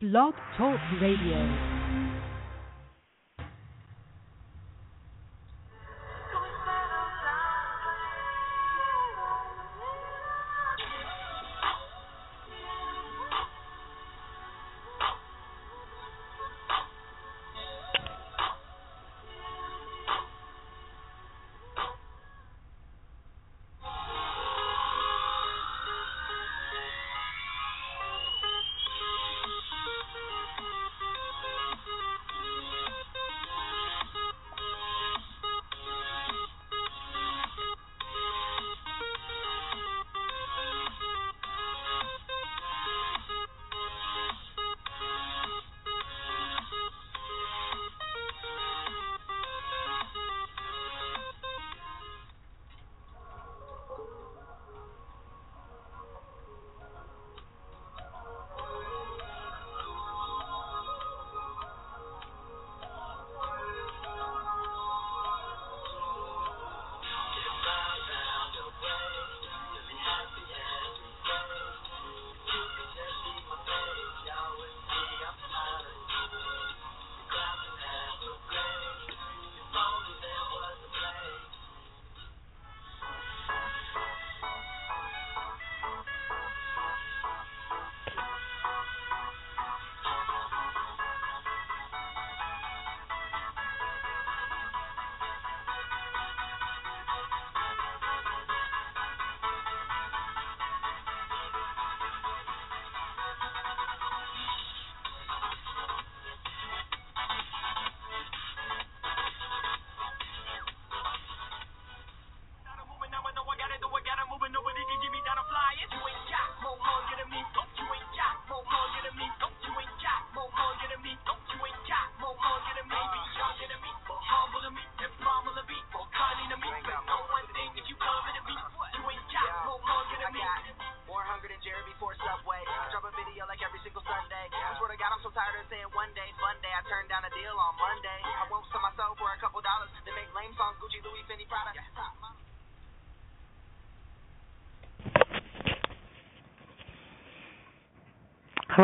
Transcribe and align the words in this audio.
Blog 0.00 0.34
Talk 0.58 0.78
Radio. 1.00 1.75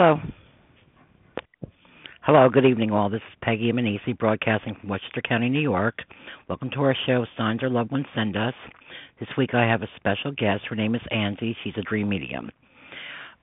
Hello. 0.02 0.18
Hello, 2.22 2.48
good 2.48 2.64
evening, 2.64 2.90
all. 2.90 3.08
This 3.08 3.20
is 3.20 3.38
Peggy 3.40 3.70
Immanesi, 3.70 4.18
broadcasting 4.18 4.74
from 4.74 4.88
Westchester 4.88 5.22
County, 5.22 5.48
New 5.48 5.60
York. 5.60 6.00
Welcome 6.48 6.70
to 6.70 6.80
our 6.80 6.96
show, 7.06 7.24
Signs 7.38 7.60
Your 7.60 7.70
Loved 7.70 7.92
Ones 7.92 8.06
Send 8.12 8.36
Us. 8.36 8.54
This 9.20 9.28
week 9.38 9.54
I 9.54 9.62
have 9.62 9.82
a 9.82 9.88
special 9.94 10.32
guest. 10.32 10.64
Her 10.68 10.74
name 10.74 10.96
is 10.96 11.02
Angie. 11.12 11.56
She's 11.62 11.74
a 11.76 11.82
dream 11.82 12.08
medium. 12.08 12.50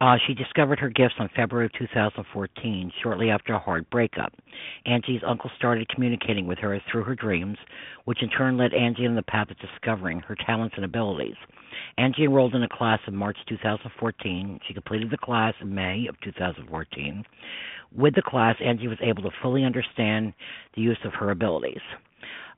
Uh, 0.01 0.17
she 0.27 0.33
discovered 0.33 0.79
her 0.79 0.89
gifts 0.89 1.15
on 1.19 1.29
February 1.33 1.67
of 1.67 1.71
2014, 1.79 2.91
shortly 3.01 3.29
after 3.29 3.53
a 3.53 3.59
hard 3.59 3.89
breakup. 3.89 4.33
Angie's 4.85 5.21
uncle 5.25 5.49
started 5.55 5.87
communicating 5.87 6.45
with 6.45 6.57
her 6.59 6.77
through 6.91 7.05
her 7.05 7.15
dreams, 7.15 7.57
which 8.03 8.21
in 8.21 8.29
turn 8.29 8.57
led 8.57 8.73
Angie 8.73 9.07
on 9.07 9.15
the 9.15 9.23
path 9.23 9.49
of 9.49 9.57
discovering 9.59 10.19
her 10.19 10.35
talents 10.45 10.75
and 10.75 10.83
abilities. 10.83 11.35
Angie 11.99 12.23
enrolled 12.23 12.55
in 12.55 12.63
a 12.63 12.69
class 12.69 12.99
in 13.07 13.15
March 13.15 13.37
2014. 13.49 14.61
She 14.65 14.73
completed 14.73 15.11
the 15.11 15.17
class 15.17 15.53
in 15.59 15.75
May 15.75 16.07
of 16.07 16.15
2014. 16.21 17.25
With 17.93 18.15
the 18.15 18.21
class, 18.21 18.55
Angie 18.63 18.87
was 18.87 18.97
able 19.01 19.21
to 19.23 19.31
fully 19.41 19.65
understand 19.65 20.33
the 20.75 20.81
use 20.81 20.97
of 21.03 21.13
her 21.15 21.31
abilities. 21.31 21.81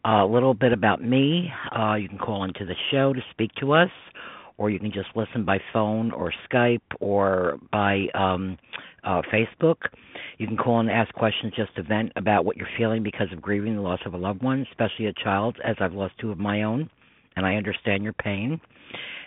Uh, 0.05 0.23
a 0.23 0.27
little 0.31 0.53
bit 0.53 0.73
about 0.73 1.03
me. 1.03 1.51
Uh, 1.75 1.95
you 1.95 2.07
can 2.07 2.19
call 2.19 2.43
into 2.43 2.65
the 2.65 2.75
show 2.91 3.13
to 3.13 3.21
speak 3.31 3.49
to 3.59 3.73
us, 3.73 3.89
or 4.57 4.69
you 4.69 4.77
can 4.77 4.91
just 4.91 5.09
listen 5.15 5.43
by 5.43 5.59
phone 5.73 6.11
or 6.11 6.31
Skype 6.47 6.81
or 6.99 7.57
by 7.71 8.05
um, 8.13 8.59
uh, 9.03 9.23
Facebook. 9.33 9.77
You 10.37 10.45
can 10.45 10.57
call 10.57 10.79
and 10.81 10.91
ask 10.91 11.11
questions 11.15 11.53
just 11.55 11.75
to 11.77 11.83
vent 11.83 12.11
about 12.15 12.45
what 12.45 12.57
you're 12.57 12.67
feeling 12.77 13.01
because 13.01 13.31
of 13.31 13.41
grieving 13.41 13.75
the 13.75 13.81
loss 13.81 14.01
of 14.05 14.13
a 14.13 14.17
loved 14.17 14.43
one, 14.43 14.67
especially 14.69 15.07
a 15.07 15.13
child, 15.13 15.57
as 15.63 15.75
I've 15.79 15.93
lost 15.93 16.13
two 16.19 16.31
of 16.31 16.37
my 16.37 16.61
own, 16.61 16.91
and 17.35 17.43
I 17.43 17.55
understand 17.55 18.03
your 18.03 18.13
pain. 18.13 18.61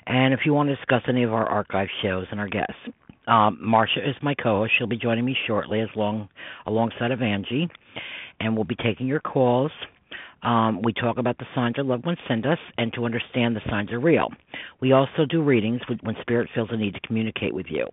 And 0.06 0.34
if 0.34 0.40
you 0.44 0.52
want 0.52 0.68
to 0.68 0.76
discuss 0.76 1.02
any 1.08 1.22
of 1.22 1.32
our 1.32 1.46
archive 1.46 1.88
shows 2.02 2.26
and 2.30 2.38
our 2.38 2.48
guests, 2.48 2.74
um, 3.26 3.58
Marsha 3.64 4.06
is 4.06 4.14
my 4.22 4.34
co-host. 4.34 4.72
She'll 4.76 4.86
be 4.86 4.98
joining 4.98 5.24
me 5.24 5.36
shortly, 5.46 5.80
as 5.80 5.88
long 5.96 6.28
alongside 6.66 7.10
of 7.10 7.22
Angie, 7.22 7.68
and 8.40 8.54
we'll 8.54 8.64
be 8.64 8.76
taking 8.76 9.06
your 9.06 9.20
calls. 9.20 9.72
Um, 10.42 10.82
we 10.82 10.92
talk 10.92 11.16
about 11.16 11.38
the 11.38 11.46
signs 11.54 11.76
our 11.78 11.84
loved 11.84 12.04
ones 12.04 12.18
send 12.28 12.44
us, 12.44 12.58
and 12.76 12.92
to 12.92 13.06
understand 13.06 13.56
the 13.56 13.62
signs 13.70 13.90
are 13.92 13.98
real. 13.98 14.28
We 14.82 14.92
also 14.92 15.24
do 15.26 15.42
readings 15.42 15.80
when 16.02 16.16
spirit 16.20 16.50
feels 16.54 16.68
a 16.70 16.76
need 16.76 16.92
to 16.92 17.00
communicate 17.00 17.54
with 17.54 17.66
you, 17.70 17.86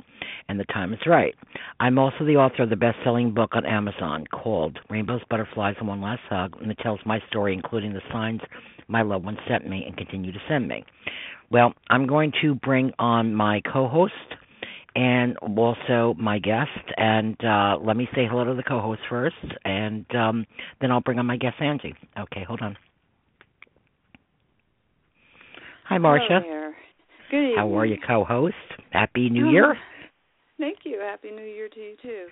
and 0.50 0.60
the 0.60 0.66
time 0.66 0.92
is 0.92 1.00
right. 1.08 1.34
I'm 1.80 1.98
also 1.98 2.26
the 2.26 2.36
author 2.36 2.64
of 2.64 2.70
the 2.70 2.76
best-selling 2.76 3.34
book 3.34 3.52
on 3.54 3.66
Amazon 3.66 4.26
called 4.34 4.80
Rainbows, 4.90 5.22
Butterflies, 5.30 5.76
and 5.80 5.88
One 5.88 6.02
Last 6.02 6.24
Hug, 6.30 6.58
and 6.62 6.70
it 6.70 6.80
tells 6.80 7.00
my 7.06 7.22
story, 7.30 7.54
including 7.54 7.94
the 7.94 8.02
signs 8.12 8.42
my 8.90 9.02
loved 9.02 9.24
ones 9.24 9.40
sent 9.48 9.66
me 9.66 9.86
and 9.88 9.96
continue 9.96 10.34
to 10.34 10.40
send 10.50 10.68
me. 10.68 10.84
Well, 11.52 11.74
I'm 11.90 12.08
going 12.08 12.32
to 12.42 12.56
bring 12.56 12.94
on 12.98 13.36
my 13.36 13.62
co-host 13.72 14.14
and 14.96 15.38
also 15.38 16.16
my 16.18 16.40
guest. 16.40 16.70
And 16.96 17.36
uh, 17.44 17.78
let 17.84 17.98
me 17.98 18.08
say 18.16 18.26
hello 18.30 18.46
to 18.46 18.54
the 18.54 18.64
co-host 18.64 19.02
first, 19.10 19.36
and 19.66 20.06
um, 20.16 20.46
then 20.80 20.92
I'll 20.92 21.02
bring 21.02 21.20
on 21.20 21.26
my 21.26 21.38
guest, 21.38 21.56
Angie. 21.60 21.94
Okay, 22.18 22.44
hold 22.48 22.62
on. 22.62 22.78
Hi, 25.90 25.98
Marsha. 25.98 26.72
Good 27.30 27.38
evening. 27.38 27.56
How 27.58 27.78
are 27.78 27.86
you, 27.86 27.98
co-host? 28.06 28.56
Happy 28.92 29.30
New 29.30 29.48
Oh, 29.48 29.52
Year. 29.52 29.78
Thank 30.58 30.80
you. 30.86 31.00
Happy 31.02 31.32
New 31.32 31.44
Year 31.44 31.68
to 31.68 31.80
you 31.80 31.96
too. 32.02 32.28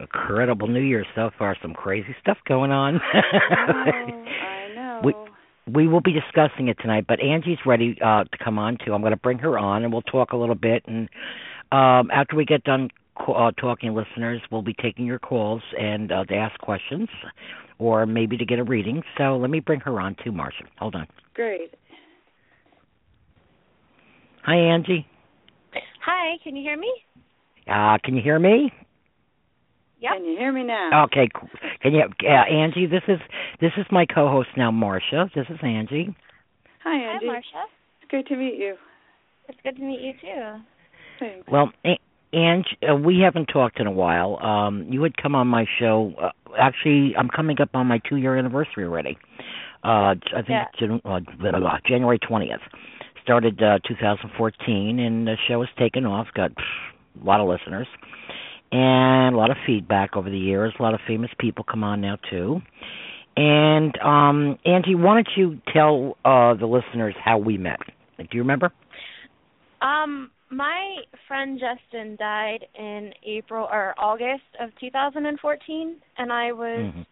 Incredible 0.00 0.66
New 0.66 0.80
Year 0.80 1.04
so 1.14 1.30
far. 1.38 1.56
Some 1.62 1.72
crazy 1.72 2.14
stuff 2.20 2.38
going 2.48 2.72
on. 2.72 3.00
I 3.14 4.68
know. 4.74 5.00
We- 5.04 5.14
we 5.72 5.88
will 5.88 6.00
be 6.00 6.12
discussing 6.12 6.68
it 6.68 6.78
tonight, 6.80 7.06
but 7.08 7.20
Angie's 7.20 7.58
ready 7.66 7.98
uh, 8.04 8.24
to 8.24 8.38
come 8.42 8.58
on 8.58 8.78
too. 8.84 8.94
I'm 8.94 9.00
going 9.00 9.12
to 9.12 9.18
bring 9.18 9.38
her 9.38 9.58
on, 9.58 9.82
and 9.82 9.92
we'll 9.92 10.02
talk 10.02 10.32
a 10.32 10.36
little 10.36 10.54
bit. 10.54 10.84
And 10.86 11.08
um, 11.72 12.10
after 12.12 12.36
we 12.36 12.44
get 12.44 12.62
done 12.64 12.90
uh, 13.26 13.50
talking, 13.52 13.94
listeners, 13.94 14.40
we'll 14.50 14.62
be 14.62 14.74
taking 14.74 15.06
your 15.06 15.18
calls 15.18 15.62
and 15.78 16.12
uh, 16.12 16.24
to 16.24 16.34
ask 16.34 16.58
questions, 16.60 17.08
or 17.78 18.06
maybe 18.06 18.36
to 18.36 18.44
get 18.44 18.58
a 18.58 18.64
reading. 18.64 19.02
So 19.18 19.36
let 19.36 19.50
me 19.50 19.60
bring 19.60 19.80
her 19.80 20.00
on 20.00 20.16
too, 20.22 20.30
Marsha. 20.30 20.66
Hold 20.78 20.94
on. 20.94 21.06
Great. 21.34 21.74
Hi, 24.44 24.54
Angie. 24.54 25.06
Hi, 26.04 26.38
can 26.44 26.54
you 26.54 26.62
hear 26.62 26.78
me? 26.78 26.92
Uh, 27.68 27.98
can 28.04 28.14
you 28.14 28.22
hear 28.22 28.38
me? 28.38 28.72
Yep. 30.00 30.12
Can 30.12 30.24
you 30.24 30.36
hear 30.36 30.52
me 30.52 30.62
now? 30.62 31.04
Okay. 31.04 31.28
cool. 31.34 31.48
Can 31.82 31.94
you, 31.94 32.02
uh, 32.24 32.28
Angie? 32.28 32.86
This 32.86 33.02
is 33.08 33.18
this 33.60 33.72
is 33.78 33.86
my 33.90 34.04
co-host 34.06 34.48
now, 34.56 34.70
Marsha. 34.70 35.32
This 35.34 35.46
is 35.48 35.58
Angie. 35.62 36.14
Hi, 36.84 37.14
Angie. 37.14 37.26
Hi, 37.28 37.34
Marsha. 37.36 37.62
It's 38.02 38.10
good 38.10 38.26
to 38.26 38.36
meet 38.36 38.56
you. 38.58 38.74
It's 39.48 39.58
good 39.64 39.76
to 39.76 39.82
meet 39.82 40.00
you 40.00 40.12
too. 40.20 40.62
Thanks. 41.18 41.48
Well, 41.50 41.70
A- 41.86 41.98
and 42.32 42.66
uh, 42.90 42.94
we 42.96 43.20
haven't 43.20 43.46
talked 43.46 43.80
in 43.80 43.86
a 43.86 43.92
while. 43.92 44.38
Um, 44.42 44.86
you 44.90 45.02
had 45.02 45.16
come 45.16 45.34
on 45.34 45.46
my 45.48 45.64
show. 45.78 46.12
Uh, 46.20 46.30
actually, 46.58 47.14
I'm 47.16 47.28
coming 47.30 47.58
up 47.60 47.70
on 47.74 47.86
my 47.86 47.98
two 48.08 48.16
year 48.16 48.36
anniversary 48.36 48.84
already. 48.84 49.16
Uh, 49.82 50.14
I 50.14 50.14
think 50.36 50.48
Yeah. 50.50 50.64
Jan- 50.78 51.00
uh, 51.04 51.20
blah, 51.38 51.50
blah, 51.52 51.60
blah, 51.60 51.78
January 51.86 52.18
20th. 52.18 52.58
Started 53.22 53.60
uh, 53.62 53.78
2014, 53.88 54.98
and 55.00 55.26
the 55.26 55.36
show 55.48 55.60
has 55.60 55.68
taken 55.78 56.04
off. 56.06 56.26
Got 56.34 56.52
pff, 56.54 57.22
a 57.22 57.24
lot 57.24 57.40
of 57.40 57.48
listeners 57.48 57.86
and 58.76 59.34
a 59.34 59.38
lot 59.38 59.50
of 59.50 59.56
feedback 59.66 60.16
over 60.16 60.28
the 60.28 60.38
years. 60.38 60.74
A 60.78 60.82
lot 60.82 60.94
of 60.94 61.00
famous 61.06 61.30
people 61.38 61.64
come 61.64 61.82
on 61.82 62.00
now 62.00 62.18
too. 62.30 62.60
And 63.36 63.98
um, 63.98 64.58
Angie, 64.64 64.94
why 64.94 65.14
don't 65.14 65.28
you 65.36 65.58
tell 65.72 66.16
uh, 66.24 66.54
the 66.54 66.66
listeners 66.66 67.14
how 67.22 67.38
we 67.38 67.58
met? 67.58 67.80
Do 68.18 68.26
you 68.32 68.40
remember? 68.40 68.72
Um, 69.82 70.30
my 70.50 70.96
friend 71.28 71.60
Justin 71.60 72.16
died 72.18 72.66
in 72.78 73.12
April 73.26 73.68
or 73.70 73.94
August 73.98 74.44
of 74.60 74.70
2014, 74.80 75.96
and 76.18 76.32
I 76.32 76.52
was 76.52 76.92
Mhm. 76.94 77.06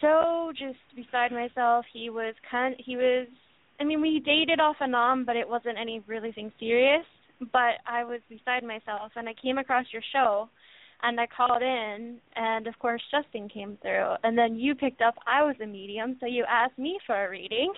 so 0.00 0.52
just 0.56 0.78
beside 0.94 1.32
myself. 1.32 1.84
He 1.92 2.10
was 2.10 2.34
kind. 2.50 2.74
He 2.78 2.96
was. 2.96 3.26
I 3.80 3.84
mean, 3.84 4.00
we 4.00 4.20
dated 4.20 4.60
off 4.60 4.76
and 4.80 4.94
on, 4.94 5.24
but 5.24 5.36
it 5.36 5.48
wasn't 5.48 5.78
any 5.78 6.00
really 6.06 6.32
thing 6.32 6.52
serious. 6.58 7.04
But 7.52 7.76
I 7.86 8.04
was 8.04 8.20
beside 8.28 8.62
myself, 8.64 9.12
and 9.16 9.28
I 9.28 9.34
came 9.40 9.58
across 9.58 9.86
your 9.92 10.02
show, 10.12 10.48
and 11.02 11.20
I 11.20 11.26
called 11.26 11.62
in, 11.62 12.16
and 12.36 12.66
of 12.66 12.78
course 12.78 13.02
Justin 13.10 13.48
came 13.48 13.76
through, 13.82 14.14
and 14.22 14.36
then 14.38 14.56
you 14.56 14.74
picked 14.74 15.02
up. 15.02 15.14
I 15.26 15.42
was 15.42 15.56
a 15.62 15.66
medium, 15.66 16.16
so 16.20 16.26
you 16.26 16.44
asked 16.48 16.78
me 16.78 16.98
for 17.06 17.26
a 17.26 17.30
reading. 17.30 17.72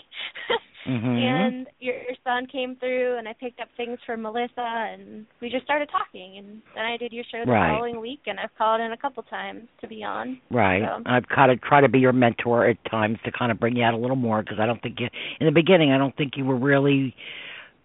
Mhm. 0.87 1.19
and 1.21 1.67
your, 1.81 1.97
your 1.97 2.15
son 2.23 2.47
came 2.47 2.77
through 2.77 3.19
and 3.19 3.27
I 3.27 3.33
picked 3.33 3.59
up 3.61 3.67
things 3.77 3.99
for 4.07 4.17
Melissa 4.17 4.53
and 4.61 5.27
we 5.41 5.51
just 5.51 5.65
started 5.65 5.89
talking 5.91 6.39
and 6.39 6.63
then 6.77 6.85
I 6.85 6.97
did 6.97 7.13
your 7.13 7.25
show 7.25 7.45
the 7.45 7.51
Right. 7.51 7.75
following 7.75 8.01
week 8.01 8.21
and 8.27 8.39
I've 8.39 8.57
called 8.57 8.81
in 8.81 8.93
a 8.93 8.97
couple 8.97 9.25
times 9.25 9.67
to 9.81 9.89
be 9.89 10.05
on. 10.05 10.41
Right. 10.49 10.83
So- 10.85 11.03
I've 11.07 11.27
kind 11.29 11.51
of 11.51 11.61
tried 11.61 11.81
to 11.81 11.89
be 11.89 11.99
your 11.99 12.13
mentor 12.13 12.69
at 12.69 12.77
times 12.89 13.19
to 13.25 13.33
kind 13.33 13.51
of 13.51 13.59
bring 13.59 13.75
you 13.75 13.83
out 13.83 13.95
a 13.95 13.97
little 13.97 14.15
more 14.15 14.43
because 14.45 14.61
I 14.61 14.67
don't 14.67 14.81
think 14.81 15.01
you, 15.01 15.09
in 15.41 15.47
the 15.47 15.53
beginning, 15.53 15.91
I 15.91 15.99
don't 15.99 16.17
think 16.17 16.37
you 16.37 16.45
were 16.45 16.55
really, 16.55 17.17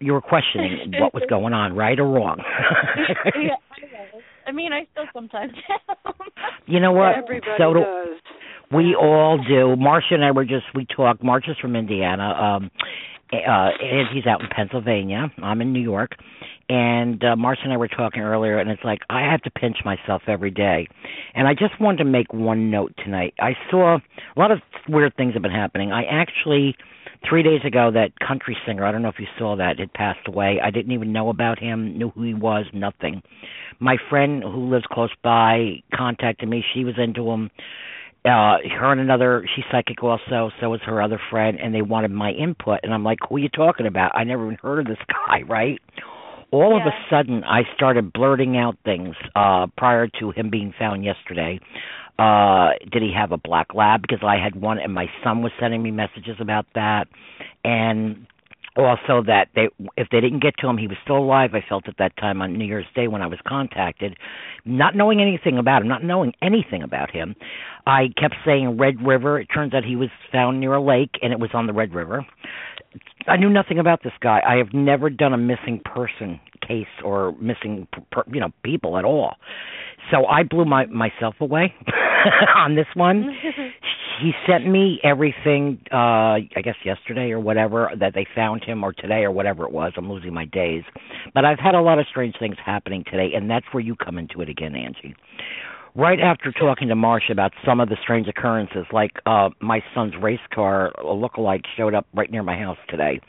you 0.02 0.14
were 0.14 0.22
questioning 0.22 0.94
what 1.00 1.14
was 1.14 1.24
going 1.30 1.54
on, 1.54 1.76
right 1.76 2.00
or 2.00 2.08
wrong. 2.08 2.38
yeah, 3.36 3.56
I 3.72 4.16
was. 4.16 4.24
I 4.48 4.52
mean 4.52 4.74
I 4.74 4.88
still 4.92 5.06
sometimes 5.14 5.54
you 6.66 6.80
know 6.80 6.92
what? 6.92 7.16
Everybody 7.18 7.52
so 7.58 7.74
do, 7.74 7.80
does. 7.82 8.18
we 8.72 8.96
all 8.96 9.38
do. 9.38 9.76
Marsha 9.82 10.14
and 10.16 10.26
I 10.26 10.32
were 10.32 10.46
just 10.46 10.66
we 10.76 10.86
talked. 10.86 11.24
Marsha's 11.24 11.58
from 11.62 11.76
Indiana. 11.76 12.34
Um, 12.34 12.72
uh, 13.34 13.70
and 13.82 14.08
he's 14.14 14.26
out 14.26 14.42
in 14.42 14.48
Pennsylvania. 14.54 15.32
I'm 15.42 15.62
in 15.62 15.72
New 15.72 15.82
York. 15.82 16.12
And 16.68 17.22
uh, 17.24 17.36
Marsha 17.36 17.64
and 17.66 17.74
I 17.74 17.78
were 17.78 17.88
talking 17.90 18.22
earlier, 18.22 18.58
and 18.58 18.70
it's 18.70 18.84
like 18.84 19.00
I 19.10 19.30
have 19.30 19.42
to 19.42 19.52
pinch 19.52 19.78
myself 19.84 20.22
every 20.28 20.52
day. 20.52 20.88
And 21.34 21.48
I 21.48 21.54
just 21.54 21.80
wanted 21.82 21.98
to 22.00 22.06
make 22.06 22.32
one 22.34 22.72
note 22.72 22.94
tonight. 23.04 23.34
I 23.40 23.56
saw 23.70 23.98
a 23.98 24.40
lot 24.40 24.52
of 24.52 24.60
weird 24.88 25.16
things 25.18 25.34
have 25.34 25.42
been 25.42 25.52
happening. 25.52 25.92
I 25.92 26.04
actually 26.04 26.76
three 27.28 27.44
days 27.44 27.62
ago 27.66 27.92
that 27.92 28.12
country 28.20 28.58
singer 28.66 28.86
i 28.86 28.92
don't 28.92 29.02
know 29.02 29.10
if 29.10 29.20
you 29.20 29.28
saw 29.38 29.56
that 29.56 29.80
had 29.80 29.94
passed 29.94 30.28
away. 30.28 30.60
I 30.64 30.72
didn't 30.72 30.92
even 30.92 31.12
know 31.14 31.30
about 31.30 31.60
him 31.60 31.98
knew 31.98 32.10
who 32.10 32.24
he 32.24 32.34
was 32.34 32.66
nothing. 32.74 33.22
My 33.80 33.98
friend 34.10 34.44
who 34.44 34.70
lives 34.70 34.86
close 34.92 35.12
by 35.24 35.82
contacted 35.94 36.48
me. 36.48 36.64
She 36.74 36.84
was 36.84 36.96
into 36.98 37.30
him. 37.30 37.50
Uh 38.24 38.58
her 38.80 38.92
and 38.92 39.02
another 39.02 39.46
she's 39.56 39.66
psychic 39.72 40.04
also 40.04 40.52
so 40.60 40.70
was 40.70 40.82
her 40.86 41.02
other 41.02 41.20
friend 41.32 41.60
and 41.60 41.74
they 41.74 41.82
wanted 41.82 42.12
my 42.12 42.32
input 42.32 42.80
and 42.84 42.94
i'm 42.94 43.04
like 43.04 43.20
who 43.28 43.38
are 43.38 43.40
you 43.40 43.50
talking 43.50 43.88
about? 43.88 44.12
I 44.14 44.24
never 44.24 44.46
even 44.46 44.58
heard 44.62 44.80
of 44.80 44.86
this 44.86 45.04
guy 45.28 45.42
right? 45.48 45.80
All 46.52 46.76
of 46.76 46.84
a 46.86 46.92
sudden 47.10 47.44
i 47.44 47.62
started 47.76 48.14
blurting 48.14 48.58
out 48.58 48.78
things 48.84 49.16
uh 49.36 49.68
prior 49.78 50.08
to 50.20 50.32
him 50.32 50.50
being 50.50 50.74
found 50.78 51.04
yesterday 51.04 51.60
uh 52.20 52.72
did 52.92 53.02
he 53.02 53.14
have 53.16 53.32
a 53.32 53.38
black 53.38 53.74
lab? 53.74 54.02
Because 54.02 54.20
i 54.24 54.38
had 54.38 54.56
one 54.56 54.80
and 54.80 54.94
my 54.94 55.08
son 55.24 55.42
was 55.42 55.52
sending 55.60 55.82
me 55.82 55.92
messages 55.92 56.38
about 56.40 56.66
that. 56.76 57.08
And 57.64 58.28
also 58.78 59.22
that 59.26 59.50
they 59.54 59.68
if 59.98 60.08
they 60.12 60.22
didn't 60.22 60.42
get 60.42 60.54
to 60.58 60.68
him 60.68 60.78
he 60.78 60.88
was 60.88 60.96
still 61.04 61.18
alive 61.18 61.52
i 61.54 61.62
felt 61.68 61.90
at 61.90 61.98
that 61.98 62.16
time 62.16 62.42
on 62.42 62.58
new 62.58 62.64
year's 62.66 62.86
day 62.96 63.08
when 63.08 63.22
i 63.22 63.28
was 63.28 63.40
contacted. 63.46 64.18
Not 64.64 64.96
knowing 64.96 65.22
anything 65.22 65.58
about 65.58 65.82
him 65.82 65.88
not 65.90 66.04
knowing 66.04 66.34
anything 66.42 66.82
about 66.82 67.12
him 67.12 67.36
i 67.86 68.08
kept 68.18 68.36
saying 68.46 68.78
red 68.78 69.06
river. 69.06 69.40
It 69.40 69.48
turns 69.54 69.74
out 69.74 69.84
he 69.84 69.96
was 69.96 70.10
found 70.32 70.60
near 70.60 70.74
a 70.74 70.82
lake 70.82 71.12
and 71.22 71.34
it 71.34 71.40
was 71.40 71.50
on 71.54 71.68
the 71.68 71.74
red 71.74 71.94
river. 71.94 72.26
I 73.28 73.38
knew 73.38 73.50
nothing 73.50 73.80
about 73.80 74.04
this 74.04 74.14
guy. 74.22 74.42
I 74.46 74.56
have 74.58 74.74
never 74.74 75.10
done 75.10 75.34
a 75.34 75.38
missing 75.38 75.82
person 75.84 76.40
case 76.72 77.04
or 77.04 77.34
missing 77.40 77.88
per, 78.12 78.24
you 78.32 78.40
know 78.40 78.50
people 78.64 78.98
at 78.98 79.06
all. 79.06 79.36
So 80.12 80.26
i 80.26 80.44
blew 80.44 80.66
my 80.66 80.86
myself 80.88 81.36
away 81.40 81.74
on 82.56 82.76
this 82.76 82.88
one. 82.96 83.36
He 84.22 84.34
sent 84.46 84.68
me 84.68 85.00
everything 85.04 85.80
uh 85.92 86.38
i 86.56 86.62
guess 86.64 86.76
yesterday 86.86 87.32
or 87.32 87.40
whatever 87.40 87.90
that 88.00 88.14
they 88.14 88.28
found 88.36 88.64
him 88.64 88.84
or 88.84 88.94
today 88.94 89.24
or 89.24 89.32
whatever 89.32 89.66
it 89.66 89.72
was. 89.72 89.94
I'm 89.98 90.12
losing 90.12 90.34
my 90.34 90.46
days. 90.46 90.84
But 91.34 91.44
i've 91.46 91.58
had 91.60 91.74
a 91.74 91.82
lot 91.82 91.98
of 91.98 92.06
strange 92.08 92.36
things 92.38 92.58
happening 92.64 93.04
today 93.04 93.32
and 93.36 93.50
that's 93.50 93.66
where 93.72 93.82
you 93.82 93.96
come 93.96 94.18
into 94.20 94.42
it 94.42 94.50
again 94.50 94.76
angie 94.76 95.16
right 95.96 96.20
after 96.20 96.52
talking 96.52 96.88
to 96.88 96.96
Marsha 96.96 97.32
about 97.32 97.52
some 97.66 97.80
of 97.80 97.90
the 97.90 97.98
strange 98.02 98.28
occurrences, 98.28 98.86
like 98.92 99.12
uh 99.26 99.50
my 99.60 99.82
son's 99.94 100.14
race 100.22 100.40
car, 100.54 100.90
a 100.98 101.04
lookalike, 101.04 101.64
showed 101.78 101.94
up 101.94 102.08
right 102.14 102.32
near 102.32 102.44
my 102.44 102.58
house 102.58 102.78
today. 102.90 103.20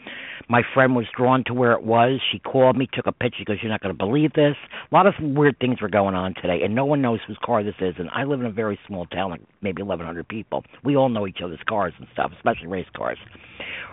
My 0.49 0.63
friend 0.75 0.95
was 0.95 1.07
drawn 1.17 1.45
to 1.45 1.55
where 1.55 1.73
it 1.73 1.83
was. 1.83 2.21
She 2.31 2.39
called 2.39 2.77
me, 2.77 2.89
took 2.93 3.07
a 3.07 3.13
picture, 3.13 3.39
She 3.39 3.45
goes, 3.45 3.59
you're 3.63 3.71
not 3.71 3.81
going 3.81 3.95
to 3.95 3.99
believe 3.99 4.33
this. 4.35 4.57
A 4.91 4.95
lot 4.95 5.07
of 5.07 5.15
weird 5.21 5.59
things 5.61 5.81
were 5.81 5.89
going 5.89 6.15
on 6.15 6.35
today, 6.35 6.61
and 6.63 6.75
no 6.75 6.85
one 6.85 7.01
knows 7.01 7.21
whose 7.27 7.39
car 7.45 7.63
this 7.63 7.77
is. 7.81 7.95
And 7.99 8.11
I 8.11 8.25
live 8.25 8.41
in 8.41 8.47
a 8.47 8.51
very 8.51 8.79
small 8.87 9.07
town, 9.07 9.31
like 9.31 9.41
maybe 9.63 9.83
1,100 9.83 10.27
people. 10.29 10.65
We 10.85 10.97
all 10.97 11.09
know 11.09 11.27
each 11.27 11.39
other's 11.43 11.61
cars 11.69 11.95
and 11.99 12.09
stuff, 12.13 12.33
especially 12.37 12.67
race 12.67 12.87
cars. 12.97 13.19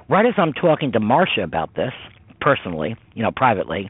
Right 0.10 0.26
as 0.26 0.34
I'm 0.38 0.54
talking 0.54 0.92
to 0.94 1.00
Marsha 1.00 1.44
about 1.44 1.76
this, 1.76 1.94
personally, 2.42 2.96
you 3.14 3.24
know, 3.24 3.32
privately, 3.32 3.90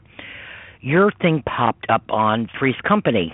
your 0.80 1.10
thing 1.20 1.42
popped 1.46 1.86
up 1.88 2.02
on 2.10 2.48
Freeze 2.58 2.80
Company. 2.86 3.32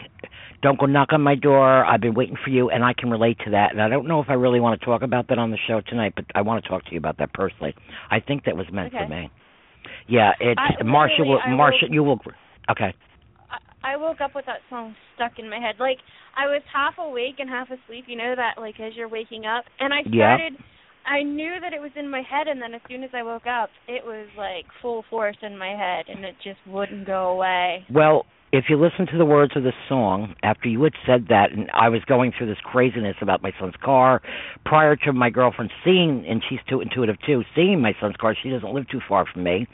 Don't 0.62 0.78
go 0.78 0.86
knock 0.86 1.12
on 1.12 1.20
my 1.20 1.34
door. 1.34 1.84
I've 1.84 2.00
been 2.00 2.14
waiting 2.14 2.36
for 2.42 2.50
you, 2.50 2.70
and 2.70 2.84
I 2.84 2.92
can 2.94 3.10
relate 3.10 3.38
to 3.44 3.50
that. 3.50 3.72
And 3.72 3.80
I 3.82 3.88
don't 3.88 4.06
know 4.08 4.20
if 4.20 4.26
I 4.28 4.34
really 4.34 4.60
want 4.60 4.78
to 4.80 4.84
talk 4.86 5.02
about 5.02 5.28
that 5.28 5.38
on 5.38 5.50
the 5.50 5.58
show 5.68 5.80
tonight, 5.86 6.14
but 6.16 6.24
I 6.34 6.42
want 6.42 6.62
to 6.62 6.68
talk 6.68 6.84
to 6.86 6.92
you 6.92 6.98
about 6.98 7.18
that 7.18 7.32
personally. 7.32 7.74
I 8.10 8.20
think 8.20 8.44
that 8.44 8.56
was 8.56 8.66
meant 8.72 8.92
for 8.92 9.06
me. 9.08 9.30
Yeah, 10.08 10.32
it's 10.40 10.58
I- 10.60 10.82
Marsha. 10.82 11.20
Will, 11.26 11.38
Marsha, 11.48 11.90
you 11.90 12.02
will. 12.02 12.18
Okay. 12.70 12.94
I 13.84 13.92
I 13.92 13.96
woke 13.96 14.20
up 14.20 14.34
with 14.34 14.46
that 14.46 14.60
song 14.68 14.96
stuck 15.14 15.38
in 15.38 15.48
my 15.48 15.58
head. 15.60 15.76
Like 15.78 15.98
I 16.36 16.46
was 16.46 16.62
half 16.72 16.94
awake 16.98 17.36
and 17.38 17.48
half 17.48 17.68
asleep. 17.70 18.04
You 18.08 18.16
know 18.16 18.34
that 18.34 18.60
like 18.60 18.80
as 18.80 18.92
you're 18.96 19.08
waking 19.08 19.46
up, 19.46 19.64
and 19.78 19.92
I 19.92 19.98
Yeah. 20.10 20.36
started. 20.36 20.58
I 21.08 21.22
knew 21.22 21.60
that 21.60 21.72
it 21.72 21.80
was 21.80 21.92
in 21.94 22.10
my 22.10 22.20
head, 22.22 22.48
and 22.48 22.60
then 22.60 22.74
as 22.74 22.80
soon 22.88 23.04
as 23.04 23.10
I 23.14 23.22
woke 23.22 23.46
up, 23.46 23.70
it 23.86 24.04
was 24.04 24.26
like 24.36 24.64
full 24.82 25.04
force 25.08 25.36
in 25.42 25.56
my 25.56 25.68
head, 25.76 26.06
and 26.08 26.24
it 26.24 26.34
just 26.42 26.58
wouldn't 26.66 27.06
go 27.06 27.28
away. 27.28 27.84
Well, 27.88 28.26
if 28.52 28.66
you 28.68 28.80
listen 28.80 29.06
to 29.06 29.18
the 29.18 29.24
words 29.24 29.52
of 29.56 29.64
the 29.64 29.72
song, 29.88 30.34
after 30.42 30.68
you 30.68 30.82
had 30.84 30.92
said 31.04 31.26
that, 31.28 31.52
and 31.52 31.68
I 31.74 31.88
was 31.88 32.02
going 32.04 32.32
through 32.36 32.46
this 32.46 32.58
craziness 32.62 33.16
about 33.20 33.42
my 33.42 33.52
son's 33.58 33.74
car, 33.82 34.22
prior 34.64 34.94
to 34.96 35.12
my 35.12 35.30
girlfriend 35.30 35.72
seeing, 35.84 36.24
and 36.28 36.42
she's 36.48 36.60
too 36.68 36.80
intuitive 36.80 37.16
too, 37.26 37.42
seeing 37.54 37.80
my 37.80 37.94
son's 38.00 38.16
car, 38.16 38.36
she 38.40 38.50
doesn't 38.50 38.72
live 38.72 38.88
too 38.88 39.00
far 39.06 39.26
from 39.26 39.42
me. 39.42 39.66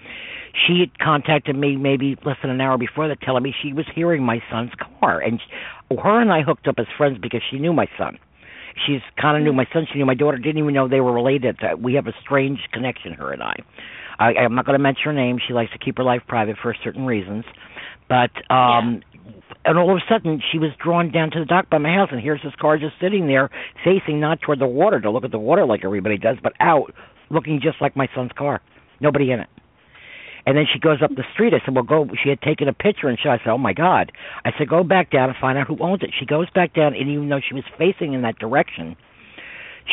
She 0.66 0.80
had 0.80 0.98
contacted 0.98 1.54
me 1.56 1.76
maybe 1.76 2.16
less 2.24 2.36
than 2.42 2.50
an 2.50 2.60
hour 2.60 2.78
before 2.78 3.08
that, 3.08 3.20
telling 3.20 3.42
me 3.42 3.54
she 3.62 3.72
was 3.72 3.86
hearing 3.94 4.22
my 4.22 4.40
son's 4.50 4.72
car, 5.00 5.20
and 5.20 5.40
she, 5.40 5.96
her 5.96 6.20
and 6.20 6.32
I 6.32 6.42
hooked 6.42 6.66
up 6.66 6.76
as 6.78 6.86
friends 6.96 7.18
because 7.20 7.42
she 7.50 7.58
knew 7.58 7.72
my 7.72 7.86
son. 7.98 8.18
She's 8.86 9.02
kind 9.20 9.36
of 9.36 9.42
knew 9.42 9.52
my 9.52 9.66
son. 9.70 9.86
She 9.92 9.98
knew 9.98 10.06
my 10.06 10.14
daughter. 10.14 10.38
Didn't 10.38 10.58
even 10.58 10.72
know 10.72 10.88
they 10.88 11.00
were 11.00 11.12
related. 11.12 11.58
Uh, 11.62 11.76
we 11.76 11.92
have 11.94 12.06
a 12.06 12.14
strange 12.22 12.58
connection, 12.72 13.12
her 13.12 13.30
and 13.30 13.42
I. 13.42 13.56
I 14.18 14.32
I'm 14.34 14.54
not 14.54 14.64
going 14.64 14.78
to 14.78 14.82
mention 14.82 15.04
her 15.04 15.12
name. 15.12 15.38
She 15.46 15.52
likes 15.52 15.72
to 15.72 15.78
keep 15.78 15.98
her 15.98 16.04
life 16.04 16.22
private 16.26 16.56
for 16.62 16.74
certain 16.82 17.04
reasons. 17.04 17.44
But 18.12 18.54
um 18.54 19.00
and 19.64 19.78
all 19.78 19.90
of 19.90 19.96
a 19.96 20.12
sudden 20.12 20.42
she 20.52 20.58
was 20.58 20.70
drawn 20.82 21.10
down 21.10 21.30
to 21.30 21.38
the 21.38 21.46
dock 21.46 21.70
by 21.70 21.78
my 21.78 21.94
house 21.94 22.10
and 22.12 22.20
here's 22.20 22.42
this 22.42 22.52
car 22.60 22.76
just 22.76 22.94
sitting 23.00 23.26
there 23.26 23.48
facing 23.84 24.20
not 24.20 24.42
toward 24.42 24.58
the 24.58 24.66
water 24.66 25.00
to 25.00 25.10
look 25.10 25.24
at 25.24 25.30
the 25.30 25.38
water 25.38 25.64
like 25.64 25.80
everybody 25.82 26.18
does, 26.18 26.36
but 26.42 26.52
out 26.60 26.92
looking 27.30 27.58
just 27.62 27.80
like 27.80 27.96
my 27.96 28.08
son's 28.14 28.32
car. 28.36 28.60
Nobody 29.00 29.30
in 29.32 29.40
it. 29.40 29.48
And 30.44 30.58
then 30.58 30.66
she 30.70 30.78
goes 30.78 30.98
up 31.02 31.10
the 31.14 31.24
street. 31.32 31.54
I 31.54 31.64
said, 31.64 31.74
"Well, 31.74 31.84
go." 31.84 32.06
She 32.22 32.28
had 32.28 32.42
taken 32.42 32.68
a 32.68 32.74
picture 32.74 33.08
and 33.08 33.18
she. 33.18 33.28
I 33.30 33.38
said, 33.38 33.48
"Oh 33.50 33.58
my 33.58 33.72
God!" 33.72 34.12
I 34.44 34.50
said, 34.58 34.68
"Go 34.68 34.84
back 34.84 35.10
down 35.10 35.30
and 35.30 35.38
find 35.38 35.56
out 35.56 35.68
who 35.68 35.78
owns 35.80 36.02
it." 36.02 36.10
She 36.18 36.26
goes 36.26 36.50
back 36.50 36.74
down, 36.74 36.94
and 36.94 37.08
even 37.08 37.28
though 37.30 37.40
she 37.40 37.54
was 37.54 37.64
facing 37.78 38.12
in 38.12 38.22
that 38.22 38.38
direction, 38.38 38.96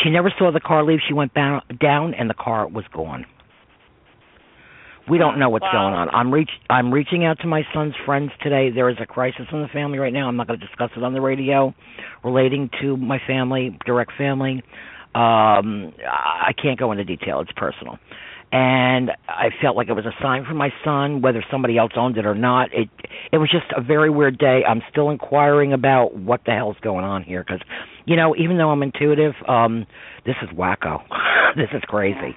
she 0.03 0.09
never 0.09 0.33
saw 0.37 0.51
the 0.51 0.59
car 0.59 0.83
leave. 0.83 0.99
She 1.07 1.13
went 1.13 1.33
down, 1.35 1.61
down, 1.79 2.15
and 2.15 2.29
the 2.29 2.33
car 2.33 2.67
was 2.67 2.83
gone. 2.91 3.25
We 5.09 5.17
don't 5.17 5.39
know 5.39 5.49
what's 5.49 5.63
Wow. 5.63 5.71
going 5.71 5.93
on. 5.95 6.09
I'm 6.09 6.31
reach 6.31 6.51
I'm 6.69 6.93
reaching 6.93 7.25
out 7.25 7.39
to 7.39 7.47
my 7.47 7.63
son's 7.73 7.95
friends 8.05 8.31
today. 8.41 8.69
There 8.69 8.89
is 8.89 8.97
a 9.01 9.05
crisis 9.05 9.47
in 9.51 9.61
the 9.61 9.67
family 9.69 9.97
right 9.99 10.13
now. 10.13 10.27
I'm 10.27 10.35
not 10.37 10.47
going 10.47 10.59
to 10.59 10.65
discuss 10.65 10.91
it 10.95 11.03
on 11.03 11.13
the 11.13 11.21
radio 11.21 11.73
relating 12.23 12.69
to 12.81 12.95
my 12.97 13.19
family, 13.27 13.77
direct 13.85 14.11
family. 14.17 14.63
Um 15.15 15.93
I 16.07 16.53
can't 16.61 16.77
go 16.79 16.91
into 16.91 17.03
detail. 17.03 17.39
It's 17.41 17.51
personal. 17.53 17.97
and 18.51 19.11
I 19.27 19.49
felt 19.61 19.75
like 19.77 19.89
it 19.89 19.93
was 19.93 20.05
a 20.05 20.15
sign 20.23 20.43
from 20.45 20.57
my 20.57 20.71
son, 20.83 21.21
whether 21.21 21.43
somebody 21.51 21.77
else 21.77 21.91
owned 21.95 22.17
it 22.17 22.25
or 22.25 22.35
not. 22.35 22.69
It 22.73 22.89
it 23.31 23.37
was 23.37 23.49
just 23.51 23.65
a 23.75 23.81
very 23.81 24.09
weird 24.09 24.37
day. 24.37 24.63
I'm 24.67 24.81
still 24.91 25.09
inquiring 25.09 25.73
about 25.73 26.15
what 26.15 26.41
the 26.45 26.51
hell's 26.51 26.77
going 26.81 27.05
on 27.05 27.23
here 27.23 27.43
because, 27.45 27.61
you 28.05 28.15
know, 28.15 28.35
even 28.37 28.57
though 28.57 28.69
I'm 28.71 28.81
intuitive, 28.83 29.33
um, 29.47 29.85
this 30.25 30.35
is 30.41 30.49
wacko. 30.49 31.01
this 31.55 31.69
is 31.73 31.81
crazy. 31.87 32.35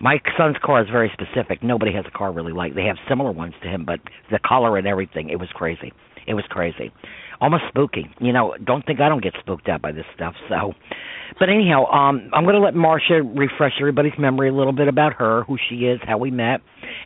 My 0.00 0.18
son's 0.38 0.56
car 0.64 0.82
is 0.82 0.88
very 0.90 1.12
specific. 1.12 1.62
Nobody 1.62 1.92
has 1.92 2.04
a 2.06 2.10
car 2.16 2.32
really 2.32 2.52
like. 2.52 2.74
They 2.74 2.84
have 2.84 2.96
similar 3.08 3.32
ones 3.32 3.54
to 3.62 3.68
him, 3.68 3.84
but 3.84 4.00
the 4.30 4.38
color 4.38 4.78
and 4.78 4.86
everything, 4.86 5.28
it 5.28 5.36
was 5.36 5.48
crazy. 5.52 5.92
It 6.26 6.34
was 6.34 6.44
crazy. 6.48 6.92
Almost 7.40 7.64
spooky. 7.68 8.06
You 8.20 8.32
know, 8.32 8.54
don't 8.64 8.84
think 8.84 9.00
I 9.00 9.08
don't 9.08 9.22
get 9.22 9.34
spooked 9.40 9.68
out 9.68 9.82
by 9.82 9.92
this 9.92 10.04
stuff. 10.14 10.34
So, 10.48 10.74
but 11.38 11.48
anyhow, 11.48 11.84
um 11.86 12.30
I'm 12.32 12.44
going 12.44 12.54
to 12.54 12.60
let 12.60 12.74
Marsha 12.74 13.20
refresh 13.36 13.72
everybody's 13.80 14.18
memory 14.18 14.48
a 14.48 14.54
little 14.54 14.72
bit 14.72 14.88
about 14.88 15.14
her, 15.14 15.44
who 15.44 15.56
she 15.68 15.86
is, 15.86 16.00
how 16.06 16.18
we 16.18 16.30
met, 16.30 16.60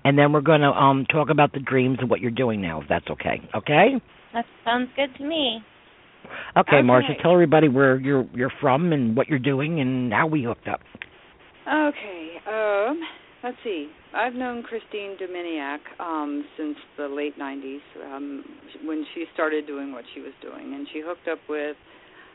and 0.04 0.18
then 0.18 0.32
we're 0.32 0.40
going 0.40 0.60
to 0.60 0.68
um 0.68 1.06
talk 1.06 1.30
about 1.30 1.52
the 1.52 1.60
dreams 1.60 1.98
and 2.00 2.10
what 2.10 2.20
you're 2.20 2.30
doing 2.30 2.60
now, 2.60 2.80
if 2.80 2.88
that's 2.88 3.08
okay. 3.08 3.40
Okay? 3.54 4.00
That 4.32 4.44
sounds 4.64 4.90
good 4.96 5.16
to 5.18 5.24
me. 5.24 5.60
Okay, 6.56 6.76
Okay. 6.76 6.86
Marsha, 6.86 7.20
tell 7.22 7.32
everybody 7.32 7.68
where 7.68 7.96
you're 7.98 8.26
you're 8.34 8.52
from 8.60 8.92
and 8.92 9.16
what 9.16 9.28
you're 9.28 9.38
doing 9.38 9.80
and 9.80 10.12
how 10.12 10.26
we 10.26 10.42
hooked 10.42 10.68
up. 10.68 10.80
Okay. 11.66 12.23
Um, 12.46 13.00
let's 13.42 13.56
see. 13.64 13.88
I've 14.14 14.34
known 14.34 14.62
Christine 14.62 15.16
Dominiak 15.20 15.78
um, 15.98 16.44
since 16.56 16.76
the 16.96 17.08
late 17.08 17.38
'90s, 17.38 17.80
um, 18.04 18.44
when 18.84 19.04
she 19.14 19.24
started 19.32 19.66
doing 19.66 19.92
what 19.92 20.04
she 20.14 20.20
was 20.20 20.32
doing, 20.42 20.74
and 20.74 20.86
she 20.92 21.00
hooked 21.04 21.28
up 21.28 21.38
with 21.48 21.76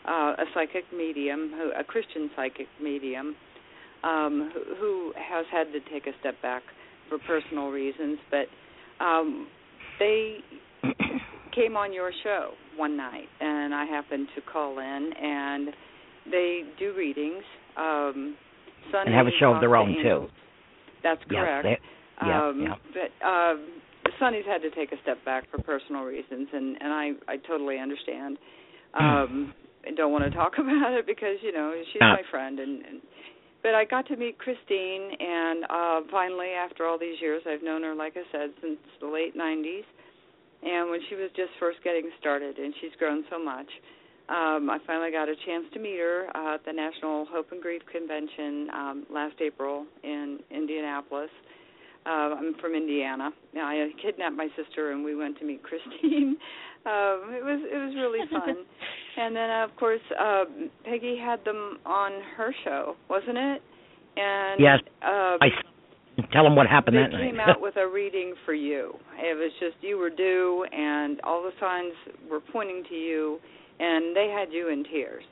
uh, 0.07 0.33
a 0.37 0.45
psychic 0.53 0.85
medium, 0.95 1.53
a 1.77 1.83
Christian 1.83 2.29
psychic 2.35 2.67
medium, 2.81 3.35
um, 4.03 4.51
who, 4.53 4.75
who 4.75 5.13
has 5.15 5.45
had 5.51 5.71
to 5.73 5.79
take 5.91 6.07
a 6.07 6.17
step 6.19 6.41
back 6.41 6.63
for 7.09 7.17
personal 7.19 7.69
reasons, 7.69 8.17
but 8.31 8.47
um, 9.03 9.47
they 9.99 10.37
came 11.55 11.75
on 11.75 11.93
your 11.93 12.11
show 12.23 12.51
one 12.77 12.95
night, 12.95 13.27
and 13.39 13.73
I 13.73 13.85
happened 13.85 14.27
to 14.35 14.41
call 14.41 14.79
in, 14.79 15.11
and 15.21 15.69
they 16.31 16.61
do 16.77 16.93
readings. 16.95 17.43
Um, 17.77 18.35
And 18.93 19.13
have 19.13 19.27
a 19.27 19.35
show 19.39 19.53
of 19.53 19.61
their 19.61 19.75
own, 19.75 19.95
too. 20.01 20.27
That's 21.03 21.21
correct. 21.29 21.67
Yes, 21.67 21.79
they, 22.21 22.27
yeah, 22.27 22.47
um, 22.47 22.61
yeah. 22.61 22.75
But 22.91 23.25
um, 23.25 23.81
Sonny's 24.19 24.45
had 24.45 24.61
to 24.61 24.69
take 24.71 24.91
a 24.91 25.01
step 25.01 25.23
back 25.23 25.49
for 25.49 25.61
personal 25.63 26.03
reasons, 26.03 26.47
and 26.51 26.77
and 26.81 26.91
I 26.91 27.11
I 27.27 27.37
totally 27.47 27.79
understand. 27.79 28.37
Um, 28.93 29.53
I 29.87 29.91
don't 29.95 30.11
want 30.11 30.25
to 30.25 30.35
talk 30.35 30.53
about 30.59 30.93
it 30.93 31.05
because 31.05 31.37
you 31.41 31.53
know 31.53 31.73
she's 31.93 32.01
Ah. 32.01 32.13
my 32.13 32.23
friend, 32.29 32.59
and, 32.59 32.83
and 32.85 33.01
but 33.63 33.75
I 33.75 33.85
got 33.85 34.07
to 34.07 34.15
meet 34.17 34.37
Christine, 34.37 35.11
and 35.19 35.63
uh, 35.69 36.01
finally 36.11 36.51
after 36.51 36.85
all 36.85 36.97
these 36.99 37.19
years, 37.21 37.43
I've 37.47 37.63
known 37.63 37.83
her 37.83 37.95
like 37.95 38.13
I 38.17 38.23
said 38.31 38.51
since 38.61 38.79
the 38.99 39.07
late 39.07 39.37
'90s, 39.37 39.85
and 40.63 40.89
when 40.89 40.99
she 41.07 41.15
was 41.15 41.29
just 41.35 41.51
first 41.59 41.79
getting 41.83 42.09
started, 42.19 42.57
and 42.57 42.73
she's 42.81 42.91
grown 42.99 43.23
so 43.29 43.41
much. 43.41 43.67
Um, 44.29 44.69
I 44.69 44.77
finally 44.85 45.11
got 45.11 45.27
a 45.27 45.35
chance 45.45 45.65
to 45.73 45.79
meet 45.79 45.97
her 45.97 46.27
uh, 46.35 46.55
at 46.55 46.65
the 46.65 46.71
National 46.71 47.25
Hope 47.25 47.51
and 47.51 47.61
Grief 47.61 47.81
Convention 47.91 48.69
um, 48.71 49.05
last 49.11 49.35
April 49.41 49.85
in 50.03 50.39
Indianapolis. 50.51 51.31
Uh, 52.05 52.37
I'm 52.37 52.53
from 52.61 52.75
Indiana. 52.75 53.31
Now, 53.53 53.67
I 53.67 53.89
kidnapped 54.01 54.35
my 54.35 54.47
sister 54.55 54.91
and 54.91 55.03
we 55.03 55.15
went 55.15 55.39
to 55.39 55.45
meet 55.45 55.63
Christine. 55.63 56.37
um, 56.85 57.33
it 57.33 57.43
was 57.43 57.59
it 57.65 57.75
was 57.75 57.95
really 57.95 58.19
fun. 58.31 58.55
and 59.17 59.35
then 59.35 59.49
uh, 59.49 59.65
of 59.65 59.75
course 59.75 60.01
um, 60.19 60.69
Peggy 60.85 61.17
had 61.17 61.43
them 61.43 61.79
on 61.85 62.11
her 62.37 62.53
show, 62.63 62.95
wasn't 63.09 63.37
it? 63.37 63.61
And 64.15 64.59
Yes, 64.59 64.79
um, 65.01 65.39
I 65.41 65.49
tell 66.31 66.43
them 66.43 66.55
what 66.55 66.67
happened 66.67 66.97
they 66.97 67.01
that 67.01 67.11
night. 67.11 67.31
came 67.31 67.39
out 67.39 67.61
with 67.61 67.77
a 67.77 67.87
reading 67.87 68.33
for 68.45 68.53
you. 68.53 68.93
It 69.17 69.35
was 69.35 69.51
just 69.59 69.75
you 69.81 69.97
were 69.97 70.09
due, 70.09 70.65
and 70.71 71.19
all 71.23 71.41
the 71.43 71.51
signs 71.59 71.93
were 72.29 72.41
pointing 72.51 72.83
to 72.89 72.95
you, 72.95 73.39
and 73.79 74.15
they 74.15 74.29
had 74.29 74.51
you 74.51 74.69
in 74.69 74.83
tears. 74.83 75.23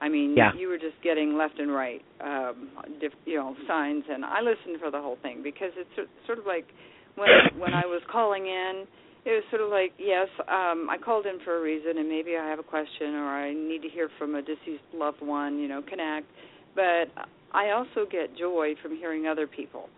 I 0.00 0.08
mean, 0.08 0.36
Yeah. 0.36 0.52
you 0.54 0.68
were 0.68 0.78
just 0.78 1.00
getting 1.02 1.36
left 1.36 1.58
and 1.58 1.72
right, 1.72 2.02
um, 2.20 2.68
diff, 3.00 3.12
you 3.24 3.36
know, 3.36 3.56
signs. 3.66 4.04
And 4.08 4.24
I 4.24 4.40
listened 4.40 4.78
for 4.80 4.90
the 4.90 5.00
whole 5.00 5.16
thing 5.22 5.42
because 5.42 5.72
it's 5.76 6.10
sort 6.26 6.38
of 6.38 6.46
like 6.46 6.66
when 7.14 7.28
when 7.58 7.74
I 7.74 7.86
was 7.86 8.02
calling 8.10 8.46
in, 8.46 8.86
it 9.24 9.30
was 9.30 9.44
sort 9.50 9.62
of 9.62 9.70
like, 9.70 9.92
yes, 9.98 10.28
um, 10.48 10.90
I 10.90 10.98
called 10.98 11.26
in 11.26 11.38
for 11.40 11.56
a 11.56 11.60
reason, 11.62 11.96
and 11.98 12.08
maybe 12.08 12.36
I 12.36 12.46
have 12.46 12.58
a 12.58 12.62
question 12.64 13.14
or 13.14 13.26
I 13.28 13.54
need 13.54 13.80
to 13.82 13.88
hear 13.88 14.10
from 14.18 14.34
a 14.34 14.42
deceased 14.42 14.84
loved 14.92 15.22
one, 15.22 15.58
you 15.58 15.68
know, 15.68 15.80
connect. 15.82 16.26
But 16.74 17.08
I 17.52 17.70
also 17.70 18.04
get 18.10 18.36
joy 18.36 18.74
from 18.82 18.96
hearing 18.96 19.26
other 19.26 19.46
people 19.46 19.88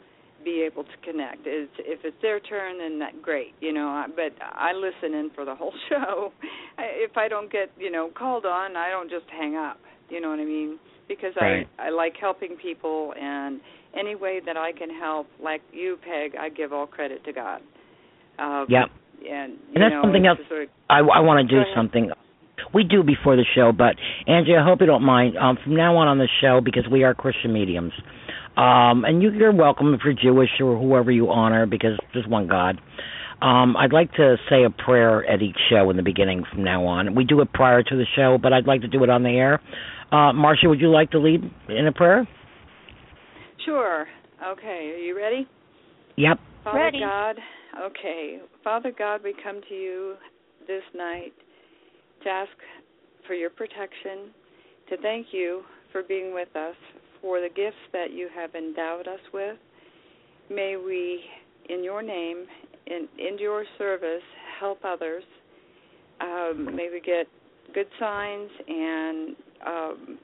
be 0.46 0.62
able 0.62 0.84
to 0.84 0.96
connect. 1.04 1.40
It's, 1.44 1.74
if 1.80 2.00
it's 2.04 2.16
their 2.22 2.38
turn, 2.40 2.78
then 2.78 3.00
that 3.00 3.20
great, 3.20 3.52
you 3.60 3.72
know. 3.72 3.88
I- 3.88 4.06
But 4.20 4.32
I 4.40 4.72
listen 4.72 5.12
in 5.18 5.30
for 5.34 5.44
the 5.44 5.54
whole 5.54 5.74
show. 5.90 6.32
I- 6.78 6.94
If 7.08 7.16
I 7.18 7.26
don't 7.28 7.50
get, 7.50 7.68
you 7.76 7.90
know, 7.90 8.08
called 8.16 8.46
on, 8.46 8.76
I 8.76 8.88
don't 8.90 9.10
just 9.10 9.26
hang 9.30 9.56
up. 9.56 9.78
You 10.08 10.20
know 10.22 10.30
what 10.30 10.38
I 10.38 10.44
mean? 10.44 10.78
Because 11.08 11.34
Right. 11.40 11.66
I 11.78 11.86
I 11.88 11.90
like 11.90 12.14
helping 12.20 12.56
people, 12.68 13.12
and 13.20 13.60
any 14.02 14.14
way 14.14 14.40
that 14.46 14.56
I 14.56 14.70
can 14.80 14.90
help, 14.90 15.26
like 15.42 15.62
you, 15.72 15.98
Peg, 16.08 16.28
I 16.38 16.48
give 16.48 16.72
all 16.72 16.86
credit 16.86 17.24
to 17.24 17.32
God. 17.32 17.60
Um, 18.38 18.66
Yep. 18.68 18.86
And 19.28 19.52
you 19.52 19.58
And 19.74 19.82
that's 19.82 19.92
know, 19.94 20.02
something 20.02 20.26
else 20.26 20.38
Sort 20.48 20.62
of, 20.64 20.68
I, 20.90 20.98
I 21.00 21.20
want 21.20 21.38
to 21.48 21.48
do 21.56 21.62
something. 21.74 22.10
We 22.74 22.84
do 22.84 23.02
before 23.02 23.34
the 23.36 23.44
show, 23.56 23.72
but 23.72 23.94
Angie, 24.26 24.56
I 24.56 24.62
hope 24.64 24.80
you 24.80 24.86
don't 24.86 25.02
mind. 25.16 25.36
Um, 25.38 25.56
from 25.62 25.74
now 25.76 25.96
on 25.96 26.06
on 26.08 26.18
the 26.18 26.28
show, 26.40 26.60
because 26.68 26.86
we 26.90 27.02
are 27.04 27.14
Christian 27.14 27.52
mediums, 27.52 27.92
um, 28.56 29.04
and 29.04 29.22
you, 29.22 29.30
you're 29.30 29.54
welcome 29.54 29.94
if 29.94 30.00
you're 30.04 30.14
Jewish 30.14 30.50
or 30.60 30.78
whoever 30.78 31.10
you 31.10 31.30
honor, 31.30 31.66
because 31.66 31.98
there's 32.12 32.26
one 32.26 32.48
God. 32.48 32.80
Um, 33.42 33.76
I'd 33.76 33.92
like 33.92 34.12
to 34.14 34.36
say 34.48 34.64
a 34.64 34.70
prayer 34.70 35.24
at 35.26 35.42
each 35.42 35.58
show 35.68 35.90
in 35.90 35.96
the 35.96 36.02
beginning 36.02 36.44
from 36.50 36.64
now 36.64 36.86
on. 36.86 37.14
We 37.14 37.24
do 37.24 37.40
it 37.42 37.52
prior 37.52 37.82
to 37.82 37.96
the 37.96 38.06
show, 38.16 38.38
but 38.42 38.54
I'd 38.54 38.66
like 38.66 38.80
to 38.80 38.88
do 38.88 39.04
it 39.04 39.10
on 39.10 39.22
the 39.22 39.30
air. 39.30 39.60
Uh, 40.10 40.32
Marsha, 40.32 40.68
would 40.68 40.80
you 40.80 40.90
like 40.90 41.10
to 41.10 41.18
lead 41.18 41.42
in 41.68 41.86
a 41.86 41.92
prayer? 41.92 42.26
sure. 43.66 44.06
Okay. 44.52 44.92
Are 44.94 44.98
you 44.98 45.16
ready? 45.16 45.46
Yep. 46.16 46.38
Father 46.64 46.78
Ready. 46.78 47.00
God, 47.00 47.36
okay. 47.82 48.38
Father 48.64 48.92
God, 48.96 49.20
we 49.22 49.34
come 49.42 49.60
to 49.68 49.74
you 49.74 50.14
this 50.66 50.82
night 50.94 51.32
to 52.22 52.28
ask 52.28 52.50
for 53.26 53.34
your 53.34 53.50
protection, 53.50 54.32
to 54.88 54.96
thank 55.02 55.28
you 55.32 55.62
for 55.92 56.02
being 56.02 56.32
with 56.32 56.54
us, 56.56 56.76
for 57.20 57.40
the 57.40 57.48
gifts 57.48 57.76
that 57.92 58.12
you 58.12 58.28
have 58.34 58.54
endowed 58.54 59.08
us 59.08 59.20
with. 59.32 59.56
May 60.50 60.76
we, 60.76 61.20
in 61.68 61.82
your 61.82 62.02
name, 62.02 62.46
in, 62.86 63.08
in 63.18 63.38
your 63.38 63.64
service, 63.78 64.22
help 64.60 64.84
others. 64.84 65.24
Um, 66.20 66.74
may 66.74 66.88
we 66.90 67.00
get 67.00 67.26
good 67.74 67.88
signs 67.98 68.50
and 68.68 69.36
um, 69.66 70.18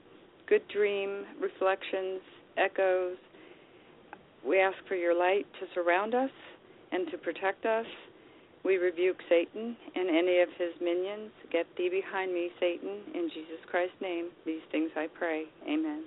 good 0.49 0.63
dream 0.69 1.25
reflections, 1.41 2.21
echoes. 2.57 3.17
We 4.47 4.61
ask 4.61 4.77
for 4.89 4.95
your 4.95 5.19
light 5.19 5.47
to 5.61 5.67
surround 5.75 6.15
us 6.15 6.31
and 6.93 7.11
to 7.11 7.19
protect 7.19 7.67
us. 7.67 7.87
We 8.65 8.77
rebuke 8.77 9.17
Satan 9.29 9.77
and 9.95 10.09
any 10.09 10.41
of 10.41 10.49
his 10.57 10.71
minions. 10.81 11.33
Get 11.51 11.67
thee 11.77 11.89
behind 11.91 12.33
me, 12.33 12.51
Satan. 12.61 13.01
In 13.13 13.29
Jesus 13.35 13.59
Christ's 13.69 13.97
name, 14.01 14.29
these 14.47 14.61
things 14.71 14.91
I 14.97 15.09
pray. 15.19 15.45
Amen. 15.65 16.05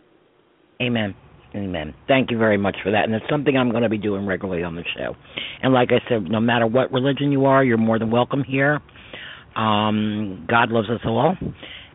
Amen. 0.81 1.15
Amen. 1.55 1.93
Thank 2.07 2.31
you 2.31 2.37
very 2.37 2.57
much 2.57 2.75
for 2.83 2.91
that. 2.91 3.05
And 3.05 3.13
it's 3.13 3.25
something 3.29 3.55
I'm 3.55 3.71
going 3.71 3.83
to 3.83 3.89
be 3.89 3.97
doing 3.97 4.25
regularly 4.25 4.63
on 4.63 4.75
the 4.75 4.83
show. 4.97 5.15
And 5.61 5.73
like 5.73 5.89
I 5.91 6.07
said, 6.09 6.23
no 6.23 6.41
matter 6.41 6.67
what 6.67 6.91
religion 6.91 7.31
you 7.31 7.45
are, 7.45 7.63
you're 7.63 7.77
more 7.77 7.97
than 7.97 8.11
welcome 8.11 8.43
here. 8.43 8.81
Um, 9.55 10.45
God 10.49 10.69
loves 10.69 10.89
us 10.89 10.99
all. 11.05 11.37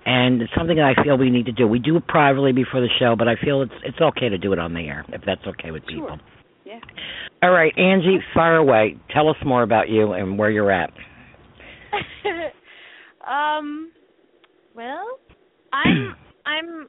And 0.07 0.41
it's 0.41 0.53
something 0.57 0.77
that 0.77 0.95
I 0.97 1.05
feel 1.05 1.19
we 1.19 1.29
need 1.29 1.47
to 1.47 1.53
do. 1.53 1.69
We 1.69 1.79
do 1.79 1.97
it 1.97 2.07
privately 2.07 2.53
before 2.53 2.81
the 2.81 2.89
show, 2.99 3.17
but 3.19 3.29
I 3.29 3.35
feel 3.37 3.61
it's 3.61 3.73
it's 3.85 4.01
okay 4.01 4.31
to 4.31 4.39
do 4.39 4.55
it 4.55 4.59
on 4.59 4.73
the 4.73 4.81
air 4.81 5.05
if 5.11 5.21
that's 5.27 5.47
okay 5.47 5.71
with 5.71 5.87
people. 5.87 6.09
Sure. 6.09 6.19
Yeah. 6.65 6.81
All 7.43 7.51
right, 7.51 7.73
Angie, 7.79 8.19
fire 8.33 8.57
away. 8.57 8.97
Tell 9.13 9.29
us 9.29 9.37
more 9.45 9.63
about 9.63 9.91
you 9.91 10.13
and 10.13 10.39
where 10.39 10.51
you're 10.51 10.71
at. 10.71 10.91
um 13.31 13.93
well, 14.75 15.19
I'm 15.73 16.17
I'm 16.47 16.89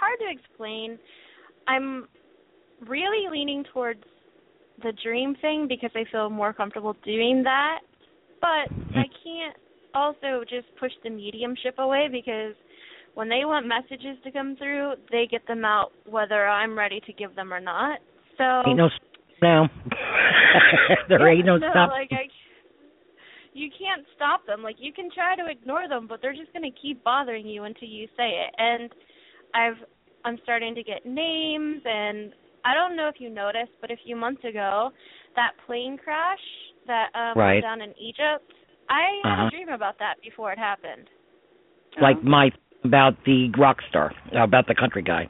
hard 0.00 0.18
to 0.20 0.30
explain. 0.30 0.98
I'm 1.68 2.08
really 2.88 3.28
leaning 3.30 3.64
towards 3.72 4.02
the 4.82 4.92
dream 5.04 5.36
thing 5.40 5.66
because 5.68 5.90
I 5.94 6.04
feel 6.10 6.30
more 6.30 6.52
comfortable 6.52 6.96
doing 7.04 7.42
that. 7.44 7.80
But 8.40 8.72
hmm. 8.74 8.98
I 8.98 9.04
can't 9.22 9.56
also 9.94 10.44
just 10.48 10.66
push 10.78 10.92
the 11.04 11.10
mediumship 11.10 11.78
away 11.78 12.08
because 12.10 12.54
when 13.14 13.28
they 13.28 13.44
want 13.44 13.66
messages 13.66 14.16
to 14.24 14.30
come 14.30 14.56
through, 14.56 14.94
they 15.10 15.26
get 15.30 15.46
them 15.46 15.64
out 15.64 15.92
whether 16.08 16.46
I'm 16.46 16.78
ready 16.78 17.00
to 17.06 17.12
give 17.12 17.34
them 17.34 17.52
or 17.52 17.60
not. 17.60 17.98
So 18.38 18.62
Ain't 18.66 18.78
no 18.78 18.86
s- 18.86 18.92
no. 19.42 19.66
there 21.08 21.28
ain't 21.28 21.44
no, 21.46 21.58
stop. 21.58 21.90
Like 21.90 22.08
I, 22.12 22.28
you 23.52 23.68
can't 23.70 24.06
stop 24.16 24.46
them. 24.46 24.62
Like 24.62 24.76
you 24.78 24.92
can 24.92 25.08
try 25.14 25.36
to 25.36 25.50
ignore 25.50 25.88
them, 25.88 26.06
but 26.08 26.20
they're 26.22 26.34
just 26.34 26.52
going 26.52 26.70
to 26.70 26.80
keep 26.80 27.02
bothering 27.04 27.46
you 27.46 27.64
until 27.64 27.88
you 27.88 28.06
say 28.16 28.30
it. 28.46 28.54
And 28.56 28.90
I've 29.54 29.76
I'm 30.24 30.38
starting 30.42 30.74
to 30.74 30.82
get 30.82 31.06
names 31.06 31.80
and 31.84 32.32
I 32.64 32.74
don't 32.74 32.94
know 32.94 33.08
if 33.08 33.16
you 33.18 33.30
noticed, 33.30 33.72
but 33.80 33.90
a 33.90 33.96
few 34.04 34.16
months 34.16 34.44
ago, 34.44 34.90
that 35.36 35.52
plane 35.66 35.96
crash 35.96 36.38
that 36.86 37.08
um 37.14 37.36
Right. 37.38 37.56
was 37.56 37.62
down 37.62 37.80
in 37.80 37.90
Egypt, 37.98 38.44
I 38.88 39.06
had 39.24 39.32
Uh-huh. 39.32 39.46
a 39.46 39.50
dream 39.50 39.68
about 39.70 39.98
that 39.98 40.14
before 40.22 40.52
it 40.52 40.58
happened. 40.58 41.08
Like 42.00 42.22
my 42.22 42.50
about 42.84 43.14
the 43.24 43.50
rock 43.58 43.78
star, 43.88 44.12
about 44.32 44.66
the 44.66 44.74
country 44.74 45.02
guy. 45.02 45.28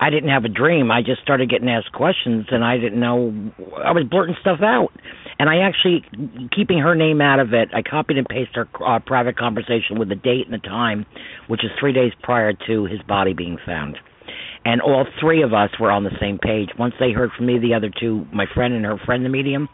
I 0.00 0.10
didn't 0.10 0.30
have 0.30 0.44
a 0.44 0.48
dream. 0.48 0.90
I 0.90 1.02
just 1.02 1.22
started 1.22 1.50
getting 1.50 1.68
asked 1.68 1.92
questions, 1.92 2.46
and 2.50 2.64
I 2.64 2.78
didn't 2.78 3.00
know. 3.00 3.32
I 3.84 3.92
was 3.92 4.04
blurting 4.08 4.36
stuff 4.40 4.60
out, 4.62 4.90
and 5.38 5.48
I 5.48 5.58
actually 5.58 6.04
keeping 6.54 6.78
her 6.78 6.94
name 6.94 7.20
out 7.20 7.40
of 7.40 7.52
it. 7.52 7.68
I 7.74 7.82
copied 7.82 8.18
and 8.18 8.26
pasted 8.26 8.54
her 8.56 8.68
uh, 8.86 8.98
private 9.00 9.36
conversation 9.36 9.98
with 9.98 10.08
the 10.08 10.14
date 10.14 10.46
and 10.46 10.54
the 10.54 10.66
time, 10.66 11.06
which 11.48 11.64
is 11.64 11.70
three 11.78 11.92
days 11.92 12.12
prior 12.22 12.52
to 12.66 12.84
his 12.86 13.00
body 13.02 13.32
being 13.32 13.58
found. 13.64 13.98
And 14.64 14.80
all 14.80 15.06
three 15.20 15.42
of 15.42 15.52
us 15.52 15.70
were 15.78 15.90
on 15.90 16.04
the 16.04 16.16
same 16.20 16.38
page. 16.38 16.70
Once 16.78 16.94
they 16.98 17.12
heard 17.12 17.30
from 17.36 17.46
me, 17.46 17.58
the 17.58 17.74
other 17.74 17.90
two, 17.90 18.26
my 18.32 18.46
friend 18.54 18.72
and 18.72 18.84
her 18.84 18.96
friend, 19.04 19.24
the 19.24 19.28
medium, 19.28 19.68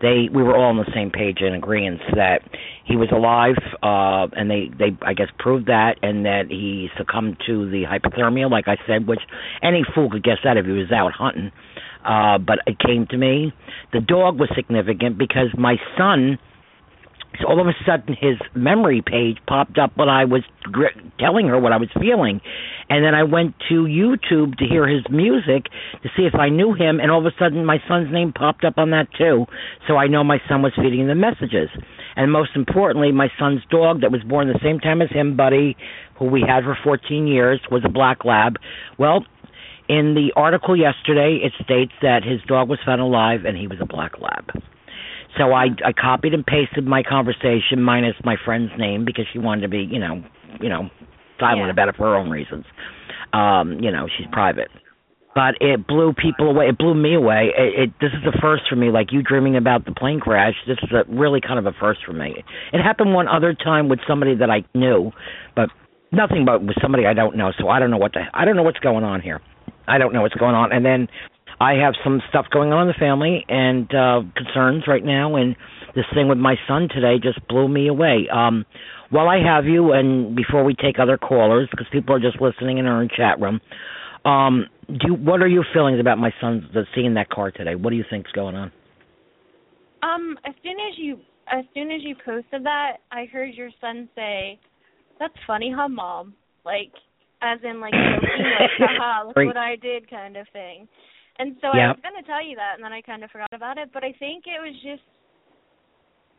they 0.00 0.28
we 0.32 0.42
were 0.42 0.56
all 0.56 0.70
on 0.70 0.76
the 0.76 0.90
same 0.94 1.10
page 1.10 1.38
in 1.40 1.54
agreement 1.54 2.00
that 2.14 2.40
he 2.84 2.96
was 2.96 3.08
alive, 3.10 3.56
uh, 3.82 4.28
and 4.36 4.50
they 4.50 4.70
they 4.78 4.96
I 5.02 5.14
guess 5.14 5.28
proved 5.38 5.66
that, 5.66 5.96
and 6.02 6.26
that 6.26 6.46
he 6.50 6.88
succumbed 6.98 7.38
to 7.46 7.70
the 7.70 7.84
hypothermia, 7.84 8.50
like 8.50 8.68
I 8.68 8.76
said, 8.86 9.06
which 9.06 9.20
any 9.62 9.82
fool 9.94 10.10
could 10.10 10.22
guess 10.22 10.38
that 10.44 10.56
if 10.56 10.66
he 10.66 10.72
was 10.72 10.92
out 10.92 11.12
hunting. 11.12 11.50
Uh, 12.04 12.36
but 12.36 12.58
it 12.66 12.78
came 12.78 13.06
to 13.10 13.16
me. 13.16 13.52
The 13.94 14.00
dog 14.00 14.38
was 14.38 14.50
significant 14.54 15.16
because 15.16 15.48
my 15.56 15.76
son 15.96 16.38
so 17.40 17.48
all 17.48 17.60
of 17.60 17.66
a 17.66 17.74
sudden 17.86 18.16
his 18.18 18.38
memory 18.54 19.02
page 19.04 19.38
popped 19.46 19.78
up 19.78 19.96
when 19.96 20.08
I 20.08 20.24
was 20.24 20.42
gr- 20.62 20.94
telling 21.18 21.48
her 21.48 21.58
what 21.58 21.72
I 21.72 21.76
was 21.76 21.88
feeling. 22.00 22.40
And 22.88 23.04
then 23.04 23.14
I 23.14 23.22
went 23.24 23.54
to 23.68 23.84
YouTube 23.84 24.58
to 24.58 24.66
hear 24.66 24.86
his 24.86 25.02
music 25.10 25.64
to 26.02 26.08
see 26.16 26.24
if 26.24 26.34
I 26.34 26.48
knew 26.48 26.74
him 26.74 27.00
and 27.00 27.10
all 27.10 27.18
of 27.18 27.26
a 27.26 27.36
sudden 27.38 27.64
my 27.64 27.78
son's 27.88 28.12
name 28.12 28.32
popped 28.32 28.64
up 28.64 28.78
on 28.78 28.90
that 28.90 29.08
too. 29.16 29.46
So 29.88 29.96
I 29.96 30.06
know 30.06 30.22
my 30.22 30.38
son 30.48 30.62
was 30.62 30.72
feeding 30.76 31.06
the 31.06 31.14
messages. 31.14 31.68
And 32.16 32.30
most 32.30 32.50
importantly, 32.54 33.10
my 33.10 33.28
son's 33.38 33.62
dog 33.70 34.02
that 34.02 34.12
was 34.12 34.22
born 34.22 34.48
the 34.48 34.60
same 34.62 34.78
time 34.78 35.02
as 35.02 35.10
him, 35.10 35.36
Buddy, 35.36 35.76
who 36.18 36.26
we 36.26 36.44
had 36.46 36.62
for 36.62 36.78
14 36.84 37.26
years, 37.26 37.60
was 37.70 37.82
a 37.84 37.88
black 37.88 38.24
lab. 38.24 38.56
Well, 38.98 39.24
in 39.88 40.14
the 40.14 40.32
article 40.36 40.76
yesterday, 40.76 41.40
it 41.42 41.52
states 41.64 41.92
that 42.02 42.22
his 42.22 42.40
dog 42.46 42.68
was 42.68 42.78
found 42.86 43.00
alive 43.00 43.44
and 43.44 43.56
he 43.56 43.66
was 43.66 43.78
a 43.80 43.86
black 43.86 44.20
lab. 44.20 44.50
So 45.38 45.52
I 45.52 45.66
I 45.84 45.92
copied 45.92 46.34
and 46.34 46.44
pasted 46.46 46.86
my 46.86 47.02
conversation 47.02 47.82
minus 47.82 48.14
my 48.24 48.36
friend's 48.44 48.72
name 48.78 49.04
because 49.04 49.26
she 49.32 49.38
wanted 49.38 49.62
to 49.62 49.68
be, 49.68 49.78
you 49.90 49.98
know, 49.98 50.22
you 50.60 50.68
know, 50.68 50.90
silent 51.40 51.66
Yeah. 51.66 51.70
about 51.70 51.88
it 51.88 51.96
for 51.96 52.04
her 52.04 52.16
own 52.16 52.30
reasons. 52.30 52.64
Um, 53.32 53.80
you 53.80 53.90
know, 53.90 54.06
she's 54.16 54.26
private. 54.32 54.68
But 55.34 55.56
it 55.60 55.88
blew 55.88 56.12
people 56.12 56.48
away. 56.48 56.68
It 56.68 56.78
blew 56.78 56.94
me 56.94 57.14
away. 57.14 57.50
It, 57.58 57.80
it 57.80 57.90
this 58.00 58.12
is 58.12 58.24
a 58.24 58.40
first 58.40 58.64
for 58.70 58.76
me. 58.76 58.90
Like 58.90 59.12
you 59.12 59.20
dreaming 59.22 59.56
about 59.56 59.84
the 59.84 59.90
plane 59.92 60.20
crash. 60.20 60.54
This 60.68 60.78
is 60.82 60.90
a 60.92 61.02
really 61.12 61.40
kind 61.40 61.58
of 61.58 61.66
a 61.66 61.72
first 61.80 62.00
for 62.06 62.12
me. 62.12 62.44
It 62.72 62.80
happened 62.80 63.12
one 63.12 63.26
other 63.26 63.52
time 63.52 63.88
with 63.88 63.98
somebody 64.06 64.36
that 64.36 64.48
I 64.50 64.62
knew, 64.74 65.10
but 65.56 65.70
nothing 66.12 66.44
but 66.44 66.62
with 66.64 66.76
somebody 66.80 67.04
I 67.06 67.14
don't 67.14 67.36
know. 67.36 67.50
So 67.58 67.68
I 67.68 67.80
don't 67.80 67.90
know 67.90 67.96
what 67.96 68.12
the 68.12 68.22
I 68.32 68.44
don't 68.44 68.54
know 68.54 68.62
what's 68.62 68.78
going 68.78 69.02
on 69.02 69.20
here. 69.20 69.40
I 69.88 69.98
don't 69.98 70.12
know 70.12 70.22
what's 70.22 70.36
going 70.36 70.54
on. 70.54 70.72
And 70.72 70.84
then 70.84 71.08
I 71.60 71.74
have 71.74 71.94
some 72.02 72.20
stuff 72.28 72.46
going 72.52 72.72
on 72.72 72.82
in 72.82 72.88
the 72.88 72.94
family 72.98 73.44
and 73.48 73.92
uh 73.94 74.22
concerns 74.36 74.84
right 74.86 75.04
now 75.04 75.36
and 75.36 75.56
this 75.94 76.04
thing 76.14 76.28
with 76.28 76.38
my 76.38 76.56
son 76.66 76.88
today 76.92 77.16
just 77.22 77.46
blew 77.48 77.68
me 77.68 77.88
away. 77.88 78.28
Um 78.32 78.64
while 79.10 79.28
I 79.28 79.38
have 79.38 79.66
you 79.66 79.92
and 79.92 80.34
before 80.34 80.64
we 80.64 80.74
take 80.74 80.98
other 80.98 81.16
callers 81.16 81.68
because 81.70 81.86
people 81.92 82.14
are 82.14 82.20
just 82.20 82.40
listening 82.40 82.78
in 82.78 82.86
our 82.86 83.06
chat 83.06 83.40
room, 83.40 83.60
um 84.24 84.66
do 84.88 85.08
you, 85.08 85.14
what 85.14 85.40
are 85.40 85.48
your 85.48 85.64
feelings 85.72 86.00
about 86.00 86.18
my 86.18 86.30
son 86.40 86.68
the, 86.74 86.84
seeing 86.94 87.14
that 87.14 87.30
car 87.30 87.50
today? 87.50 87.74
What 87.74 87.90
do 87.90 87.96
you 87.96 88.04
think's 88.10 88.30
going 88.32 88.54
on? 88.54 88.72
Um, 90.02 90.36
as 90.44 90.54
soon 90.62 90.72
as 90.72 90.98
you 90.98 91.18
as 91.48 91.64
soon 91.74 91.90
as 91.90 92.00
you 92.02 92.14
posted 92.24 92.64
that, 92.64 92.98
I 93.12 93.26
heard 93.26 93.54
your 93.54 93.70
son 93.80 94.08
say, 94.14 94.58
"That's 95.18 95.34
funny, 95.46 95.72
huh, 95.74 95.88
mom?" 95.88 96.34
Like, 96.64 96.92
as 97.42 97.58
in 97.62 97.80
like 97.80 97.92
joking, 97.92 98.44
like, 98.60 98.70
"Haha, 98.78 99.26
look 99.28 99.36
what 99.36 99.56
I 99.56 99.76
did," 99.76 100.08
kind 100.08 100.36
of 100.36 100.46
thing. 100.52 100.88
And 101.38 101.56
so 101.60 101.68
I 101.68 101.88
was 101.90 101.98
gonna 102.02 102.22
tell 102.22 102.44
you 102.44 102.54
that, 102.56 102.74
and 102.76 102.84
then 102.84 102.92
I 102.92 103.00
kind 103.00 103.24
of 103.24 103.30
forgot 103.30 103.52
about 103.52 103.78
it. 103.78 103.90
But 103.92 104.04
I 104.04 104.12
think 104.18 104.44
it 104.46 104.60
was 104.62 104.74
just, 104.82 105.02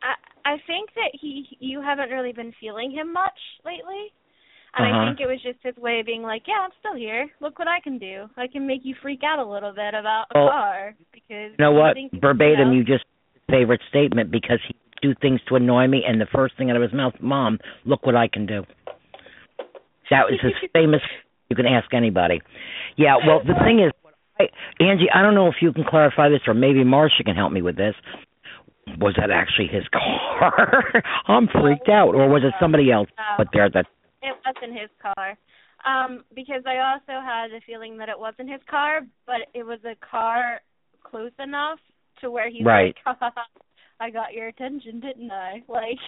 I 0.02 0.14
I 0.44 0.56
think 0.66 0.90
that 0.94 1.12
he 1.20 1.44
you 1.60 1.82
haven't 1.82 2.10
really 2.10 2.32
been 2.32 2.52
feeling 2.60 2.90
him 2.90 3.12
much 3.12 3.38
lately. 3.64 4.12
And 4.76 4.86
Uh-huh. 4.86 4.98
I 5.00 5.06
think 5.08 5.20
it 5.20 5.26
was 5.26 5.40
just 5.42 5.58
his 5.62 5.76
way 5.76 6.00
of 6.00 6.06
being 6.06 6.22
like, 6.22 6.42
yeah, 6.46 6.60
I'm 6.60 6.70
still 6.80 6.94
here. 6.94 7.28
Look 7.40 7.58
what 7.58 7.68
I 7.68 7.80
can 7.80 7.98
do. 7.98 8.28
I 8.36 8.46
can 8.46 8.66
make 8.66 8.84
you 8.84 8.94
freak 9.00 9.20
out 9.24 9.38
a 9.38 9.44
little 9.44 9.72
bit 9.72 9.94
about 9.94 10.26
a 10.34 10.38
Well, 10.38 10.48
car 10.50 10.94
because 11.12 11.52
You 11.52 11.64
know 11.64 11.72
what? 11.72 11.96
Verbatim, 12.20 12.72
you 12.72 12.84
just 12.84 13.04
favorite 13.48 13.80
statement 13.88 14.30
because 14.30 14.60
he 14.66 14.74
do 15.02 15.14
things 15.20 15.40
to 15.48 15.56
annoy 15.56 15.86
me, 15.88 16.04
and 16.06 16.20
the 16.20 16.26
first 16.26 16.56
thing 16.56 16.70
out 16.70 16.76
of 16.76 16.82
his 16.82 16.92
mouth, 16.92 17.14
"Mom, 17.20 17.58
look 17.84 18.04
what 18.06 18.16
I 18.16 18.28
can 18.28 18.44
do." 18.46 18.64
That 20.10 20.24
was 20.30 20.38
his 20.42 20.52
famous. 20.72 21.02
You 21.48 21.56
can 21.56 21.66
ask 21.66 21.92
anybody. 21.94 22.40
Yeah. 22.96 23.16
Well, 23.26 23.40
the 23.40 23.54
thing 23.64 23.80
is, 23.80 23.92
I, 24.38 24.44
Angie, 24.80 25.08
I 25.14 25.22
don't 25.22 25.34
know 25.34 25.48
if 25.48 25.56
you 25.60 25.72
can 25.72 25.84
clarify 25.84 26.28
this, 26.28 26.40
or 26.46 26.54
maybe 26.54 26.84
Marsha 26.84 27.24
can 27.24 27.34
help 27.36 27.52
me 27.52 27.62
with 27.62 27.76
this. 27.76 27.94
Was 28.98 29.14
that 29.18 29.30
actually 29.30 29.66
his 29.66 29.84
car? 29.92 31.02
I'm 31.28 31.48
freaked 31.48 31.88
out, 31.88 32.14
or 32.14 32.28
was 32.28 32.42
it 32.44 32.54
somebody 32.60 32.90
else 32.90 33.08
But 33.36 33.48
there 33.52 33.68
that? 33.70 33.86
it 34.22 34.36
wasn't 34.44 34.78
his 34.78 34.90
car. 35.02 35.36
Um, 35.84 36.24
because 36.34 36.62
I 36.66 36.78
also 36.78 37.20
had 37.24 37.52
a 37.52 37.60
feeling 37.66 37.98
that 37.98 38.08
it 38.08 38.18
wasn't 38.18 38.50
his 38.50 38.60
car, 38.68 39.00
but 39.26 39.42
it 39.54 39.64
was 39.64 39.78
a 39.84 39.94
car 40.04 40.60
close 41.04 41.32
enough 41.38 41.78
to 42.20 42.30
where 42.30 42.50
he's 42.50 42.64
Right. 42.64 42.94
like, 43.06 43.32
I 44.00 44.10
got 44.10 44.32
your 44.32 44.48
attention, 44.48 45.00
didn't 45.00 45.30
I? 45.30 45.62
Like, 45.68 45.98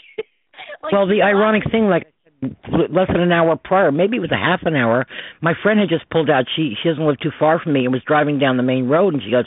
like 0.82 0.92
well, 0.92 1.06
the 1.06 1.22
ironic 1.22 1.62
thing, 1.70 1.88
like 1.88 2.12
less 2.42 3.08
than 3.08 3.20
an 3.20 3.32
hour 3.32 3.56
prior, 3.56 3.90
maybe 3.90 4.16
it 4.16 4.20
was 4.20 4.32
a 4.32 4.36
half 4.36 4.60
an 4.62 4.76
hour. 4.76 5.06
My 5.40 5.54
friend 5.62 5.80
had 5.80 5.88
just 5.88 6.08
pulled 6.10 6.30
out. 6.30 6.44
She 6.54 6.74
she 6.80 6.88
doesn't 6.88 7.04
live 7.04 7.18
too 7.20 7.32
far 7.38 7.58
from 7.58 7.72
me 7.72 7.84
and 7.84 7.92
was 7.92 8.02
driving 8.06 8.38
down 8.38 8.56
the 8.56 8.62
main 8.62 8.88
road, 8.88 9.14
and 9.14 9.22
she 9.22 9.30
goes, 9.30 9.46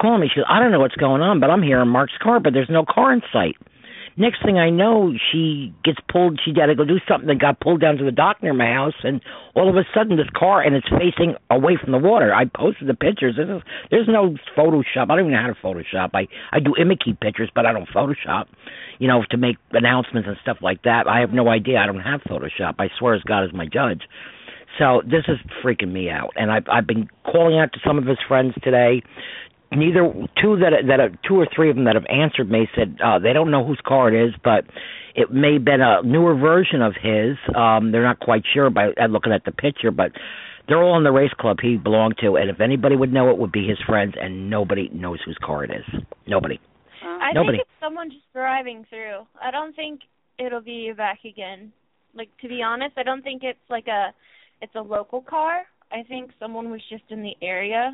"Call 0.00 0.18
me. 0.18 0.28
She 0.28 0.40
goes, 0.40 0.46
I 0.48 0.60
don't 0.60 0.72
know 0.72 0.80
what's 0.80 0.94
going 0.96 1.22
on, 1.22 1.40
but 1.40 1.50
I'm 1.50 1.62
here 1.62 1.80
in 1.80 1.88
Mark's 1.88 2.16
car, 2.22 2.40
but 2.40 2.52
there's 2.52 2.70
no 2.70 2.84
car 2.84 3.12
in 3.12 3.22
sight. 3.32 3.56
Next 4.16 4.44
thing 4.44 4.58
I 4.58 4.70
know, 4.70 5.12
she 5.30 5.72
gets 5.84 5.98
pulled. 6.10 6.40
She 6.44 6.52
had 6.58 6.66
to 6.66 6.74
go 6.74 6.84
do 6.84 6.98
something 7.08 7.28
that 7.28 7.38
got 7.38 7.60
pulled 7.60 7.80
down 7.80 7.96
to 7.96 8.04
the 8.04 8.12
dock 8.12 8.42
near 8.42 8.52
my 8.52 8.66
house, 8.66 8.94
and 9.02 9.20
all 9.54 9.68
of 9.68 9.76
a 9.76 9.84
sudden, 9.94 10.16
this 10.16 10.26
car 10.36 10.62
and 10.62 10.74
it's 10.74 10.88
facing 10.88 11.36
away 11.50 11.78
from 11.82 11.92
the 11.92 11.98
water. 11.98 12.34
I 12.34 12.44
posted 12.44 12.88
the 12.88 12.94
pictures. 12.94 13.36
This 13.36 13.48
is, 13.48 13.62
there's 13.90 14.08
no 14.08 14.36
Photoshop. 14.56 15.10
I 15.10 15.16
don't 15.16 15.20
even 15.20 15.32
know 15.32 15.40
how 15.40 15.48
to 15.48 15.54
Photoshop. 15.54 16.10
I 16.14 16.28
I 16.52 16.60
do 16.60 16.74
Imiki 16.78 17.18
pictures, 17.18 17.50
but 17.54 17.66
I 17.66 17.72
don't 17.72 17.88
Photoshop. 17.88 18.46
You 18.98 19.08
know, 19.08 19.24
to 19.30 19.36
make 19.36 19.56
announcements 19.72 20.28
and 20.28 20.36
stuff 20.42 20.58
like 20.60 20.82
that. 20.82 21.06
I 21.08 21.20
have 21.20 21.32
no 21.32 21.48
idea. 21.48 21.78
I 21.78 21.86
don't 21.86 22.00
have 22.00 22.20
Photoshop. 22.22 22.74
I 22.78 22.88
swear 22.98 23.14
as 23.14 23.22
God 23.22 23.44
is 23.44 23.50
my 23.52 23.66
judge. 23.66 24.02
So 24.78 25.02
this 25.04 25.24
is 25.28 25.38
freaking 25.64 25.92
me 25.92 26.10
out, 26.10 26.32
and 26.36 26.50
I've 26.50 26.64
I've 26.70 26.86
been 26.86 27.08
calling 27.24 27.58
out 27.58 27.72
to 27.72 27.80
some 27.84 27.98
of 27.98 28.06
his 28.06 28.18
friends 28.26 28.54
today. 28.62 29.02
Neither 29.72 30.12
two 30.42 30.56
that 30.58 30.72
that 30.88 31.00
are, 31.00 31.10
two 31.26 31.36
or 31.36 31.46
three 31.54 31.70
of 31.70 31.76
them 31.76 31.84
that 31.84 31.94
have 31.94 32.06
answered 32.08 32.50
me 32.50 32.68
said 32.74 32.98
uh, 33.04 33.18
they 33.20 33.32
don't 33.32 33.50
know 33.50 33.64
whose 33.64 33.80
car 33.86 34.12
it 34.12 34.28
is, 34.28 34.34
but 34.42 34.64
it 35.14 35.30
may 35.30 35.54
have 35.54 35.64
been 35.64 35.80
a 35.80 36.02
newer 36.02 36.34
version 36.34 36.82
of 36.82 36.94
his. 37.00 37.36
Um, 37.54 37.92
they're 37.92 38.02
not 38.02 38.18
quite 38.18 38.42
sure 38.52 38.70
by 38.70 38.88
uh, 38.88 39.06
looking 39.06 39.32
at 39.32 39.44
the 39.44 39.52
picture, 39.52 39.92
but 39.92 40.10
they're 40.66 40.82
all 40.82 40.96
in 40.96 41.04
the 41.04 41.12
race 41.12 41.32
club 41.38 41.58
he 41.62 41.76
belonged 41.76 42.16
to, 42.20 42.36
and 42.36 42.50
if 42.50 42.60
anybody 42.60 42.96
would 42.96 43.12
know, 43.12 43.30
it 43.30 43.38
would 43.38 43.52
be 43.52 43.66
his 43.66 43.78
friends, 43.86 44.14
and 44.20 44.50
nobody 44.50 44.88
knows 44.92 45.18
whose 45.24 45.38
car 45.44 45.64
it 45.64 45.70
is. 45.70 46.02
Nobody. 46.26 46.60
I 47.02 47.32
Nobody. 47.32 47.58
think 47.58 47.68
it's 47.68 47.80
someone 47.84 48.10
just 48.10 48.24
driving 48.32 48.84
through. 48.88 49.26
I 49.42 49.50
don't 49.50 49.74
think 49.76 50.00
it'll 50.38 50.62
be 50.62 50.92
back 50.96 51.20
again. 51.24 51.72
Like 52.14 52.28
to 52.40 52.48
be 52.48 52.62
honest, 52.62 52.94
I 52.96 53.02
don't 53.02 53.22
think 53.22 53.42
it's 53.44 53.58
like 53.68 53.86
a 53.86 54.12
it's 54.60 54.74
a 54.74 54.80
local 54.80 55.20
car. 55.20 55.62
I 55.92 56.02
think 56.08 56.30
someone 56.38 56.70
was 56.70 56.80
just 56.88 57.04
in 57.10 57.22
the 57.22 57.34
area, 57.42 57.92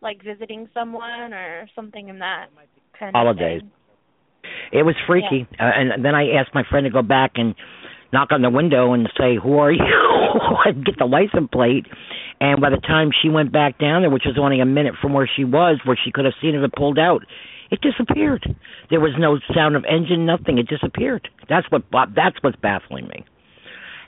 like 0.00 0.22
visiting 0.22 0.68
someone 0.74 1.32
or 1.32 1.68
something 1.74 2.08
in 2.08 2.18
that 2.20 2.48
kind 2.98 3.14
Holidays. 3.14 3.62
of 3.62 3.68
thing. 3.68 3.70
It 4.72 4.82
was 4.84 4.94
freaky, 5.06 5.46
uh, 5.58 5.62
and 5.64 6.04
then 6.04 6.14
I 6.14 6.32
asked 6.32 6.54
my 6.54 6.62
friend 6.70 6.84
to 6.84 6.90
go 6.90 7.02
back 7.02 7.32
and 7.36 7.54
knock 8.12 8.28
on 8.32 8.42
the 8.42 8.50
window 8.50 8.92
and 8.92 9.08
say, 9.18 9.36
"Who 9.36 9.58
are 9.58 9.72
you?" 9.72 9.80
and 10.64 10.84
get 10.84 10.98
the 10.98 11.06
license 11.06 11.48
plate. 11.52 11.86
And 12.40 12.60
by 12.60 12.70
the 12.70 12.76
time 12.78 13.10
she 13.20 13.28
went 13.28 13.52
back 13.52 13.78
down 13.78 14.02
there, 14.02 14.10
which 14.10 14.24
was 14.24 14.38
only 14.38 14.60
a 14.60 14.66
minute 14.66 14.94
from 15.00 15.12
where 15.12 15.28
she 15.36 15.44
was, 15.44 15.80
where 15.84 15.98
she 16.02 16.12
could 16.12 16.24
have 16.24 16.34
seen 16.40 16.54
it 16.54 16.72
pulled 16.76 16.98
out, 16.98 17.24
it 17.70 17.80
disappeared. 17.80 18.44
There 18.90 19.00
was 19.00 19.12
no 19.18 19.38
sound 19.54 19.76
of 19.76 19.84
engine, 19.84 20.24
nothing. 20.24 20.58
It 20.58 20.68
disappeared. 20.68 21.28
That's 21.48 21.66
what 21.70 21.82
that's 22.14 22.36
what's 22.42 22.56
baffling 22.56 23.08
me. 23.08 23.24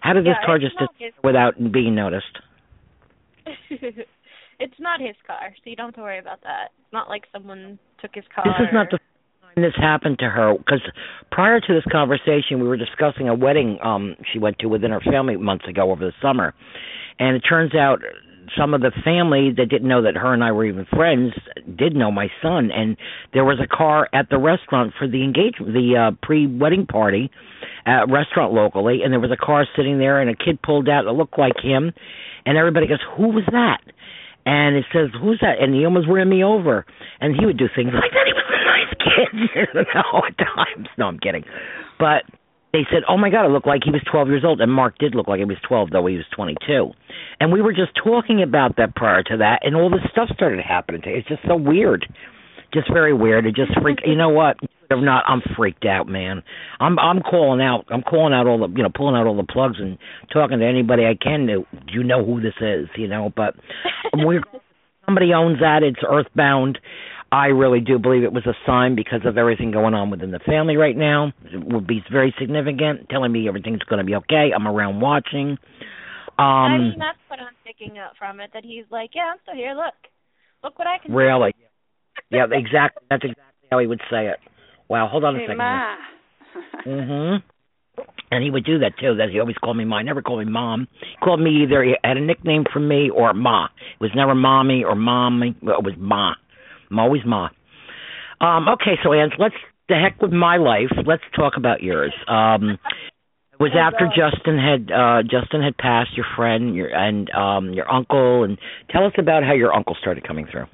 How 0.00 0.14
did 0.14 0.24
this 0.24 0.36
Yeah, 0.40 0.46
car 0.46 0.58
just 0.58 0.78
disappear 0.78 1.10
without 1.22 1.54
being 1.72 1.94
noticed? 1.94 2.38
it's 4.60 4.78
not 4.78 5.00
his 5.00 5.16
car, 5.26 5.54
so 5.56 5.70
you 5.70 5.76
don't 5.76 5.86
have 5.86 5.94
to 5.94 6.02
worry 6.02 6.18
about 6.18 6.42
that. 6.42 6.70
It's 6.78 6.92
not 6.92 7.08
like 7.08 7.24
someone 7.32 7.78
took 8.00 8.12
his 8.14 8.24
car. 8.34 8.44
This 8.44 8.68
is 8.68 8.74
not 8.74 8.90
the 8.90 8.98
first 8.98 9.56
time 9.56 9.62
this 9.62 9.74
happened 9.76 10.18
to 10.20 10.28
her 10.28 10.54
because 10.56 10.82
prior 11.32 11.60
to 11.60 11.74
this 11.74 11.84
conversation, 11.90 12.60
we 12.60 12.68
were 12.68 12.76
discussing 12.76 13.28
a 13.28 13.34
wedding 13.34 13.78
um 13.82 14.16
she 14.32 14.38
went 14.38 14.58
to 14.60 14.68
within 14.68 14.90
her 14.90 15.00
family 15.00 15.36
months 15.36 15.66
ago 15.66 15.90
over 15.90 16.04
the 16.04 16.12
summer, 16.22 16.54
and 17.18 17.36
it 17.36 17.40
turns 17.40 17.74
out 17.74 18.00
some 18.58 18.74
of 18.74 18.80
the 18.80 18.90
family 19.04 19.52
that 19.56 19.66
didn't 19.66 19.88
know 19.88 20.02
that 20.02 20.16
her 20.16 20.34
and 20.34 20.42
I 20.42 20.50
were 20.52 20.64
even 20.64 20.84
friends 20.86 21.32
did 21.76 21.94
know 21.94 22.10
my 22.10 22.28
son, 22.42 22.70
and 22.70 22.96
there 23.32 23.44
was 23.44 23.58
a 23.62 23.66
car 23.66 24.08
at 24.12 24.28
the 24.28 24.38
restaurant 24.38 24.92
for 24.98 25.06
the 25.06 25.22
engagement, 25.22 25.72
the 25.72 25.96
uh, 25.96 26.26
pre-wedding 26.26 26.86
party, 26.86 27.30
at 27.86 28.04
a 28.04 28.06
restaurant 28.06 28.52
locally, 28.52 29.00
and 29.02 29.12
there 29.12 29.20
was 29.20 29.30
a 29.30 29.36
car 29.36 29.66
sitting 29.76 29.98
there, 29.98 30.20
and 30.20 30.30
a 30.30 30.34
kid 30.34 30.60
pulled 30.62 30.88
out 30.88 31.04
that 31.04 31.12
looked 31.12 31.38
like 31.38 31.60
him, 31.62 31.92
and 32.44 32.58
everybody 32.58 32.86
goes, 32.86 33.00
"Who 33.16 33.28
was 33.28 33.44
that?" 33.52 33.80
And 34.50 34.74
it 34.74 34.84
says, 34.92 35.10
"Who's 35.14 35.38
that?" 35.42 35.62
And 35.62 35.72
he 35.72 35.84
almost 35.84 36.08
ran 36.08 36.28
me 36.28 36.42
over, 36.42 36.84
and 37.20 37.38
he 37.38 37.46
would 37.46 37.56
do 37.56 37.68
things 37.70 37.94
like 37.94 38.10
that. 38.10 38.26
He 38.26 38.34
was 38.34 38.48
a 38.50 38.62
nice 38.66 38.92
kid, 38.98 39.30
you 39.54 39.84
know, 39.94 40.22
at 40.26 40.36
times. 40.36 40.88
No, 40.98 41.06
I'm 41.06 41.20
kidding, 41.20 41.44
but 42.00 42.24
they 42.72 42.82
said, 42.90 43.02
"Oh 43.08 43.16
my 43.16 43.30
God, 43.30 43.46
it 43.46 43.50
looked 43.50 43.68
like 43.68 43.82
he 43.84 43.92
was 43.92 44.02
12 44.10 44.26
years 44.26 44.44
old." 44.44 44.60
And 44.60 44.72
Mark 44.72 44.98
did 44.98 45.14
look 45.14 45.28
like 45.28 45.38
he 45.38 45.44
was 45.44 45.58
12, 45.68 45.90
though 45.90 46.04
he 46.06 46.16
was 46.16 46.26
22. 46.34 46.90
And 47.38 47.52
we 47.52 47.62
were 47.62 47.72
just 47.72 47.92
talking 47.94 48.42
about 48.42 48.74
that 48.76 48.96
prior 48.96 49.22
to 49.30 49.36
that, 49.36 49.60
and 49.62 49.76
all 49.76 49.88
this 49.88 50.02
stuff 50.10 50.28
started 50.34 50.58
happening. 50.58 51.02
To 51.02 51.10
It's 51.10 51.28
just 51.28 51.42
so 51.46 51.54
weird, 51.54 52.06
just 52.72 52.92
very 52.92 53.12
weird. 53.12 53.46
It 53.46 53.54
just 53.54 53.72
freak. 53.80 53.98
you 54.04 54.16
know 54.16 54.30
what? 54.30 54.56
If 54.62 54.98
not, 54.98 55.24
I'm 55.28 55.40
freaked 55.56 55.84
out, 55.84 56.08
man. 56.08 56.42
I'm 56.80 56.98
I'm 56.98 57.20
calling 57.22 57.60
out. 57.60 57.84
I'm 57.90 58.02
calling 58.02 58.34
out 58.34 58.46
all 58.46 58.58
the 58.58 58.68
you 58.76 58.82
know 58.82 58.90
pulling 58.94 59.14
out 59.14 59.26
all 59.26 59.36
the 59.36 59.44
plugs 59.44 59.76
and 59.78 59.98
talking 60.32 60.58
to 60.58 60.66
anybody 60.66 61.04
I 61.04 61.14
can. 61.14 61.46
To, 61.46 61.64
do 61.72 61.92
you 61.92 62.02
know 62.02 62.24
who 62.24 62.40
this 62.40 62.54
is? 62.60 62.88
You 62.96 63.06
know, 63.06 63.32
but 63.34 63.54
we're 64.14 64.42
somebody 65.06 65.32
owns 65.32 65.60
that. 65.60 65.82
It's 65.82 66.00
Earthbound. 66.08 66.78
I 67.32 67.46
really 67.46 67.78
do 67.78 68.00
believe 68.00 68.24
it 68.24 68.32
was 68.32 68.44
a 68.46 68.54
sign 68.66 68.96
because 68.96 69.20
of 69.24 69.38
everything 69.38 69.70
going 69.70 69.94
on 69.94 70.10
within 70.10 70.32
the 70.32 70.40
family 70.40 70.76
right 70.76 70.96
now. 70.96 71.32
It 71.44 71.64
would 71.64 71.86
be 71.86 72.02
very 72.10 72.34
significant, 72.40 73.08
telling 73.08 73.30
me 73.30 73.46
everything's 73.46 73.84
going 73.84 73.98
to 73.98 74.04
be 74.04 74.16
okay. 74.16 74.50
I'm 74.54 74.66
around 74.66 75.00
watching. 75.00 75.56
Um, 76.36 76.72
I 76.72 76.78
mean, 76.78 76.94
that's 76.98 77.18
what 77.28 77.38
I'm 77.38 77.54
picking 77.64 77.98
up 77.98 78.14
from 78.18 78.40
it. 78.40 78.50
That 78.52 78.64
he's 78.64 78.84
like, 78.90 79.10
yeah, 79.14 79.30
I'm 79.32 79.38
still 79.42 79.54
here. 79.54 79.74
Look, 79.74 79.94
look 80.64 80.76
what 80.76 80.88
I 80.88 80.98
can. 80.98 81.14
Really? 81.14 81.54
Yeah, 82.30 82.46
exactly. 82.50 83.02
That's 83.10 83.24
exactly 83.24 83.68
how 83.70 83.78
he 83.78 83.86
would 83.86 84.00
say 84.10 84.28
it. 84.28 84.38
Wow, 84.88 85.08
hold 85.08 85.24
on 85.24 85.36
a 85.36 85.38
Hey, 85.38 85.44
second. 85.46 85.58
Ma. 85.58 85.96
Mhm. 86.86 87.42
And 88.32 88.42
he 88.44 88.50
would 88.50 88.64
do 88.64 88.78
that 88.78 88.96
too. 88.98 89.16
That 89.16 89.30
he 89.30 89.40
always 89.40 89.56
called 89.58 89.76
me 89.76 89.84
Ma. 89.84 89.98
He 89.98 90.04
never 90.04 90.22
called 90.22 90.38
me 90.38 90.50
Mom. 90.50 90.88
He 91.00 91.16
called 91.22 91.40
me 91.40 91.62
either 91.62 91.82
he 91.82 91.96
had 92.04 92.16
a 92.16 92.20
nickname 92.20 92.64
for 92.72 92.80
me 92.80 93.10
or 93.10 93.34
Ma. 93.34 93.66
It 93.66 94.00
was 94.00 94.10
never 94.14 94.34
Mommy 94.34 94.84
or 94.84 94.94
Mommy. 94.94 95.54
Well, 95.62 95.78
It 95.78 95.84
was 95.84 95.94
Ma. 95.98 96.34
I'm 96.90 96.98
always 96.98 97.24
Ma. 97.24 97.48
Um, 98.40 98.68
okay, 98.68 98.98
so 99.02 99.12
Ange, 99.12 99.34
let's 99.38 99.54
the 99.88 99.96
heck 99.96 100.22
with 100.22 100.32
my 100.32 100.56
life. 100.56 100.90
Let's 101.04 101.24
talk 101.34 101.56
about 101.56 101.82
yours. 101.82 102.14
Um 102.28 102.78
it 103.52 103.58
was 103.62 103.72
Oh, 103.74 103.78
after 103.78 104.06
God. 104.06 104.14
Justin 104.16 104.58
had 104.58 104.90
uh 104.90 105.22
Justin 105.22 105.60
had 105.62 105.76
passed, 105.76 106.16
your 106.16 106.26
friend, 106.36 106.74
your 106.74 106.88
and 106.94 107.28
um 107.30 107.72
your 107.74 107.90
uncle 107.92 108.44
and 108.44 108.56
tell 108.90 109.04
us 109.04 109.12
about 109.18 109.42
how 109.44 109.52
your 109.52 109.74
uncle 109.74 109.96
started 110.00 110.24
coming 110.26 110.46
through. 110.46 110.66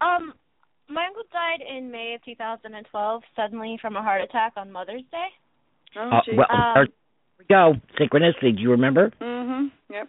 Um, 0.00 0.32
my 0.88 1.06
uncle 1.06 1.22
died 1.32 1.60
in 1.66 1.90
May 1.90 2.14
of 2.14 2.24
2012 2.24 3.22
suddenly 3.36 3.78
from 3.80 3.96
a 3.96 4.02
heart 4.02 4.22
attack 4.22 4.54
on 4.56 4.72
Mother's 4.72 5.02
Day. 5.10 5.28
Oh, 5.96 6.08
Uh, 6.08 6.20
well, 6.34 6.46
Um, 6.50 6.74
there 6.74 6.86
we 7.38 7.44
go. 7.46 7.74
Synchronicity. 7.98 8.56
Do 8.56 8.62
you 8.62 8.70
remember? 8.70 9.10
mhm. 9.20 9.70
Yep. 9.88 10.08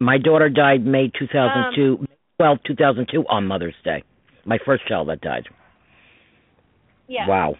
My 0.00 0.16
daughter 0.18 0.48
died 0.48 0.86
May 0.86 1.08
2002, 1.08 1.98
Um, 1.98 2.08
well, 2.38 2.56
2002 2.58 3.26
on 3.28 3.46
Mother's 3.46 3.74
Day. 3.82 4.02
My 4.44 4.58
first 4.58 4.86
child 4.86 5.08
that 5.08 5.20
died. 5.20 5.48
Yeah. 7.08 7.26
Wow. 7.26 7.56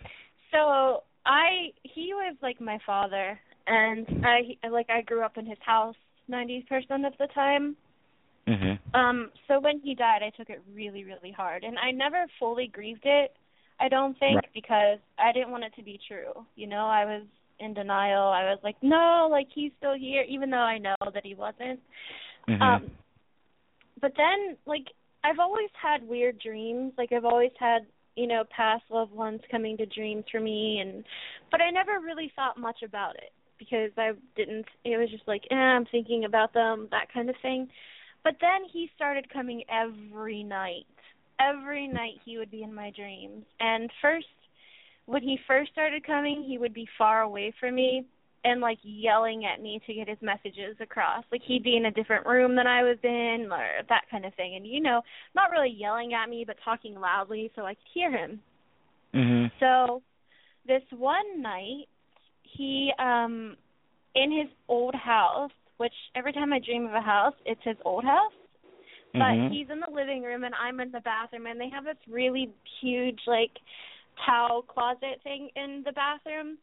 So 0.52 1.02
I 1.26 1.72
he 1.82 2.14
was 2.14 2.36
like 2.42 2.60
my 2.60 2.78
father, 2.86 3.38
and 3.66 4.06
I 4.24 4.56
like 4.68 4.88
I 4.90 5.00
grew 5.02 5.22
up 5.22 5.36
in 5.36 5.46
his 5.46 5.58
house 5.60 5.96
ninety 6.28 6.62
percent 6.62 7.04
of 7.06 7.16
the 7.18 7.26
time. 7.28 7.76
Mhm. 8.48 8.78
Um, 8.94 9.30
so 9.46 9.60
when 9.60 9.80
he 9.80 9.94
died, 9.94 10.22
I 10.22 10.30
took 10.30 10.48
it 10.48 10.62
really, 10.72 11.04
really 11.04 11.30
hard, 11.30 11.62
and 11.64 11.78
I 11.78 11.90
never 11.90 12.26
fully 12.38 12.68
grieved 12.68 13.04
it. 13.04 13.36
I 13.78 13.88
don't 13.88 14.18
think 14.18 14.36
Right. 14.36 14.52
because 14.52 14.98
I 15.18 15.30
didn't 15.32 15.50
want 15.50 15.64
it 15.64 15.74
to 15.74 15.82
be 15.82 15.98
true. 15.98 16.46
You 16.56 16.66
know, 16.66 16.86
I 16.86 17.04
was 17.04 17.22
in 17.60 17.74
denial. 17.74 18.28
I 18.28 18.50
was 18.50 18.58
like, 18.62 18.82
no, 18.82 19.28
like 19.30 19.48
he's 19.50 19.72
still 19.74 19.94
here, 19.94 20.22
even 20.22 20.50
though 20.50 20.58
I 20.58 20.78
know 20.78 20.96
that 21.12 21.24
he 21.24 21.34
wasn't. 21.34 21.80
Mhm. 22.48 22.62
Um, 22.62 22.90
but 24.00 24.14
then, 24.16 24.56
like, 24.64 24.92
I've 25.22 25.38
always 25.38 25.70
had 25.74 26.02
weird 26.08 26.38
dreams. 26.38 26.92
Like, 26.96 27.12
I've 27.12 27.24
always 27.24 27.52
had, 27.58 27.86
you 28.16 28.26
know, 28.26 28.44
past 28.44 28.84
loved 28.90 29.12
ones 29.12 29.42
coming 29.50 29.76
to 29.76 29.86
dreams 29.86 30.28
for 30.30 30.40
me, 30.40 30.80
and 30.80 31.04
but 31.50 31.60
I 31.60 31.70
never 31.70 32.00
really 32.00 32.28
thought 32.30 32.56
much 32.56 32.82
about 32.82 33.16
it 33.16 33.32
because 33.58 33.90
I 33.98 34.12
didn't. 34.34 34.66
It 34.84 34.96
was 34.96 35.10
just 35.10 35.26
like, 35.28 35.46
eh, 35.50 35.54
I'm 35.54 35.84
thinking 35.86 36.24
about 36.24 36.52
them, 36.52 36.88
that 36.90 37.12
kind 37.12 37.28
of 37.28 37.36
thing. 37.42 37.68
But 38.24 38.36
then 38.40 38.68
he 38.72 38.90
started 38.94 39.32
coming 39.32 39.62
every 39.70 40.42
night. 40.42 40.86
Every 41.40 41.86
night 41.86 42.14
he 42.24 42.38
would 42.38 42.50
be 42.50 42.62
in 42.62 42.74
my 42.74 42.90
dreams. 42.90 43.44
And 43.60 43.90
first, 44.02 44.26
when 45.06 45.22
he 45.22 45.38
first 45.46 45.72
started 45.72 46.04
coming, 46.04 46.44
he 46.46 46.58
would 46.58 46.74
be 46.74 46.86
far 46.98 47.22
away 47.22 47.52
from 47.60 47.76
me 47.76 48.04
and 48.44 48.60
like 48.60 48.78
yelling 48.82 49.44
at 49.44 49.62
me 49.62 49.80
to 49.86 49.94
get 49.94 50.08
his 50.08 50.18
messages 50.20 50.76
across. 50.80 51.24
Like 51.32 51.42
he'd 51.44 51.62
be 51.62 51.76
in 51.76 51.86
a 51.86 51.90
different 51.90 52.26
room 52.26 52.54
than 52.56 52.66
I 52.66 52.82
was 52.82 52.98
in 53.02 53.48
or 53.50 53.82
that 53.88 54.02
kind 54.10 54.24
of 54.24 54.34
thing. 54.34 54.56
And 54.56 54.66
you 54.66 54.80
know, 54.80 55.02
not 55.34 55.50
really 55.50 55.70
yelling 55.70 56.14
at 56.14 56.28
me 56.28 56.44
but 56.46 56.56
talking 56.64 56.94
loudly 56.94 57.50
so 57.56 57.62
I 57.62 57.74
could 57.74 57.88
hear 57.92 58.10
him. 58.10 58.40
Mhm. 59.14 59.50
So 59.60 60.02
this 60.66 60.82
one 60.90 61.42
night 61.42 61.88
he 62.42 62.92
um 62.98 63.56
in 64.14 64.30
his 64.32 64.48
old 64.68 64.94
house, 64.94 65.52
which 65.78 65.94
every 66.14 66.32
time 66.32 66.52
I 66.52 66.58
dream 66.58 66.86
of 66.86 66.92
a 66.92 67.00
house, 67.00 67.34
it's 67.46 67.62
his 67.64 67.76
old 67.84 68.04
house. 68.04 68.32
But 69.14 69.34
Mhm. 69.34 69.50
he's 69.50 69.70
in 69.70 69.80
the 69.80 69.90
living 69.90 70.22
room 70.22 70.44
and 70.44 70.54
I'm 70.54 70.80
in 70.80 70.90
the 70.90 71.00
bathroom 71.00 71.46
and 71.46 71.58
they 71.58 71.70
have 71.70 71.84
this 71.84 71.96
really 72.06 72.52
huge 72.80 73.26
like 73.26 73.58
towel 74.26 74.62
closet 74.62 75.22
thing 75.22 75.48
in 75.56 75.82
the 75.84 75.92
bathroom. 75.92 76.58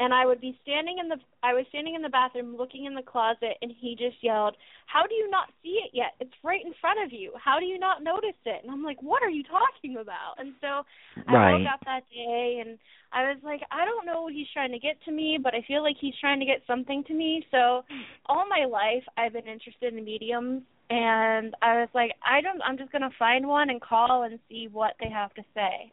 And 0.00 0.14
I 0.14 0.24
would 0.24 0.40
be 0.40 0.58
standing 0.62 0.96
in 0.98 1.08
the 1.08 1.18
I 1.42 1.52
was 1.52 1.66
standing 1.68 1.94
in 1.94 2.02
the 2.02 2.08
bathroom 2.08 2.56
looking 2.56 2.86
in 2.86 2.94
the 2.94 3.02
closet 3.02 3.56
and 3.60 3.70
he 3.70 3.94
just 3.94 4.16
yelled, 4.22 4.56
"How 4.86 5.06
do 5.06 5.14
you 5.14 5.28
not 5.30 5.50
see 5.62 5.78
it 5.84 5.90
yet? 5.92 6.14
It's 6.20 6.32
right 6.42 6.64
in 6.64 6.72
front 6.80 7.00
of 7.04 7.12
you. 7.12 7.32
How 7.36 7.60
do 7.60 7.66
you 7.66 7.78
not 7.78 8.02
notice 8.02 8.40
it?" 8.46 8.62
And 8.62 8.72
I'm 8.72 8.82
like, 8.82 9.00
"What 9.02 9.22
are 9.22 9.30
you 9.30 9.44
talking 9.44 9.98
about?" 9.98 10.38
And 10.38 10.54
so 10.60 10.84
I 11.28 11.34
Right. 11.36 11.52
woke 11.60 11.72
up 11.74 11.84
that 11.84 12.08
day 12.10 12.62
and 12.64 12.78
I 13.12 13.28
was 13.28 13.38
like, 13.42 13.62
I 13.70 13.84
don't 13.84 14.06
know 14.06 14.22
what 14.22 14.32
he's 14.32 14.50
trying 14.52 14.72
to 14.72 14.78
get 14.78 15.00
to 15.04 15.12
me, 15.12 15.38
but 15.38 15.54
I 15.54 15.62
feel 15.62 15.82
like 15.82 15.96
he's 16.00 16.16
trying 16.18 16.40
to 16.40 16.46
get 16.46 16.66
something 16.66 17.04
to 17.04 17.14
me. 17.14 17.46
So 17.50 17.84
all 18.26 18.46
my 18.48 18.64
life 18.64 19.04
I've 19.16 19.32
been 19.34 19.46
interested 19.46 19.94
in 19.94 20.04
mediums 20.04 20.62
and 20.90 21.54
I 21.62 21.80
was 21.80 21.88
like, 21.94 22.12
I 22.24 22.40
don't 22.40 22.60
I'm 22.62 22.78
just 22.78 22.92
gonna 22.92 23.10
find 23.18 23.46
one 23.46 23.70
and 23.70 23.80
call 23.80 24.22
and 24.24 24.38
see 24.48 24.68
what 24.68 24.94
they 25.00 25.10
have 25.10 25.34
to 25.34 25.42
say. 25.54 25.92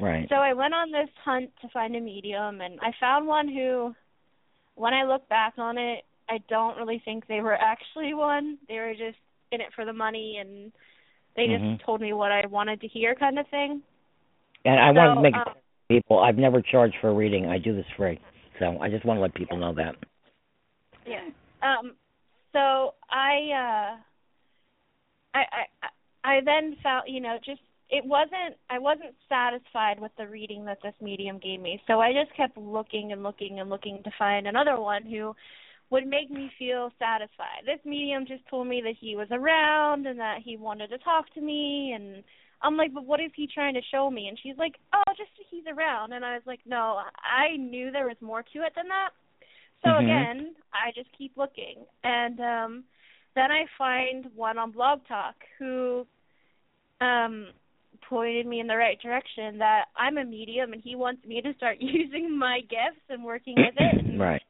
Right. 0.00 0.28
So 0.28 0.36
I 0.36 0.52
went 0.52 0.74
on 0.74 0.90
this 0.92 1.08
hunt 1.24 1.50
to 1.62 1.68
find 1.70 1.96
a 1.96 2.00
medium 2.00 2.60
and 2.60 2.78
I 2.80 2.92
found 3.00 3.26
one 3.26 3.48
who 3.48 3.94
when 4.74 4.94
I 4.94 5.04
look 5.04 5.28
back 5.28 5.54
on 5.58 5.76
it, 5.76 6.04
I 6.28 6.38
don't 6.48 6.76
really 6.76 7.02
think 7.04 7.26
they 7.26 7.40
were 7.40 7.54
actually 7.54 8.14
one. 8.14 8.58
They 8.68 8.78
were 8.78 8.92
just 8.92 9.18
in 9.50 9.60
it 9.60 9.68
for 9.74 9.84
the 9.84 9.92
money 9.92 10.38
and 10.38 10.72
they 11.34 11.46
just 11.46 11.64
Mhm. 11.64 11.80
told 11.80 12.00
me 12.00 12.12
what 12.12 12.30
I 12.30 12.46
wanted 12.46 12.80
to 12.82 12.88
hear 12.88 13.14
kind 13.14 13.38
of 13.38 13.48
thing. 13.48 13.82
And 14.64 14.78
I 14.78 14.90
want 14.92 15.16
to 15.16 15.22
make 15.22 15.34
um, 15.34 15.54
people 15.88 16.18
I've 16.20 16.38
never 16.38 16.60
charged 16.62 16.96
for 17.00 17.08
a 17.08 17.14
reading. 17.14 17.46
I 17.46 17.58
do 17.58 17.74
this 17.74 17.86
free. 17.96 18.20
So 18.58 18.80
I 18.80 18.88
just 18.88 19.04
want 19.04 19.18
to 19.18 19.22
let 19.22 19.34
people 19.34 19.56
know 19.56 19.72
that. 19.74 19.96
Yeah. 21.06 21.24
Um 21.62 21.96
so 22.52 22.94
I 23.10 23.50
uh 23.52 23.96
I 25.34 25.66
I 25.82 25.88
I 26.24 26.40
then 26.40 26.76
found 26.82 27.08
you 27.08 27.20
know, 27.20 27.38
just 27.44 27.62
it 27.90 28.04
wasn't 28.04 28.56
I 28.70 28.78
wasn't 28.78 29.14
satisfied 29.28 30.00
with 30.00 30.12
the 30.18 30.26
reading 30.26 30.64
that 30.66 30.78
this 30.82 30.94
medium 31.00 31.38
gave 31.38 31.60
me. 31.60 31.80
So 31.86 32.00
I 32.00 32.12
just 32.12 32.36
kept 32.36 32.56
looking 32.56 33.12
and 33.12 33.22
looking 33.22 33.60
and 33.60 33.70
looking 33.70 34.02
to 34.04 34.10
find 34.18 34.46
another 34.46 34.78
one 34.80 35.04
who 35.04 35.34
would 35.90 36.06
make 36.06 36.30
me 36.30 36.50
feel 36.58 36.90
satisfied. 36.98 37.64
This 37.64 37.80
medium 37.84 38.26
just 38.26 38.46
told 38.48 38.66
me 38.66 38.82
that 38.82 38.94
he 39.00 39.16
was 39.16 39.28
around 39.30 40.06
and 40.06 40.18
that 40.20 40.38
he 40.44 40.56
wanted 40.56 40.88
to 40.88 40.98
talk 40.98 41.32
to 41.34 41.40
me 41.40 41.92
and 41.94 42.22
I'm 42.60 42.76
like, 42.76 42.92
but 42.92 43.06
what 43.06 43.20
is 43.20 43.30
he 43.36 43.46
trying 43.46 43.74
to 43.74 43.80
show 43.90 44.10
me? 44.10 44.28
And 44.28 44.38
she's 44.42 44.58
like, 44.58 44.74
oh, 44.92 45.02
just 45.16 45.30
he's 45.50 45.64
around. 45.66 46.12
And 46.12 46.24
I 46.24 46.34
was 46.34 46.42
like, 46.44 46.60
no, 46.66 47.00
I 47.22 47.56
knew 47.56 47.90
there 47.90 48.06
was 48.08 48.16
more 48.20 48.42
to 48.42 48.58
it 48.62 48.72
than 48.74 48.88
that. 48.88 49.10
So 49.82 49.88
Mhm. 49.90 50.02
again, 50.02 50.56
I 50.72 50.90
just 50.92 51.10
keep 51.12 51.36
looking, 51.36 51.86
and 52.02 52.40
um 52.40 52.84
then 53.34 53.52
I 53.52 53.66
find 53.78 54.26
one 54.34 54.58
on 54.58 54.72
Blog 54.72 55.06
Talk 55.06 55.36
who 55.58 56.06
um 57.00 57.52
pointed 58.08 58.46
me 58.46 58.60
in 58.60 58.66
the 58.66 58.76
right 58.76 59.00
direction 59.00 59.58
that 59.58 59.86
I'm 59.96 60.18
a 60.18 60.24
medium 60.24 60.72
and 60.72 60.82
he 60.82 60.96
wants 60.96 61.24
me 61.26 61.40
to 61.40 61.52
start 61.54 61.76
using 61.80 62.36
my 62.36 62.60
gifts 62.60 63.04
and 63.08 63.24
working 63.24 63.56
with 63.56 63.74
it 63.76 64.04
and 64.06 64.20
right. 64.20 64.42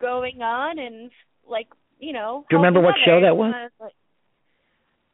going 0.00 0.42
on 0.42 0.78
and 0.78 1.10
like 1.48 1.68
you 1.98 2.12
know. 2.12 2.44
Do 2.50 2.56
you 2.56 2.58
remember 2.58 2.80
what 2.80 2.94
show 3.04 3.20
that 3.20 3.36
was? 3.36 3.52
I 3.54 3.84
like, 3.84 3.94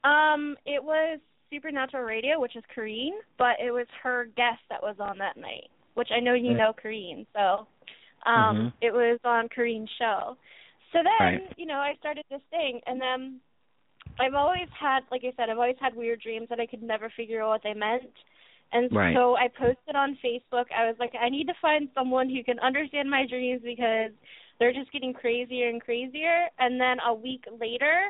um, 0.03 0.57
it 0.65 0.83
was 0.83 1.21
Supernatural 1.51 2.05
Radio, 2.05 2.41
which 2.41 2.57
is 2.57 2.65
Kareen, 2.75 3.11
but 3.39 3.57
it 3.63 3.71
was 3.71 3.87
her 4.03 4.27
guest 4.37 4.61
that 4.71 4.83
was 4.83 4.97
on 4.99 5.19
that 5.19 5.37
night, 5.37 5.69
which 5.95 6.09
I 6.15 6.21
know 6.21 6.35
you 6.35 6.55
know 6.55 6.73
Kareen, 6.73 7.27
so 7.35 7.67
um 8.27 8.57
Mhm. 8.57 8.73
it 8.81 8.93
was 8.93 9.19
on 9.25 9.49
Kareen's 9.49 9.91
show. 9.99 10.37
So 10.93 10.99
then, 11.03 11.21
Right. 11.21 11.59
you 11.59 11.67
know, 11.67 11.79
I 11.79 11.95
started 11.95 12.25
this 12.31 12.43
thing 12.51 12.81
and 12.87 13.01
then 13.01 13.41
I've 14.21 14.35
always 14.35 14.69
had, 14.79 15.01
like 15.11 15.23
I 15.25 15.33
said, 15.37 15.51
I've 15.51 15.59
always 15.59 15.77
had 15.81 15.97
weird 15.97 16.21
dreams 16.21 16.49
that 16.51 16.61
I 16.61 16.67
could 16.67 16.83
never 16.83 17.11
figure 17.17 17.43
out 17.43 17.49
what 17.49 17.63
they 17.65 17.75
meant. 17.75 18.13
And 18.73 18.91
Right. 18.93 19.15
so 19.15 19.37
I 19.37 19.49
posted 19.49 19.97
on 19.97 20.19
Facebook. 20.25 20.67
I 20.77 20.87
was 20.87 20.97
like, 21.01 21.13
I 21.21 21.29
need 21.29 21.47
to 21.49 21.55
find 21.61 21.89
someone 21.95 22.29
who 22.31 22.45
can 22.45 22.59
understand 22.61 23.11
my 23.11 23.27
dreams 23.27 23.63
because 23.65 24.13
they're 24.59 24.73
just 24.73 24.93
getting 24.93 25.13
crazier 25.13 25.69
and 25.69 25.81
crazier. 25.81 26.47
And 26.59 26.81
then 26.81 26.99
a 27.07 27.13
week 27.15 27.45
later, 27.61 28.03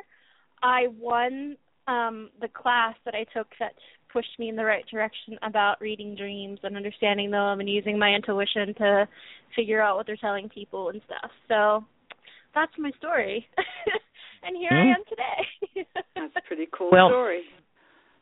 I 0.61 0.87
won 0.99 1.57
um 1.87 2.29
the 2.39 2.47
class 2.47 2.93
that 3.05 3.15
I 3.15 3.25
took 3.35 3.47
that 3.59 3.73
pushed 4.13 4.37
me 4.37 4.49
in 4.49 4.55
the 4.55 4.63
right 4.63 4.85
direction 4.91 5.37
about 5.41 5.81
reading 5.81 6.15
dreams 6.15 6.59
and 6.63 6.77
understanding 6.77 7.31
them 7.31 7.59
and 7.59 7.69
using 7.69 7.97
my 7.97 8.13
intuition 8.13 8.73
to 8.75 9.07
figure 9.55 9.81
out 9.81 9.95
what 9.97 10.05
they're 10.05 10.17
telling 10.17 10.49
people 10.49 10.89
and 10.89 11.01
stuff. 11.05 11.31
So 11.47 11.85
that's 12.53 12.71
my 12.77 12.91
story. 12.99 13.47
and 14.43 14.55
here 14.57 14.69
I 14.71 14.83
Hmm. 14.83 14.93
am 14.93 15.03
today. 15.09 15.85
That's 16.15 16.35
a 16.35 16.41
pretty 16.47 16.67
cool 16.71 16.89
Well- 16.91 17.09
story. 17.09 17.43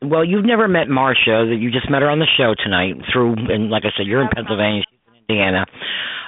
Well, 0.02 0.24
you've 0.24 0.46
never 0.46 0.70
met 0.70 0.88
Marsha. 0.88 1.44
That 1.50 1.58
you 1.60 1.72
just 1.72 1.90
met 1.90 2.02
her 2.02 2.10
on 2.10 2.20
the 2.20 2.28
show 2.38 2.56
tonight. 2.56 2.96
Through 3.12 3.34
and 3.52 3.70
like 3.70 3.84
I 3.84 3.92
said, 3.98 4.08
you're 4.08 4.22
in 4.22 4.28
Okay. 4.28 4.36
Pennsylvania, 4.38 4.84
she's 4.90 5.00
in 5.12 5.16
Indiana. 5.28 5.66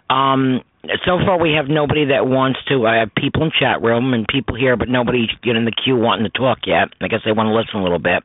Um, 0.10 0.62
so 1.06 1.20
far 1.26 1.40
we 1.40 1.54
have 1.54 1.70
nobody 1.70 2.04
that 2.12 2.28
wants 2.28 2.60
to. 2.68 2.86
I 2.86 2.98
have 2.98 3.16
people 3.16 3.44
in 3.44 3.52
chat 3.58 3.82
room 3.82 4.14
and 4.14 4.28
people 4.28 4.56
here, 4.58 4.76
but 4.76 4.90
nobody 4.90 5.26
get 5.42 5.56
in 5.56 5.64
the 5.64 5.72
queue 5.72 5.96
wanting 5.96 6.26
to 6.26 6.38
talk 6.38 6.68
yet. 6.68 6.90
I 7.00 7.08
guess 7.08 7.22
they 7.24 7.32
want 7.32 7.48
to 7.48 7.56
listen 7.56 7.80
a 7.80 7.84
little 7.84 7.98
bit. 8.00 8.24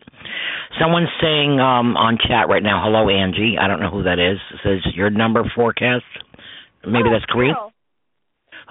Someone's 0.81 1.15
saying 1.23 1.61
um 1.61 1.97
on 1.97 2.19
chat 2.19 2.49
right 2.49 2.63
now, 2.63 2.83
"Hello, 2.83 3.09
Angie." 3.09 3.57
I 3.57 3.69
don't 3.69 3.79
know 3.79 3.91
who 3.91 4.03
that 4.03 4.19
is. 4.19 4.41
It 4.51 4.61
says 4.65 4.95
your 4.97 5.11
number 5.11 5.45
forecast. 5.55 6.05
Maybe 6.85 7.09
Oh, 7.09 7.13
that's 7.13 7.25
Korean. 7.27 7.55
Carol. 7.55 7.73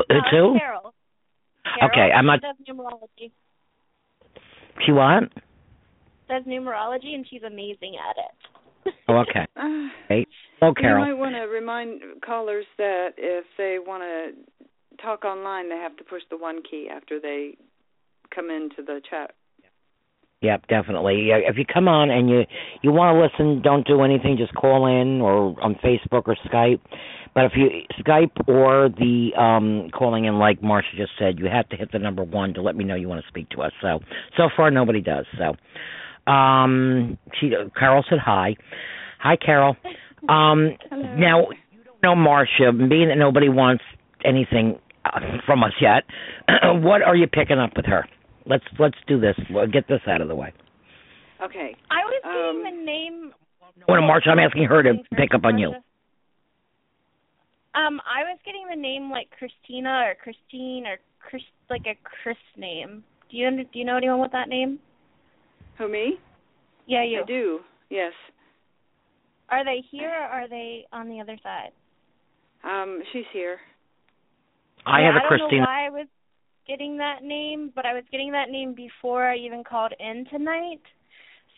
It's 0.10 0.28
No, 0.34 0.52
who? 0.54 0.60
Carol. 0.60 0.94
Carol. 1.80 1.92
Okay, 1.92 2.12
I'm 2.14 2.26
not- 2.26 2.40
She 2.42 2.48
does 2.48 2.76
numerology. 2.76 3.32
She 4.86 4.92
what? 4.92 5.24
Does 6.30 6.44
numerology, 6.44 7.14
and 7.16 7.26
she's 7.30 7.44
amazing 7.44 7.96
at 7.98 8.18
it. 8.18 8.94
Oh, 9.08 9.18
okay. 9.18 9.46
Hey, 10.08 10.28
hello, 10.60 10.74
Carol. 10.76 11.06
You 11.08 11.14
might 11.14 11.20
want 11.20 11.36
to 11.36 11.42
remind 11.48 12.02
callers 12.24 12.66
that 12.78 13.14
if 13.18 13.46
they 13.58 13.78
want 13.80 14.04
to 14.04 15.02
talk 15.04 15.26
online, 15.26 15.70
they 15.70 15.76
have 15.78 15.98
to 15.98 16.04
push 16.04 16.22
the 16.30 16.38
one 16.38 16.62
key 16.70 16.88
after 16.94 17.20
they 17.20 17.58
come 18.34 18.50
into 18.52 18.84
the 18.86 19.02
chat. 19.10 19.32
Yep, 20.42 20.68
definitely. 20.68 21.30
If 21.32 21.58
you 21.58 21.66
come 21.66 21.88
on 21.88 22.12
and 22.12 22.30
you 22.30 22.42
you 22.82 22.92
want 22.92 23.16
to 23.16 23.22
listen, 23.22 23.62
don't 23.62 23.88
do 23.88 24.02
anything. 24.04 24.38
Just 24.38 24.54
call 24.54 24.86
in 24.86 25.22
or 25.22 25.56
on 25.64 25.76
Facebook 25.76 26.24
or 26.28 26.36
Skype. 26.46 26.80
But 27.34 27.46
if 27.46 27.54
you 27.56 27.70
Skype 28.04 28.48
or 28.48 28.90
the 28.90 29.32
um 29.42 29.90
calling 29.92 30.26
in, 30.26 30.38
like 30.38 30.62
Marsha 30.62 30.96
just 30.98 31.12
said, 31.18 31.40
you 31.40 31.46
have 31.46 31.68
to 31.70 31.76
hit 31.78 31.92
the 31.92 32.00
number 32.00 32.24
one 32.24 32.54
to 32.54 32.62
let 32.62 32.76
me 32.76 32.84
know 32.84 32.96
you 32.96 33.08
want 33.08 33.24
to 33.24 33.28
speak 33.28 33.50
to 33.52 33.62
us. 33.62 33.72
So 33.82 34.00
so 34.38 34.50
far 34.56 34.70
nobody 34.72 35.02
does. 35.02 35.26
So 35.38 35.56
um, 36.32 37.18
she 37.40 37.52
Carol 37.78 38.04
said 38.10 38.20
hi. 38.24 38.56
Hi, 39.20 39.36
Carol. 39.38 39.76
Um, 40.28 40.76
Hello. 40.90 41.16
now 41.18 41.40
you 41.72 41.84
don't 42.02 42.02
know 42.02 42.16
Marsha, 42.16 42.90
being 42.90 43.10
that 43.10 43.16
nobody 43.20 43.48
wants 43.48 43.84
anything 44.24 44.80
uh, 45.06 45.20
from 45.46 45.64
us 45.64 45.74
yet. 45.80 46.04
what 46.82 47.04
are 47.04 47.16
you 47.16 47.28
picking 47.28 47.60
up 47.60 47.74
with 47.76 47.86
her? 47.86 48.08
Let's 48.46 48.64
let's 48.80 48.98
do 49.08 49.20
this. 49.20 49.36
We'll 49.50 49.68
get 49.68 49.88
this 49.88 50.02
out 50.08 50.22
of 50.22 50.28
the 50.28 50.36
way. 50.36 50.54
Okay. 51.44 51.76
I 51.90 51.98
was 52.06 52.22
getting 52.24 52.70
Um, 52.70 52.78
the 52.80 52.86
name. 52.86 53.34
When 53.88 54.02
Marsha, 54.02 54.30
I'm 54.30 54.40
asking 54.40 54.66
her 54.66 54.82
to 54.84 54.94
pick 55.18 55.34
up 55.34 55.44
on 55.44 55.58
you. 55.58 55.70
Um, 57.74 58.00
I 58.06 58.24
was 58.24 58.40
getting 58.46 58.66
the 58.70 58.76
name 58.76 59.12
like 59.12 59.28
Christina 59.38 60.06
or 60.08 60.16
Christine 60.16 60.88
or 60.88 60.98
Chris, 61.20 61.44
like 61.70 61.86
a 61.88 61.96
Chris 62.04 62.38
name. 62.56 63.04
Do 63.30 63.38
you 63.38 63.50
do 63.52 63.80
you 63.80 63.84
know 63.86 63.98
anyone 63.98 64.22
with 64.22 64.32
that 64.32 64.48
name? 64.48 64.80
Who 65.78 65.90
me? 65.90 66.18
Yeah, 66.88 67.04
you. 67.04 67.22
I 67.24 67.26
do. 67.26 67.60
Yes. 67.90 68.14
Are 69.50 69.66
they 69.66 69.84
here 69.92 70.10
or 70.10 70.24
are 70.44 70.48
they 70.48 70.86
on 70.94 71.10
the 71.10 71.20
other 71.20 71.38
side? 71.44 71.72
Um, 72.64 73.02
she's 73.12 73.26
here. 73.34 73.58
I 74.86 75.02
Yeah, 75.02 75.08
have 75.08 75.16
a 75.16 75.18
I 75.18 75.22
don't 75.22 75.28
Christina. 75.40 75.62
know 75.62 75.68
why 75.68 75.86
I 75.88 75.90
was 75.90 76.08
getting 76.68 76.98
that 76.98 77.24
name, 77.24 77.72
but 77.76 77.86
I 77.86 77.94
was 77.94 78.04
getting 78.12 78.32
that 78.34 78.50
name 78.50 78.74
before 78.74 79.28
I 79.28 79.36
even 79.38 79.64
called 79.64 79.94
in 80.00 80.26
tonight. 80.32 80.82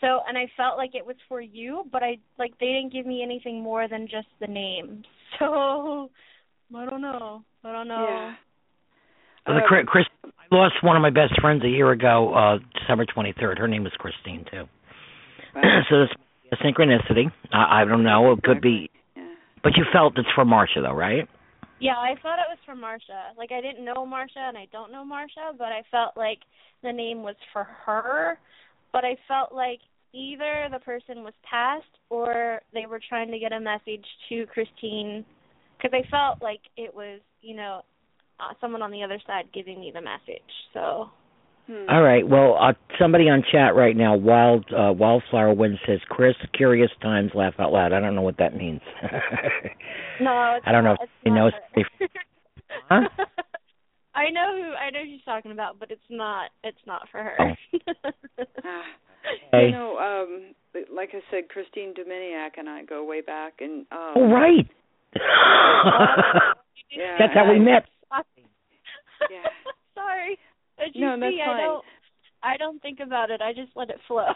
So, 0.02 0.20
and 0.28 0.38
I 0.38 0.46
felt 0.56 0.78
like 0.78 0.94
it 0.94 1.06
was 1.06 1.16
for 1.28 1.42
you, 1.42 1.84
but 1.92 2.04
I 2.04 2.18
like 2.38 2.52
they 2.60 2.68
didn't 2.68 2.94
give 2.94 3.06
me 3.06 3.24
anything 3.24 3.62
more 3.64 3.88
than 3.88 4.08
just 4.08 4.28
the 4.40 4.48
name. 4.48 5.04
So, 5.40 6.10
I 6.76 6.86
don't 6.90 7.02
know. 7.02 7.44
I 7.64 7.72
don't 7.72 7.88
know. 7.90 8.06
Yeah. 8.10 8.34
Well, 9.46 9.58
the 9.58 9.62
Um, 9.62 9.68
Chris, 9.68 9.84
Chris, 9.88 10.06
I 10.26 10.56
lost 10.56 10.76
one 10.82 10.96
of 10.96 11.02
my 11.02 11.10
best 11.10 11.40
friends 11.42 11.64
a 11.64 11.68
year 11.70 11.92
ago, 11.92 12.34
uh 12.34 12.58
December 12.80 13.06
23rd. 13.06 13.58
Her 13.60 13.68
name 13.68 13.84
was 13.84 13.92
Christine 14.00 14.46
too. 14.50 14.64
right. 15.54 15.84
so 15.90 16.00
this 16.00 16.10
a 16.52 16.56
synchronicity. 16.64 17.30
I, 17.52 17.82
I 17.82 17.86
don't 17.86 18.04
know. 18.04 18.32
It 18.32 18.42
could 18.44 18.62
be, 18.62 18.90
Yeah. 19.16 19.24
but 19.64 19.76
you 19.76 19.84
felt 19.92 20.18
it's 20.18 20.30
for 20.34 20.46
Marsha 20.46 20.82
though, 20.82 20.94
right? 20.96 21.28
Yeah, 21.80 21.96
I 21.96 22.16
thought 22.22 22.40
it 22.40 22.50
was 22.50 22.58
for 22.66 22.76
Marsha. 22.76 23.38
Like 23.38 23.52
I 23.52 23.62
didn't 23.62 23.86
know 23.86 24.06
Marsha 24.06 24.38
and 24.38 24.58
I 24.58 24.68
don't 24.72 24.92
know 24.92 25.06
Marsha, 25.06 25.58
but 25.58 25.68
I 25.68 25.84
felt 25.92 26.18
like 26.18 26.40
the 26.84 26.92
name 26.92 27.22
was 27.22 27.36
for 27.54 27.64
her. 27.64 28.40
But 28.92 29.06
I 29.06 29.16
felt 29.28 29.54
like 29.54 29.80
either 30.14 30.70
the 30.72 30.80
person 30.80 31.24
was 31.24 31.34
passed 31.50 31.86
or 32.10 32.62
they 32.74 32.86
were 32.86 33.00
trying 33.08 33.30
to 33.32 33.40
get 33.40 33.52
a 33.52 33.60
message 33.60 34.06
to 34.30 34.46
Christine 34.48 35.24
because 35.78 35.94
I 35.94 36.10
felt 36.10 36.42
like 36.42 36.62
it 36.78 36.94
was, 36.94 37.20
you 37.42 37.56
know, 37.56 37.82
uh, 38.40 38.54
someone 38.60 38.82
on 38.82 38.92
the 38.92 39.04
other 39.04 39.20
side 39.28 39.46
giving 39.54 39.80
me 39.80 39.92
the 39.94 40.02
message. 40.02 40.42
So, 40.74 41.10
Hmm. 41.68 41.90
All 41.90 42.02
right. 42.02 42.28
Well, 42.28 42.58
uh, 42.60 42.74
somebody 42.98 43.26
on 43.26 43.44
chat 43.52 43.76
right 43.76 43.96
now, 43.96 44.16
Wild 44.16 44.66
uh, 44.72 44.94
Wildflower 44.94 45.54
Wind 45.54 45.78
says, 45.86 46.00
"Chris, 46.08 46.36
curious 46.54 46.90
times, 47.02 47.32
laugh 47.36 47.56
out 47.60 47.74
loud." 47.74 47.92
I 47.92 48.00
don't 48.00 48.16
know 48.16 48.22
what 48.22 48.38
that 48.38 48.56
means. 48.56 48.80
no, 50.22 50.56
it's 50.58 50.66
I 50.66 50.72
don't 50.72 50.84
know 50.86 50.92
not, 50.92 51.02
if 51.02 51.10
it's 51.10 51.12
you 51.26 51.32
not 51.34 51.52
know 51.76 51.84
her. 52.00 52.08
Huh? 52.90 53.10
I 54.16 54.30
know 54.30 54.56
who 54.56 54.74
I 54.74 54.90
know 54.92 55.00
who 55.04 55.12
she's 55.12 55.26
talking 55.26 55.52
about, 55.52 55.78
but 55.80 55.92
it's 55.92 56.00
not 56.10 56.52
it's 56.64 56.78
not 56.88 57.08
for 57.12 57.20
her. 57.22 57.58
Ah. 58.64 58.82
Hey. 59.52 59.66
You 59.66 59.72
know, 59.72 59.98
um, 59.98 60.54
like 60.96 61.10
I 61.14 61.20
said, 61.32 61.50
Christine 61.50 61.94
Dominiak 61.94 62.52
and 62.58 62.70
I 62.70 62.84
go 62.86 63.04
way 63.04 63.20
back, 63.22 63.56
and 63.60 63.82
um, 63.92 64.14
oh, 64.16 64.32
right. 64.32 64.66
Yeah, 66.90 67.16
That's 67.20 67.34
how 67.34 67.50
we 67.50 67.58
I- 67.58 67.60
met. 67.60 67.86
Yeah. 69.30 69.50
Sorry. 69.96 70.38
As 70.80 70.92
you 70.94 71.02
No, 71.06 71.20
that's 71.20 71.34
see, 71.34 71.42
I 71.42 71.46
fine. 71.48 71.58
don't 71.64 71.86
I 72.44 72.58
don't 72.58 72.82
think 72.82 73.00
about 73.00 73.30
it. 73.32 73.42
I 73.42 73.52
just 73.54 73.72
let 73.76 73.90
it 73.90 73.98
flow. 74.08 74.28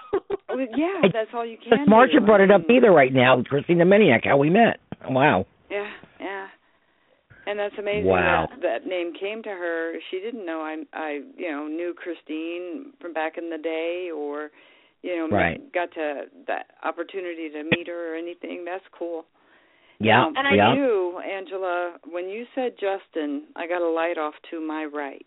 Well, 0.49 0.59
yeah, 0.75 1.01
that's 1.13 1.29
all 1.33 1.45
you 1.45 1.57
can. 1.57 1.85
But 1.85 1.91
Marsha 1.91 2.19
do. 2.19 2.25
brought 2.25 2.41
it 2.41 2.51
up 2.51 2.61
either 2.69 2.91
right 2.91 3.13
now. 3.13 3.41
Christine 3.43 3.77
Dominiak, 3.77 4.25
how 4.25 4.37
we 4.37 4.49
met. 4.49 4.79
Wow. 5.07 5.45
Yeah, 5.69 5.89
yeah. 6.19 6.47
And 7.47 7.57
that's 7.59 7.75
amazing 7.79 8.05
Wow. 8.09 8.47
that 8.51 8.61
that 8.61 8.87
name 8.87 9.13
came 9.19 9.41
to 9.43 9.49
her. 9.49 9.93
She 10.09 10.19
didn't 10.19 10.45
know 10.45 10.61
I 10.61 10.83
I 10.93 11.21
you 11.37 11.49
know 11.51 11.67
knew 11.67 11.93
Christine 11.95 12.93
from 12.99 13.13
back 13.13 13.37
in 13.37 13.49
the 13.49 13.57
day 13.57 14.09
or 14.15 14.49
you 15.03 15.15
know 15.15 15.27
Right. 15.35 15.59
got 15.73 15.91
to 15.93 16.23
that 16.47 16.67
opportunity 16.83 17.49
to 17.49 17.63
meet 17.63 17.87
her 17.87 18.13
or 18.13 18.15
anything. 18.15 18.65
That's 18.65 18.83
cool. 18.97 19.25
Yeah. 19.99 20.25
Um, 20.25 20.33
And 20.35 20.47
I 20.47 20.51
for 20.51 20.55
yeah. 20.55 20.75
you, 20.75 21.19
Angela, 21.19 21.97
when 22.11 22.27
you 22.29 22.45
said 22.55 22.73
Justin, 22.79 23.43
I 23.55 23.67
got 23.67 23.81
a 23.81 23.89
light 23.89 24.17
off 24.17 24.33
to 24.49 24.59
my 24.59 24.85
right. 24.85 25.25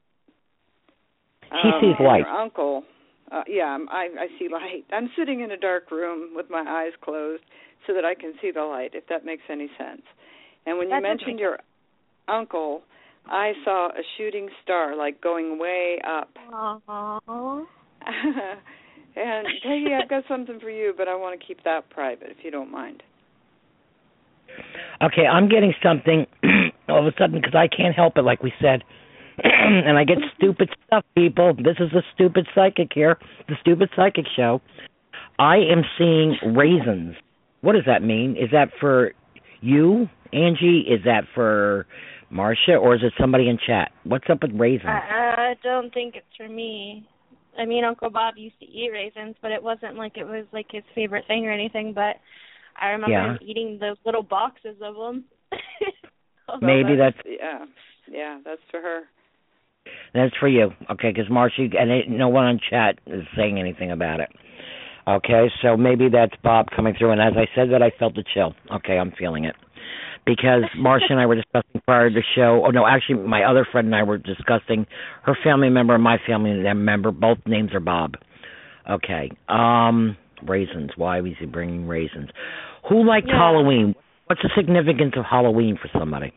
She 1.63 1.69
Um, 1.69 1.81
sees 1.81 2.01
light. 2.01 2.21
Your 2.21 2.29
uncle, 2.29 2.85
uh, 3.31 3.45
yeah, 3.47 3.79
I 3.91 4.11
I 4.19 4.29
see 4.39 4.49
light. 4.49 4.85
I'm 4.93 5.11
sitting 5.17 5.41
in 5.41 5.51
a 5.51 5.57
dark 5.57 5.91
room 5.91 6.35
with 6.35 6.51
my 6.51 6.65
eyes 6.67 6.93
closed 7.01 7.45
so 7.87 7.95
that 7.95 8.05
I 8.05 8.15
can 8.15 8.35
see 8.41 8.51
the 8.51 8.65
light. 8.65 8.95
If 8.95 9.07
that 9.09 9.25
makes 9.25 9.43
any 9.49 9.69
sense. 9.79 10.03
And 10.67 10.79
when 10.79 10.89
you 10.89 10.95
That 10.95 11.03
mentioned 11.03 11.39
your 11.39 11.59
uncle, 12.29 12.83
I 13.27 13.53
saw 13.65 13.89
a 13.89 14.03
shooting 14.17 14.49
star 14.63 14.97
like 14.97 15.21
going 15.21 15.59
way 15.59 16.01
up. 16.07 16.31
Aww. 16.51 17.67
and 19.17 19.47
Peggy, 19.63 19.95
I've 19.95 20.09
got 20.09 20.25
something 20.29 20.61
for 20.61 20.71
you, 20.71 20.93
but 20.97 21.09
I 21.09 21.15
want 21.15 21.39
to 21.39 21.47
keep 21.47 21.63
that 21.65 21.89
private 21.91 22.31
if 22.31 22.45
you 22.45 22.51
don't 22.51 22.71
mind. 22.71 23.03
Okay, 25.03 25.27
I'm 25.27 25.49
getting 25.49 25.75
something 25.83 26.27
all 26.89 27.07
of 27.07 27.07
a 27.07 27.17
sudden 27.19 27.41
because 27.41 27.55
I 27.55 27.67
can't 27.67 27.95
help 27.95 28.17
it, 28.17 28.23
like 28.23 28.43
we 28.43 28.53
said. 28.61 28.85
and 29.43 29.99
I 29.99 30.05
get 30.05 30.19
stupid 30.37 30.71
stuff, 30.87 31.05
people. 31.17 31.55
This 31.55 31.77
is 31.81 31.91
the 31.93 32.03
stupid 32.15 32.47
psychic 32.55 32.91
here, 32.95 33.19
the 33.49 33.55
stupid 33.61 33.91
psychic 33.97 34.27
show. 34.37 34.61
I 35.39 35.57
am 35.57 35.83
seeing 35.99 36.37
raisins. 36.55 37.17
What 37.61 37.73
does 37.73 37.85
that 37.87 38.03
mean? 38.03 38.37
Is 38.37 38.51
that 38.53 38.69
for 38.81 39.13
you, 39.61 40.09
Angie? 40.33 40.85
Is 40.89 41.01
that 41.05 41.25
for 41.35 41.87
Marsha, 42.33 42.81
or 42.81 42.95
is 42.95 43.03
it 43.03 43.13
somebody 43.19 43.49
in 43.49 43.59
chat? 43.65 43.91
What's 44.05 44.27
up 44.31 44.43
with 44.43 44.53
raisins? 44.55 44.89
I, 44.89 45.35
I 45.37 45.55
don't 45.63 45.93
think 45.93 46.15
it's 46.17 46.27
for 46.37 46.49
me. 46.49 47.09
I 47.59 47.65
mean, 47.65 47.85
Uncle 47.85 48.11
Bob 48.11 48.35
used 48.37 48.59
to 48.61 48.67
eat 48.67 48.91
raisins, 48.93 49.37
but 49.41 49.51
it 49.51 49.63
wasn't 49.63 49.97
like 49.97 50.17
it 50.17 50.25
was 50.25 50.45
like 50.53 50.67
his 50.71 50.83
favorite 50.95 51.25
thing 51.27 51.47
or 51.47 51.53
anything. 51.53 51.93
But 51.93 52.17
I 52.81 52.89
remember 52.89 53.13
Yeah. 53.13 53.33
him 53.33 53.39
eating 53.41 53.79
those 53.81 53.97
little 54.05 54.23
boxes 54.23 54.77
of 54.83 54.95
them. 54.95 55.25
Maybe 56.61 56.93
oh, 56.93 56.97
that's, 56.97 57.17
that's 57.17 57.29
yeah, 57.29 57.65
yeah, 58.11 58.39
that's 58.45 58.61
for 58.71 58.81
her. 58.81 59.03
That's 60.15 60.35
for 60.39 60.49
you, 60.49 60.71
okay? 60.91 61.13
Because 61.13 61.31
Marcy 61.31 61.71
and 61.79 61.91
it, 61.91 62.09
no 62.09 62.29
one 62.29 62.45
on 62.45 62.61
chat 62.71 62.99
is 63.07 63.25
saying 63.37 63.59
anything 63.59 63.91
about 63.91 64.21
it. 64.21 64.31
Okay, 65.07 65.51
so 65.61 65.77
maybe 65.77 66.09
that's 66.09 66.33
Bob 66.43 66.67
coming 66.75 66.95
through. 66.99 67.13
And 67.13 67.21
as 67.21 67.35
I 67.37 67.47
said 67.55 67.71
that, 67.73 67.83
I 67.83 67.91
felt 67.99 68.15
the 68.15 68.25
chill. 68.33 68.55
Okay, 68.73 68.97
I'm 68.97 69.13
feeling 69.19 69.45
it 69.45 69.55
because 70.27 70.63
Marsha 70.79 71.11
and 71.11 71.21
I 71.21 71.27
were 71.27 71.37
discussing 71.37 71.81
prior 71.85 72.09
to 72.09 72.15
the 72.15 72.23
show. 72.35 72.65
Oh 72.67 72.71
no, 72.71 72.87
actually, 72.87 73.17
my 73.17 73.43
other 73.43 73.67
friend 73.71 73.87
and 73.87 73.95
I 73.95 74.03
were 74.03 74.19
discussing 74.19 74.87
her 75.25 75.37
family 75.45 75.69
member 75.69 75.95
and 75.95 76.03
my 76.03 76.17
family 76.27 76.55
member. 76.75 77.11
Both 77.11 77.39
names 77.47 77.75
are 77.75 77.81
Bob. 77.81 78.15
Okay. 78.91 79.31
Um, 79.49 80.17
raisins. 80.47 80.91
Why 80.97 81.21
was 81.21 81.33
he 81.39 81.47
bringing 81.47 81.87
raisins? 81.87 82.31
Who 82.89 83.07
liked 83.07 83.29
Yeah. 83.29 83.39
Halloween? 83.39 83.95
What's 84.27 84.43
the 84.43 84.51
significance 84.57 85.15
of 85.17 85.25
Halloween 85.29 85.77
for 85.81 85.91
somebody? 85.99 86.33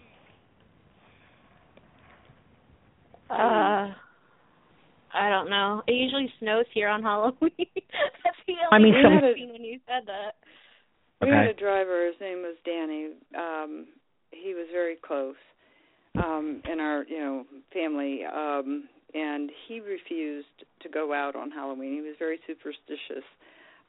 Uh, 3.29 3.93
I 5.13 5.29
don't 5.29 5.49
know. 5.49 5.83
It 5.87 5.93
usually 5.93 6.31
snows 6.39 6.65
here 6.73 6.89
on 6.89 7.01
Halloween. 7.01 7.51
That's 7.57 8.37
the 8.47 8.53
only 8.53 8.71
I 8.71 8.79
mean, 8.79 8.93
thing 8.93 9.03
some- 9.03 9.13
I've 9.17 9.51
when 9.51 9.63
you 9.63 9.79
said 9.87 10.05
that. 10.07 10.35
We 11.19 11.29
had 11.29 11.47
a 11.47 11.53
driver. 11.53 12.05
His 12.05 12.15
name 12.21 12.43
was 12.43 12.55
Danny. 12.63 13.09
Um, 13.35 13.87
he 14.31 14.53
was 14.53 14.67
very 14.71 14.95
close 15.01 15.35
um, 16.23 16.61
in 16.71 16.79
our, 16.79 17.05
you 17.09 17.17
know, 17.17 17.45
family, 17.73 18.21
um, 18.23 18.87
and 19.15 19.49
he 19.67 19.79
refused 19.79 20.47
to 20.81 20.89
go 20.89 21.13
out 21.13 21.35
on 21.35 21.49
Halloween. 21.49 21.93
He 21.93 22.01
was 22.01 22.15
very 22.19 22.37
superstitious 22.45 23.23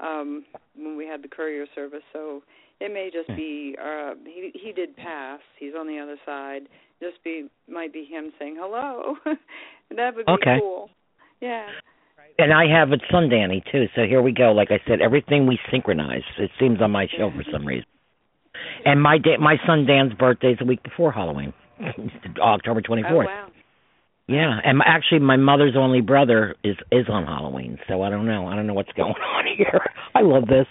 um, 0.01 0.45
when 0.75 0.97
we 0.97 1.07
had 1.07 1.23
the 1.23 1.29
courier 1.29 1.67
service. 1.75 2.03
So 2.15 2.43
it 2.81 2.93
may 2.93 3.11
just 3.13 3.29
be 3.37 3.77
uh, 3.79 4.15
he 4.25 4.51
he 4.55 4.73
did 4.73 4.97
pass. 4.97 5.41
He's 5.59 5.75
on 5.79 5.87
the 5.87 5.99
other 5.99 6.17
side. 6.25 6.63
Just 7.01 7.23
be 7.25 7.47
might 7.69 7.93
be 7.93 8.05
him 8.05 8.33
saying 8.39 8.57
hello. 8.59 9.15
that 9.97 10.15
would 10.17 10.27
be 10.27 10.33
Okay. 10.33 10.59
cool. 10.61 10.91
Yeah. 11.41 11.67
And 12.41 12.53
I 12.53 12.67
have 12.69 12.93
it 12.93 13.01
son 13.11 13.29
Danny 13.29 13.63
too. 13.73 13.87
So 13.97 14.03
here 14.03 14.23
we 14.23 14.33
go. 14.33 14.53
Like 14.53 14.71
I 14.71 14.81
said, 14.87 15.01
everything 15.01 15.47
we 15.47 15.59
synchronize. 15.71 16.23
It 16.39 16.51
seems 16.61 16.81
on 16.81 16.91
my 16.91 17.07
show 17.17 17.31
for 17.31 17.43
some 17.53 17.65
reason. 17.67 17.87
And 18.85 19.01
my 19.03 19.19
da- 19.19 19.39
my 19.39 19.57
son 19.67 19.87
Dan's 19.87 20.13
birthday 20.15 20.53
is 20.53 20.59
the 20.59 20.65
week 20.65 20.83
before 20.83 21.11
Halloween, 21.13 21.53
October 22.41 22.81
twenty 22.81 23.03
Oh 23.07 23.11
fourth. 23.11 23.27
wow. 23.27 23.49
Yeah, 24.31 24.59
and 24.63 24.79
my, 24.79 24.85
actually, 24.87 25.21
my 25.21 25.37
mother's 25.37 25.75
only 25.77 26.01
brother 26.03 26.55
is 26.63 26.77
is 26.93 27.07
on 27.09 27.25
Halloween, 27.25 27.79
so 27.89 28.03
I 28.03 28.11
don't 28.11 28.27
know. 28.27 28.47
I 28.47 28.57
don't 28.57 28.67
know 28.67 28.75
what's 28.75 28.93
going 28.97 29.15
on 29.15 29.45
here. 29.57 29.81
I 30.15 30.21
love 30.21 30.47
this. 30.49 30.67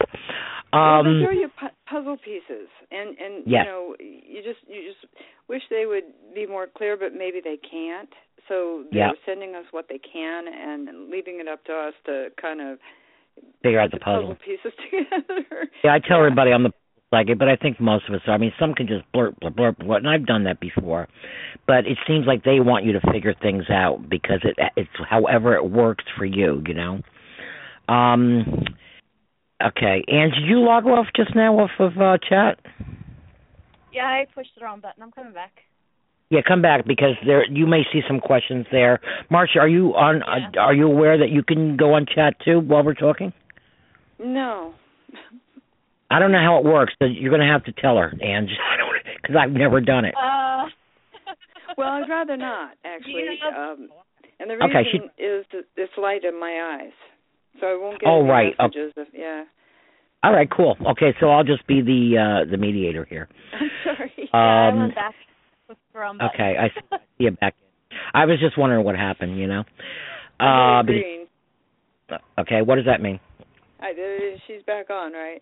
well, 0.72 1.04
they 1.04 1.10
Um, 1.10 1.22
throw 1.24 1.32
you 1.32 1.50
pu- 1.60 1.68
puzzle 1.90 2.18
pieces, 2.18 2.68
and 2.92 3.18
and 3.18 3.44
Yes. 3.46 3.66
you 3.66 3.72
know, 3.72 3.96
you 4.00 4.42
just 4.44 4.60
you 4.68 4.84
just 4.92 5.06
wish 5.48 5.62
they 5.70 5.86
would 5.86 6.04
be 6.36 6.46
more 6.46 6.68
clear, 6.68 6.98
but 6.98 7.14
maybe 7.14 7.40
they 7.44 7.58
can't. 7.58 8.10
So 8.48 8.86
they're 8.92 9.08
Yeah. 9.08 9.12
sending 9.26 9.56
us 9.56 9.66
what 9.72 9.88
they 9.90 10.00
can 10.00 10.48
and 10.48 11.10
leaving 11.10 11.40
it 11.40 11.48
up 11.48 11.64
to 11.66 11.74
us 11.76 11.94
to 12.06 12.32
kind 12.42 12.62
of 12.62 12.80
figure 13.62 13.80
out 13.80 13.92
the 13.92 14.00
puzzle 14.00 14.36
puzzle. 14.36 14.36
pieces 14.44 14.74
together. 14.92 15.70
Yeah, 15.84 15.94
I 15.94 16.00
tell 16.00 16.18
Yeah. 16.18 16.26
everybody 16.26 16.52
I'm 16.54 16.64
the 16.64 16.74
like 17.14 17.30
it, 17.30 17.38
but 17.40 17.48
I 17.48 17.56
think 17.56 17.80
most 17.80 18.08
of 18.10 18.16
us 18.16 18.22
are. 18.28 18.34
I 18.34 18.38
mean, 18.38 18.54
some 18.60 18.74
can 18.74 18.86
just 18.86 19.10
blurt, 19.14 19.40
blurt, 19.40 19.56
blurt, 19.56 19.80
blurt, 19.80 20.00
and 20.04 20.10
I've 20.10 20.26
done 20.26 20.44
that 20.44 20.60
before. 20.60 21.08
But 21.66 21.86
it 21.88 21.98
seems 22.06 22.26
like 22.28 22.44
they 22.44 22.60
want 22.60 22.84
you 22.84 22.92
to 22.94 23.02
figure 23.12 23.34
things 23.42 23.70
out 23.70 24.10
because 24.10 24.42
it 24.44 24.58
it's 24.76 24.90
however 25.10 25.56
it 25.56 25.70
works 25.70 26.04
for 26.18 26.26
you, 26.26 26.62
you 26.68 26.74
know. 26.74 27.02
Um. 27.88 28.66
Okay, 29.64 30.04
and 30.08 30.32
did 30.34 30.44
you 30.46 30.60
log 30.60 30.86
off 30.86 31.08
just 31.16 31.36
now 31.36 31.58
off 31.60 31.72
of 31.80 31.98
uh, 32.00 32.18
chat? 32.28 32.60
Yeah, 33.92 34.04
I 34.06 34.28
pushed 34.36 34.52
the 34.58 34.64
wrong 34.64 34.80
button. 34.80 35.02
I'm 35.02 35.12
coming 35.12 35.34
back. 35.34 35.52
Yeah, 36.30 36.42
come 36.48 36.62
back 36.62 36.86
because 36.86 37.16
there 37.26 37.46
you 37.50 37.66
may 37.66 37.84
see 37.92 38.02
some 38.08 38.20
questions 38.20 38.66
there. 38.72 39.00
Marsha, 39.32 39.58
are 39.62 39.68
you 39.68 39.96
on? 39.96 40.18
Yeah. 40.28 40.50
Uh, 40.56 40.60
are 40.66 40.74
you 40.74 40.86
aware 40.86 41.18
that 41.18 41.30
you 41.30 41.42
can 41.42 41.78
go 41.78 41.94
on 41.94 42.06
chat 42.06 42.36
too 42.44 42.60
while 42.60 42.84
we're 42.84 42.94
talking? 42.94 43.34
no. 44.20 44.74
I 46.10 46.20
don't 46.20 46.32
know 46.32 46.40
how 46.40 46.58
it 46.60 46.64
works. 46.64 46.94
So 47.00 47.06
you're 47.06 47.30
going 47.32 47.46
to 47.46 47.52
have 47.52 47.66
to 47.66 47.72
tell 47.74 47.98
her, 47.98 48.14
and 48.22 48.48
because 49.22 49.36
I've 49.38 49.52
never 49.52 49.82
done 49.82 50.06
it. 50.06 50.16
Uh, 50.16 50.66
Well, 51.78 51.90
I'd 51.90 52.08
rather 52.10 52.38
not 52.38 52.76
actually. 52.86 53.26
Yeah. 53.42 53.72
Um, 53.72 53.90
and 54.40 54.50
the 54.50 54.54
Okay, 54.56 54.84
reason 54.94 55.10
is 55.18 55.46
that 55.52 55.64
it's 55.76 55.92
light 55.98 56.24
in 56.24 56.40
my 56.40 56.80
eyes, 56.82 56.94
so 57.60 57.68
I 57.68 57.78
won't 57.80 58.00
get 58.00 58.08
Oh, 58.08 58.20
any 58.22 58.30
right. 58.30 58.56
Oh. 58.60 58.64
messages. 58.68 58.94
If, 58.98 59.08
yeah. 59.14 59.44
All 60.24 60.34
right, 60.34 60.50
cool. 60.50 60.76
Okay, 60.92 61.14
so 61.20 61.30
I'll 61.30 61.44
just 61.44 61.66
be 61.68 61.82
the 61.82 62.18
uh 62.18 62.50
the 62.50 62.58
mediator 62.58 63.06
here. 63.06 63.28
I'm 63.54 63.70
sorry. 63.84 64.12
yeah, 64.18 64.28
I 64.34 64.68
Um, 64.70 64.80
went 64.80 64.96
back 64.96 65.16
with 65.70 65.78
the 65.94 66.00
wrong 66.00 66.18
button. 66.18 66.32
Okay, 66.34 66.58
I 66.60 66.70
see 66.92 66.98
you 67.20 67.32
back. 67.32 67.56
I 68.14 68.26
was 68.26 68.40
just 68.40 68.58
wondering 68.58 68.84
what 68.86 68.96
happened, 68.96 69.38
you 69.40 69.48
know. 69.48 69.64
Uh, 70.40 70.82
getting 70.84 71.28
green. 72.10 72.20
okay, 72.40 72.62
what 72.62 72.76
does 72.76 72.86
that 72.86 73.02
mean? 73.02 73.20
I, 73.80 73.92
uh, 73.92 74.38
she's 74.48 74.62
back 74.64 74.90
on, 74.90 75.14
right? 75.14 75.42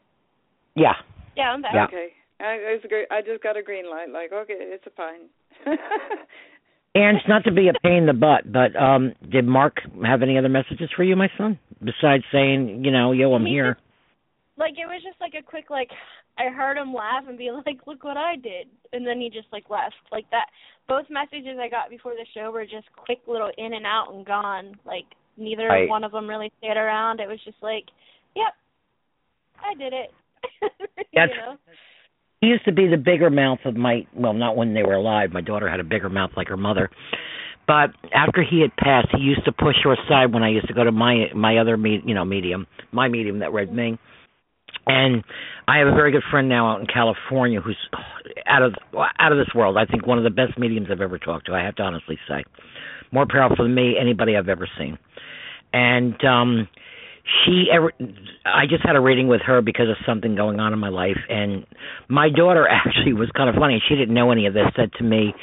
Yeah. 0.76 0.94
Yeah, 1.36 1.52
I'm 1.52 1.62
back. 1.62 1.74
Yeah. 1.74 1.86
Okay. 1.86 2.08
I, 2.40 2.54
it's 2.76 2.86
a 2.86 2.88
great, 2.88 3.08
I 3.12 3.22
just 3.22 3.42
got 3.42 3.56
a 3.58 3.64
green 3.64 3.90
light. 3.90 4.10
Like, 4.10 4.32
okay, 4.34 4.56
it's 4.58 4.86
a 4.88 4.90
fine. 4.92 5.22
And 6.96 7.18
it's 7.18 7.28
not 7.28 7.44
to 7.44 7.52
be 7.52 7.68
a 7.68 7.74
pain 7.84 8.04
in 8.04 8.06
the 8.06 8.14
butt, 8.14 8.52
but 8.52 8.76
um 8.82 9.14
did 9.30 9.46
Mark 9.46 9.78
have 10.06 10.22
any 10.24 10.38
other 10.38 10.50
messages 10.50 10.90
for 10.96 11.04
you, 11.04 11.16
my 11.16 11.30
son? 11.38 11.60
Besides 11.84 12.24
saying, 12.32 12.84
you 12.86 12.92
know, 12.92 13.12
yo, 13.12 13.34
I'm 13.34 13.46
He 13.46 13.52
here. 13.52 13.78
Like 14.58 14.74
it 14.80 14.88
was 14.88 15.04
just 15.04 15.20
like 15.20 15.34
a 15.38 15.44
quick 15.44 15.70
like 15.70 15.90
I 16.38 16.48
heard 16.50 16.78
him 16.78 16.94
laugh 16.94 17.26
and 17.28 17.38
be 17.38 17.52
like, 17.52 17.86
"Look 17.86 18.04
what 18.04 18.18
I 18.18 18.36
did," 18.38 18.68
and 18.94 19.06
then 19.06 19.20
he 19.20 19.30
just 19.30 19.48
like 19.52 19.70
left 19.70 19.96
like 20.12 20.30
that. 20.32 20.48
Both 20.88 21.06
messages 21.10 21.58
I 21.60 21.68
got 21.70 21.90
before 21.90 22.14
the 22.14 22.26
show 22.34 22.52
were 22.52 22.64
just 22.64 22.88
quick 22.96 23.20
little 23.28 23.52
in 23.58 23.74
and 23.74 23.86
out 23.86 24.14
and 24.14 24.26
gone. 24.26 24.76
Like 24.86 25.06
neither 25.38 25.68
Right. 25.68 25.90
one 25.90 26.06
of 26.06 26.14
them 26.14 26.30
really 26.30 26.52
stayed 26.60 26.78
around. 26.78 27.20
It 27.20 27.28
was 27.28 27.40
just 27.44 27.62
like, 27.62 27.86
"Yep, 28.36 28.54
I 29.60 29.74
did 29.76 29.92
it." 29.94 30.12
That's- 31.14 31.30
you 31.36 31.36
know? 31.36 31.58
He 32.46 32.52
used 32.52 32.66
to 32.66 32.72
be 32.72 32.86
the 32.86 32.98
bigger 32.98 33.32
mouth 33.32 33.58
of 33.66 33.76
my 33.76 34.06
well, 34.14 34.34
not 34.34 34.56
when 34.56 34.76
they 34.76 34.84
were 34.84 34.94
alive. 34.94 35.32
My 35.32 35.42
daughter 35.42 35.68
had 35.68 35.80
a 35.80 35.84
bigger 35.84 36.10
mouth 36.10 36.30
like 36.38 36.48
her 36.50 36.58
mother. 36.58 36.92
But 37.66 37.90
after 38.14 38.44
he 38.44 38.62
had 38.62 38.76
passed, 38.78 39.08
he 39.12 39.24
used 39.24 39.44
to 39.46 39.52
push 39.52 39.78
her 39.84 39.94
aside 39.94 40.32
when 40.32 40.44
I 40.44 40.50
used 40.50 40.68
to 40.68 40.74
go 40.76 40.84
to 40.84 40.92
my 40.92 41.34
my 41.34 41.58
other 41.58 41.76
me, 41.76 42.04
you 42.06 42.14
know 42.14 42.24
medium, 42.24 42.68
my 42.92 43.08
medium 43.08 43.40
that 43.40 43.52
read 43.52 43.74
me. 43.74 43.98
And 44.86 45.24
I 45.68 45.80
have 45.80 45.88
a 45.88 45.96
very 45.96 46.12
good 46.12 46.22
friend 46.30 46.48
now 46.48 46.72
out 46.72 46.82
in 46.82 46.86
California 46.86 47.62
who's 47.62 47.80
out 48.46 48.62
of 48.62 48.76
out 48.94 49.32
of 49.32 49.40
this 49.40 49.56
world. 49.56 49.76
I 49.76 49.86
think 49.86 50.06
one 50.06 50.20
of 50.20 50.24
the 50.24 50.30
best 50.30 50.56
mediums 50.60 50.90
I've 50.92 51.02
ever 51.02 51.18
talked 51.18 51.48
to. 51.48 51.54
I 51.54 51.64
have 51.64 51.78
to 51.78 51.82
honestly 51.82 52.20
say, 52.30 52.44
more 53.12 53.26
powerful 53.28 53.66
than 53.66 53.74
me 53.74 53.96
anybody 54.00 54.38
I've 54.38 54.50
ever 54.50 54.70
seen. 54.78 55.00
And 55.74 56.24
um 56.24 56.68
she 57.44 57.66
ever 57.72 57.92
I 58.46 58.66
just 58.70 58.86
had 58.86 58.96
a 58.96 59.02
reading 59.02 59.28
with 59.28 59.42
her 59.42 59.62
because 59.62 59.90
of 59.90 59.98
something 60.06 60.36
going 60.36 60.60
on 60.60 60.74
in 60.74 60.80
my 60.80 60.90
life 60.90 61.18
and 61.30 61.66
my 62.08 62.30
daughter 62.30 62.68
actually 62.70 63.14
was 63.14 63.30
kind 63.36 63.50
of 63.50 63.56
funny. 63.56 63.82
She 63.88 63.96
didn't 63.96 64.14
know 64.14 64.32
any 64.32 64.46
of 64.46 64.54
this 64.54 64.68
said 64.76 64.92
to 64.98 65.04
me 65.04 65.34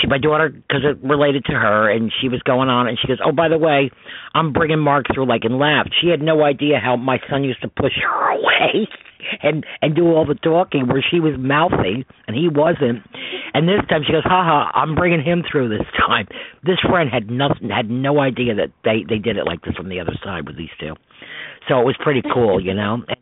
she 0.00 0.06
my 0.06 0.18
daughter 0.18 0.48
because 0.48 0.82
it 0.84 0.98
related 1.06 1.44
to 1.44 1.52
her 1.52 1.90
and 1.90 2.12
she 2.20 2.28
was 2.28 2.40
going 2.42 2.68
on 2.68 2.86
and 2.86 2.98
she 3.00 3.08
goes 3.08 3.18
oh 3.24 3.32
by 3.32 3.48
the 3.48 3.58
way 3.58 3.90
i'm 4.34 4.52
bringing 4.52 4.78
mark 4.78 5.06
through 5.12 5.26
like 5.26 5.44
and 5.44 5.58
laughed 5.58 5.94
she 6.00 6.08
had 6.08 6.20
no 6.20 6.44
idea 6.44 6.78
how 6.82 6.96
my 6.96 7.18
son 7.30 7.44
used 7.44 7.60
to 7.62 7.68
push 7.68 7.92
her 8.02 8.30
away 8.38 8.88
and 9.42 9.64
and 9.82 9.94
do 9.94 10.06
all 10.06 10.26
the 10.26 10.34
talking 10.34 10.88
where 10.88 11.04
she 11.08 11.20
was 11.20 11.34
mouthy 11.38 12.06
and 12.26 12.36
he 12.36 12.48
wasn't. 12.48 13.02
And 13.54 13.68
this 13.68 13.80
time 13.88 14.02
she 14.06 14.12
goes 14.12 14.24
ha 14.24 14.44
ha 14.44 14.70
i'm 14.74 14.94
bringing 14.94 15.22
him 15.22 15.42
through 15.50 15.68
this 15.68 15.86
time. 15.98 16.26
This 16.62 16.78
friend 16.88 17.10
had 17.10 17.30
nothing 17.30 17.70
had 17.70 17.90
no 17.90 18.20
idea 18.20 18.54
that 18.54 18.70
they 18.84 19.04
they 19.08 19.18
did 19.18 19.36
it 19.36 19.44
like 19.44 19.62
this 19.62 19.74
from 19.74 19.88
the 19.88 20.00
other 20.00 20.16
side 20.22 20.46
with 20.46 20.56
these 20.56 20.72
two. 20.80 20.94
So 21.68 21.80
it 21.80 21.84
was 21.84 21.96
pretty 22.00 22.22
cool 22.32 22.60
you 22.60 22.74
know? 22.74 23.02
and 23.08 23.16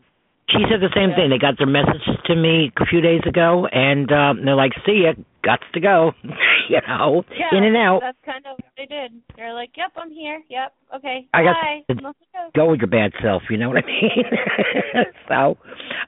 she 0.51 0.59
said 0.71 0.81
the 0.81 0.93
same 0.95 1.11
thing 1.17 1.31
they 1.31 1.39
got 1.39 1.59
their 1.59 1.67
message 1.67 2.03
to 2.27 2.35
me 2.37 2.73
a 2.81 2.87
few 2.87 3.01
days 3.01 3.23
ago 3.27 3.67
and 3.73 4.11
um 4.13 4.45
they're 4.45 4.55
like 4.57 4.73
see 4.85 5.03
ya 5.05 5.13
got 5.43 5.61
to 5.73 5.81
go 5.81 6.13
you 6.69 6.81
know 6.89 7.25
Yeah, 7.39 7.57
in 7.57 7.65
and 7.65 7.77
out 7.77 8.01
That's 8.03 8.19
kind 8.25 8.45
of 8.47 8.59
what 8.59 8.73
they 8.77 8.87
did. 8.87 9.13
They're 9.37 9.55
like, 9.55 9.71
"Yep, 9.77 9.93
I'm 9.97 10.11
here. 10.11 10.43
Yep, 10.49 10.73
okay, 10.97 11.27
I 11.33 11.43
got 11.45 11.55
bye." 11.55 11.95
to- 11.95 12.01
go. 12.03 12.13
go 12.55 12.71
with 12.71 12.81
your 12.81 12.89
bad 12.89 13.13
self, 13.23 13.43
you 13.51 13.57
know 13.57 13.69
what 13.69 13.79
I 13.83 13.87
mean? 13.87 14.25
so 15.29 15.57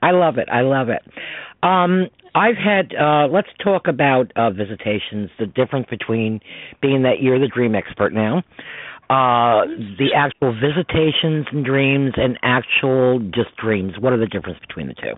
I 0.03 0.11
love 0.13 0.39
it. 0.39 0.49
I 0.51 0.63
love 0.63 0.89
it. 0.89 1.03
Um 1.63 2.09
I've 2.35 2.57
had 2.57 2.95
uh 2.95 3.27
let's 3.29 3.49
talk 3.63 3.87
about 3.89 4.33
uh 4.37 4.51
visitations, 4.51 5.31
the 5.39 5.47
difference 5.47 5.87
between 5.91 6.41
being 6.83 7.03
that 7.03 7.21
you're 7.23 7.39
the 7.39 7.49
dream 7.49 7.75
expert 7.75 8.13
now. 8.13 8.43
Uh 9.11 9.65
the 9.99 10.13
actual 10.15 10.53
visitations 10.53 11.47
and 11.51 11.65
dreams 11.65 12.13
and 12.17 12.39
actual 12.43 13.21
just 13.21 13.57
dreams. 13.57 13.95
What 13.99 14.13
are 14.13 14.19
the 14.19 14.27
difference 14.27 14.59
between 14.61 14.89
the 14.89 14.95
two? 14.95 15.15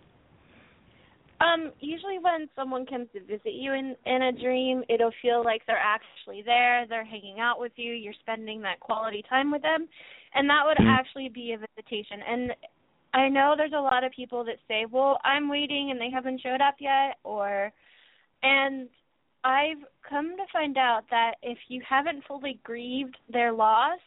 Um, 1.41 1.72
usually 1.80 2.18
when 2.20 2.49
someone 2.55 2.84
comes 2.84 3.09
to 3.14 3.20
visit 3.20 3.55
you 3.55 3.72
in 3.72 3.97
in 4.05 4.22
a 4.22 4.32
dream, 4.32 4.84
it'll 4.88 5.12
feel 5.22 5.43
like 5.43 5.62
they're 5.66 5.78
actually 5.78 6.43
there, 6.43 6.86
they're 6.86 7.05
hanging 7.05 7.41
out 7.41 7.59
with 7.59 7.72
you, 7.76 7.95
you're 7.95 8.12
spending 8.20 8.61
that 8.62 8.78
quality 8.78 9.24
time 9.28 9.51
with 9.51 9.62
them, 9.62 9.88
and 10.34 10.49
that 10.51 10.62
would 10.66 10.76
Mhm. 10.78 10.86
actually 10.86 11.30
be 11.30 11.53
a 11.53 11.59
visitation. 11.59 12.20
And 12.28 12.55
I 13.14 13.28
know 13.28 13.55
there's 13.57 13.72
a 13.72 13.80
lot 13.80 14.05
of 14.05 14.12
people 14.12 14.45
that 14.45 14.59
say, 14.68 14.84
"Well, 14.84 15.18
I'm 15.24 15.49
waiting 15.49 15.91
and 15.91 16.01
they 16.01 16.11
haven't 16.11 16.43
showed 16.43 16.61
up 16.61 16.76
yet," 16.78 17.18
or 17.24 17.72
and 18.43 18.88
I've 19.45 19.82
come 20.09 20.36
to 20.36 20.45
find 20.53 20.76
out 20.76 21.03
that 21.11 21.34
if 21.43 21.59
you 21.68 21.82
haven't 21.88 22.24
fully 22.26 22.61
grieved 22.62 23.16
their 23.32 23.53
loss, 23.53 23.99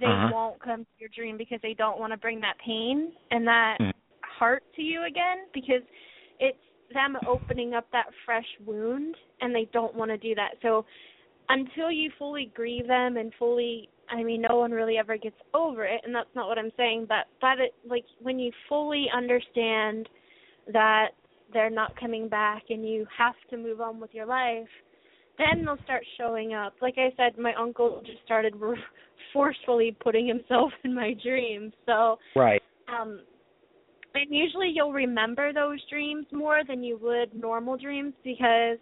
they 0.00 0.06
Uh-huh. 0.06 0.30
won't 0.32 0.60
come 0.60 0.84
to 0.84 0.90
your 0.98 1.08
dream 1.10 1.36
because 1.36 1.60
they 1.62 1.74
don't 1.74 1.98
want 1.98 2.12
to 2.12 2.16
bring 2.16 2.40
that 2.40 2.58
pain 2.58 3.12
and 3.30 3.46
that 3.46 3.78
Mm. 3.80 3.92
heart 4.22 4.62
to 4.74 4.82
you 4.82 5.04
again 5.04 5.46
because 5.54 5.82
it's 6.40 6.58
them 6.92 7.16
opening 7.26 7.74
up 7.74 7.90
that 7.92 8.12
fresh 8.24 8.46
wound 8.64 9.16
and 9.40 9.54
they 9.54 9.64
don't 9.72 9.94
want 9.94 10.10
to 10.10 10.18
do 10.18 10.34
that. 10.34 10.56
So 10.62 10.84
until 11.48 11.90
you 11.90 12.10
fully 12.18 12.46
grieve 12.54 12.86
them 12.86 13.16
and 13.16 13.32
fully 13.38 13.88
I 14.08 14.22
mean 14.22 14.42
no 14.42 14.56
one 14.56 14.72
really 14.72 14.98
ever 14.98 15.16
gets 15.16 15.36
over 15.54 15.84
it 15.84 16.00
and 16.04 16.14
that's 16.14 16.34
not 16.34 16.48
what 16.48 16.58
I'm 16.58 16.72
saying 16.76 17.06
but 17.08 17.26
by 17.40 17.56
the 17.56 17.88
like 17.88 18.04
when 18.20 18.38
you 18.38 18.52
fully 18.68 19.06
understand 19.14 20.08
that 20.72 21.08
they're 21.52 21.70
not 21.70 21.98
coming 21.98 22.28
back 22.28 22.64
and 22.70 22.88
you 22.88 23.06
have 23.16 23.34
to 23.50 23.56
move 23.56 23.80
on 23.80 24.00
with 24.00 24.12
your 24.12 24.26
life 24.26 24.68
then 25.38 25.64
they'll 25.64 25.78
start 25.84 26.04
showing 26.18 26.54
up. 26.54 26.74
Like 26.80 26.94
I 26.96 27.12
said 27.16 27.38
my 27.38 27.54
uncle 27.54 28.02
just 28.04 28.18
started 28.24 28.54
forcefully 29.32 29.96
putting 30.00 30.26
himself 30.26 30.72
in 30.84 30.94
my 30.94 31.14
dreams. 31.22 31.72
So 31.86 32.18
Right. 32.34 32.62
um 32.88 33.20
and 34.14 34.26
usually 34.30 34.72
you'll 34.74 34.92
remember 34.92 35.52
those 35.52 35.78
dreams 35.90 36.26
more 36.32 36.62
than 36.66 36.82
you 36.82 36.98
would 37.02 37.34
normal 37.34 37.76
dreams 37.76 38.14
because 38.24 38.78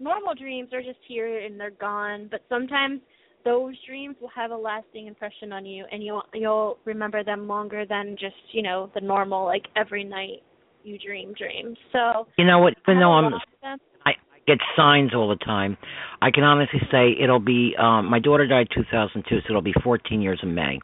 normal 0.00 0.34
dreams 0.34 0.70
are 0.72 0.82
just 0.82 1.00
here 1.06 1.44
and 1.44 1.60
they're 1.60 1.70
gone. 1.72 2.28
But 2.30 2.40
sometimes 2.48 3.00
those 3.44 3.74
dreams 3.86 4.16
will 4.20 4.30
have 4.34 4.50
a 4.50 4.56
lasting 4.56 5.06
impression 5.06 5.52
on 5.52 5.66
you 5.66 5.84
and 5.92 6.02
you'll 6.02 6.22
you'll 6.32 6.78
remember 6.84 7.22
them 7.22 7.46
longer 7.46 7.84
than 7.86 8.16
just 8.18 8.36
you 8.52 8.62
know 8.62 8.90
the 8.94 9.00
normal 9.00 9.44
like 9.44 9.66
every 9.76 10.04
night 10.04 10.42
you 10.84 10.98
dream 10.98 11.34
dreams 11.36 11.76
so 11.92 12.26
You 12.36 12.44
know 12.44 12.58
what? 12.58 12.74
I 12.86 12.90
Even 12.90 13.00
though 13.00 13.12
I'm 13.12 13.32
them. 13.62 13.78
I 14.06 14.12
get 14.46 14.58
signs 14.76 15.14
all 15.14 15.28
the 15.28 15.36
time. 15.44 15.76
I 16.22 16.30
can 16.30 16.42
honestly 16.42 16.80
say 16.90 17.14
it'll 17.22 17.38
be 17.40 17.74
um 17.78 18.06
my 18.06 18.18
daughter 18.18 18.46
died 18.46 18.68
2002, 18.74 19.40
so 19.40 19.44
it'll 19.48 19.62
be 19.62 19.74
14 19.82 20.20
years 20.20 20.40
in 20.42 20.54
May. 20.54 20.78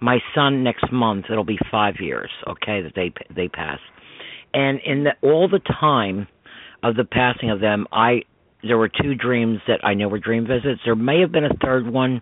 My 0.00 0.18
son 0.34 0.64
next 0.64 0.90
month, 0.92 1.26
it'll 1.30 1.44
be 1.44 1.58
5 1.70 1.94
years, 2.00 2.30
okay, 2.48 2.82
that 2.82 2.92
they 2.96 3.12
they 3.34 3.48
passed. 3.48 3.82
And 4.52 4.80
in 4.84 5.04
the, 5.04 5.12
all 5.22 5.48
the 5.48 5.60
time 5.60 6.28
of 6.82 6.96
the 6.96 7.04
passing 7.04 7.50
of 7.50 7.60
them, 7.60 7.86
I 7.92 8.22
there 8.66 8.78
were 8.78 8.88
two 8.88 9.14
dreams 9.14 9.58
that 9.66 9.84
I 9.84 9.94
know 9.94 10.08
were 10.08 10.18
dream 10.18 10.46
visits. 10.46 10.80
There 10.84 10.94
may 10.96 11.20
have 11.20 11.32
been 11.32 11.44
a 11.44 11.54
third 11.62 11.86
one, 11.86 12.20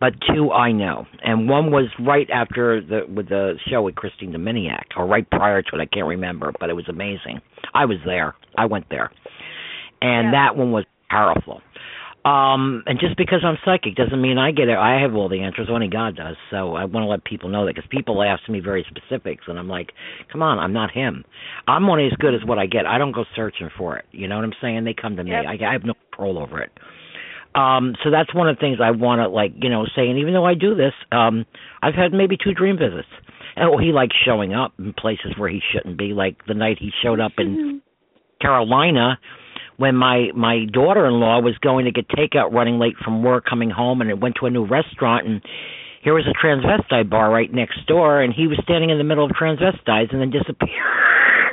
but 0.00 0.14
two 0.34 0.50
I 0.52 0.72
know. 0.72 1.06
And 1.22 1.48
one 1.48 1.70
was 1.70 1.86
right 2.00 2.28
after 2.30 2.80
the 2.80 3.00
with 3.08 3.28
the 3.28 3.54
show 3.68 3.82
with 3.82 3.94
Christine 3.94 4.32
Dominiak, 4.32 4.96
or 4.96 5.06
right 5.06 5.28
prior 5.30 5.62
to 5.62 5.76
it. 5.76 5.80
I 5.80 5.86
can't 5.86 6.06
remember, 6.06 6.52
but 6.60 6.70
it 6.70 6.74
was 6.74 6.88
amazing. 6.88 7.40
I 7.74 7.84
was 7.84 7.98
there. 8.04 8.34
I 8.56 8.66
went 8.66 8.86
there 8.90 9.10
and 10.02 10.26
Yeah. 10.26 10.30
that 10.32 10.56
one 10.56 10.72
was 10.72 10.84
powerful. 11.10 11.62
Um, 12.26 12.82
and 12.86 12.98
just 12.98 13.16
because 13.16 13.44
I'm 13.44 13.56
psychic 13.64 13.94
doesn't 13.94 14.20
mean 14.20 14.36
I 14.36 14.50
get 14.50 14.68
it. 14.68 14.76
I 14.76 15.00
have 15.00 15.14
all 15.14 15.28
the 15.28 15.42
answers. 15.42 15.68
Only 15.70 15.86
God 15.86 16.16
does. 16.16 16.34
So 16.50 16.74
I 16.74 16.84
want 16.84 17.04
to 17.04 17.06
let 17.06 17.22
people 17.24 17.48
know 17.48 17.66
that 17.66 17.76
because 17.76 17.88
people 17.88 18.20
ask 18.20 18.48
me 18.48 18.58
very 18.58 18.84
specifics, 18.90 19.44
and 19.46 19.56
I'm 19.56 19.68
like, 19.68 19.92
come 20.32 20.42
on, 20.42 20.58
I'm 20.58 20.72
not 20.72 20.90
him. 20.90 21.24
I'm 21.68 21.88
only 21.88 22.06
as 22.06 22.12
good 22.18 22.34
as 22.34 22.40
what 22.44 22.58
I 22.58 22.66
get. 22.66 22.84
I 22.84 22.98
don't 22.98 23.12
go 23.12 23.24
searching 23.36 23.70
for 23.78 23.96
it. 23.96 24.06
You 24.10 24.26
know 24.26 24.34
what 24.34 24.44
I'm 24.44 24.54
saying? 24.60 24.84
They 24.84 24.94
come 25.00 25.14
to 25.14 25.22
me. 25.22 25.30
Yep. 25.30 25.44
I, 25.46 25.68
I 25.68 25.72
have 25.72 25.84
no 25.84 25.94
control 26.10 26.40
over 26.40 26.60
it. 26.60 26.72
Um, 27.54 27.94
so 28.02 28.10
that's 28.10 28.34
one 28.34 28.48
of 28.48 28.56
the 28.56 28.60
things 28.60 28.78
I 28.82 28.90
want 28.90 29.20
to 29.20 29.28
like, 29.28 29.52
you 29.62 29.70
know, 29.70 29.86
say. 29.94 30.08
And 30.08 30.18
even 30.18 30.34
though 30.34 30.44
I 30.44 30.54
do 30.54 30.74
this, 30.74 30.92
um, 31.12 31.46
I've 31.80 31.94
had 31.94 32.12
maybe 32.12 32.36
two 32.36 32.54
dream 32.54 32.76
visits. 32.76 33.08
And 33.54 33.72
oh, 33.72 33.78
he 33.78 33.92
likes 33.92 34.16
showing 34.24 34.52
up 34.52 34.74
in 34.80 34.92
places 34.94 35.32
where 35.38 35.48
he 35.48 35.60
shouldn't 35.72 35.96
be. 35.96 36.12
Like 36.12 36.44
the 36.48 36.54
night 36.54 36.78
he 36.80 36.90
showed 37.04 37.20
up 37.20 37.32
in 37.38 37.82
Carolina 38.42 39.18
when 39.76 39.94
my 39.96 40.28
my 40.34 40.64
daughter-in-law 40.72 41.40
was 41.40 41.56
going 41.58 41.84
to 41.86 41.92
get 41.92 42.08
takeout 42.08 42.52
running 42.52 42.78
late 42.78 42.96
from 43.04 43.22
work 43.22 43.44
coming 43.48 43.70
home 43.70 44.00
and 44.00 44.10
it 44.10 44.18
went 44.20 44.36
to 44.40 44.46
a 44.46 44.50
new 44.50 44.64
restaurant 44.64 45.26
and 45.26 45.42
here 46.02 46.14
was 46.14 46.24
a 46.26 46.34
transvestite 46.46 47.10
bar 47.10 47.30
right 47.30 47.52
next 47.52 47.84
door 47.86 48.20
and 48.22 48.32
he 48.32 48.46
was 48.46 48.58
standing 48.62 48.90
in 48.90 48.98
the 48.98 49.04
middle 49.04 49.24
of 49.24 49.30
transvestites 49.32 50.12
and 50.12 50.20
then 50.20 50.30
disappeared 50.30 50.70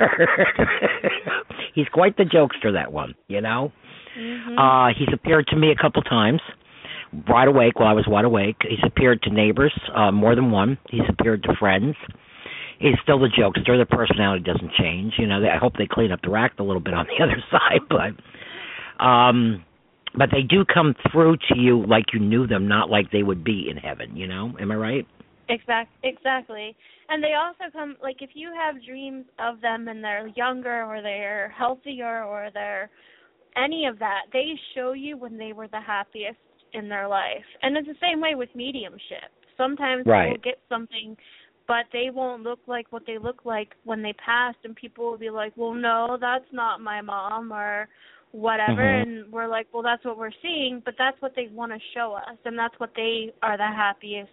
he's 1.74 1.88
quite 1.92 2.16
the 2.16 2.24
jokester 2.24 2.72
that 2.72 2.92
one 2.92 3.14
you 3.28 3.40
know 3.40 3.72
Mhm. 4.18 4.54
uh 4.56 4.94
he's 4.96 5.08
appeared 5.12 5.48
to 5.48 5.56
me 5.56 5.72
a 5.72 5.74
couple 5.76 6.00
times 6.02 6.40
wide 7.28 7.48
awake 7.48 7.78
while 7.80 7.88
I 7.88 7.92
was 7.92 8.06
wide 8.08 8.24
awake. 8.24 8.56
He's 8.68 8.78
appeared 8.84 9.22
to 9.22 9.30
neighbors, 9.30 9.72
uh, 9.94 10.10
more 10.10 10.34
than 10.34 10.50
one. 10.50 10.78
He's 10.90 11.08
appeared 11.08 11.42
to 11.44 11.54
friends. 11.56 11.94
He's 12.84 13.00
still 13.02 13.18
the 13.18 13.28
jokester. 13.28 13.78
The 13.78 13.86
personality 13.86 14.44
doesn't 14.44 14.72
change. 14.78 15.14
You 15.16 15.26
know, 15.26 15.40
they, 15.40 15.48
I 15.48 15.56
hope 15.56 15.72
they 15.78 15.88
clean 15.90 16.12
up 16.12 16.20
the 16.20 16.34
act 16.36 16.60
a 16.60 16.62
little 16.62 16.82
bit 16.82 16.92
on 16.92 17.06
the 17.06 17.24
other 17.24 17.42
side, 17.50 17.80
but 17.88 19.02
um 19.02 19.64
but 20.16 20.28
they 20.30 20.42
do 20.42 20.66
come 20.66 20.94
through 21.10 21.38
to 21.48 21.58
you 21.58 21.84
like 21.86 22.04
you 22.12 22.20
knew 22.20 22.46
them, 22.46 22.68
not 22.68 22.90
like 22.90 23.10
they 23.10 23.22
would 23.22 23.42
be 23.42 23.68
in 23.70 23.78
heaven, 23.78 24.14
you 24.14 24.26
know? 24.26 24.52
Am 24.60 24.70
I 24.70 24.74
right? 24.76 25.06
Exact 25.48 25.92
exactly. 26.02 26.76
And 27.08 27.24
they 27.24 27.32
also 27.32 27.72
come 27.72 27.96
like 28.02 28.16
if 28.20 28.30
you 28.34 28.52
have 28.54 28.84
dreams 28.84 29.24
of 29.38 29.62
them 29.62 29.88
and 29.88 30.04
they're 30.04 30.28
younger 30.36 30.84
or 30.84 31.00
they're 31.00 31.54
healthier 31.56 32.22
or 32.24 32.50
they're 32.52 32.90
any 33.56 33.86
of 33.86 33.98
that, 34.00 34.24
they 34.34 34.52
show 34.74 34.92
you 34.92 35.16
when 35.16 35.38
they 35.38 35.54
were 35.54 35.68
the 35.68 35.80
happiest 35.80 36.36
in 36.74 36.90
their 36.90 37.08
life. 37.08 37.46
And 37.62 37.78
it's 37.78 37.88
the 37.88 37.94
same 37.98 38.20
way 38.20 38.34
with 38.34 38.50
mediumship. 38.54 39.32
Sometimes 39.56 40.04
Right. 40.04 40.28
we'll 40.28 40.42
get 40.42 40.58
something 40.68 41.16
but 41.66 41.86
they 41.92 42.10
won't 42.12 42.42
look 42.42 42.60
like 42.66 42.86
what 42.90 43.02
they 43.06 43.18
look 43.18 43.44
like 43.44 43.68
when 43.84 44.02
they 44.02 44.12
passed 44.14 44.58
and 44.64 44.74
people 44.76 45.10
will 45.10 45.18
be 45.18 45.30
like, 45.30 45.52
Well 45.56 45.74
no, 45.74 46.18
that's 46.20 46.44
not 46.52 46.80
my 46.80 47.00
mom 47.00 47.52
or 47.52 47.88
whatever 48.32 48.82
Mhm. 48.82 49.02
and 49.02 49.32
we're 49.32 49.46
like, 49.48 49.66
Well 49.72 49.82
that's 49.82 50.04
what 50.04 50.18
we're 50.18 50.30
seeing 50.42 50.80
but 50.84 50.94
that's 50.98 51.20
what 51.22 51.34
they 51.36 51.48
want 51.48 51.72
to 51.72 51.78
show 51.94 52.12
us 52.14 52.36
and 52.44 52.58
that's 52.58 52.78
what 52.78 52.90
they 52.96 53.32
are 53.42 53.56
the 53.56 53.64
happiest 53.64 54.30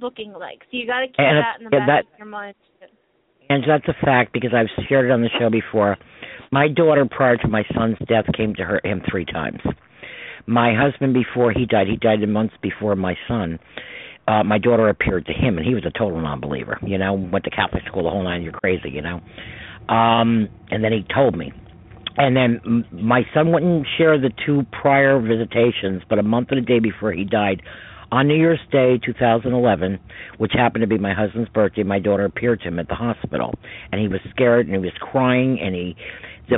looking 0.00 0.32
like. 0.32 0.60
So 0.70 0.76
you 0.78 0.86
got 0.86 1.00
to 1.00 1.06
keep 1.08 1.18
And 1.18 1.38
that 1.38 1.58
in 1.58 1.64
the 1.64 1.70
back 1.70 1.86
that- 1.86 2.04
of 2.12 2.18
your 2.18 2.26
mind. 2.26 2.54
And 3.50 3.64
that's 3.66 3.86
a 3.88 3.94
fact 4.04 4.32
because 4.32 4.54
I've 4.54 4.70
shared 4.88 5.06
it 5.06 5.10
on 5.10 5.22
the 5.22 5.28
show 5.40 5.50
before. 5.50 5.98
My 6.52 6.68
daughter, 6.68 7.04
prior 7.04 7.36
to 7.38 7.48
my 7.48 7.64
son's 7.74 7.98
death, 8.06 8.24
came 8.36 8.54
to 8.54 8.64
her 8.64 8.80
him 8.84 9.02
three 9.10 9.24
times. 9.24 9.60
My 10.46 10.72
husband, 10.72 11.14
before 11.14 11.50
he 11.50 11.66
died, 11.66 11.88
he 11.88 11.96
died 11.96 12.26
months 12.28 12.54
before 12.62 12.94
my 12.94 13.16
son. 13.26 13.58
Uh, 14.30 14.44
my 14.44 14.58
daughter 14.58 14.88
appeared 14.88 15.26
to 15.26 15.32
him, 15.32 15.58
and 15.58 15.66
he 15.66 15.74
was 15.74 15.84
a 15.84 15.90
total 15.90 16.20
non-believer. 16.20 16.78
You 16.86 16.98
know, 16.98 17.14
went 17.14 17.44
to 17.46 17.50
Catholic 17.50 17.82
school, 17.86 18.04
the 18.04 18.10
whole 18.10 18.22
nine. 18.22 18.42
You're 18.42 18.52
crazy, 18.52 18.90
you 18.90 19.02
know. 19.02 19.20
Um, 19.92 20.48
and 20.70 20.84
then 20.84 20.92
he 20.92 21.04
told 21.12 21.36
me, 21.36 21.52
and 22.16 22.36
then 22.36 22.84
my 22.92 23.22
son 23.34 23.52
wouldn't 23.52 23.86
share 23.98 24.20
the 24.20 24.30
two 24.46 24.62
prior 24.70 25.20
visitations, 25.20 26.02
but 26.08 26.20
a 26.20 26.22
month 26.22 26.48
and 26.50 26.60
a 26.60 26.62
day 26.62 26.78
before 26.78 27.12
he 27.12 27.24
died, 27.24 27.62
on 28.12 28.28
New 28.28 28.36
Year's 28.36 28.60
Day 28.70 29.00
2011, 29.04 29.98
which 30.38 30.52
happened 30.54 30.82
to 30.82 30.88
be 30.88 30.98
my 30.98 31.14
husband's 31.14 31.48
birthday, 31.50 31.82
my 31.82 31.98
daughter 31.98 32.24
appeared 32.24 32.60
to 32.60 32.68
him 32.68 32.78
at 32.78 32.88
the 32.88 32.94
hospital, 32.94 33.54
and 33.90 34.00
he 34.00 34.06
was 34.06 34.20
scared 34.30 34.66
and 34.66 34.74
he 34.74 34.80
was 34.80 34.92
crying, 35.00 35.58
and 35.60 35.74
he. 35.74 35.96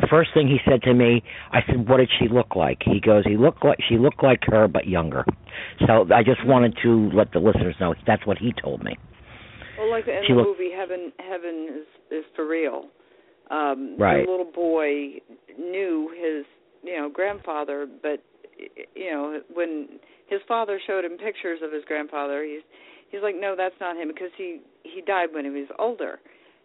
The 0.01 0.07
first 0.09 0.30
thing 0.34 0.49
he 0.49 0.59
said 0.68 0.82
to 0.82 0.95
me, 0.95 1.22
I 1.53 1.61
said, 1.66 1.88
"What 1.88 1.99
did 1.99 2.11
she 2.18 2.28
look 2.28 2.57
like?" 2.57 2.82
He 2.82 2.99
goes, 3.01 3.24
"He 3.24 3.36
looked 3.36 3.64
like 3.64 3.78
she 3.88 3.99
looked 3.99 4.22
like 4.22 4.40
her, 4.45 4.66
but 4.68 4.86
younger." 4.86 5.24
So 5.86 6.07
I 6.12 6.22
just 6.22 6.45
wanted 6.45 6.76
to 6.82 7.11
let 7.12 7.32
the 7.32 7.38
listeners 7.38 7.76
know 7.80 7.95
that's 8.07 8.26
what 8.26 8.38
he 8.38 8.53
told 8.53 8.82
me. 8.82 8.97
Well, 9.78 9.90
like 9.90 10.09
in 10.09 10.22
She 10.26 10.32
the 10.32 10.38
looked- 10.40 10.59
movie 10.59 10.70
Heaven, 10.72 11.12
Heaven 11.18 11.68
is 11.70 11.86
is 12.20 12.24
for 12.34 12.47
real. 12.47 12.86
Um, 13.51 13.97
Right. 13.99 14.24
The 14.24 14.30
little 14.30 14.51
boy 14.53 15.20
knew 15.59 16.09
his, 16.16 16.47
you 16.82 16.97
know, 16.97 17.09
grandfather, 17.11 17.86
but 18.03 18.20
you 18.95 19.11
know, 19.11 19.40
when 19.53 19.99
his 20.26 20.40
father 20.49 20.78
showed 20.86 21.05
him 21.05 21.18
pictures 21.18 21.61
of 21.62 21.72
his 21.72 21.84
grandfather, 21.84 22.43
he's 22.45 22.62
he's 23.11 23.22
like, 23.22 23.34
no, 23.38 23.55
that's 23.57 23.78
not 23.80 23.97
him 23.97 24.09
because 24.09 24.30
he 24.36 24.61
he 24.84 25.01
died 25.03 25.28
when 25.34 25.45
he 25.45 25.51
was 25.51 25.68
older. 25.78 26.18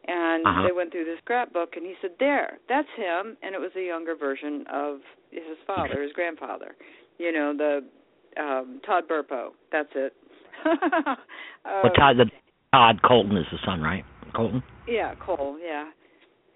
And 0.07 0.45
Uh-huh. 0.47 0.63
they 0.65 0.71
went 0.71 0.91
through 0.91 1.05
the 1.05 1.17
scrapbook, 1.17 1.75
and 1.75 1.85
he 1.85 1.95
said, 2.01 2.11
"There, 2.19 2.59
that's 2.69 2.87
him." 2.95 3.35
And 3.43 3.53
it 3.53 3.59
was 3.59 3.71
a 3.75 3.81
younger 3.83 4.15
version 4.15 4.65
of 4.71 5.01
his 5.31 5.57
father, 5.65 6.01
his 6.01 6.13
grandfather. 6.13 6.75
You 7.17 7.31
know, 7.33 7.53
the 7.53 7.83
um 8.41 8.79
Todd 8.85 9.07
Burpo. 9.07 9.51
That's 9.71 9.89
it. 9.95 10.13
well, 10.65 11.91
Todd, 11.95 12.17
the, 12.17 12.31
Todd 12.73 13.01
Colton 13.01 13.37
is 13.37 13.45
the 13.51 13.57
son, 13.65 13.81
right? 13.81 14.05
Colton. 14.33 14.63
Yeah, 14.87 15.13
Cole. 15.15 15.57
Yeah. 15.61 15.89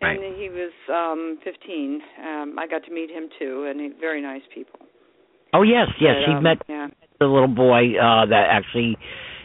Right. 0.01 0.17
And 0.17 0.35
he 0.35 0.49
was 0.49 0.71
um 0.89 1.37
15. 1.43 2.01
Um 2.25 2.55
I 2.57 2.67
got 2.67 2.83
to 2.85 2.91
meet 2.91 3.09
him 3.11 3.29
too, 3.37 3.65
and 3.69 3.79
he, 3.79 3.89
very 3.99 4.21
nice 4.21 4.41
people. 4.53 4.79
Oh 5.53 5.63
yes, 5.63 5.87
yes. 5.99 6.15
But, 6.21 6.29
he 6.29 6.35
um, 6.37 6.43
met 6.43 6.57
Yeah. 6.69 6.87
the 7.19 7.27
little 7.27 7.47
boy 7.49 7.97
uh 7.99 8.25
that 8.27 8.47
actually 8.49 8.97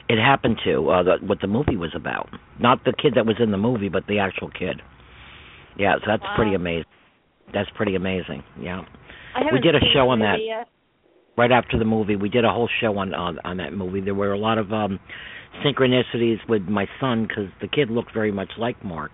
it 0.09 0.19
happened 0.19 0.57
to 0.65 0.89
uh 0.91 1.03
the, 1.03 1.17
what 1.27 1.41
the 1.41 1.47
movie 1.47 1.77
was 1.77 1.93
about. 1.95 2.29
Not 2.61 2.85
the 2.85 2.93
kid 2.93 3.15
that 3.17 3.27
was 3.27 3.37
in 3.41 3.51
the 3.51 3.59
movie 3.59 3.89
but 3.89 4.07
the 4.07 4.19
actual 4.19 4.51
kid. 4.51 4.83
Yeah 5.79 5.95
so 5.97 6.05
that's 6.07 6.23
Wow. 6.23 6.35
pretty 6.37 6.55
amazing. 6.55 6.85
That's 7.53 7.71
pretty 7.75 7.95
amazing 7.95 8.43
yeah. 8.61 8.83
Haven't 9.35 9.63
did 9.63 9.75
a 9.75 9.81
show 9.93 10.09
on 10.09 10.21
that. 10.21 10.37
Yet. 10.43 10.69
right 11.37 11.53
after 11.53 11.79
the 11.79 11.85
movie. 11.85 12.17
We 12.17 12.29
did 12.31 12.45
a 12.45 12.51
whole 12.51 12.69
show 12.81 12.97
on 12.99 13.15
on, 13.15 13.39
on 13.45 13.57
that 13.59 13.73
movie. 13.73 14.01
There 14.01 14.15
were 14.15 14.33
a 14.33 14.39
lot 14.39 14.59
of 14.59 14.73
um 14.73 14.99
synchronicities 15.65 16.39
with 16.49 16.63
my 16.63 16.87
son 17.01 17.27
because 17.27 17.49
the 17.61 17.69
kid 17.69 17.91
looked 17.91 18.13
very 18.15 18.33
much 18.33 18.51
like 18.59 18.83
mark. 18.85 19.13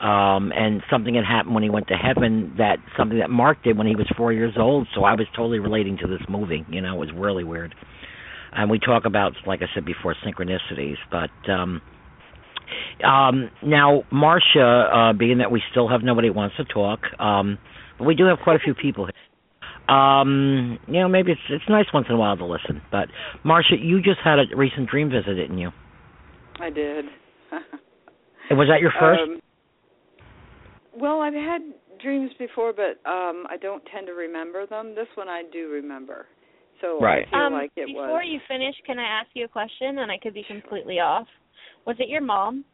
Um 0.00 0.52
and 0.52 0.82
something 0.90 1.14
had 1.16 1.24
happened 1.24 1.54
when 1.54 1.64
he 1.64 1.70
went 1.70 1.88
to 1.88 1.94
heaven 1.94 2.54
that 2.58 2.78
something 2.96 3.18
that 3.18 3.30
Mark 3.30 3.62
did 3.64 3.76
when 3.76 3.86
he 3.86 3.96
was 3.96 4.06
4 4.16 4.32
years 4.32 4.54
old 4.56 4.86
so 4.94 5.02
I 5.04 5.14
was 5.14 5.26
totally 5.34 5.58
relating 5.58 5.98
to 5.98 6.06
this 6.06 6.22
movie 6.28 6.64
you 6.70 6.80
know 6.80 6.94
it 6.94 6.98
was 6.98 7.10
really 7.14 7.42
weird 7.42 7.74
and 8.52 8.70
we 8.70 8.78
talk 8.78 9.04
about 9.04 9.32
like 9.46 9.60
I 9.62 9.66
said 9.74 9.84
before 9.84 10.14
synchronicities 10.24 10.96
but 11.10 11.50
um 11.50 11.80
um 13.04 13.50
now 13.62 14.02
Marsha 14.12 15.10
uh 15.10 15.12
being 15.12 15.38
that 15.38 15.50
we 15.50 15.62
still 15.70 15.88
have 15.88 16.02
nobody 16.02 16.30
wants 16.30 16.56
to 16.56 16.64
talk 16.64 17.00
um 17.20 17.58
but 17.98 18.04
we 18.04 18.14
do 18.14 18.24
have 18.24 18.38
quite 18.42 18.56
a 18.56 18.60
few 18.60 18.74
people 18.74 19.06
here 19.06 19.94
um 19.94 20.78
you 20.86 21.00
know 21.00 21.08
maybe 21.08 21.32
it's 21.32 21.40
it's 21.50 21.64
nice 21.68 21.86
once 21.94 22.06
in 22.08 22.14
a 22.14 22.18
while 22.18 22.36
to 22.36 22.44
listen 22.44 22.82
but 22.90 23.08
Marsha 23.44 23.72
you 23.80 24.02
just 24.02 24.20
had 24.22 24.38
a 24.38 24.56
recent 24.56 24.88
dream 24.88 25.10
visit 25.10 25.34
didn't 25.34 25.58
you 25.58 25.70
I 26.60 26.70
did. 26.70 27.04
was 28.50 28.68
that 28.68 28.80
your 28.80 28.92
first 28.98 29.20
Um, 29.22 29.40
well, 31.00 31.20
I've 31.20 31.34
had 31.34 31.62
dreams 32.02 32.30
before, 32.38 32.72
but 32.72 32.98
um 33.08 33.46
I 33.48 33.56
don't 33.60 33.82
tend 33.92 34.06
to 34.08 34.12
remember 34.12 34.66
them. 34.66 34.94
This 34.94 35.06
one 35.14 35.28
I 35.28 35.42
do 35.52 35.68
remember. 35.68 36.26
So 36.80 37.00
Right. 37.00 37.26
I 37.26 37.30
feel 37.30 37.40
um, 37.40 37.52
like 37.52 37.72
it 37.76 37.86
before 37.86 38.22
was. 38.22 38.26
you 38.26 38.40
finish, 38.48 38.74
can 38.86 38.98
I 38.98 39.20
ask 39.20 39.28
you 39.34 39.44
a 39.44 39.48
question? 39.48 39.98
And 39.98 40.10
I 40.10 40.18
could 40.18 40.34
be 40.34 40.44
completely 40.46 41.00
off. 41.00 41.26
Was 41.86 41.96
it 41.98 42.08
your 42.08 42.20
mom? 42.22 42.64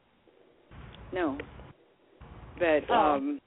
No. 1.12 1.38
But 2.58 2.90
Oh. 2.90 2.94
um 2.94 3.40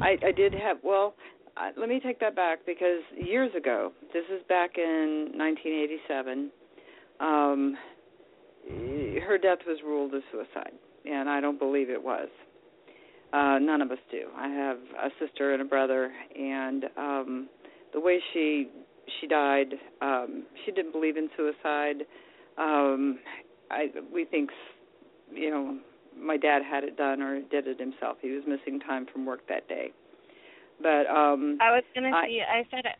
I 0.00 0.16
I 0.24 0.32
did 0.32 0.52
have 0.54 0.78
well, 0.82 1.14
I, 1.56 1.70
let 1.76 1.88
me 1.88 2.00
take 2.00 2.20
that 2.20 2.34
back 2.36 2.60
because 2.66 3.02
years 3.16 3.50
ago, 3.56 3.92
this 4.12 4.24
is 4.32 4.42
back 4.48 4.72
in 4.76 5.32
1987. 5.36 6.50
Um 7.20 7.76
her 9.26 9.38
death 9.38 9.58
was 9.66 9.78
ruled 9.84 10.14
a 10.14 10.20
suicide, 10.30 10.72
and 11.04 11.28
I 11.28 11.40
don't 11.40 11.58
believe 11.58 11.90
it 11.90 12.02
was. 12.02 12.28
Uh 13.32 13.58
none 13.58 13.82
of 13.82 13.90
us 13.90 13.98
do. 14.10 14.28
I 14.36 14.48
have 14.48 14.78
a 15.02 15.10
sister 15.24 15.52
and 15.52 15.62
a 15.62 15.66
brother 15.66 16.10
and 16.36 16.84
um 16.96 17.48
the 17.92 18.00
way 18.00 18.20
she 18.32 18.68
she 19.20 19.26
died, 19.26 19.74
um 20.00 20.44
she 20.64 20.72
didn't 20.72 20.92
believe 20.92 21.16
in 21.16 21.28
suicide. 21.36 22.06
Um 22.58 23.18
I 23.70 23.86
we 24.12 24.24
think 24.24 24.50
you 25.32 25.50
know 25.50 25.78
my 26.18 26.36
dad 26.36 26.62
had 26.62 26.84
it 26.84 26.96
done 26.96 27.22
or 27.22 27.40
did 27.40 27.66
it 27.66 27.78
himself. 27.80 28.18
He 28.20 28.30
was 28.30 28.42
missing 28.46 28.80
time 28.80 29.06
from 29.12 29.24
work 29.26 29.40
that 29.48 29.68
day. 29.68 29.92
But 30.82 31.06
um 31.06 31.58
I 31.60 31.70
was 31.72 31.84
gonna 31.94 32.10
I- 32.14 32.26
see. 32.26 32.40
I 32.42 32.64
said 32.70 32.84
it. 32.84 32.96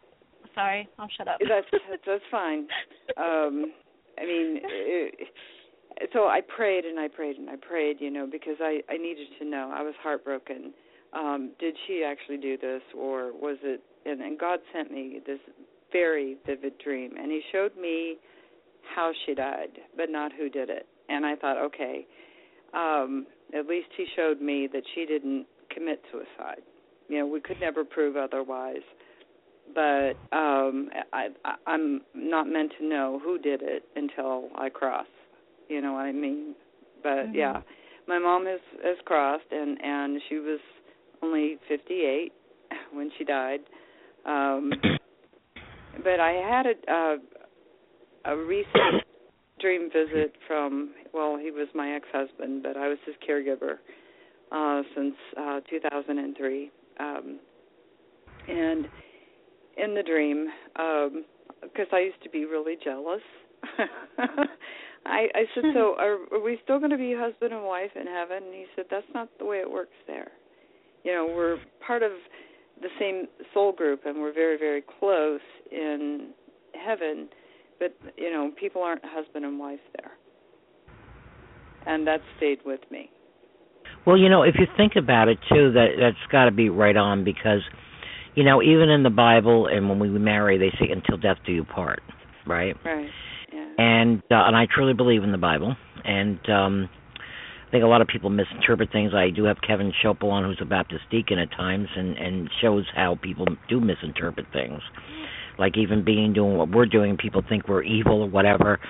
Sorry, 0.55 0.89
I'll 0.99 1.09
shut 1.17 1.29
up. 1.29 1.39
that's 1.41 1.67
that's, 1.73 2.03
that's 2.07 2.25
fine. 2.31 2.67
Um 3.17 3.73
I 4.19 4.25
mean 4.25 4.61
it, 4.63 5.29
so 6.13 6.29
I 6.29 6.41
prayed 6.41 6.85
and 6.85 6.99
I 6.99 7.09
prayed 7.09 7.37
and 7.37 7.51
I 7.51 7.57
prayed, 7.57 7.97
you 8.01 8.11
know, 8.11 8.27
because 8.31 8.57
I 8.61 8.81
I 8.89 8.97
needed 8.97 9.27
to 9.41 9.45
know. 9.45 9.73
I 9.75 9.83
was 9.83 9.95
heartbroken. 10.03 10.73
Um 11.13 11.51
did 11.59 11.75
she 11.87 12.05
actually 12.05 12.37
do 12.39 12.57
this 12.57 12.83
or 12.97 13.33
was 13.33 13.59
it 13.63 13.83
and, 14.07 14.21
and 14.23 14.39
God 14.39 14.61
sent 14.73 14.91
me 14.93 15.21
this 15.27 15.41
very 15.93 16.37
vivid 16.47 16.75
dream 16.79 17.13
and 17.17 17.31
he 17.31 17.41
showed 17.53 17.77
me 17.77 18.17
how 18.95 19.13
she 19.27 19.35
died, 19.35 19.79
but 19.97 20.11
not 20.11 20.33
who 20.33 20.49
did 20.49 20.71
it. 20.71 20.87
And 21.09 21.25
I 21.27 21.37
thought, 21.37 21.59
okay, 21.67 22.07
um, 22.75 23.27
at 23.57 23.67
least 23.67 23.89
he 23.97 24.07
showed 24.17 24.41
me 24.41 24.69
that 24.73 24.83
she 24.95 25.07
didn't 25.07 25.47
commit 25.75 26.01
suicide. 26.11 26.63
You 27.09 27.19
know, 27.19 27.27
we 27.27 27.41
could 27.41 27.59
never 27.61 27.85
prove 27.85 28.17
otherwise. 28.17 28.83
But 29.75 30.15
um 30.33 30.91
I, 31.13 31.29
I 31.45 31.55
I'm 31.67 32.01
not 32.15 32.49
meant 32.49 32.73
to 32.79 32.85
know 32.87 33.21
who 33.23 33.39
did 33.39 33.63
it 33.63 33.85
until 33.95 34.49
I 34.57 34.69
cross. 34.69 35.07
You 35.69 35.81
know 35.81 35.93
what 35.93 36.01
I 36.07 36.13
mean? 36.13 36.55
But 37.03 37.29
Mhm. 37.29 37.35
yeah, 37.35 37.61
my 38.09 38.19
mom 38.19 38.47
has 38.47 38.61
has 38.83 38.97
crossed, 39.05 39.51
and 39.53 39.79
and 39.83 40.21
she 40.29 40.37
was 40.39 40.59
only 41.23 41.59
58 41.69 42.33
when 42.93 43.11
she 43.17 43.25
died. 43.25 43.61
Um 44.25 44.73
but 46.03 46.21
I 46.21 46.33
had 46.33 46.67
a 46.67 46.93
uh, 46.93 47.17
a 48.33 48.37
recent 48.37 49.05
dream 49.61 49.91
visit 49.93 50.35
from 50.47 50.91
well, 51.13 51.39
he 51.41 51.51
was 51.51 51.69
my 51.75 51.95
ex-husband, 51.95 52.63
but 52.63 52.77
I 52.77 52.89
was 52.89 52.99
his 53.07 53.15
caregiver 53.29 53.77
uh 54.53 54.83
since 54.97 55.15
uh 55.39 55.61
2003. 55.69 56.71
Um 56.99 57.39
and 58.49 58.87
in 59.77 59.95
the 59.95 60.03
dream 60.03 60.49
um 60.77 61.25
because 61.63 61.87
I 61.93 62.01
used 62.01 62.23
to 62.23 62.31
be 62.31 62.45
really 62.45 62.77
jealous. 62.83 63.23
I 65.07 65.29
I 65.35 65.45
said, 65.55 65.65
"So 65.75 65.95
are, 65.99 66.17
are 66.33 66.43
we 66.43 66.59
still 66.65 66.79
going 66.79 66.91
to 66.91 66.99
be 66.99 67.15
husband 67.15 67.53
and 67.53 67.65
wife 67.65 67.91
in 67.95 68.07
heaven?" 68.07 68.45
And 68.45 68.55
he 68.55 68.65
said, 68.77 68.87
"That's 68.91 69.07
not 69.15 69.29
the 69.39 69.45
way 69.45 69.59
it 69.59 69.71
works 69.71 69.97
there. 70.07 70.31
You 71.05 71.13
know, 71.13 71.27
we're 71.27 71.59
part 71.87 72.03
of 72.03 72.13
the 72.81 72.89
same 72.99 73.27
soul 73.53 73.73
group 73.73 74.03
and 74.07 74.21
we're 74.21 74.33
very 74.33 74.59
very 74.59 74.83
close 74.99 75.41
in 75.71 76.31
heaven, 76.75 77.29
but 77.79 77.95
you 78.17 78.31
know, 78.31 78.51
people 78.59 78.83
aren't 78.83 79.03
husband 79.05 79.45
and 79.45 79.59
wife 79.59 79.81
there." 79.97 80.13
And 81.87 82.07
that 82.07 82.21
stayed 82.37 82.59
with 82.65 82.81
me. 82.91 83.11
Well, 84.07 84.17
you 84.17 84.29
know, 84.29 84.43
if 84.43 84.55
you 84.59 84.67
think 84.77 84.93
about 84.97 85.29
it 85.29 85.39
too, 85.49 85.73
that 85.73 85.89
that's 85.99 86.33
got 86.33 86.47
to 86.47 86.51
be 86.51 86.69
right 86.69 86.97
on 86.97 87.25
because, 87.25 87.61
you 88.35 88.45
know, 88.45 88.63
even 88.63 88.89
in 88.89 89.03
the 89.03 89.11
Bible 89.11 89.67
and 89.67 89.89
when 89.89 89.99
we 89.99 90.09
marry, 90.09 90.59
they 90.59 90.71
say 90.79 90.91
until 90.91 91.17
death 91.17 91.39
do 91.47 91.53
you 91.53 91.65
part, 91.65 92.01
right? 92.47 92.77
Right. 92.85 93.09
Yeah. 93.53 93.69
And 93.79 94.19
uh, 94.31 94.47
and 94.47 94.57
I 94.57 94.67
truly 94.73 94.95
believe 94.95 95.23
in 95.23 95.33
the 95.33 95.39
Bible, 95.39 95.77
and 96.05 96.39
um 96.49 96.89
I 97.71 97.73
think 97.73 97.85
a 97.85 97.87
lot 97.87 98.03
of 98.03 98.09
people 98.09 98.31
misinterpret 98.31 98.91
things. 98.91 99.13
I 99.15 99.31
do 99.31 99.45
have 99.45 99.59
Kevin 99.65 99.93
Schopel 100.03 100.33
on, 100.33 100.43
who's 100.43 100.59
a 100.61 100.65
Baptist 100.65 101.03
deacon 101.09 101.39
at 101.39 101.53
times, 101.53 101.87
and 101.95 102.19
and 102.19 102.51
shows 102.61 102.85
how 102.97 103.17
people 103.23 103.47
do 103.69 103.81
misinterpret 103.81 104.47
things. 104.53 104.81
Like 105.57 105.79
even 105.79 106.05
being 106.05 106.33
doing 106.33 106.57
what 106.57 106.69
we're 106.69 106.87
doing, 106.87 107.17
people 107.17 107.45
think 107.49 107.69
we're 107.69 107.85
evil 107.85 108.23
or 108.23 108.29
whatever. 108.29 108.81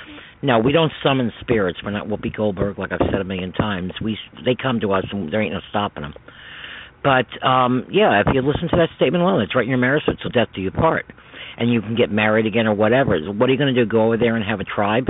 No, 0.43 0.61
we 0.61 0.73
don't 0.73 0.91
summon 1.05 1.31
spirits. 1.43 1.81
We're 1.85 1.91
not 1.91 2.07
Whoopi 2.07 2.35
Goldberg, 2.35 2.79
like 2.79 2.91
I've 2.91 3.07
said 3.13 3.21
a 3.21 3.25
million 3.25 3.53
times. 3.53 3.93
We 4.03 4.17
they 4.47 4.57
come 4.61 4.81
to 4.81 4.93
us, 4.93 5.05
and 5.13 5.31
there 5.31 5.43
ain't 5.43 5.53
no 5.53 5.61
stopping 5.69 6.03
them. 6.03 6.15
But 7.05 7.29
um 7.47 7.85
yeah, 7.91 8.23
if 8.27 8.29
you 8.33 8.41
listen 8.41 8.71
to 8.71 8.77
that 8.79 8.89
statement 8.97 9.23
alone, 9.23 9.43
it's 9.43 9.55
right 9.55 9.65
in 9.65 9.69
your 9.69 9.77
marriage, 9.77 10.05
so 10.07 10.29
death 10.31 10.49
do 10.55 10.63
you 10.63 10.71
part. 10.71 11.05
And 11.59 11.71
you 11.71 11.83
can 11.83 11.97
get 11.97 12.11
married 12.11 12.47
again 12.47 12.67
or 12.67 12.73
whatever. 12.73 13.19
What 13.31 13.51
are 13.51 13.53
you 13.53 13.59
going 13.59 13.75
to 13.75 13.85
do? 13.85 13.87
Go 13.87 14.07
over 14.07 14.17
there 14.17 14.37
and 14.37 14.45
have 14.47 14.61
a 14.61 14.65
tribe? 14.65 15.09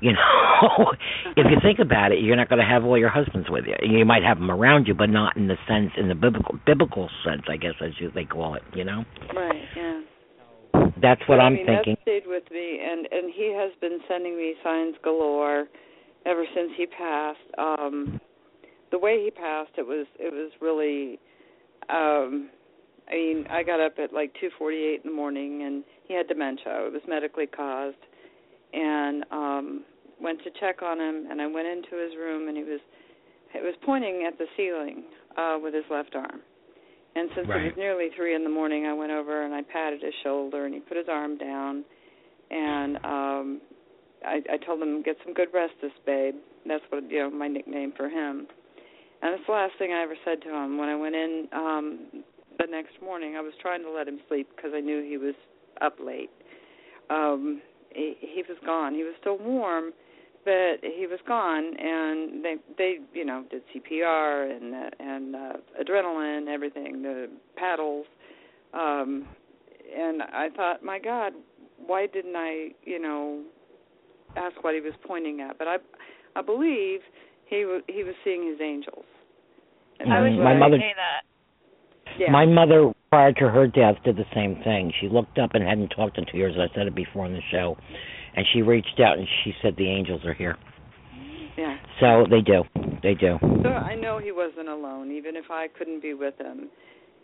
You 0.00 0.12
know, 0.12 0.92
if 1.36 1.46
you 1.50 1.58
think 1.62 1.78
about 1.78 2.12
it, 2.12 2.20
you're 2.20 2.36
not 2.36 2.48
going 2.48 2.58
to 2.58 2.64
have 2.64 2.84
all 2.84 2.98
your 2.98 3.10
husbands 3.10 3.48
with 3.50 3.64
you. 3.66 3.74
You 3.98 4.04
might 4.04 4.22
have 4.22 4.38
them 4.38 4.50
around 4.50 4.86
you, 4.86 4.94
but 4.94 5.10
not 5.10 5.36
in 5.36 5.46
the 5.48 5.56
sense, 5.68 5.92
in 5.96 6.08
the 6.08 6.14
biblical 6.14 6.58
biblical 6.66 7.10
sense, 7.24 7.42
I 7.48 7.56
guess, 7.56 7.74
as 7.80 7.92
you, 7.98 8.10
they 8.14 8.24
call 8.24 8.54
it. 8.54 8.62
You 8.74 8.84
know, 8.84 9.04
Right. 9.34 9.62
Yeah. 9.76 10.00
that's 11.02 11.20
what 11.26 11.40
I 11.40 11.50
mean, 11.50 11.66
thinking. 11.66 11.96
That 11.96 12.02
stayed 12.02 12.26
with 12.26 12.44
me, 12.50 12.80
and 12.82 13.06
and 13.10 13.32
he 13.34 13.54
has 13.54 13.72
been 13.80 14.00
sending 14.08 14.36
me 14.36 14.54
signs 14.64 14.96
galore 15.02 15.66
ever 16.26 16.44
since 16.54 16.72
he 16.76 16.86
passed. 16.86 17.38
Um, 17.58 18.20
the 18.90 18.98
way 18.98 19.22
he 19.22 19.30
passed, 19.30 19.72
it 19.76 19.86
was 19.86 20.06
it 20.18 20.32
was 20.32 20.50
really. 20.60 21.18
Um, 21.88 22.50
I 23.08 23.14
mean, 23.14 23.46
I 23.50 23.64
got 23.64 23.80
up 23.80 23.94
at 23.98 24.12
like 24.12 24.32
2:48 24.40 25.04
in 25.04 25.10
the 25.10 25.16
morning, 25.16 25.62
and 25.64 25.84
he 26.06 26.14
had 26.14 26.28
dementia. 26.28 26.86
It 26.86 26.92
was 26.92 27.02
medically 27.08 27.46
caused, 27.46 27.96
and 28.72 29.24
um, 29.32 29.84
went 30.22 30.42
to 30.44 30.50
check 30.60 30.82
on 30.82 30.98
him. 31.00 31.26
And 31.30 31.40
I 31.40 31.46
went 31.46 31.68
into 31.68 31.96
his 31.96 32.16
room, 32.16 32.48
and 32.48 32.56
he 32.56 32.64
was 32.64 32.80
it 33.54 33.62
was 33.62 33.74
pointing 33.84 34.24
at 34.26 34.38
the 34.38 34.46
ceiling 34.56 35.04
uh, 35.36 35.58
with 35.60 35.74
his 35.74 35.84
left 35.90 36.14
arm. 36.14 36.40
And 37.16 37.28
since 37.34 37.48
it 37.48 37.64
was 37.64 37.74
nearly 37.76 38.08
three 38.14 38.36
in 38.36 38.44
the 38.44 38.50
morning, 38.50 38.86
I 38.86 38.92
went 38.92 39.10
over 39.10 39.44
and 39.44 39.52
I 39.52 39.62
patted 39.62 40.00
his 40.00 40.14
shoulder, 40.22 40.66
and 40.66 40.74
he 40.74 40.80
put 40.80 40.96
his 40.96 41.06
arm 41.10 41.36
down, 41.38 41.84
and 42.50 42.96
um, 42.98 43.60
I, 44.24 44.40
I 44.52 44.56
told 44.64 44.80
him 44.80 45.02
get 45.02 45.16
some 45.24 45.34
good 45.34 45.48
rest, 45.52 45.72
this 45.82 45.90
babe. 46.06 46.36
That's 46.66 46.84
what 46.90 47.10
you 47.10 47.18
know 47.18 47.30
my 47.30 47.48
nickname 47.48 47.92
for 47.96 48.08
him. 48.08 48.46
And 49.22 49.34
that's 49.34 49.42
the 49.46 49.52
last 49.52 49.72
thing 49.78 49.92
I 49.92 50.02
ever 50.02 50.14
said 50.24 50.40
to 50.42 50.48
him. 50.54 50.78
When 50.78 50.88
I 50.88 50.94
went 50.94 51.16
in 51.16 51.48
um, 51.52 52.22
the 52.58 52.66
next 52.70 53.02
morning, 53.02 53.36
I 53.36 53.40
was 53.40 53.52
trying 53.60 53.82
to 53.82 53.90
let 53.90 54.06
him 54.06 54.20
sleep 54.28 54.48
because 54.54 54.70
I 54.74 54.80
knew 54.80 55.02
he 55.02 55.16
was 55.16 55.34
up 55.80 55.96
late. 55.98 56.30
Um, 57.10 57.60
he, 57.92 58.14
he 58.20 58.42
was 58.48 58.56
gone. 58.64 58.94
He 58.94 59.02
was 59.02 59.14
still 59.20 59.36
warm, 59.36 59.92
but 60.44 60.80
he 60.82 61.06
was 61.06 61.18
gone 61.26 61.76
and 61.78 62.44
they 62.44 62.56
they 62.78 62.96
you 63.12 63.24
know 63.24 63.44
did 63.50 63.62
CPR 63.74 64.56
and 64.56 64.74
uh, 64.74 64.90
and 64.98 65.36
uh, 65.36 65.52
adrenaline 65.82 66.48
everything 66.48 67.02
the 67.02 67.28
paddles 67.56 68.06
um 68.74 69.26
and 69.96 70.22
I 70.22 70.48
thought 70.56 70.82
my 70.82 70.98
god 70.98 71.32
why 71.86 72.06
didn't 72.06 72.36
I 72.36 72.68
you 72.84 73.00
know 73.00 73.42
ask 74.36 74.62
what 74.62 74.74
he 74.74 74.80
was 74.80 74.94
pointing 75.06 75.40
at 75.40 75.58
but 75.58 75.68
I 75.68 75.76
I 76.36 76.42
believe 76.42 77.00
he 77.46 77.64
was 77.64 77.82
he 77.88 78.04
was 78.04 78.14
seeing 78.24 78.46
his 78.48 78.60
angels 78.60 79.04
and 79.98 80.12
I 80.12 80.20
was 80.22 80.30
that's 80.32 80.38
my 80.44 80.44
what 80.44 80.50
going 80.52 80.62
I- 80.62 80.68
mother- 80.68 80.76
to 80.78 80.82
say 80.82 80.94
that. 80.96 82.18
yeah. 82.18 82.30
My 82.32 82.46
mother, 82.46 82.92
prior 83.10 83.32
to 83.34 83.48
her 83.50 83.66
death, 83.66 83.96
did 84.04 84.16
the 84.16 84.24
same 84.34 84.56
thing. 84.64 84.92
She 85.00 85.08
looked 85.08 85.38
up 85.38 85.50
and 85.54 85.62
hadn't 85.62 85.88
talked 85.90 86.16
in 86.16 86.24
two 86.30 86.38
years. 86.38 86.54
I 86.58 86.72
said 86.74 86.86
it 86.86 86.94
before 86.94 87.24
on 87.26 87.32
the 87.34 87.42
show, 87.50 87.76
and 88.34 88.46
she 88.52 88.62
reached 88.62 89.00
out 89.00 89.18
and 89.18 89.26
she 89.44 89.52
said, 89.62 89.76
"The 89.76 89.88
angels 89.88 90.24
are 90.24 90.34
here." 90.34 90.56
Yeah. 91.56 91.76
So 92.00 92.26
they 92.30 92.40
do. 92.40 92.62
They 93.02 93.14
do. 93.14 93.38
So 93.62 93.68
I 93.68 93.94
know 93.94 94.18
he 94.22 94.32
wasn't 94.32 94.68
alone, 94.68 95.10
even 95.12 95.36
if 95.36 95.50
I 95.50 95.68
couldn't 95.76 96.00
be 96.00 96.14
with 96.14 96.38
him, 96.38 96.70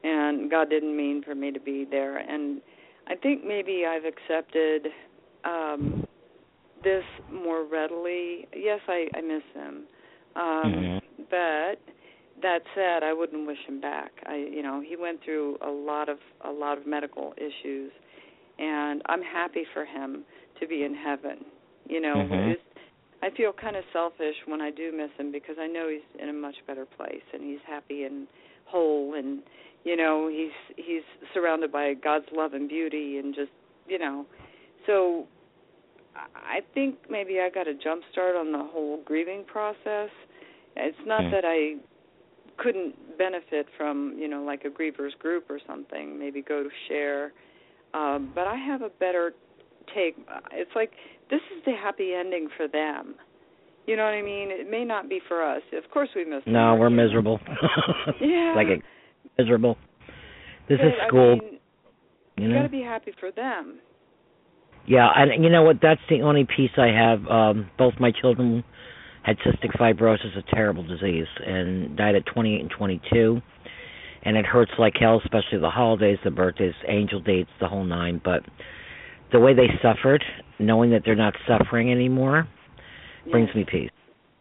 and 0.04 0.50
God 0.50 0.68
didn't 0.68 0.96
mean 0.96 1.22
for 1.22 1.34
me 1.34 1.50
to 1.52 1.60
be 1.60 1.86
there. 1.88 2.18
And 2.18 2.60
I 3.06 3.14
think 3.14 3.44
maybe 3.44 3.84
I've 3.86 4.04
accepted 4.04 4.88
um 5.44 6.06
this 6.82 7.04
more 7.32 7.64
readily. 7.64 8.46
Yes, 8.54 8.80
I 8.88 9.08
I 9.14 9.20
miss 9.20 9.42
him, 9.54 9.82
um, 10.36 10.72
Mhm. 10.72 11.00
but 11.30 11.78
that 12.42 12.60
said, 12.74 13.02
I 13.02 13.12
wouldn't 13.12 13.46
wish 13.46 13.58
him 13.66 13.80
back. 13.80 14.12
I, 14.26 14.36
you 14.36 14.62
know, 14.62 14.80
he 14.80 14.96
went 14.96 15.22
through 15.24 15.56
a 15.62 15.70
lot 15.70 16.08
of 16.08 16.18
a 16.42 16.50
lot 16.50 16.76
of 16.78 16.86
medical 16.86 17.34
issues, 17.36 17.92
and 18.58 19.02
I'm 19.06 19.22
happy 19.22 19.64
for 19.72 19.84
him 19.84 20.24
to 20.60 20.66
be 20.66 20.84
in 20.84 20.94
heaven. 20.94 21.44
You 21.88 22.00
know, 22.00 22.16
Mhm. 22.16 22.52
it's, 22.52 22.62
I 23.22 23.30
feel 23.30 23.52
kind 23.52 23.76
of 23.76 23.84
selfish 23.92 24.36
when 24.46 24.60
I 24.60 24.70
do 24.70 24.92
miss 24.92 25.10
him 25.18 25.30
because 25.32 25.56
I 25.58 25.66
know 25.66 25.88
he's 25.88 26.02
in 26.18 26.28
a 26.28 26.32
much 26.32 26.56
better 26.66 26.84
place 26.84 27.22
and 27.32 27.42
he's 27.42 27.60
happy 27.66 28.04
and 28.04 28.26
whole 28.66 29.14
and 29.14 29.42
you 29.84 29.96
know 29.96 30.26
he's 30.28 30.50
he's 30.76 31.04
surrounded 31.32 31.70
by 31.70 31.94
God's 31.94 32.26
love 32.32 32.52
and 32.52 32.68
beauty 32.68 33.18
and 33.18 33.32
just 33.32 33.52
you 33.86 33.96
know 33.98 34.26
so 34.86 35.26
I 36.34 36.60
think 36.74 36.96
maybe 37.08 37.40
I 37.40 37.50
got 37.50 37.68
a 37.68 37.74
jump 37.74 38.02
start 38.10 38.36
on 38.36 38.52
the 38.52 38.62
whole 38.62 39.02
grieving 39.04 39.44
process. 39.44 40.10
It's 40.76 40.96
not 41.06 41.22
Mm. 41.24 41.30
that 41.30 41.44
I 41.44 41.76
couldn't 42.56 43.18
benefit 43.18 43.66
from, 43.76 44.16
you 44.18 44.28
know, 44.28 44.42
like 44.42 44.64
a 44.64 44.68
grievers 44.68 45.16
group 45.18 45.50
or 45.50 45.60
something, 45.66 46.18
maybe 46.18 46.42
go 46.42 46.62
to 46.62 46.70
share. 46.88 47.32
Um, 47.94 48.30
but 48.34 48.46
I 48.46 48.56
have 48.56 48.82
a 48.82 48.88
better 48.88 49.34
take. 49.94 50.16
It's 50.52 50.70
like 50.74 50.90
this 51.30 51.40
is 51.56 51.64
the 51.64 51.72
happy 51.72 52.12
ending 52.14 52.48
for 52.56 52.68
them. 52.68 53.14
You 53.86 53.96
know 53.96 54.02
what 54.04 54.14
I 54.14 54.22
mean? 54.22 54.48
It 54.50 54.68
may 54.70 54.84
not 54.84 55.08
be 55.08 55.20
for 55.28 55.42
us. 55.44 55.62
Of 55.72 55.88
course 55.92 56.08
we 56.16 56.24
miss 56.24 56.44
them, 56.44 56.54
No, 56.54 56.74
we're 56.74 56.90
miserable. 56.90 57.38
Yeah. 58.20 58.54
like 58.56 58.66
a, 58.66 58.82
miserable. 59.40 59.76
This 60.68 60.78
But, 60.78 60.86
is 60.88 60.92
I 61.02 61.06
school, 61.06 61.36
mean, 61.36 61.58
you 62.36 62.48
you 62.48 62.54
got 62.54 62.62
to 62.62 62.68
be 62.68 62.82
happy 62.82 63.12
for 63.20 63.30
them. 63.30 63.78
Yeah, 64.88 65.08
and 65.14 65.42
you 65.42 65.50
know 65.50 65.62
what? 65.62 65.76
That's 65.82 66.00
the 66.08 66.22
only 66.22 66.44
piece 66.44 66.70
I 66.76 66.88
have. 66.88 67.26
Um, 67.26 67.70
both 67.78 67.94
my 67.98 68.10
children 68.20 68.62
had 69.24 69.36
cystic 69.38 69.76
fibrosis, 69.78 70.36
a 70.38 70.42
terrible 70.54 70.84
disease, 70.86 71.26
and 71.44 71.96
died 71.96 72.14
at 72.14 72.24
28 72.26 72.60
and 72.60 72.70
22. 72.70 73.40
And 74.22 74.36
it 74.36 74.46
hurts 74.46 74.72
like 74.78 74.94
hell, 74.98 75.20
especially 75.24 75.58
the 75.58 75.70
holidays, 75.70 76.18
the 76.24 76.30
birthdays, 76.30 76.74
angel 76.88 77.20
dates, 77.20 77.50
the 77.60 77.68
whole 77.68 77.84
nine. 77.84 78.20
But 78.24 78.42
the 79.32 79.40
way 79.40 79.54
they 79.54 79.68
suffered, 79.82 80.22
knowing 80.58 80.90
that 80.90 81.02
they're 81.04 81.14
not 81.14 81.34
suffering 81.46 81.90
anymore, 81.92 82.46
brings 83.30 83.54
me 83.54 83.64
peace. 83.70 83.90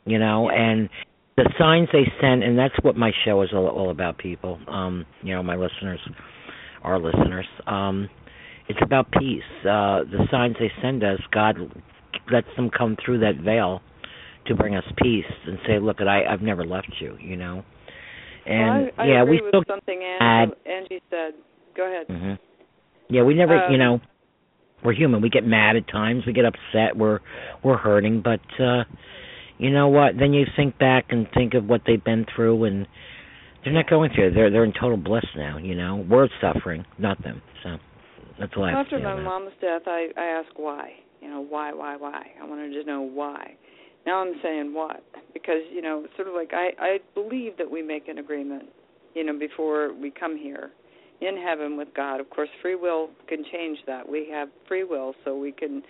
You 0.05 0.19
know, 0.19 0.49
Yeah. 0.51 0.61
and 0.61 0.89
the 1.37 1.51
signs 1.57 1.89
they 1.91 2.05
send, 2.21 2.43
and 2.43 2.57
that's 2.57 2.75
what 2.83 2.95
my 2.95 3.11
show 3.25 3.41
is 3.41 3.49
all, 3.53 3.67
all 3.67 3.89
about. 3.89 4.17
People, 4.17 4.59
um, 4.67 5.05
you 5.23 5.33
know, 5.35 5.43
my 5.43 5.55
listeners, 5.55 5.99
our 6.83 6.99
listeners. 6.99 7.47
Um, 7.67 8.09
it's 8.67 8.79
about 8.81 9.11
peace. 9.11 9.43
Uh, 9.61 10.03
the 10.03 10.27
signs 10.31 10.55
they 10.59 10.71
send 10.81 11.03
us, 11.03 11.19
God 11.31 11.57
lets 12.31 12.47
them 12.55 12.69
come 12.69 12.95
through 13.03 13.19
that 13.19 13.35
veil 13.43 13.81
to 14.47 14.55
bring 14.55 14.75
us 14.75 14.83
peace 15.01 15.25
and 15.47 15.57
say, 15.67 15.79
"Look, 15.79 15.99
I, 16.01 16.23
I've 16.25 16.41
never 16.41 16.63
left 16.65 16.91
you," 16.99 17.17
you 17.19 17.35
know. 17.35 17.63
And 18.45 18.85
well, 18.85 18.91
I, 18.97 19.01
I 19.03 19.05
yeah, 19.07 19.21
agree 19.23 19.37
we 19.37 19.41
with 19.41 19.49
still. 19.49 19.63
something 19.67 20.01
Angie, 20.03 20.53
Angie 20.67 21.01
said. 21.09 21.33
Go 21.75 21.83
ahead. 21.87 22.05
hmm 22.07 22.33
Yeah, 23.09 23.23
we 23.23 23.33
never, 23.33 23.55
you 23.69 23.73
Um, 23.73 23.79
know, 23.79 23.99
we're 24.85 24.93
human. 24.93 25.21
We 25.21 25.29
get 25.29 25.45
mad 25.45 25.75
at 25.75 25.87
times. 25.87 26.23
We 26.25 26.33
get 26.33 26.45
upset. 26.45 26.95
We're 26.95 27.19
we're 27.63 27.77
hurting, 27.77 28.21
but 28.23 28.41
uh 28.63 28.83
you 29.57 29.71
know 29.71 29.87
what? 29.87 30.17
Then 30.19 30.33
you 30.33 30.45
think 30.55 30.77
back 30.77 31.05
and 31.09 31.27
think 31.33 31.53
of 31.53 31.65
what 31.65 31.81
they've 31.87 32.03
been 32.03 32.25
through, 32.35 32.65
and 32.65 32.87
they're 33.63 33.73
not 33.73 33.89
going 33.89 34.11
through. 34.13 34.27
it. 34.27 34.33
They're 34.35 34.51
they're 34.51 34.65
in 34.65 34.73
total 34.73 34.97
bliss 34.97 35.25
now. 35.35 35.57
You 35.57 35.75
know, 35.75 36.05
we're 36.09 36.27
suffering, 36.41 36.85
not 36.97 37.21
them. 37.23 37.41
So 37.63 37.77
that's 38.39 38.51
all 38.55 38.65
I 38.65 38.71
have 38.71 38.79
After 38.85 38.97
to 38.99 39.01
say 39.01 39.03
my 39.03 39.21
mom's 39.21 39.53
death, 39.61 39.83
I 39.87 40.09
I 40.17 40.25
asked 40.25 40.57
why. 40.57 40.91
You 41.21 41.29
know, 41.29 41.41
why, 41.41 41.73
why, 41.73 41.95
why? 41.95 42.27
I 42.39 42.45
wanted 42.45 42.73
to 42.73 42.83
know 42.83 43.01
why. 43.01 43.55
Now 44.05 44.21
I'm 44.21 44.33
saying 44.43 44.73
what 44.73 45.03
because 45.33 45.61
you 45.73 45.81
know, 45.81 46.05
sort 46.15 46.27
of 46.27 46.33
like 46.35 46.51
I 46.53 46.69
I 46.79 46.97
believe 47.13 47.57
that 47.57 47.69
we 47.69 47.81
make 47.81 48.07
an 48.07 48.17
agreement. 48.17 48.65
You 49.15 49.23
know, 49.23 49.39
before 49.39 49.93
we 49.93 50.11
come 50.11 50.37
here 50.37 50.71
in 51.27 51.37
heaven 51.37 51.77
with 51.77 51.89
God. 51.95 52.19
Of 52.19 52.29
course, 52.29 52.49
free 52.61 52.75
will 52.75 53.09
can 53.27 53.43
change 53.51 53.79
that. 53.87 54.07
We 54.07 54.27
have 54.31 54.49
free 54.67 54.83
will, 54.83 55.13
so 55.23 55.37
we 55.37 55.51
can 55.51 55.83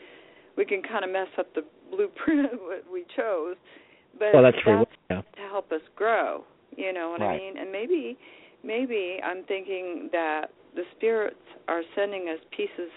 we 0.57 0.65
can 0.65 0.81
kind 0.81 1.03
of 1.03 1.11
mess 1.11 1.27
up 1.38 1.53
the 1.53 1.63
blueprint 1.91 2.45
of 2.53 2.59
what 2.59 2.83
we 2.91 3.05
chose. 3.15 3.55
But 4.17 4.33
Well, 4.33 4.43
that's 4.43 4.57
free 4.63 4.75
will. 4.75 4.88
Yeah. 5.09 5.21
to 5.21 5.41
help 5.49 5.71
us 5.71 5.81
grow. 5.95 6.43
You 6.77 6.93
know 6.93 7.09
what 7.11 7.21
Right. 7.21 7.36
I 7.36 7.38
mean? 7.38 7.57
And 7.57 7.71
maybe 7.71 8.17
maybe 8.63 9.19
I'm 9.23 9.43
thinking 9.43 10.09
that 10.11 10.51
the 10.75 10.83
spirits 10.97 11.36
are 11.67 11.81
sending 11.95 12.29
us 12.29 12.39
pieces 12.55 12.91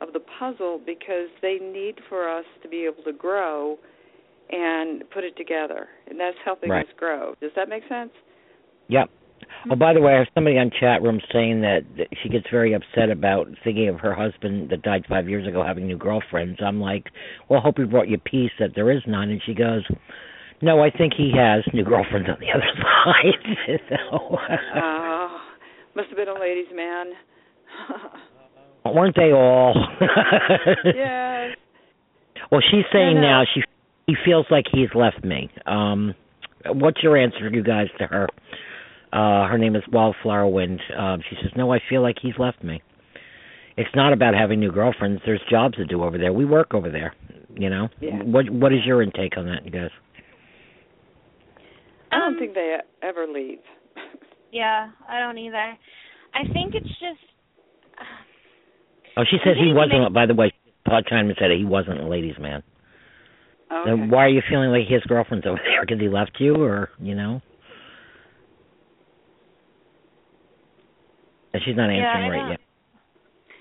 of 0.00 0.12
the 0.12 0.20
puzzle 0.38 0.80
because 0.84 1.28
they 1.42 1.58
need 1.60 1.96
for 2.08 2.28
us 2.28 2.44
to 2.62 2.68
be 2.68 2.84
able 2.84 3.02
to 3.04 3.12
grow 3.12 3.78
and 4.50 5.02
put 5.10 5.24
it 5.24 5.36
together. 5.36 5.88
And 6.08 6.18
that's 6.18 6.36
helping 6.44 6.70
Right. 6.70 6.86
us 6.86 6.92
grow. 6.96 7.34
Does 7.40 7.50
that 7.56 7.68
make 7.68 7.82
sense? 7.88 8.12
Yep. 8.88 9.10
Oh, 9.70 9.76
by 9.76 9.92
the 9.92 10.00
way, 10.00 10.14
I 10.14 10.18
have 10.18 10.28
somebody 10.34 10.56
on 10.58 10.70
chat 10.78 11.02
room 11.02 11.20
saying 11.32 11.60
that, 11.62 11.80
she 12.22 12.28
gets 12.28 12.46
very 12.50 12.72
upset 12.74 13.10
about 13.10 13.48
thinking 13.64 13.88
of 13.88 14.00
her 14.00 14.14
husband 14.14 14.70
that 14.70 14.82
died 14.82 15.04
five 15.08 15.28
years 15.28 15.46
ago 15.46 15.62
having 15.66 15.86
new 15.86 15.98
girlfriends. 15.98 16.58
I'm 16.64 16.80
like, 16.80 17.06
well, 17.48 17.60
hope 17.60 17.76
he 17.78 17.84
brought 17.84 18.08
you 18.08 18.18
peace 18.18 18.52
that 18.60 18.70
there 18.74 18.90
is 18.90 19.02
none. 19.06 19.30
And 19.30 19.40
she 19.44 19.54
goes, 19.54 19.82
no, 20.62 20.82
I 20.82 20.90
think 20.90 21.12
he 21.16 21.32
has 21.36 21.62
new 21.74 21.84
girlfriends 21.84 22.28
on 22.28 22.36
the 22.40 22.50
other 22.54 22.66
side. 22.76 23.80
so, 23.88 24.38
Oh, 24.76 25.38
must 25.94 26.08
have 26.08 26.16
been 26.16 26.28
a 26.28 26.38
ladies' 26.38 26.72
man. 26.74 27.06
weren't 28.86 29.16
they 29.16 29.32
all? 29.32 29.74
yes. 30.84 31.56
Well, 32.50 32.62
she's 32.70 32.84
saying 32.92 33.16
No, 33.16 33.20
no. 33.20 33.28
now 33.28 33.42
she 33.54 33.62
he 34.06 34.14
feels 34.24 34.46
like 34.50 34.64
he's 34.72 34.88
left 34.94 35.22
me. 35.22 35.50
Um, 35.66 36.14
what's 36.66 37.02
your 37.02 37.16
answer, 37.18 37.50
you 37.52 37.62
guys, 37.62 37.88
to 37.98 38.06
her? 38.06 38.26
Uh, 39.12 39.46
her 39.48 39.56
name 39.58 39.74
is 39.76 39.82
Wildflower 39.90 40.46
Wind. 40.48 40.80
Um, 40.96 41.22
she 41.28 41.36
says, 41.42 41.50
"No, 41.56 41.72
I 41.72 41.78
feel 41.88 42.02
like 42.02 42.16
he's 42.20 42.34
left 42.38 42.62
me. 42.62 42.82
It's 43.76 43.94
not 43.94 44.12
about 44.12 44.34
having 44.34 44.60
new 44.60 44.72
girlfriends. 44.72 45.22
There's 45.24 45.40
jobs 45.50 45.76
to 45.76 45.84
do 45.86 46.02
over 46.02 46.18
there. 46.18 46.32
We 46.32 46.44
work 46.44 46.74
over 46.74 46.90
there. 46.90 47.14
You 47.56 47.70
know. 47.70 47.88
Yeah. 48.00 48.22
What 48.22 48.50
What 48.50 48.72
is 48.72 48.80
your 48.84 49.02
intake 49.02 49.36
on 49.38 49.46
that, 49.46 49.64
you 49.64 49.70
guys? 49.70 49.90
I 52.12 52.18
don't 52.18 52.34
Um, 52.34 52.38
think 52.38 52.54
they 52.54 52.76
ever 53.02 53.26
leave. 53.26 53.58
Yeah, 54.50 54.88
I 55.06 55.18
don't 55.20 55.36
either. 55.36 55.76
I 56.32 56.44
think 56.54 56.74
it's 56.74 56.88
just 56.88 57.20
Oh, 59.18 59.24
she 59.28 59.36
says 59.44 59.56
he 59.58 59.74
wasn't. 59.74 60.08
they- 60.08 60.14
By 60.14 60.24
the 60.24 60.34
way, 60.34 60.52
Todd 60.88 61.04
Chinaman 61.04 61.38
said 61.38 61.50
he 61.50 61.66
wasn't 61.66 62.00
a 62.00 62.06
ladies' 62.06 62.38
man. 62.38 62.62
Okay. 63.70 63.90
Then 63.90 64.08
why 64.10 64.24
are 64.24 64.28
you 64.30 64.40
feeling 64.48 64.70
like 64.70 64.86
his 64.88 65.02
girlfriend's 65.02 65.46
over 65.46 65.60
there? 65.62 65.82
Because 65.82 66.00
he 66.00 66.08
left 66.08 66.40
you, 66.40 66.54
or 66.62 66.88
you 66.98 67.14
know? 67.14 67.42
And 71.52 71.62
she's 71.64 71.76
not 71.76 71.90
answering 71.90 72.04
I 72.04 72.28
right 72.28 72.50
yet. 72.50 72.60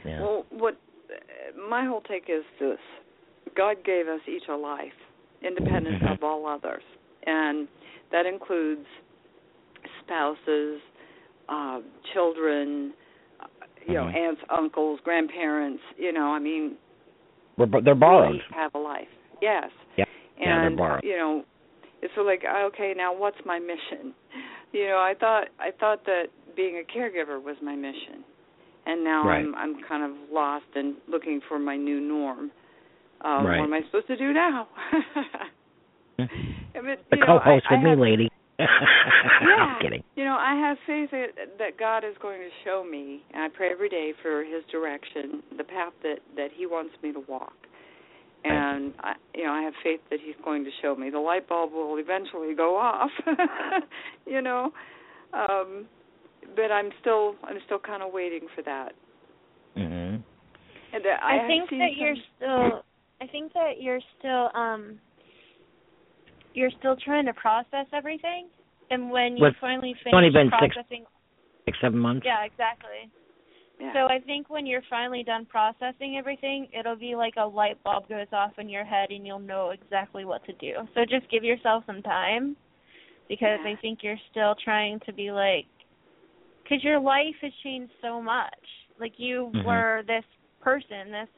Yeah. 0.06 0.22
Well, 0.22 0.46
what 0.52 0.74
uh, 1.10 1.70
my 1.70 1.86
whole 1.86 2.02
take 2.02 2.26
is 2.30 2.44
this: 2.60 2.80
God 3.56 3.78
gave 3.86 4.08
us 4.08 4.20
each 4.28 4.44
a 4.50 4.56
life, 4.56 4.94
independent 5.42 6.02
Mhm. 6.02 6.12
of 6.14 6.24
all 6.24 6.46
others, 6.46 6.84
and 7.26 7.68
that 8.12 8.26
includes 8.26 8.86
spouses, 10.02 10.82
uh, 11.50 11.82
children, 12.14 12.94
you 13.88 13.94
know, 13.94 14.04
Mhm. 14.06 14.16
aunts, 14.16 14.42
uncles, 14.50 15.00
grandparents. 15.04 15.82
You 15.98 16.12
know, 16.12 16.34
I 16.34 16.40
mean, 16.40 16.78
We're, 17.58 17.82
they're 17.82 17.96
borrowed. 17.96 18.42
have 18.52 18.74
a 18.76 18.80
life. 18.80 19.08
Yes. 19.42 19.72
Yeah. 19.96 20.06
Yeah, 20.40 20.58
they're 20.60 20.68
And 20.68 20.78
borrowed. 20.78 21.04
you 21.04 21.16
know, 21.18 21.46
it's 22.02 22.16
of 22.18 22.26
like 22.26 22.44
okay, 22.46 22.94
now 22.96 23.14
what's 23.14 23.44
my 23.46 23.60
mission? 23.60 24.14
You 24.74 24.86
know, 24.90 24.98
I 25.00 25.14
thought 25.14 25.48
I 25.62 25.72
thought 25.72 26.04
that 26.06 26.28
being 26.58 26.84
a 26.84 26.98
caregiver 26.98 27.42
was 27.42 27.56
my 27.62 27.76
mission, 27.76 28.26
and 28.86 29.04
now 29.04 29.26
Right. 29.26 29.38
I'm 29.38 29.56
I'm 29.56 29.82
kind 29.88 30.04
of 30.04 30.12
lost 30.32 30.66
and 30.76 30.96
looking 31.08 31.40
for 31.48 31.60
my 31.60 31.78
new 31.78 32.02
norm. 32.02 32.52
Um, 33.22 33.46
Right. 33.46 33.60
What 33.60 33.66
am 33.66 33.74
I 33.74 33.82
supposed 33.86 34.08
to 34.08 34.18
do 34.18 34.34
now? 34.34 34.68
Mean, 36.20 36.98
the 37.10 37.18
co-host 37.26 37.66
I, 37.70 37.74
I 37.74 37.78
with 37.78 37.84
me, 37.84 37.90
have, 37.90 38.00
lady. 38.00 38.30
Yeah. 38.60 39.56
I'm 39.56 39.82
kidding. 39.82 40.04
You 40.16 40.26
know, 40.26 40.36
I 40.40 40.56
have 40.56 40.78
faith 40.88 41.12
that, 41.12 41.58
that 41.60 41.78
God 41.78 42.04
is 42.04 42.16
going 42.22 42.40
to 42.40 42.50
show 42.66 42.84
me, 42.84 43.24
and 43.34 43.44
I 43.44 43.50
pray 43.56 43.70
every 43.72 43.90
day 43.90 44.14
for 44.22 44.44
His 44.44 44.64
direction, 44.72 45.44
the 45.58 45.64
path 45.64 45.94
that 46.04 46.20
that 46.36 46.50
He 46.56 46.66
wants 46.66 46.94
me 47.04 47.12
to 47.14 47.20
walk. 47.28 47.54
And 48.44 48.94
I, 49.00 49.14
you 49.36 49.44
know, 49.44 49.52
I 49.52 49.62
have 49.64 49.74
faith 49.84 50.00
that 50.10 50.20
He's 50.24 50.36
going 50.44 50.64
to 50.64 50.72
show 50.82 50.96
me. 50.96 51.10
The 51.10 51.20
light 51.20 51.48
bulb 51.48 51.72
will 51.74 51.98
eventually 51.98 52.56
go 52.56 52.78
off. 52.78 53.12
you 54.26 54.42
know, 54.42 54.72
um, 55.34 55.86
but 56.56 56.72
I'm 56.72 56.90
still 57.02 57.36
I'm 57.44 57.58
still 57.66 57.80
kind 57.80 58.04
of 58.04 58.14
waiting 58.14 58.48
for 58.56 58.62
that. 58.64 58.94
Mhm. 59.76 60.24
And 60.94 61.06
that 61.06 61.24
I, 61.24 61.36
have 61.36 61.48
think 61.48 61.70
seen 61.70 61.80
that 61.80 61.96
you're 61.96 62.16
still 62.36 62.84
I 63.22 63.28
think 63.28 63.54
that 63.54 63.82
you're 63.82 64.02
still 64.20 64.50
um 64.54 65.00
you're 66.54 66.72
still 66.80 66.96
trying 66.96 67.26
to 67.26 67.34
process 67.34 67.86
everything, 67.94 68.48
and 68.90 69.12
when 69.12 69.38
you 69.38 69.44
With- 69.44 69.56
finally 69.62 69.92
it's 69.92 70.00
only 70.12 70.30
finish 70.30 70.34
been 70.34 70.50
processing, 70.50 71.06
Six, 71.66 71.78
seven 71.82 72.00
months. 72.00 72.26
yeah, 72.26 72.44
exactly. 72.46 73.12
Yeah. 73.80 73.94
So 73.94 74.00
I 74.12 74.20
think 74.26 74.50
when 74.50 74.66
you're 74.66 74.82
finally 74.90 75.22
done 75.24 75.46
processing 75.46 76.18
everything, 76.18 76.68
it'll 76.74 76.96
be 76.96 77.16
like 77.16 77.36
a 77.38 77.46
light 77.46 77.78
bulb 77.84 78.10
goes 78.10 78.26
off 78.32 78.58
in 78.58 78.70
your 78.70 78.84
head 78.84 79.12
and 79.12 79.26
you'll 79.28 79.38
know 79.38 79.70
exactly 79.70 80.26
what 80.26 80.44
to 80.46 80.54
do. 80.54 80.74
So 80.96 81.02
just 81.06 81.30
give 81.30 81.44
yourself 81.44 81.84
some 81.86 82.02
time 82.02 82.58
because 83.30 83.60
Yeah. 83.64 83.72
I 83.74 83.76
think 83.76 84.02
you're 84.02 84.20
still 84.32 84.56
trying 84.56 85.00
to 85.02 85.14
be 85.14 85.32
like 85.32 85.68
cuz 86.68 86.84
your 86.84 87.00
life 87.00 87.36
has 87.42 87.54
changed 87.64 87.94
so 88.02 88.22
much. 88.22 88.68
Like 89.00 89.20
you 89.20 89.52
Mhm. 89.54 89.66
were 89.66 90.04
this 90.04 90.26
person, 90.60 91.12
this 91.12 91.30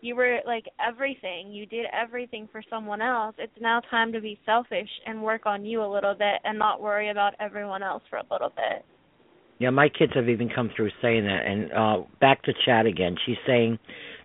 you 0.00 0.14
were 0.14 0.40
like 0.46 0.68
everything. 0.80 1.50
You 1.50 1.66
did 1.66 1.86
everything 1.92 2.48
for 2.48 2.62
someone 2.70 3.02
else. 3.02 3.34
It's 3.38 3.60
now 3.60 3.80
time 3.80 4.12
to 4.12 4.20
be 4.20 4.38
selfish 4.46 4.88
and 5.06 5.22
work 5.22 5.46
on 5.46 5.64
you 5.64 5.82
a 5.82 5.86
little 5.86 6.14
bit 6.14 6.40
and 6.44 6.58
not 6.58 6.80
worry 6.80 7.08
about 7.08 7.34
everyone 7.40 7.82
else 7.82 8.02
for 8.08 8.16
a 8.16 8.24
little 8.30 8.50
bit. 8.50 8.84
Yeah, 9.58 9.70
my 9.70 9.88
kids 9.88 10.12
have 10.14 10.28
even 10.28 10.48
come 10.48 10.70
through 10.76 10.90
saying 11.02 11.24
that. 11.24 11.44
And 11.44 11.72
uh 11.72 12.02
back 12.20 12.42
to 12.42 12.52
chat 12.64 12.86
again. 12.86 13.16
She's 13.26 13.38
saying 13.46 13.78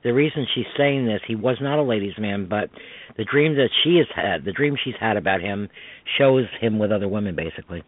the 0.03 0.13
reason 0.13 0.45
she's 0.53 0.65
saying 0.77 1.05
this, 1.05 1.21
he 1.25 1.35
was 1.35 1.57
not 1.61 1.79
a 1.79 1.81
ladies' 1.81 2.17
man, 2.19 2.45
but 2.45 2.69
the 3.17 3.23
dream 3.23 3.55
that 3.55 3.69
she 3.83 3.97
has 3.97 4.07
had, 4.15 4.43
the 4.43 4.51
dream 4.51 4.75
she's 4.83 4.95
had 4.99 5.17
about 5.17 5.41
him, 5.41 5.69
shows 6.17 6.45
him 6.59 6.77
with 6.77 6.91
other 6.91 7.07
women, 7.07 7.35
basically. 7.35 7.83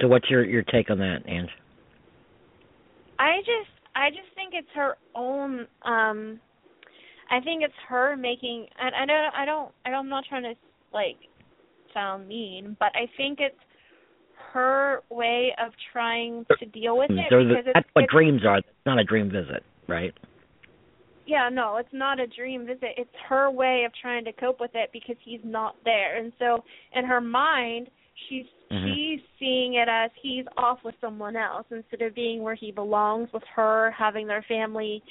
So, 0.00 0.08
what's 0.08 0.28
your 0.28 0.44
your 0.44 0.62
take 0.62 0.90
on 0.90 0.98
that, 0.98 1.22
Ange? 1.26 1.50
I 3.18 3.38
just 3.40 3.70
I 3.94 4.10
just 4.10 4.28
think 4.34 4.52
it's 4.54 4.68
her 4.74 4.96
own 5.14 5.66
um 5.82 6.40
I 7.30 7.40
think 7.40 7.62
it's 7.62 7.74
her 7.88 8.16
making 8.16 8.66
and 8.78 8.94
I 8.94 9.06
don't 9.06 9.34
I 9.34 9.44
don't 9.44 9.72
I 9.84 9.90
don't 9.90 10.00
I'm 10.00 10.08
not 10.08 10.24
trying 10.28 10.42
to 10.42 10.54
like 10.92 11.16
sound 11.94 12.28
mean, 12.28 12.76
but 12.78 12.92
I 12.94 13.10
think 13.16 13.38
it's 13.40 13.56
her 14.52 15.00
way 15.10 15.54
of 15.64 15.72
trying 15.92 16.44
to 16.58 16.66
deal 16.66 16.98
with 16.98 17.10
it 17.10 17.30
the- 17.30 17.46
because 17.48 17.64
it's, 17.66 17.74
that's 17.74 17.88
what 17.94 18.04
it's 18.04 18.12
dreams 18.12 18.42
are. 18.46 18.58
It's 18.58 18.68
not 18.84 18.98
a 18.98 19.04
dream 19.04 19.30
visit, 19.30 19.62
right? 19.88 20.12
yeah, 21.26 21.48
no, 21.52 21.76
it's 21.76 21.92
not 21.92 22.20
a 22.20 22.26
dream 22.26 22.66
visit. 22.66 22.94
It's 22.96 23.10
her 23.28 23.50
way 23.50 23.84
of 23.84 23.92
trying 24.00 24.24
to 24.26 24.32
cope 24.32 24.60
with 24.60 24.70
it 24.74 24.90
because 24.92 25.16
he's 25.24 25.40
not 25.42 25.74
there. 25.84 26.18
And 26.18 26.32
so 26.38 26.62
in 26.94 27.04
her 27.04 27.20
mind, 27.20 27.88
she's 28.28 28.46
Mhm. 28.70 28.94
she's 28.94 29.20
seeing 29.38 29.74
it 29.74 29.88
as 29.88 30.10
he's 30.20 30.46
off 30.56 30.82
with 30.82 30.94
someone 31.00 31.36
else 31.36 31.66
instead 31.70 32.02
of 32.02 32.14
being 32.14 32.42
where 32.42 32.54
he 32.54 32.72
belongs 32.72 33.32
with 33.32 33.44
her, 33.44 33.90
having 33.92 34.26
their 34.26 34.42
family, 34.42 35.02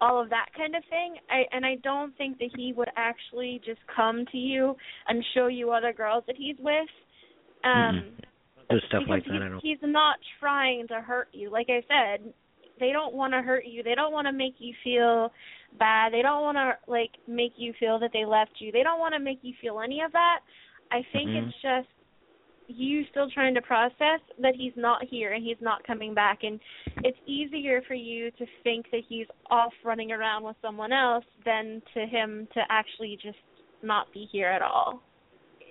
all 0.00 0.20
of 0.20 0.30
that 0.30 0.52
kind 0.56 0.76
of 0.76 0.84
thing. 0.86 1.18
I 1.28 1.46
and 1.52 1.66
I 1.66 1.76
don't 1.76 2.16
think 2.16 2.38
that 2.38 2.50
he 2.56 2.72
would 2.72 2.90
actually 2.96 3.60
just 3.64 3.80
come 3.86 4.24
to 4.26 4.38
you 4.38 4.76
and 5.08 5.24
show 5.34 5.48
you 5.48 5.72
other 5.72 5.92
girls 5.92 6.24
that 6.26 6.36
he's 6.36 6.58
with. 6.58 6.88
Um 7.64 8.16
Do 8.70 8.78
stuff 8.86 9.02
like 9.08 9.24
that. 9.24 9.32
he's, 9.32 9.42
I 9.42 9.48
don't. 9.48 9.60
he's 9.60 9.82
not 9.82 10.18
trying 10.38 10.86
to 10.88 11.00
hurt 11.00 11.28
you. 11.32 11.50
Like 11.50 11.68
I 11.68 11.82
said, 11.88 12.32
they 12.78 12.92
don't 12.92 13.14
want 13.14 13.32
to 13.32 13.42
hurt 13.42 13.66
you. 13.66 13.82
They 13.82 13.96
don't 13.96 14.12
want 14.12 14.26
to 14.28 14.32
make 14.32 14.54
you 14.58 14.74
feel 14.84 15.32
bad. 15.78 16.12
They 16.12 16.22
don't 16.22 16.42
want 16.42 16.56
to 16.56 16.78
like 16.86 17.10
make 17.26 17.52
you 17.56 17.72
feel 17.80 17.98
that 17.98 18.10
they 18.12 18.24
left 18.24 18.52
you. 18.60 18.70
They 18.70 18.84
don't 18.84 19.00
want 19.00 19.14
to 19.14 19.18
make 19.18 19.40
you 19.42 19.54
feel 19.60 19.80
any 19.80 20.02
of 20.02 20.12
that. 20.12 20.40
I 20.92 21.02
think 21.12 21.30
Mhm. 21.30 21.48
it's 21.48 21.62
just 21.62 21.88
you 22.76 23.04
still 23.10 23.28
trying 23.30 23.54
to 23.54 23.62
process 23.62 24.20
that 24.40 24.54
he's 24.56 24.72
not 24.76 25.02
here 25.08 25.32
and 25.32 25.44
he's 25.44 25.56
not 25.60 25.84
coming 25.86 26.14
back 26.14 26.40
and 26.42 26.60
it's 27.04 27.18
easier 27.26 27.82
for 27.86 27.94
you 27.94 28.30
to 28.32 28.46
think 28.64 28.86
that 28.92 29.02
he's 29.08 29.26
off 29.50 29.72
running 29.84 30.12
around 30.12 30.44
with 30.44 30.56
someone 30.62 30.92
else 30.92 31.24
than 31.44 31.82
to 31.94 32.06
him 32.06 32.46
to 32.54 32.60
actually 32.70 33.18
just 33.22 33.38
not 33.82 34.06
be 34.12 34.28
here 34.30 34.48
at 34.48 34.62
all. 34.62 35.02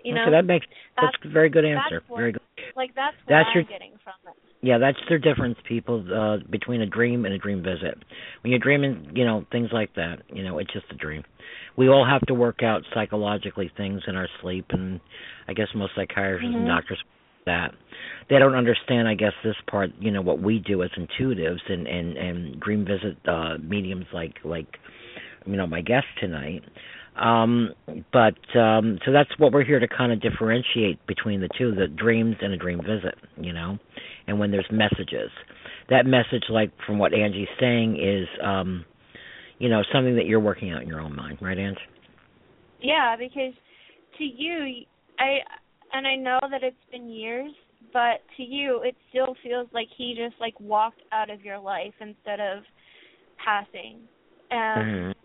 You 0.04 0.16
know? 0.16 0.24
okay, 0.24 0.32
that 0.32 0.45
makes 0.45 0.66
that's, 0.95 1.14
that's 1.14 1.26
a 1.26 1.34
very 1.34 1.50
good 1.50 1.66
answer. 1.66 2.02
Very 2.10 2.32
good. 2.32 2.41
like 2.76 2.95
that's 2.95 3.16
what 3.26 3.30
That's 3.36 3.50
I'm 3.52 3.56
your- 3.56 3.64
getting 3.64 3.93
from 4.04 4.14
it. 4.32 4.49
Yeah, 4.62 4.78
that's 4.78 4.97
the 5.10 5.18
difference, 5.18 5.57
people, 5.68 6.03
uh, 6.14 6.38
between 6.49 6.82
a 6.82 6.86
dream 6.86 7.24
and 7.24 7.34
a 7.34 7.38
dream 7.38 7.64
visit. 7.64 7.97
When 8.41 8.51
you're 8.51 8.60
dreaming, 8.60 9.12
you 9.16 9.24
know, 9.24 9.45
things 9.51 9.70
like 9.72 9.93
that, 9.95 10.24
you 10.34 10.43
know, 10.43 10.60
it's 10.60 10.72
just 10.74 10.86
a 10.91 10.95
dream. 10.95 11.24
We 11.78 11.88
all 11.88 12.05
have 12.05 12.22
to 12.28 12.34
work 12.34 12.62
out 12.62 12.84
psychologically 12.93 13.72
things 13.78 14.01
in 14.05 14.18
our 14.18 14.28
sleep, 14.41 14.66
and 14.72 14.99
I 15.47 15.53
guess 15.53 15.68
most 15.74 15.95
psychiatrists 15.95 16.53
and 16.55 16.66
Mhm. 16.66 16.68
doctors 16.68 17.01
that 17.45 17.74
they 18.30 18.38
don't 18.38 18.53
understand. 18.53 19.07
I 19.07 19.16
guess 19.16 19.34
this 19.43 19.55
part, 19.68 19.91
you 19.99 20.12
know, 20.12 20.22
what 20.22 20.39
we 20.39 20.60
do 20.60 20.84
as 20.84 20.91
intuitives 20.91 21.62
and 21.70 21.88
and 21.88 22.18
and 22.18 22.60
dream 22.60 22.84
visit 22.86 23.18
uh, 23.28 23.57
mediums 23.62 24.05
like 24.12 24.39
like 24.43 24.78
you 25.45 25.55
know 25.55 25.66
my 25.66 25.82
guest 25.82 26.07
tonight. 26.20 26.64
Um, 27.20 27.74
but 28.13 28.38
um, 28.57 28.97
so 29.05 29.11
that's 29.11 29.30
what 29.38 29.51
we're 29.51 29.65
here 29.65 29.80
to 29.80 29.88
kind 29.88 30.11
of 30.11 30.22
differentiate 30.22 31.05
between 31.05 31.41
the 31.41 31.49
two, 31.57 31.76
the 31.76 31.88
dreams 31.88 32.38
and 32.41 32.53
a 32.53 32.57
dream 32.57 32.80
visit, 32.80 33.15
you 33.38 33.51
know, 33.51 33.78
and 34.28 34.39
when 34.39 34.51
there's 34.51 34.67
messages. 34.72 35.30
That 35.89 36.05
message, 36.05 36.43
like 36.49 36.72
from 36.86 36.97
what 36.97 37.13
Angie's 37.13 37.49
saying, 37.59 37.99
is, 38.01 38.28
um, 38.43 38.86
you 39.57 39.67
know, 39.67 39.82
something 39.91 40.15
that 40.15 40.28
you're 40.28 40.39
working 40.39 40.72
out 40.72 40.82
in 40.82 40.88
your 40.88 41.01
own 41.01 41.15
mind, 41.15 41.39
right, 41.41 41.57
Angie? 41.57 41.80
Yeah, 42.82 43.15
because 43.17 43.53
to 44.17 44.24
you, 44.24 44.86
I 45.20 45.39
and 45.91 46.07
I 46.07 46.15
know 46.15 46.39
that 46.49 46.63
it's 46.63 46.78
been 46.91 47.09
years, 47.09 47.51
but 47.91 48.22
to 48.38 48.43
you, 48.43 48.82
it 48.84 48.95
still 49.09 49.36
feels 49.43 49.67
like 49.74 49.88
he 49.97 50.15
just 50.15 50.39
like 50.39 50.57
walked 50.59 51.01
out 51.11 51.30
of 51.30 51.43
your 51.43 51.59
life 51.59 51.93
instead 51.99 52.39
of 52.39 52.63
passing. 53.43 53.97
Um, 54.51 54.86
Mhm. 54.86 55.15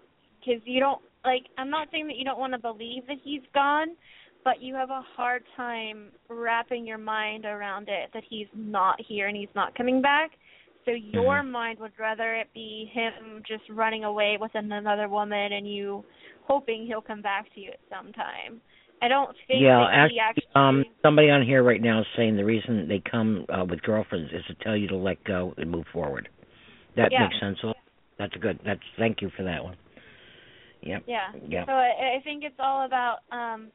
because 0.41 0.61
you 0.67 0.81
don't 0.81 1.01
like 1.25 1.45
I'm 1.59 1.71
not 1.71 1.89
saying 1.91 2.07
that 2.09 2.17
you 2.17 2.25
don't 2.25 2.39
want 2.39 2.53
to 2.53 2.59
believe 2.59 3.07
that 3.07 3.17
he's 3.23 3.43
gone, 3.55 3.97
but 4.45 4.61
you 4.61 4.75
have 4.75 4.91
a 4.91 5.03
hard 5.17 5.43
time 5.57 6.11
wrapping 6.29 6.87
your 6.87 6.99
mind 6.99 7.45
around 7.45 7.89
it 7.89 8.11
that 8.13 8.23
he's 8.29 8.49
not 8.55 9.01
here 9.01 9.29
and 9.29 9.37
he's 9.37 9.55
not 9.55 9.75
coming 9.75 10.03
back. 10.03 10.33
So 10.85 10.91
your 10.91 11.43
Mhm. 11.43 11.51
mind 11.51 11.79
would 11.79 11.99
rather 11.99 12.35
it 12.35 12.53
be 12.53 12.91
him 12.93 13.43
just 13.47 13.69
running 13.71 14.05
away 14.05 14.37
with 14.37 14.55
another 14.55 15.09
woman 15.09 15.53
and 15.53 15.67
you 15.67 16.05
hoping 16.43 16.87
he'll 16.87 17.01
come 17.01 17.23
back 17.23 17.53
to 17.55 17.61
you 17.61 17.71
at 17.71 17.81
some 17.89 18.13
time. 18.13 18.61
I 19.01 19.09
don't 19.09 19.35
think 19.47 19.63
Yeah, 19.63 19.87
actually, 19.87 20.15
he 20.15 20.21
actually 20.21 20.49
um, 20.55 20.85
somebody 21.03 21.31
on 21.31 21.43
here 21.43 21.63
right 21.63 21.81
now 21.81 22.01
is 22.01 22.07
saying 22.17 22.37
the 22.37 22.45
reason 22.45 22.87
they 22.87 23.01
come 23.01 23.47
uh, 23.49 23.65
with 23.65 23.83
girlfriends 23.83 24.31
is 24.33 24.45
to 24.47 24.55
tell 24.63 24.77
you 24.77 24.89
to 24.89 24.97
let 24.97 25.23
go 25.25 25.55
and 25.57 25.71
move 25.71 25.87
forward. 25.93 26.29
That 26.97 27.11
Yeah. 27.13 27.29
makes 27.29 27.41
sense. 27.41 27.59
That's 28.19 28.35
a 28.37 28.39
good. 28.39 28.61
That's 28.65 28.81
thank 28.99 29.21
you 29.23 29.31
for 29.31 29.43
that 29.43 29.65
one. 29.65 29.77
Yep. 30.85 31.03
Yeah. 31.07 31.33
Yeah. 31.49 31.67
So 31.67 31.73
I, 31.73 32.19
I 32.19 32.23
think 32.23 32.45
it's 32.45 32.55
all 32.59 32.85
about 32.87 33.19
um 33.33 33.71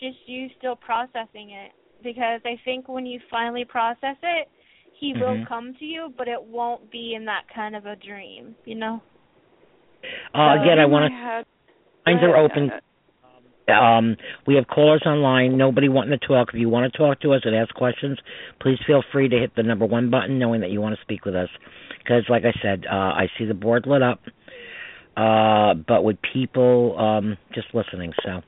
just 0.00 0.16
you 0.26 0.48
still 0.58 0.76
processing 0.76 1.50
it 1.50 1.72
because 2.02 2.40
I 2.44 2.60
think 2.64 2.88
when 2.88 3.06
you 3.06 3.20
finally 3.30 3.64
process 3.64 4.16
it, 4.22 4.48
he 4.98 5.12
will 5.14 5.36
Mhm. 5.36 5.46
come 5.46 5.74
to 5.74 5.84
you, 5.84 6.12
but 6.16 6.28
it 6.28 6.42
won't 6.42 6.90
be 6.90 7.14
in 7.14 7.24
that 7.26 7.44
kind 7.54 7.76
of 7.76 7.86
a 7.86 7.96
dream, 7.96 8.54
you 8.64 8.74
know. 8.74 9.00
Uh, 10.34 10.58
again, 10.60 10.78
I 10.78 10.86
want 10.86 11.12
to. 11.12 11.44
Lines 12.06 12.22
are 12.22 12.36
open. 12.36 12.72
Um, 13.68 14.16
we 14.46 14.56
have 14.56 14.66
callers 14.66 15.02
online. 15.06 15.56
Nobody 15.56 15.88
wanting 15.88 16.18
to 16.18 16.26
talk. 16.26 16.48
If 16.52 16.58
you 16.58 16.68
want 16.68 16.92
to 16.92 16.98
talk 16.98 17.20
to 17.20 17.32
us 17.32 17.42
and 17.44 17.54
ask 17.54 17.72
questions, 17.74 18.18
please 18.60 18.78
feel 18.86 19.02
free 19.12 19.28
to 19.28 19.38
hit 19.38 19.54
the 19.54 19.62
number 19.62 19.86
one 19.86 20.10
button, 20.10 20.38
knowing 20.38 20.60
that 20.62 20.70
you 20.70 20.80
want 20.80 20.96
to 20.96 21.02
speak 21.02 21.24
with 21.24 21.36
us. 21.36 21.48
Because, 21.98 22.24
like 22.28 22.44
I 22.44 22.52
said, 22.60 22.84
uh, 22.90 22.94
I 22.94 23.28
see 23.38 23.44
the 23.44 23.54
board 23.54 23.86
lit 23.86 24.02
up, 24.02 24.20
uh, 25.16 25.74
but 25.74 26.04
with 26.04 26.16
people 26.32 26.98
um, 26.98 27.36
just 27.54 27.68
listening. 27.74 28.12
So, 28.24 28.40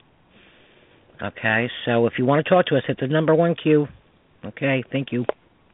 okay. 1.21 1.69
So, 1.85 2.07
if 2.07 2.13
you 2.17 2.25
want 2.25 2.45
to 2.45 2.49
talk 2.49 2.65
to 2.67 2.75
us, 2.75 2.83
hit 2.87 2.99
the 2.99 3.07
number 3.07 3.35
one 3.35 3.55
Q. 3.55 3.87
Okay. 4.45 4.83
Thank 4.91 5.11
you. 5.11 5.25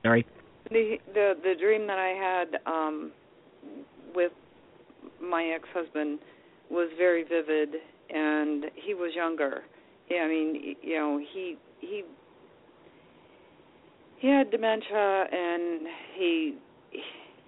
Sorry. 0.03 0.25
The 0.69 0.97
the 1.13 1.33
the 1.43 1.53
dream 1.59 1.87
that 1.87 1.99
I 1.99 2.09
had 2.09 2.71
um 2.71 3.11
with 4.15 4.31
my 5.21 5.43
ex-husband 5.55 6.19
was 6.69 6.89
very 6.97 7.23
vivid 7.23 7.75
and 8.09 8.65
he 8.75 8.93
was 8.93 9.11
younger. 9.15 9.63
Yeah, 10.09 10.21
I 10.23 10.27
mean, 10.27 10.75
you 10.81 10.95
know, 10.95 11.19
he 11.33 11.57
he 11.79 12.03
he 14.17 14.27
had 14.27 14.51
dementia 14.51 15.25
and 15.31 15.87
he 16.15 16.55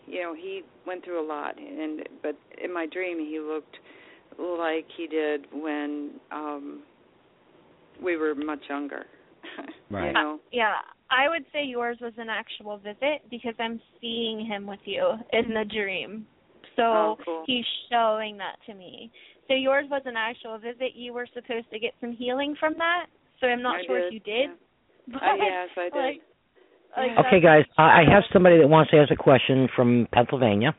you 0.08 0.22
know, 0.22 0.34
he 0.34 0.62
went 0.86 1.04
through 1.04 1.24
a 1.24 1.28
lot 1.28 1.58
and 1.58 2.01
but 2.22 2.36
in 2.64 2.74
my 2.74 2.86
dream 2.86 3.20
he 3.20 3.39
looked 3.39 3.78
like 4.38 4.86
he 4.97 5.08
did 5.08 5.45
when 5.54 6.12
um 6.32 6.82
we 8.04 8.18
were 8.18 8.36
much 8.36 8.62
younger. 8.70 9.06
Right. 9.89 10.08
you 10.08 10.14
know. 10.14 10.39
Yeah, 10.51 10.74
I 11.12 11.30
would 11.30 11.45
say 11.54 11.64
yours 11.64 11.97
was 12.01 12.14
an 12.18 12.28
actual 12.28 12.78
visit 12.78 13.22
because 13.30 13.54
I'm 13.60 13.80
seeing 14.01 14.43
him 14.43 14.66
with 14.66 14.80
you 14.86 15.12
in 15.32 15.54
the 15.54 15.66
dream. 15.72 16.26
So 16.76 16.82
Oh, 16.84 17.18
cool. 17.24 17.43
he's 17.45 17.66
showing 17.91 18.38
that 18.38 18.56
to 18.66 18.74
me. 18.74 19.12
So 19.47 19.54
yours 19.54 19.86
was 19.91 20.01
an 20.06 20.16
actual 20.18 20.58
visit. 20.58 20.95
You 20.95 21.14
were 21.14 21.28
supposed 21.34 21.70
to 21.72 21.78
get 21.78 21.93
some 22.01 22.14
healing 22.14 22.56
from 22.60 22.74
that. 22.80 23.06
So 23.39 23.47
I'm 23.47 23.62
not 23.62 23.76
I 23.82 23.86
sure 23.86 23.99
did, 23.99 24.08
if 24.08 24.14
you 24.14 24.20
did. 24.22 24.49
yeah. 24.49 24.56
But 25.14 25.22
Uh, 25.22 25.36
yes, 25.36 25.70
I 25.78 25.84
did. 25.93 25.95
Like, 25.95 26.22
Yeah. 26.98 27.22
Okay, 27.26 27.39
guys. 27.41 27.66
I 27.78 28.02
I 28.02 28.04
have 28.12 28.24
somebody 28.32 28.58
that 28.60 28.68
wants 28.68 28.91
to 28.91 28.98
ask 28.98 29.12
a 29.12 29.16
question 29.16 29.68
from 29.76 30.08
Pennsylvania. 30.12 30.76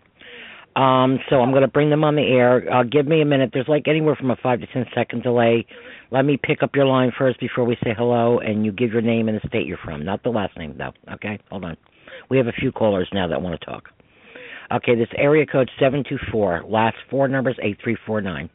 Um, 0.77 1.21
so 1.31 1.37
I'm 1.37 1.51
going 1.51 1.63
to 1.63 1.69
bring 1.69 1.91
them 1.91 2.03
on 2.03 2.17
the 2.17 2.23
air. 2.23 2.65
Uh, 2.73 2.83
give 2.83 3.07
me 3.07 3.21
a 3.21 3.25
minute. 3.25 3.51
There's 3.53 3.69
like 3.69 3.87
anywhere 3.87 4.17
from 4.17 4.31
a 4.33 4.37
five 4.43 4.61
to 4.61 4.67
ten 4.67 4.85
second 4.95 5.23
delay. 5.23 5.67
Let 6.11 6.25
me 6.25 6.37
pick 6.41 6.65
up 6.65 6.75
your 6.75 6.87
line 6.87 7.13
first 7.17 7.39
before 7.39 7.65
we 7.65 7.77
say 7.85 7.95
hello, 7.97 8.41
and 8.41 8.65
you 8.65 8.73
give 8.73 8.91
your 8.91 9.03
name 9.03 9.29
and 9.29 9.41
the 9.41 9.49
state 9.49 9.67
you're 9.67 9.79
from, 9.85 10.05
not 10.05 10.23
the 10.25 10.31
last 10.31 10.57
name 10.57 10.77
though. 10.77 10.93
Okay, 11.15 11.39
hold 11.51 11.65
on. 11.65 11.77
We 12.29 12.39
have 12.39 12.49
a 12.49 12.53
few 12.53 12.73
callers 12.73 13.09
now 13.13 13.29
that 13.29 13.41
want 13.41 13.59
to 13.61 13.65
talk. 13.65 13.85
Okay, 14.73 14.97
this 14.97 15.09
area 15.17 15.47
code 15.47 15.71
seven 15.79 16.03
two 16.09 16.19
four. 16.33 16.63
Last 16.67 16.97
four 17.09 17.29
numbers 17.29 17.57
eight 17.63 17.79
three 17.83 17.97
four 18.05 18.21
nine. 18.21 18.51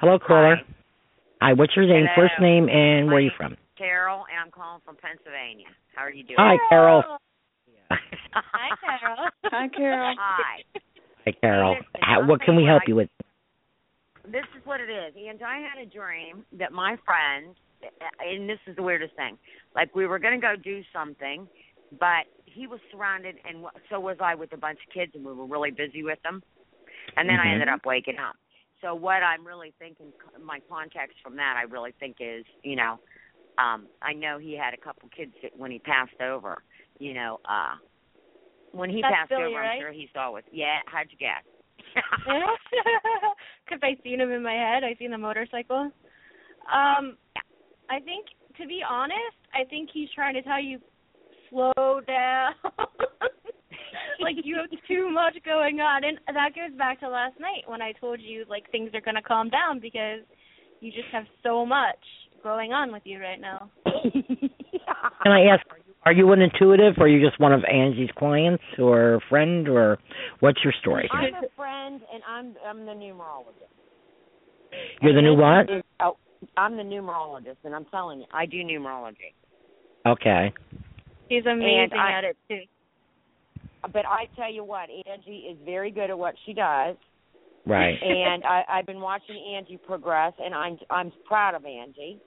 Hello, 0.00 0.18
caller. 0.18 0.56
Hi. 0.56 1.48
Hi. 1.48 1.52
What's 1.54 1.74
your 1.76 1.86
name? 1.86 2.06
Hello. 2.14 2.26
First 2.28 2.40
name 2.42 2.68
and 2.68 3.06
where 3.06 3.16
are 3.16 3.20
you 3.20 3.30
from? 3.36 3.56
Carol, 3.80 4.28
and 4.28 4.36
I'm 4.36 4.52
calling 4.52 4.82
from 4.84 4.96
Pennsylvania. 5.00 5.72
How 5.96 6.04
are 6.04 6.12
you 6.12 6.22
doing? 6.22 6.36
Hi, 6.36 6.58
Carol. 6.68 7.02
Hi, 8.36 8.68
Carol. 8.76 9.16
Hi, 9.44 9.68
Carol. 9.74 10.14
Hi. 10.18 10.62
Hi, 11.24 11.32
Carol. 11.40 11.76
How, 12.02 12.26
what 12.26 12.42
can 12.42 12.56
we 12.56 12.64
help 12.64 12.82
you 12.86 12.96
with? 12.96 13.08
This 14.26 14.44
is 14.54 14.60
what 14.64 14.80
it 14.80 14.90
is. 14.90 15.14
And 15.16 15.40
I 15.42 15.64
had 15.64 15.82
a 15.82 15.88
dream 15.88 16.44
that 16.58 16.72
my 16.72 16.96
friend, 17.06 17.56
and 18.20 18.46
this 18.46 18.58
is 18.66 18.76
the 18.76 18.82
weirdest 18.82 19.16
thing, 19.16 19.38
like 19.74 19.94
we 19.96 20.06
were 20.06 20.18
going 20.18 20.38
to 20.38 20.46
go 20.46 20.56
do 20.62 20.82
something, 20.92 21.48
but 21.98 22.28
he 22.44 22.66
was 22.66 22.80
surrounded, 22.92 23.36
and 23.48 23.64
so 23.88 23.98
was 23.98 24.18
I, 24.20 24.34
with 24.34 24.52
a 24.52 24.58
bunch 24.58 24.78
of 24.86 24.92
kids, 24.92 25.12
and 25.14 25.24
we 25.24 25.32
were 25.32 25.46
really 25.46 25.70
busy 25.70 26.02
with 26.02 26.20
them. 26.22 26.42
And 27.16 27.26
then 27.28 27.40
I 27.40 27.46
Mhm. 27.46 27.52
ended 27.54 27.68
up 27.68 27.86
waking 27.86 28.18
up. 28.18 28.36
So 28.82 28.94
what 28.94 29.22
I'm 29.22 29.46
really 29.46 29.72
thinking, 29.78 30.12
my 30.38 30.60
context 30.68 31.16
from 31.22 31.36
that, 31.36 31.56
I 31.56 31.62
really 31.62 31.92
think 31.92 32.16
is, 32.20 32.44
you 32.62 32.76
know, 32.76 33.00
um, 33.58 33.86
I 34.02 34.12
know 34.12 34.38
he 34.38 34.56
had 34.56 34.74
a 34.74 34.76
couple 34.76 35.08
kids 35.14 35.32
that 35.42 35.56
when 35.56 35.70
he 35.70 35.78
passed 35.78 36.20
over, 36.22 36.62
you 36.98 37.14
know, 37.14 37.40
uh, 37.44 37.74
when 38.72 38.90
he 38.90 39.02
That's 39.02 39.14
passed 39.14 39.30
Billy, 39.30 39.44
over, 39.44 39.56
right? 39.56 39.76
I'm 39.76 39.80
sure 39.80 39.92
he 39.92 40.08
saw 40.12 40.32
with, 40.32 40.44
yeah, 40.52 40.78
how'd 40.86 41.06
you 41.10 41.18
guess? 41.18 41.44
Because 43.64 43.80
I 43.84 44.02
seen 44.02 44.20
him 44.20 44.32
in 44.32 44.42
my 44.42 44.52
head. 44.52 44.82
I 44.82 44.96
seen 44.98 45.12
the 45.12 45.18
motorcycle. 45.18 45.92
Um, 46.72 47.16
I 47.88 48.00
think, 48.04 48.26
to 48.60 48.66
be 48.66 48.80
honest, 48.88 49.38
I 49.54 49.62
think 49.68 49.90
he's 49.92 50.08
trying 50.12 50.34
to 50.34 50.42
tell 50.42 50.60
you, 50.60 50.80
slow 51.48 52.00
down. 52.04 52.54
like 54.20 54.36
you 54.44 54.56
have 54.56 54.70
too 54.88 55.10
much 55.10 55.36
going 55.44 55.80
on, 55.80 56.04
and 56.04 56.18
that 56.26 56.54
goes 56.54 56.76
back 56.76 57.00
to 57.00 57.08
last 57.08 57.38
night 57.40 57.62
when 57.66 57.80
I 57.80 57.92
told 57.92 58.20
you 58.20 58.44
like 58.48 58.70
things 58.70 58.90
are 58.94 59.00
gonna 59.00 59.22
calm 59.22 59.48
down 59.48 59.80
because 59.80 60.20
you 60.80 60.90
just 60.92 61.08
have 61.12 61.24
so 61.42 61.64
much 61.64 61.98
going 62.42 62.72
on 62.72 62.92
with 62.92 63.02
you 63.04 63.20
right 63.20 63.40
now. 63.40 63.70
Can 63.84 65.32
I 65.32 65.44
ask, 65.52 65.64
are 66.04 66.12
you 66.12 66.30
an 66.32 66.40
intuitive, 66.40 66.94
or 66.98 67.04
are 67.04 67.08
you 67.08 67.24
just 67.26 67.38
one 67.40 67.52
of 67.52 67.62
Angie's 67.70 68.10
clients, 68.16 68.62
or 68.78 69.14
a 69.14 69.20
friend, 69.28 69.68
or 69.68 69.98
what's 70.40 70.58
your 70.64 70.72
story? 70.80 71.08
I'm 71.12 71.34
a 71.34 71.48
friend, 71.56 72.00
and 72.12 72.22
I'm 72.28 72.54
I'm 72.66 72.86
the 72.86 72.92
numerologist. 72.92 73.70
You're 75.02 75.14
the 75.14 75.22
new 75.22 75.34
what? 75.36 75.70
Is- 75.70 75.82
Oh, 76.00 76.16
I'm 76.56 76.76
the 76.76 76.82
numerologist, 76.82 77.56
and 77.64 77.74
I'm 77.74 77.84
telling 77.86 78.20
you, 78.20 78.26
I 78.32 78.46
do 78.46 78.58
numerology. 78.58 79.34
Okay. 80.06 80.52
He's 81.28 81.44
amazing 81.44 81.98
I- 81.98 82.18
at 82.18 82.24
it 82.24 82.36
too. 82.48 82.60
But 83.92 84.06
I 84.06 84.26
tell 84.36 84.52
you 84.52 84.62
what, 84.64 84.88
Angie 85.06 85.48
is 85.50 85.58
very 85.64 85.90
good 85.90 86.10
at 86.10 86.18
what 86.18 86.34
she 86.44 86.52
does, 86.52 86.96
Right. 87.66 87.96
and 88.02 88.44
I, 88.44 88.62
I've 88.68 88.86
been 88.86 89.00
watching 89.00 89.36
Angie 89.56 89.78
progress, 89.86 90.32
and 90.38 90.54
I'm 90.54 90.78
I'm 90.90 91.12
proud 91.26 91.54
of 91.54 91.64
Angie. 91.64 92.18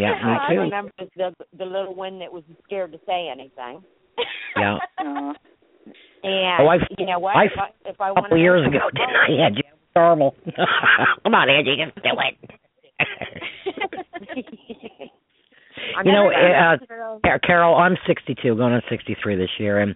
Yeah, 0.00 0.14
me 0.14 0.38
too. 0.48 0.60
I 0.60 0.64
remember 0.64 0.92
the 1.16 1.34
the, 1.58 1.64
little 1.64 1.94
one 1.94 2.18
that 2.20 2.32
was 2.32 2.42
scared 2.64 2.92
to 2.92 2.98
say 3.06 3.28
anything. 3.30 3.82
Yeah. 4.56 4.78
And 6.22 6.60
Oh, 6.62 6.66
I- 6.68 6.76
you 6.98 7.06
know 7.06 7.18
what? 7.18 7.34
I- 7.34 7.46
if 7.46 7.52
I, 7.58 7.70
if 7.88 7.98
I 7.98 8.10
A 8.10 8.14
couple 8.14 8.36
years 8.36 8.60
ago, 8.66 8.90
didn't 8.92 9.16
I? 9.16 9.26
Yeah, 9.32 9.48
Jim. 9.48 9.62
Horrible. 9.96 10.34
Come 11.24 11.34
on, 11.34 11.48
Angie, 11.48 11.76
just 11.82 11.94
do 11.96 12.10
it. 12.20 12.36
you 16.04 16.12
know, 16.12 16.30
uh, 16.30 16.76
Carol, 17.44 17.74
I'm 17.74 17.96
62, 18.06 18.54
going 18.54 18.72
on 18.74 18.82
63 18.90 19.36
this 19.36 19.48
year, 19.58 19.78
and 19.80 19.94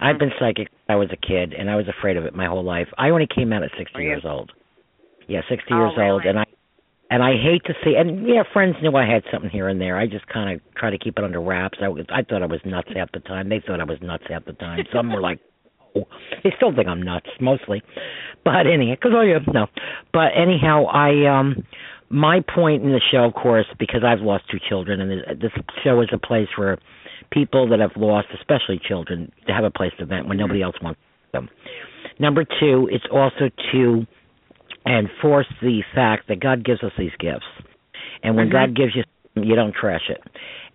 I've 0.00 0.18
been 0.18 0.32
psychic 0.40 0.66
since 0.68 0.80
I 0.88 0.96
was 0.96 1.08
a 1.12 1.16
kid, 1.26 1.52
and 1.52 1.70
I 1.70 1.76
was 1.76 1.86
afraid 1.88 2.16
of 2.16 2.24
it 2.24 2.34
my 2.34 2.46
whole 2.46 2.64
life. 2.64 2.88
I 2.98 3.10
only 3.10 3.28
came 3.32 3.52
out 3.52 3.62
at 3.62 3.70
60 3.78 4.02
years 4.02 4.22
old. 4.24 4.50
Yeah, 5.28 5.42
60 5.48 5.72
Oh, 5.72 5.76
years 5.76 5.92
old, 5.98 6.24
and 6.26 6.40
I 6.40 6.44
and 7.10 7.22
I 7.22 7.32
hate 7.32 7.64
to 7.64 7.74
see. 7.84 7.94
And 7.98 8.26
yeah, 8.26 8.44
friends 8.52 8.76
knew 8.80 8.94
I 8.96 9.04
had 9.04 9.24
something 9.32 9.50
here 9.50 9.68
and 9.68 9.80
there. 9.80 9.98
I 9.98 10.06
just 10.06 10.26
kind 10.28 10.54
of 10.54 10.74
try 10.74 10.90
to 10.90 10.98
keep 10.98 11.18
it 11.18 11.24
under 11.24 11.40
wraps. 11.40 11.78
I 11.82 11.88
was, 11.88 12.06
I 12.08 12.22
thought 12.22 12.42
I 12.42 12.46
was 12.46 12.60
nuts 12.64 12.88
half 12.94 13.10
the 13.12 13.20
time. 13.20 13.48
They 13.48 13.60
thought 13.66 13.80
I 13.80 13.84
was 13.84 13.98
nuts 14.00 14.24
half 14.28 14.44
the 14.44 14.52
time. 14.54 14.84
Some 14.94 15.12
were 15.12 15.20
like, 15.20 15.40
oh, 15.96 16.04
they 16.44 16.52
still 16.56 16.74
think 16.74 16.86
I'm 16.88 17.02
nuts 17.02 17.26
mostly. 17.40 17.82
But 18.44 18.66
anyhow, 18.66 18.94
because 18.94 19.12
oh 19.14 19.22
yeah, 19.22 19.38
no. 19.52 19.66
But 20.12 20.30
anyhow, 20.36 20.84
I 20.86 21.26
um 21.26 21.64
my 22.10 22.40
point 22.54 22.82
in 22.82 22.90
the 22.90 23.00
show, 23.10 23.24
of 23.24 23.34
course, 23.34 23.66
because 23.78 24.02
I've 24.04 24.20
lost 24.20 24.44
two 24.50 24.58
children, 24.68 25.00
and 25.00 25.40
this- 25.40 25.52
show 25.84 26.00
is 26.00 26.08
a 26.12 26.18
place 26.18 26.48
for 26.54 26.78
people 27.30 27.68
that 27.68 27.78
have 27.78 27.92
lost, 27.96 28.28
especially 28.34 28.80
children, 28.86 29.30
to 29.46 29.52
have 29.52 29.64
a 29.64 29.70
place 29.70 29.92
to 29.98 30.06
vent 30.06 30.26
when 30.26 30.36
nobody 30.36 30.62
else 30.62 30.74
wants 30.82 31.00
them. 31.32 31.48
Number 32.18 32.44
two, 32.44 32.88
it's 32.90 33.04
also 33.12 33.50
to 33.72 34.06
enforce 34.86 35.46
the 35.60 35.82
fact 35.94 36.28
that 36.28 36.40
God 36.40 36.64
gives 36.64 36.82
us 36.82 36.92
these 36.98 37.14
gifts, 37.18 37.46
and 38.22 38.36
when 38.36 38.48
Mhm. 38.48 38.52
God 38.52 38.74
gives 38.74 38.94
you, 38.94 39.04
something, 39.34 39.48
you 39.48 39.56
don't 39.56 39.74
trash 39.74 40.08
it. 40.08 40.22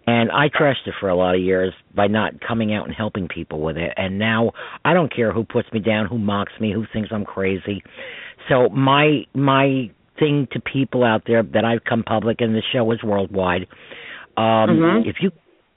And 0.07 0.31
I 0.31 0.49
trashed 0.49 0.85
it 0.85 0.93
for 0.99 1.09
a 1.09 1.15
lot 1.15 1.33
of 1.33 1.41
years 1.41 1.73
by 1.95 2.07
not 2.07 2.39
coming 2.39 2.73
out 2.73 2.85
and 2.85 2.93
helping 2.93 3.27
people 3.27 3.61
with 3.61 3.77
it. 3.77 3.91
And 3.97 4.19
now 4.19 4.51
I 4.83 4.93
don't 4.93 5.11
care 5.11 5.31
who 5.31 5.43
puts 5.43 5.71
me 5.73 5.79
down, 5.79 6.05
who 6.05 6.19
mocks 6.19 6.53
me, 6.59 6.71
who 6.71 6.85
thinks 6.93 7.11
I'm 7.11 7.25
crazy. 7.25 7.83
So 8.47 8.69
my 8.69 9.25
my 9.33 9.89
thing 10.19 10.47
to 10.51 10.59
people 10.59 11.03
out 11.03 11.23
there 11.25 11.41
that 11.41 11.65
I've 11.65 11.83
come 11.83 12.03
public 12.03 12.39
and 12.39 12.55
the 12.55 12.61
show 12.71 12.89
is 12.91 13.01
worldwide. 13.03 13.67
Um 14.37 14.69
Mhm. 14.79 15.07
if 15.07 15.21
you 15.21 15.31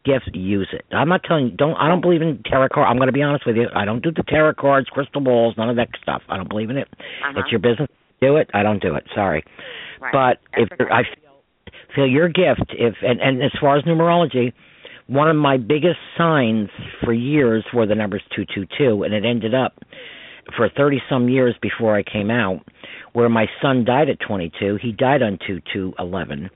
gift 0.05 0.31
use 0.35 0.69
it. 0.73 0.85
I'm 0.93 1.09
not 1.09 1.23
telling 1.25 1.47
you 1.47 1.51
don't 1.53 1.77
I 1.77 1.89
don't 1.89 2.01
believe 2.01 2.23
in 2.23 2.43
tarot 2.45 2.69
card. 2.69 2.87
I'm 2.89 2.97
going 2.97 3.09
to 3.09 3.13
be 3.13 3.23
honest 3.23 3.47
with 3.47 3.57
you. 3.57 3.69
I 3.75 3.85
don't 3.85 4.03
do 4.03 4.11
the 4.11 4.23
tarot 4.23 4.55
cards, 4.55 4.89
crystal 4.91 5.21
balls, 5.21 5.57
none 5.57 5.71
of 5.71 5.77
that 5.77 5.89
stuff. 6.03 6.23
I 6.29 6.37
don't 6.37 6.49
believe 6.49 6.71
in 6.71 6.77
it. 6.77 6.89
Uh-huh. 6.93 7.41
It's 7.41 7.51
your 7.51 7.61
business. 7.61 7.89
Do 8.21 8.37
it. 8.37 8.51
I 8.55 8.63
don't 8.63 8.83
do 8.83 8.95
it. 8.95 9.05
Sorry. 9.15 9.45
Right. 10.01 10.13
But 10.13 10.39
That's 10.57 10.73
if 10.73 10.81
okay. 10.81 10.93
I 10.93 11.03
feel 11.03 11.29
feel 11.95 12.07
your 12.07 12.29
gift, 12.29 12.71
if 12.71 12.95
and, 13.03 13.21
and 13.21 13.43
as 13.43 13.53
far 13.61 13.77
as 13.77 13.85
numerology, 13.85 14.53
one 15.07 15.29
of 15.29 15.37
my 15.37 15.57
biggest 15.57 15.99
signs 16.17 16.69
for 17.03 17.13
years 17.13 17.65
were 17.73 17.87
the 17.87 17.95
numbers 17.95 18.23
two 18.35 18.45
two 18.55 18.67
two, 18.77 19.03
and 19.03 19.15
it 19.15 19.25
ended 19.25 19.55
up 19.55 19.79
for 20.57 20.69
thirty 20.69 21.01
some 21.09 21.29
years 21.29 21.55
before 21.63 21.97
I 21.97 22.03
came 22.03 22.31
out, 22.31 22.61
where 23.13 23.29
my 23.29 23.47
son 23.63 23.85
died 23.85 24.09
at 24.09 24.21
twenty 24.21 24.53
two. 24.61 24.79
He 24.81 24.93
died 24.93 25.23
on 25.23 25.39
two 25.47 25.61
two 25.73 25.95
eleven. 25.99 26.51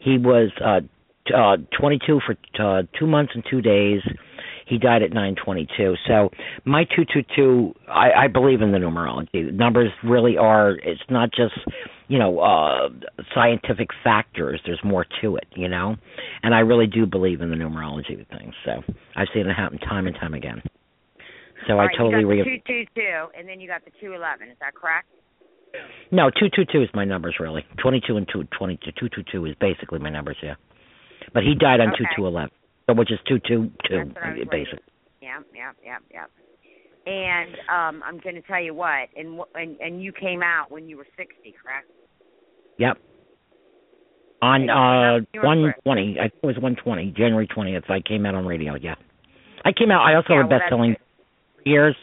He 0.00 0.18
was 0.18 0.50
uh, 0.64 0.80
t- 1.26 1.34
uh 1.34 1.56
twenty 1.78 1.98
two 2.04 2.20
for 2.26 2.36
uh, 2.62 2.82
two 2.98 3.06
months 3.06 3.32
and 3.34 3.44
two 3.48 3.60
days. 3.60 4.00
He 4.68 4.78
died 4.78 5.02
at 5.02 5.10
922. 5.10 5.94
So 6.06 6.30
my 6.64 6.84
222, 6.84 7.74
I, 7.88 8.24
I 8.24 8.28
believe 8.28 8.60
in 8.60 8.72
the 8.72 8.78
numerology. 8.78 9.52
Numbers 9.52 9.90
really 10.04 10.36
are. 10.36 10.72
It's 10.72 11.00
not 11.08 11.30
just 11.30 11.54
you 12.08 12.18
know 12.18 12.38
uh 12.40 12.88
scientific 13.34 13.88
factors. 14.04 14.60
There's 14.66 14.80
more 14.84 15.06
to 15.22 15.36
it, 15.36 15.46
you 15.56 15.68
know. 15.68 15.96
And 16.42 16.54
I 16.54 16.60
really 16.60 16.86
do 16.86 17.06
believe 17.06 17.40
in 17.40 17.50
the 17.50 17.56
numerology 17.56 18.20
of 18.20 18.26
things. 18.28 18.54
So 18.64 18.82
I've 19.16 19.28
seen 19.32 19.46
it 19.46 19.54
happen 19.54 19.78
time 19.78 20.06
and 20.06 20.16
time 20.16 20.34
again. 20.34 20.62
So 21.66 21.74
All 21.74 21.80
I 21.80 21.86
right, 21.86 21.96
totally 21.98 22.22
you 22.22 22.44
got 22.44 22.50
re- 22.50 22.62
two 22.66 22.84
two 22.84 22.84
two, 22.94 23.26
and 23.38 23.48
then 23.48 23.60
you 23.60 23.68
got 23.68 23.84
the 23.84 23.90
two 24.00 24.12
eleven. 24.12 24.48
Is 24.48 24.56
that 24.60 24.74
correct? 24.74 25.06
No, 26.10 26.30
two 26.30 26.48
two 26.54 26.64
two 26.70 26.82
is 26.82 26.88
my 26.94 27.04
numbers 27.04 27.36
really. 27.40 27.64
Twenty 27.82 28.00
two 28.06 28.16
and 28.16 28.26
two 28.32 28.44
twenty 28.56 28.78
two 28.84 28.92
two 28.98 29.08
two 29.08 29.24
two 29.30 29.46
is 29.46 29.54
basically 29.60 29.98
my 29.98 30.10
numbers, 30.10 30.36
yeah. 30.42 30.54
But 31.34 31.42
he 31.42 31.54
died 31.54 31.80
on 31.80 31.88
Okay. 31.88 31.98
two 31.98 32.04
two 32.16 32.26
eleven. 32.26 32.50
So 32.88 32.94
which 32.94 33.12
is 33.12 33.18
two 33.28 33.38
two 33.40 33.70
two 33.88 33.98
That's 33.98 34.08
what 34.14 34.24
I 34.24 34.30
was 34.38 34.48
basically. 34.50 34.78
Yep, 35.20 35.46
yep, 35.54 35.76
yep, 35.84 36.02
yep. 36.12 36.30
And 37.06 37.54
um 37.68 38.02
I'm 38.04 38.18
going 38.20 38.34
to 38.34 38.42
tell 38.42 38.62
you 38.62 38.74
what, 38.74 39.08
and 39.16 39.40
and 39.54 39.78
and 39.80 40.02
you 40.02 40.12
came 40.12 40.42
out 40.42 40.70
when 40.70 40.88
you 40.88 40.96
were 40.96 41.06
sixty, 41.16 41.54
correct? 41.62 41.88
Yep. 42.78 42.98
On 44.40 44.70
uh 44.70 45.18
you 45.34 45.40
were 45.40 45.46
one 45.46 45.62
correct. 45.64 45.84
twenty, 45.84 46.16
I 46.18 46.28
think 46.28 46.34
it 46.42 46.46
was 46.46 46.58
one 46.58 46.76
twenty, 46.76 47.12
January 47.16 47.46
twentieth. 47.46 47.84
I 47.90 48.00
came 48.00 48.24
out 48.24 48.34
on 48.34 48.46
radio. 48.46 48.74
Yeah, 48.76 48.94
I 49.64 49.72
came 49.72 49.90
out. 49.90 50.02
I 50.02 50.14
also 50.14 50.28
Yeah, 50.30 50.36
have 50.36 50.46
a 50.46 50.48
well, 50.48 50.58
best-selling 50.60 50.96
years. 51.66 51.96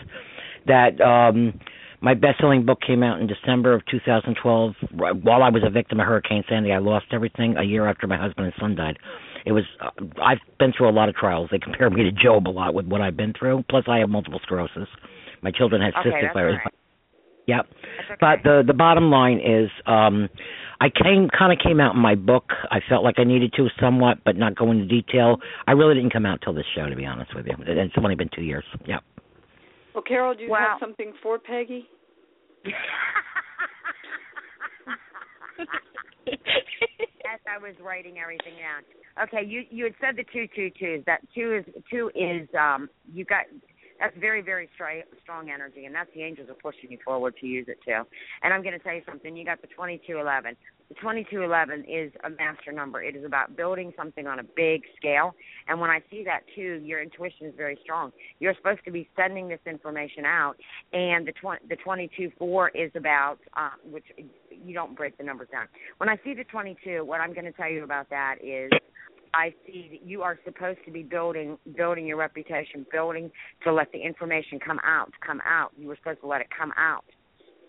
That 0.68 1.02
um 1.02 1.60
my 2.02 2.14
best-selling 2.14 2.66
book 2.66 2.80
came 2.86 3.02
out 3.02 3.20
in 3.22 3.26
December 3.26 3.74
of 3.74 3.84
2012. 3.90 4.76
Right- 4.94 5.16
While 5.16 5.42
I 5.42 5.50
was 5.50 5.64
a 5.66 5.72
victim 5.72 6.00
of 6.00 6.06
Hurricane 6.06 6.44
Sandy, 6.48 6.72
I 6.72 6.78
lost 6.78 7.08
everything 7.12 7.56
a 7.58 7.64
year 7.64 7.88
after 7.88 8.06
my 8.06 8.18
husband 8.18 8.46
and 8.46 8.54
son 8.60 8.76
died. 8.76 9.00
It 9.46 9.52
was 9.52 9.64
uh, 9.82 9.90
I've 10.24 10.40
been 10.60 10.74
through 10.76 10.90
a 10.90 10.92
lot 10.92 11.10
of 11.10 11.16
trials. 11.16 11.50
They 11.52 11.60
compare 11.64 11.90
me 11.90 12.04
to 12.04 12.12
Job 12.12 12.48
a 12.48 12.50
lot 12.52 12.74
with 12.74 12.86
what 12.88 13.02
I've 13.02 13.18
been 13.18 13.34
through. 13.38 13.64
Plus, 13.70 13.84
I 13.88 13.98
have 14.00 14.10
multiple 14.10 14.40
sclerosis. 14.44 14.88
My 15.42 15.52
children 15.52 15.82
had 15.82 15.94
Okay, 16.00 16.10
cystic 16.10 16.30
fibrosis. 16.30 16.34
virus. 16.34 16.56
all 16.56 16.62
right. 16.66 16.74
Yep. 17.48 17.66
Okay. 17.70 18.16
But 18.20 18.40
the 18.44 18.64
the 18.66 18.74
bottom 18.74 19.12
line 19.12 19.38
is, 19.40 19.70
um, 19.86 20.28
I 20.82 20.90
came 20.90 21.30
kind 21.30 21.54
of 21.54 21.60
came 21.64 21.80
out 21.80 21.94
in 21.94 22.02
my 22.02 22.16
book. 22.16 22.46
I 22.72 22.80
felt 22.90 23.04
like 23.04 23.20
I 23.20 23.24
needed 23.24 23.54
to 23.58 23.68
somewhat, 23.80 24.18
but 24.26 24.36
not 24.36 24.56
go 24.56 24.72
into 24.72 24.86
detail. 24.86 25.38
I 25.68 25.74
really 25.74 25.94
didn't 25.94 26.12
come 26.12 26.26
out 26.26 26.40
till 26.44 26.54
this 26.56 26.66
show, 26.76 26.90
to 26.90 26.96
be 26.96 27.06
honest 27.06 27.36
with 27.36 27.46
you. 27.46 27.54
And 27.54 27.78
It's 27.80 27.94
only 27.98 28.16
been 28.16 28.30
two 28.36 28.42
years. 28.42 28.66
Yep. 28.88 29.04
Well, 29.94 30.02
Carol, 30.04 30.34
do 30.34 30.44
you 30.44 30.50
Wow. 30.50 30.72
have 30.72 30.80
something 30.80 31.14
for 31.22 31.38
Peggy? 31.38 31.88
yes, 37.36 37.54
I 37.54 37.62
was 37.62 37.76
writing 37.84 38.18
everything 38.20 38.54
down. 38.60 38.84
Okay, 39.28 39.46
you 39.46 39.64
you 39.70 39.86
had 39.86 39.94
said 40.02 40.16
the 40.18 40.26
two 40.32 40.48
two 40.56 40.70
twos. 40.78 41.04
That 41.06 41.22
two 41.34 41.56
is 41.56 41.84
two 41.90 42.12
is 42.16 42.48
um 42.58 42.90
you 43.14 43.26
got 43.26 43.46
that's 44.00 44.16
very 44.18 44.42
very 44.42 44.70
stri- 44.80 45.04
strong 45.22 45.50
energy, 45.50 45.86
and 45.86 45.96
that's 45.96 46.10
the 46.14 46.24
angels 46.24 46.50
are 46.50 46.56
pushing 46.56 46.92
you 46.92 46.98
forward 47.04 47.36
to 47.42 47.48
use 47.48 47.68
it 47.68 47.80
too. 47.86 48.04
And 48.44 48.54
I'm 48.54 48.62
going 48.62 48.78
to 48.78 48.80
tell 48.80 48.94
you 48.94 49.02
something. 49.08 49.36
You 49.36 49.46
got 49.46 49.62
the 49.62 49.68
twenty 49.68 50.02
two 50.08 50.20
eleven. 50.20 50.56
The 50.90 50.96
twenty 50.96 51.26
two 51.30 51.42
eleven 51.42 51.84
is 51.88 52.12
a 52.24 52.30
master 52.30 52.72
number. 52.72 53.02
It 53.02 53.16
is 53.16 53.26
about 53.26 53.56
building 53.56 53.94
something 53.98 54.28
on 54.28 54.40
a 54.40 54.44
big 54.44 54.84
scale. 54.98 55.36
And 55.68 55.80
when 55.80 55.90
I 55.90 56.02
see 56.12 56.24
that 56.26 56.42
too, 56.56 56.82
your 56.84 57.02
intuition 57.02 57.48
is 57.48 57.54
very 57.58 57.78
strong. 57.84 58.12
You're 58.40 58.56
supposed 58.56 58.86
to 58.86 58.92
be 58.92 59.10
sending 59.16 59.48
this 59.48 59.62
information 59.66 60.26
out, 60.26 60.56
and 60.94 61.28
the 61.28 61.34
twenty 61.34 61.66
the 61.70 61.76
twenty 61.78 62.10
two 62.16 62.32
four 62.38 62.70
is 62.70 62.92
about 62.96 63.38
uh, 63.56 63.72
which 63.90 64.06
you 64.50 64.74
don't 64.74 64.96
break 64.96 65.18
the 65.18 65.24
numbers 65.24 65.48
down. 65.52 65.68
When 65.98 66.10
I 66.10 66.18
see 66.24 66.34
the 66.34 66.44
22, 66.44 67.04
what 67.04 67.22
I'm 67.22 67.34
going 67.34 67.46
to 67.46 67.52
tell 67.52 67.70
you 67.70 67.84
about 67.84 68.10
that 68.10 68.36
is 68.44 68.72
I 69.36 69.54
see 69.66 69.90
that 69.92 70.08
you 70.08 70.22
are 70.22 70.40
supposed 70.46 70.80
to 70.86 70.92
be 70.92 71.04
building 71.04 71.58
building 71.76 72.06
your 72.08 72.18
reputation, 72.18 72.86
building 72.92 73.30
to 73.64 73.74
let 73.74 73.92
the 73.92 74.00
information 74.00 74.60
come 74.60 74.80
out, 74.84 75.12
come 75.26 75.42
out. 75.46 75.72
You 75.78 75.88
were 75.88 75.98
supposed 75.98 76.22
to 76.22 76.28
let 76.28 76.42
it 76.42 76.48
come 76.58 76.72
out. 76.78 77.04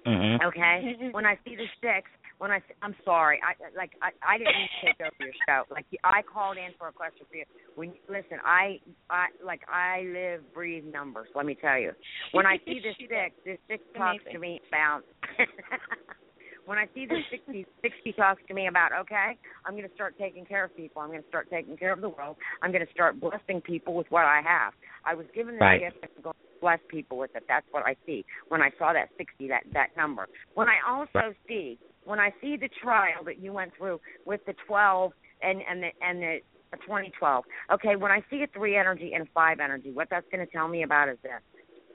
Mhm. 0.06 0.42
Okay. 0.44 0.96
when 1.12 1.26
I 1.26 1.36
see 1.44 1.56
the 1.56 1.66
six, 1.82 2.08
when 2.38 2.52
I 2.52 2.62
I'm 2.82 2.94
sorry, 3.04 3.40
I 3.42 3.54
like 3.76 3.90
I 4.00 4.10
I 4.26 4.38
didn't 4.38 4.54
mean 4.56 4.68
to 4.80 4.86
take 4.86 5.00
over 5.00 5.16
your 5.18 5.32
show. 5.48 5.64
Like 5.70 5.86
I 6.04 6.22
called 6.22 6.56
in 6.56 6.72
for 6.78 6.88
a 6.88 6.92
question 6.92 7.26
for 7.28 7.36
you. 7.36 7.44
When 7.74 7.94
listen, 8.08 8.38
I 8.44 8.78
I 9.10 9.26
like 9.44 9.62
I 9.68 10.02
live, 10.02 10.52
breathe 10.54 10.84
numbers. 10.84 11.28
Let 11.34 11.46
me 11.46 11.56
tell 11.56 11.78
you. 11.78 11.92
When 12.32 12.46
I 12.46 12.58
see 12.64 12.80
the 12.80 12.94
six, 13.08 13.34
the 13.44 13.58
six 13.68 13.82
talks 13.96 14.22
to 14.30 14.38
me 14.38 14.60
about. 14.70 15.02
when 16.66 16.78
I 16.78 16.86
see 16.94 17.06
the 17.06 17.16
60, 17.30 17.66
60 17.82 18.12
talks 18.12 18.42
to 18.48 18.54
me 18.54 18.66
about, 18.68 18.92
okay, 18.92 19.38
I'm 19.64 19.72
going 19.74 19.88
to 19.88 19.94
start 19.94 20.14
taking 20.18 20.44
care 20.44 20.64
of 20.64 20.76
people. 20.76 21.00
I'm 21.00 21.08
going 21.08 21.22
to 21.22 21.28
start 21.28 21.48
taking 21.50 21.76
care 21.76 21.92
of 21.92 22.00
the 22.00 22.08
world. 22.10 22.36
I'm 22.62 22.72
going 22.72 22.84
to 22.84 22.92
start 22.92 23.18
blessing 23.20 23.60
people 23.62 23.94
with 23.94 24.06
what 24.10 24.24
I 24.24 24.42
have. 24.44 24.74
I 25.04 25.14
was 25.14 25.26
given 25.34 25.54
this 25.54 25.62
Right. 25.62 25.80
gift. 25.80 25.96
I'm 26.02 26.22
going 26.22 26.34
to 26.34 26.60
bless 26.60 26.80
people 26.88 27.18
with 27.18 27.30
it. 27.34 27.44
That's 27.48 27.66
what 27.70 27.86
I 27.86 27.96
see 28.04 28.24
when 28.48 28.60
I 28.60 28.70
saw 28.78 28.92
that 28.92 29.08
60, 29.16 29.48
that 29.48 29.62
that 29.72 29.88
number. 29.96 30.26
When 30.54 30.68
I 30.68 30.76
also 30.88 31.34
see, 31.48 31.78
when 32.04 32.18
I 32.18 32.32
see 32.40 32.56
the 32.56 32.68
trial 32.82 33.24
that 33.24 33.38
you 33.38 33.52
went 33.52 33.72
through 33.76 34.00
with 34.24 34.40
the 34.46 34.54
12 34.66 35.12
and 35.42 35.60
and 35.68 35.82
the 35.82 35.90
and 36.00 36.22
the 36.22 36.38
2012. 36.84 37.44
Okay, 37.72 37.96
when 37.96 38.10
I 38.10 38.22
see 38.30 38.42
a 38.42 38.46
three 38.48 38.76
energy 38.76 39.12
and 39.14 39.26
a 39.26 39.30
five 39.32 39.60
energy, 39.60 39.92
what 39.92 40.08
that's 40.10 40.26
going 40.32 40.44
to 40.44 40.52
tell 40.52 40.68
me 40.68 40.82
about 40.82 41.08
is 41.08 41.18
this: 41.22 41.40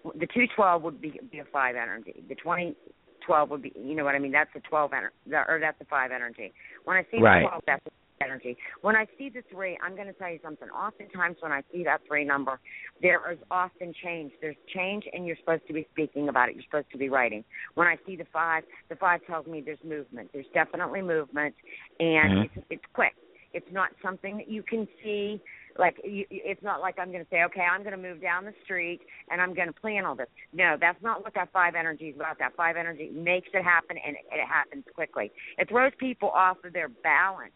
the 0.03 0.27
212 0.27 0.81
would 0.83 1.01
be 1.01 1.19
be 1.31 1.39
a 1.39 1.45
five 1.51 1.75
energy. 1.75 2.23
The 2.27 2.35
2012 3.21 3.49
would 3.49 3.61
be, 3.61 3.73
you 3.75 3.95
know 3.95 4.03
what 4.03 4.15
I 4.15 4.19
mean? 4.19 4.31
That's 4.31 4.49
a 4.55 4.59
12 4.61 4.93
energy, 4.93 5.15
or 5.47 5.59
that's 5.59 5.79
a 5.81 5.85
five 5.85 6.11
energy. 6.11 6.53
When 6.85 6.97
I 6.97 7.03
see 7.11 7.21
Right. 7.21 7.41
the 7.41 7.47
12, 7.47 7.63
that's 7.65 7.85
a 7.85 7.91
energy. 8.21 8.57
When 8.81 8.95
I 8.95 9.07
see 9.17 9.29
the 9.29 9.41
three, 9.51 9.77
I'm 9.83 9.95
going 9.95 10.07
to 10.07 10.13
tell 10.13 10.29
you 10.29 10.39
something. 10.43 10.69
Oftentimes, 10.69 11.37
when 11.39 11.51
I 11.51 11.63
see 11.71 11.83
that 11.83 12.01
three 12.07 12.23
number, 12.23 12.59
there 13.01 13.19
is 13.31 13.39
often 13.49 13.93
change. 14.03 14.31
There's 14.41 14.55
change, 14.73 15.05
and 15.11 15.25
you're 15.25 15.37
supposed 15.37 15.65
to 15.67 15.73
be 15.73 15.87
speaking 15.91 16.29
about 16.29 16.49
it. 16.49 16.55
You're 16.55 16.63
supposed 16.63 16.91
to 16.91 16.97
be 16.97 17.09
writing. 17.09 17.43
When 17.75 17.87
I 17.87 17.97
see 18.05 18.15
the 18.15 18.25
five, 18.31 18.63
the 18.89 18.95
five 18.95 19.21
tells 19.25 19.47
me 19.47 19.61
there's 19.61 19.83
movement. 19.83 20.29
There's 20.33 20.45
definitely 20.53 21.01
movement, 21.01 21.55
and 21.99 22.33
Mhm. 22.33 22.45
it's 22.45 22.65
it's 22.69 22.85
quick. 22.93 23.15
It's 23.53 23.71
not 23.71 23.91
something 24.01 24.37
that 24.37 24.47
you 24.47 24.63
can 24.63 24.87
see. 25.03 25.41
Like 25.77 25.97
you, 26.03 26.25
it's 26.29 26.61
not 26.63 26.81
like 26.81 26.95
I'm 26.99 27.11
going 27.11 27.23
to 27.23 27.29
say, 27.29 27.43
okay, 27.43 27.61
I'm 27.61 27.81
going 27.83 27.95
to 27.95 28.01
move 28.01 28.21
down 28.21 28.45
the 28.45 28.53
street 28.63 29.01
and 29.29 29.41
I'm 29.41 29.53
going 29.53 29.67
to 29.67 29.73
plan 29.73 30.05
all 30.05 30.15
this. 30.15 30.27
No, 30.53 30.75
that's 30.79 31.01
not 31.01 31.23
what 31.23 31.33
that 31.35 31.51
five 31.51 31.75
energy 31.75 32.09
is 32.09 32.15
about. 32.15 32.39
That 32.39 32.55
five 32.55 32.75
energy 32.75 33.09
makes 33.13 33.49
it 33.53 33.63
happen, 33.63 33.97
and 34.05 34.15
it, 34.15 34.25
it 34.31 34.47
happens 34.47 34.83
quickly. 34.93 35.31
It 35.57 35.69
throws 35.69 35.91
people 35.97 36.29
off 36.29 36.57
of 36.63 36.73
their 36.73 36.89
balance. 36.89 37.53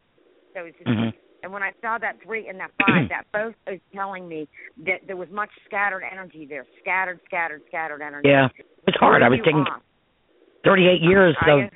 So 0.54 0.62
it's 0.66 0.78
just, 0.78 0.88
Mhm. 0.90 1.14
and 1.44 1.52
when 1.52 1.64
I 1.64 1.72
saw 1.82 1.98
that 1.98 2.22
three 2.24 2.48
and 2.48 2.60
that 2.60 2.72
five, 2.80 3.10
that 3.10 3.26
both 3.34 3.56
is 3.68 3.82
telling 3.94 4.28
me 4.28 4.48
that 4.86 5.02
there 5.08 5.18
was 5.18 5.30
much 5.30 5.50
scattered 5.66 6.04
energy 6.10 6.46
there. 6.46 6.66
Scattered, 6.82 7.20
scattered, 7.26 7.62
scattered 7.68 8.02
energy. 8.02 8.30
Yeah. 8.30 8.48
it's 8.88 8.98
hard. 8.98 9.24
I 9.24 9.30
was 9.30 9.40
taking 9.44 9.62
off. 9.62 9.82
38 10.64 11.02
years 11.02 11.36
of 11.48 11.70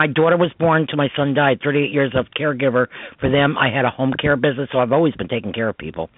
my 0.00 0.06
daughter 0.06 0.36
was 0.36 0.50
born 0.58 0.86
to 0.88 0.96
my 0.96 1.08
son 1.14 1.34
died 1.34 1.60
38 1.62 1.92
years 1.92 2.12
of 2.16 2.26
caregiver 2.36 2.86
for 3.20 3.30
them 3.30 3.56
i 3.58 3.68
had 3.70 3.84
a 3.84 3.90
home 3.90 4.12
care 4.20 4.34
business 4.36 4.68
so 4.72 4.78
i've 4.78 4.92
always 4.92 5.14
been 5.14 5.28
taking 5.28 5.52
care 5.52 5.68
of 5.68 5.78
people 5.78 6.08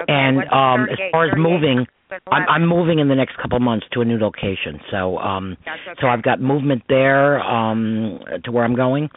Okay, 0.00 0.12
and 0.12 0.38
um 0.52 0.86
as 0.90 0.98
far 1.10 1.24
as 1.26 1.32
moving 1.36 1.86
i'm 2.30 2.46
i'm 2.48 2.68
moving 2.68 2.98
in 3.00 3.08
the 3.08 3.14
next 3.14 3.36
couple 3.38 3.56
of 3.56 3.62
months 3.62 3.86
to 3.92 4.02
a 4.02 4.04
new 4.04 4.18
location 4.18 4.78
so 4.90 5.18
um 5.18 5.56
okay. 5.62 5.98
so 6.00 6.06
i've 6.06 6.22
got 6.22 6.40
movement 6.40 6.82
there 6.88 7.40
um 7.40 8.20
to 8.44 8.52
where 8.52 8.64
i'm 8.64 8.76
going 8.76 9.08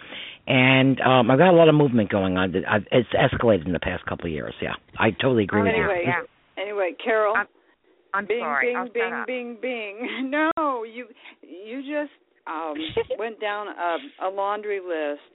and 0.47 0.99
um 1.01 1.30
i've 1.30 1.38
got 1.38 1.49
a 1.49 1.57
lot 1.57 1.67
of 1.69 1.76
movement 1.76 2.09
going 2.09 2.38
on 2.38 2.51
that 2.53 2.63
I've, 2.69 2.84
it's 2.91 3.09
escalated 3.13 3.65
in 3.65 3.74
the 3.74 3.80
past 3.80 4.05
couple 4.05 4.26
of 4.26 4.32
years 4.32 4.53
yeah 4.61 4.74
i 4.97 5.11
totally 5.11 5.43
agree 5.43 5.61
Oh, 5.61 5.63
with 5.65 5.74
anyway, 5.74 6.01
you 6.05 6.11
yeah. 6.11 6.21
Anyway, 6.55 6.91
Carol. 7.03 7.36
I'm- 7.36 7.47
I'm 8.15 8.28
bing, 8.28 8.41
sorry. 8.41 8.67
bing, 8.67 8.78
I'll 8.78 8.86
shut 8.86 9.26
bing, 9.26 9.57
bing, 9.59 9.97
bing. 10.05 10.30
No, 10.55 10.84
you 10.84 11.07
you 11.41 11.82
just 11.82 12.11
um 12.47 12.75
went 13.19 13.39
down 13.39 13.67
a, 13.67 14.27
a 14.27 14.29
laundry 14.29 14.79
list 14.79 15.33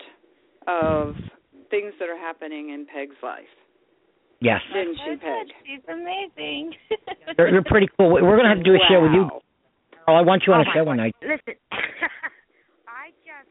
of 0.66 1.14
things 1.70 1.92
that 1.98 2.08
are 2.08 2.18
happening 2.18 2.70
in 2.70 2.86
Peg's 2.86 3.16
life, 3.22 3.44
yes 4.40 4.60
didn't 4.72 4.96
she, 5.04 5.16
Peg? 5.16 5.46
She's 5.64 5.84
amazing. 5.88 6.74
you're, 7.38 7.48
you're 7.48 7.64
pretty 7.64 7.88
cool 7.98 8.10
we're 8.12 8.20
going 8.20 8.44
to 8.44 8.48
have 8.48 8.58
to 8.58 8.64
do 8.64 8.74
a 8.74 8.82
show 8.88 9.00
with 9.02 9.12
you 9.12 9.28
oh 10.06 10.14
i 10.14 10.20
want 10.20 10.42
you 10.46 10.52
on 10.52 10.60
Oh 10.60 10.70
a 10.70 10.72
show 10.74 10.80
God. 10.84 10.86
one 10.88 10.96
night 10.98 11.14
Listen, 11.22 11.54
I 11.72 13.10
just 13.24 13.48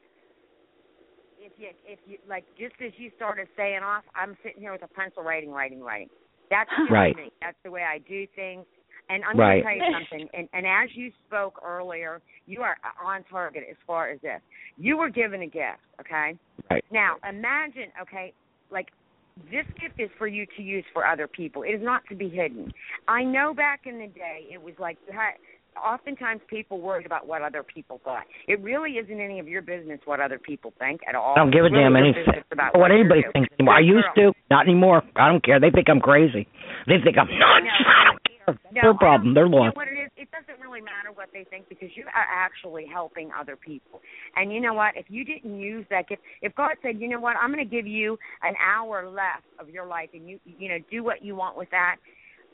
if 1.40 1.52
you 1.58 1.70
if 1.86 2.00
you 2.06 2.18
like 2.28 2.46
just 2.58 2.76
as 2.86 2.92
you 2.98 3.12
started 3.16 3.48
saying 3.56 3.82
off, 3.84 4.04
I'm 4.16 4.36
sitting 4.44 4.62
here 4.62 4.72
with 4.72 4.84
a 4.84 4.88
pencil 4.88 5.24
writing, 5.24 5.52
writing, 5.52 5.82
writing. 5.82 6.10
That's 6.50 6.70
just 6.78 6.92
Right. 6.92 7.16
me. 7.16 7.32
That's 7.42 7.58
the 7.64 7.72
way 7.72 7.84
I 7.84 8.00
do 8.00 8.26
things. 8.36 8.66
And 9.10 9.24
I'm 9.24 9.38
Right. 9.38 9.64
going 9.64 9.80
to 9.80 9.82
tell 9.82 9.90
you 9.92 10.06
something. 10.10 10.30
And, 10.34 10.50
and 10.54 10.66
as 10.66 10.90
you 10.96 11.12
spoke 11.28 11.62
earlier, 11.66 12.22
you 12.46 12.62
are 12.62 12.78
on 13.04 13.24
target 13.30 13.64
as 13.70 13.78
far 13.86 14.10
as 14.10 14.20
this. 14.22 14.42
You 14.78 14.98
were 14.98 15.10
given 15.10 15.42
a 15.42 15.48
gift, 15.48 15.80
okay? 16.02 16.38
Right. 16.70 16.84
Now 16.92 17.16
imagine, 17.28 17.92
okay, 18.02 18.34
like 18.70 18.88
this 19.52 19.66
gift 19.80 20.00
is 20.00 20.10
for 20.18 20.28
you 20.28 20.46
to 20.58 20.62
use 20.62 20.84
for 20.94 21.06
other 21.06 21.28
people. 21.28 21.64
It 21.64 21.70
is 21.70 21.82
not 21.82 22.02
to 22.10 22.16
be 22.16 22.30
hidden. 22.30 22.72
I 23.08 23.24
know 23.24 23.54
back 23.54 23.82
in 23.86 24.00
the 24.00 24.08
day 24.08 24.48
it 24.52 24.62
was 24.62 24.74
like 24.80 24.98
you 25.08 25.14
had 25.14 25.34
oftentimes 25.78 26.42
people 26.50 26.82
worried 26.82 27.06
about 27.06 27.28
what 27.28 27.42
other 27.42 27.64
people 27.64 28.02
thought. 28.04 28.24
It 28.48 28.60
really 28.62 28.94
isn't 28.94 29.20
any 29.20 29.40
of 29.40 29.48
your 29.48 29.62
business 29.62 30.00
what 30.06 30.20
other 30.20 30.40
people 30.40 30.74
think 30.80 31.02
at 31.08 31.16
all. 31.16 31.36
I 31.38 31.40
don't 31.40 31.52
give 31.52 31.62
a 31.62 31.70
really 31.70 31.84
damn 31.84 31.96
anything 31.96 32.26
about 32.52 32.78
what 32.78 32.90
you 32.90 33.00
anybody 33.00 33.22
thinks 33.32 33.50
anymore. 33.60 33.76
I 33.76 33.80
used 33.80 34.08
girl. 34.16 34.34
to, 34.34 34.40
not 34.50 34.66
anymore. 34.66 35.04
I 35.16 35.30
don't 35.30 35.44
care. 35.44 35.60
They 35.60 35.70
think 35.70 35.88
I'm 35.90 36.00
crazy. 36.00 36.48
They 36.88 36.98
think 37.04 37.18
I'm 37.18 37.28
nuts. 37.28 37.68
I 38.48 38.52
don't 38.52 38.64
care. 38.64 38.72
No, 38.74 38.82
Their 38.82 38.94
problem. 38.94 39.34
They're 39.34 39.46
You 39.46 39.52
know 39.52 39.72
what 39.74 39.88
it 39.88 40.00
is? 40.00 40.12
It 40.18 40.30
doesn't 40.32 40.62
really 40.62 40.82
matter 40.82 41.12
what 41.14 41.30
they 41.34 41.44
think 41.50 41.68
because 41.70 41.90
you 41.96 42.06
are 42.06 42.28
actually 42.32 42.86
helping 42.86 43.30
other 43.38 43.56
people. 43.56 44.02
And 44.36 44.54
you 44.54 44.62
know 44.62 44.74
what? 44.74 44.96
If 44.96 45.06
you 45.10 45.26
didn't 45.26 45.60
use 45.60 45.86
that 45.90 46.08
gift, 46.08 46.22
if 46.42 46.56
God 46.56 46.72
said, 46.82 47.00
you 47.00 47.08
know 47.08 47.20
what, 47.20 47.36
I'm 47.38 47.52
going 47.52 47.68
to 47.68 47.76
give 47.76 47.88
you 47.88 48.18
an 48.44 48.56
hour 48.64 49.08
left 49.10 49.46
of 49.60 49.70
your 49.70 49.86
life, 49.86 50.10
and 50.14 50.30
you 50.30 50.40
you 50.46 50.70
know 50.70 50.78
do 50.92 51.04
what 51.04 51.24
you 51.24 51.36
want 51.36 51.58
with 51.58 51.70
that. 51.72 51.98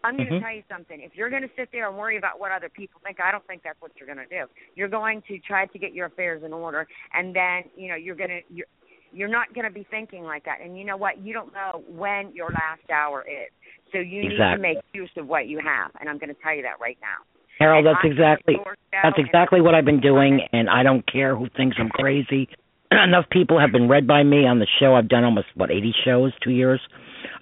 I'm 0.03 0.17
going 0.17 0.27
to 0.27 0.33
Mhm. 0.33 0.41
tell 0.41 0.53
you 0.53 0.63
something. 0.69 0.99
If 0.99 1.15
you're 1.15 1.29
going 1.29 1.43
to 1.43 1.51
sit 1.55 1.69
there 1.71 1.87
and 1.87 1.97
worry 1.97 2.17
about 2.17 2.37
what 2.39 2.51
other 2.51 2.69
people 2.69 2.99
think, 3.05 3.19
I 3.21 3.31
don't 3.31 3.45
think 3.47 3.63
that's 3.63 3.79
what 3.81 3.91
you're 3.97 4.13
going 4.13 4.25
to 4.25 4.25
do. 4.25 4.45
You're 4.75 4.89
going 4.89 5.21
to 5.29 5.39
try 5.39 5.65
to 5.65 5.79
get 5.79 5.93
your 5.93 6.07
affairs 6.07 6.43
in 6.43 6.51
order, 6.51 6.87
and 7.13 7.33
then 7.35 7.63
you 7.75 7.89
know 7.89 7.95
you're 7.95 8.15
going 8.15 8.29
to 8.29 8.41
you're 8.49 8.67
you're 9.13 9.29
not 9.29 9.53
going 9.53 9.65
to 9.65 9.71
be 9.71 9.85
thinking 9.91 10.23
like 10.23 10.43
that. 10.45 10.59
And 10.61 10.77
you 10.77 10.83
know 10.85 10.97
what? 10.97 11.19
You 11.19 11.33
don't 11.33 11.53
know 11.53 11.83
when 11.87 12.33
your 12.33 12.49
last 12.49 12.89
hour 12.91 13.23
is, 13.27 13.51
so 13.93 13.99
you 13.99 14.29
need 14.29 14.37
to 14.37 14.57
make 14.59 14.77
use 14.93 15.11
of 15.17 15.27
what 15.27 15.47
you 15.47 15.59
have. 15.59 15.91
And 15.99 16.09
I'm 16.09 16.17
going 16.17 16.29
to 16.29 16.41
tell 16.43 16.53
you 16.53 16.63
that 16.63 16.81
right 16.81 16.97
now. 17.01 17.23
Harold, 17.59 17.85
And 17.85 17.95
that's 17.95 18.03
exactly 18.03 18.55
that's 18.91 19.17
exactly 19.17 19.61
what 19.61 19.75
I've 19.75 19.85
been 19.85 20.01
doing, 20.01 20.41
and 20.51 20.69
I 20.69 20.83
don't 20.83 21.05
care 21.09 21.35
who 21.35 21.47
thinks 21.55 21.77
I'm 21.79 21.89
crazy. 21.89 22.49
Enough 22.91 23.25
people 23.31 23.59
have 23.59 23.71
been 23.71 23.87
read 23.87 24.07
by 24.07 24.23
me 24.23 24.45
on 24.47 24.59
the 24.59 24.67
show. 24.79 24.95
I've 24.95 25.07
done 25.07 25.23
almost 25.23 25.47
what 25.55 25.71
80 25.71 25.93
shows, 26.03 26.33
two 26.43 26.51
years. 26.51 26.81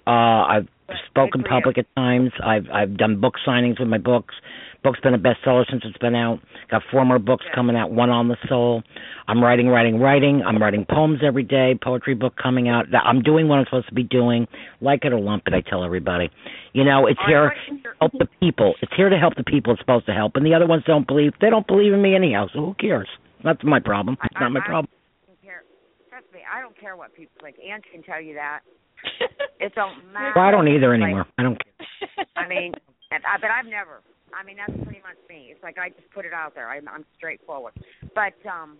Uh, 0.06 0.10
I've 0.10 0.68
spoken 1.08 1.40
you. 1.42 1.46
public 1.48 1.78
at 1.78 1.86
times. 1.96 2.30
I've 2.44 2.66
I've 2.72 2.96
done 2.96 3.20
book 3.20 3.34
signings 3.46 3.78
with 3.78 3.88
my 3.88 3.98
books. 3.98 4.34
Book's 4.82 4.98
been 4.98 5.14
a 5.14 5.18
bestseller 5.18 5.64
since 5.70 5.82
it's 5.84 5.96
been 5.98 6.16
out. 6.16 6.40
Got 6.68 6.82
four 6.90 7.04
more 7.04 7.20
books 7.20 7.44
Yeah. 7.48 7.54
coming 7.54 7.76
out. 7.76 7.92
One 7.92 8.10
on 8.10 8.26
the 8.26 8.36
soul. 8.48 8.82
I'm 9.28 9.40
writing, 9.42 9.68
writing, 9.68 10.00
writing. 10.00 10.42
I'm 10.44 10.60
writing 10.60 10.84
poems 10.90 11.20
every 11.22 11.44
day. 11.44 11.78
Poetry 11.80 12.14
book 12.14 12.34
coming 12.36 12.68
out. 12.68 12.86
I'm 12.92 13.22
doing 13.22 13.46
what 13.46 13.60
I'm 13.60 13.64
supposed 13.66 13.86
to 13.90 13.94
be 13.94 14.02
doing. 14.02 14.48
Like 14.80 15.04
it 15.04 15.12
or 15.12 15.20
lump 15.20 15.44
it, 15.46 15.54
I 15.54 15.60
tell 15.60 15.84
everybody. 15.84 16.30
You 16.72 16.82
know, 16.82 17.06
it's 17.06 17.20
I 17.24 17.28
here 17.28 17.54
your- 17.68 17.94
help 18.00 18.12
the 18.18 18.26
people. 18.40 18.74
It's 18.82 18.92
here 18.96 19.08
to 19.08 19.16
help 19.18 19.36
the 19.36 19.44
people 19.44 19.72
it's 19.72 19.80
supposed 19.80 20.06
to 20.06 20.12
help. 20.12 20.34
And 20.34 20.44
the 20.44 20.52
other 20.54 20.66
ones 20.66 20.82
don't 20.84 21.06
believe. 21.06 21.32
They 21.40 21.48
don't 21.50 21.66
believe 21.68 21.92
in 21.92 22.02
me 22.02 22.16
anyhow. 22.16 22.48
So 22.52 22.58
who 22.60 22.74
cares? 22.74 23.08
That's 23.44 23.62
my 23.62 23.78
problem. 23.78 24.16
It's 24.24 24.34
I- 24.36 24.40
not 24.40 24.50
my 24.52 24.60
I- 24.60 24.66
problem. 24.66 24.88
don't 25.28 25.40
care. 25.42 25.62
Trust 26.10 26.26
me, 26.34 26.40
I 26.52 26.60
don't 26.60 26.76
care 26.76 26.96
what 26.96 27.14
people 27.14 27.34
think. 27.40 27.56
Aunt 27.70 27.84
can 27.92 28.02
tell 28.02 28.20
you 28.20 28.34
that. 28.34 28.62
It 29.60 29.72
don't 29.76 30.12
matter. 30.12 30.32
Well, 30.34 30.44
I 30.44 30.50
don't 30.50 30.66
either 30.66 30.90
Like, 30.90 31.02
anymore. 31.02 31.26
I 31.38 31.42
don't. 31.44 31.56
care. 31.62 32.26
I 32.36 32.48
mean, 32.48 32.72
I, 33.12 33.38
but 33.40 33.50
I've 33.50 33.66
never, 33.66 34.02
I 34.34 34.42
mean, 34.44 34.56
that's 34.56 34.72
pretty 34.82 35.00
much 35.06 35.14
me. 35.28 35.50
It's 35.54 35.62
like 35.62 35.78
I 35.78 35.90
just 35.90 36.10
put 36.12 36.24
it 36.24 36.32
out 36.32 36.54
there. 36.56 36.68
I'm, 36.68 36.88
I'm 36.88 37.04
straightforward. 37.16 37.72
But 38.14 38.34
um, 38.48 38.78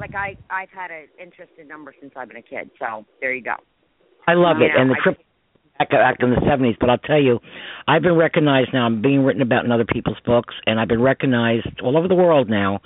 like 0.00 0.14
I, 0.16 0.36
I've 0.50 0.70
had 0.70 0.90
an 0.90 1.06
interest 1.22 1.52
in 1.58 1.68
numbers 1.68 1.94
since 2.00 2.12
I've 2.16 2.26
been 2.26 2.38
a 2.38 2.42
kid. 2.42 2.70
So 2.80 3.04
there 3.20 3.32
you 3.32 3.42
go. 3.42 3.54
I 4.26 4.34
love 4.34 4.56
You 4.58 4.66
it. 4.66 4.68
know, 4.74 4.80
And 4.80 4.90
the 4.90 4.96
I 4.98 5.02
trip 5.04 5.18
back 5.78 5.90
back 5.90 6.16
in 6.20 6.30
the 6.30 6.40
seventies, 6.48 6.76
but 6.80 6.90
I'll 6.90 6.98
tell 6.98 7.20
you, 7.20 7.40
I've 7.88 8.02
been 8.02 8.16
recognized 8.16 8.70
now. 8.72 8.86
I'm 8.86 9.02
being 9.02 9.24
written 9.24 9.42
about 9.42 9.64
in 9.64 9.72
other 9.72 9.84
people's 9.84 10.18
books, 10.24 10.54
and 10.66 10.78
I've 10.80 10.88
been 10.88 11.02
recognized 11.02 11.80
all 11.82 11.96
over 11.96 12.08
the 12.08 12.14
world 12.14 12.48
now. 12.48 12.80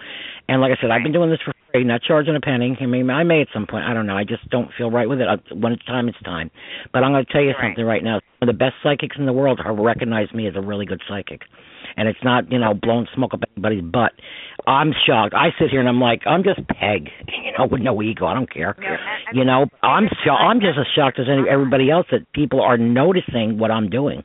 And 0.49 0.61
like 0.61 0.73
I 0.73 0.81
said, 0.81 0.91
I've 0.91 1.03
been 1.03 1.13
doing 1.13 1.31
this 1.31 1.41
for 1.45 1.53
free, 1.73 1.85
not 1.85 2.03
charging 2.03 2.35
a 2.35 2.41
penny. 2.41 2.77
I 2.81 2.87
mean, 2.87 3.11
I 3.11 3.23
may 3.25 3.43
at 3.43 3.49
some 3.53 3.67
point. 3.67 3.85
I 3.85 3.93
don't 3.93 4.07
know. 4.07 4.17
I 4.17 4.25
just 4.25 4.49
don't 4.51 4.71
feel 4.79 4.91
right 4.91 5.09
with 5.09 5.21
it. 5.21 5.29
I- 5.29 5.55
When 5.55 5.73
it's 5.73 5.85
time, 5.85 6.09
it's 6.09 6.21
time. 6.23 6.51
But 6.93 7.05
I'm 7.05 7.13
going 7.13 7.25
to 7.27 7.33
tell 7.33 7.43
you 7.43 7.51
Right. 7.51 7.69
something 7.69 7.85
right 7.85 8.03
now. 8.03 8.21
Some 8.41 8.49
of 8.49 8.55
the 8.55 8.59
best 8.59 8.77
psychics 8.83 9.17
in 9.19 9.27
the 9.27 9.33
world 9.33 9.61
have 9.65 9.77
recognized 9.77 10.35
me 10.35 10.47
as 10.47 10.57
a 10.57 10.61
really 10.61 10.87
good 10.87 11.03
psychic. 11.07 11.43
And 11.99 12.07
it's 12.09 12.23
not, 12.23 12.51
you 12.53 12.59
know, 12.61 12.75
blowing 12.75 13.09
smoke 13.13 13.35
up 13.35 13.41
anybody's 13.57 13.83
butt. 13.83 14.13
I'm 14.69 14.93
shocked. 15.05 15.35
I 15.35 15.49
sit 15.59 15.71
here 15.71 15.81
and 15.81 15.89
I'm 15.89 16.01
like, 16.01 16.23
I'm 16.27 16.45
just 16.45 16.61
Peg, 16.69 17.11
you 17.27 17.53
know, 17.59 17.67
with 17.71 17.81
no 17.83 18.01
ego. 18.01 18.25
I 18.27 18.35
don't 18.35 18.51
care. 18.53 18.77
No, 18.79 18.87
I- 18.87 18.91
I 18.95 19.33
You 19.35 19.45
know, 19.45 19.67
I'm 19.83 20.09
sho- 20.25 20.31
I'm 20.31 20.61
just 20.61 20.79
as 20.79 20.87
shocked 20.95 21.19
as 21.19 21.27
any, 21.29 21.43
uh-huh. 21.43 21.51
everybody 21.53 21.91
else 21.91 22.07
that 22.13 22.31
people 22.33 22.63
are 22.63 22.79
noticing 22.79 23.59
what 23.59 23.73
I'm 23.73 23.91
doing. 23.91 24.23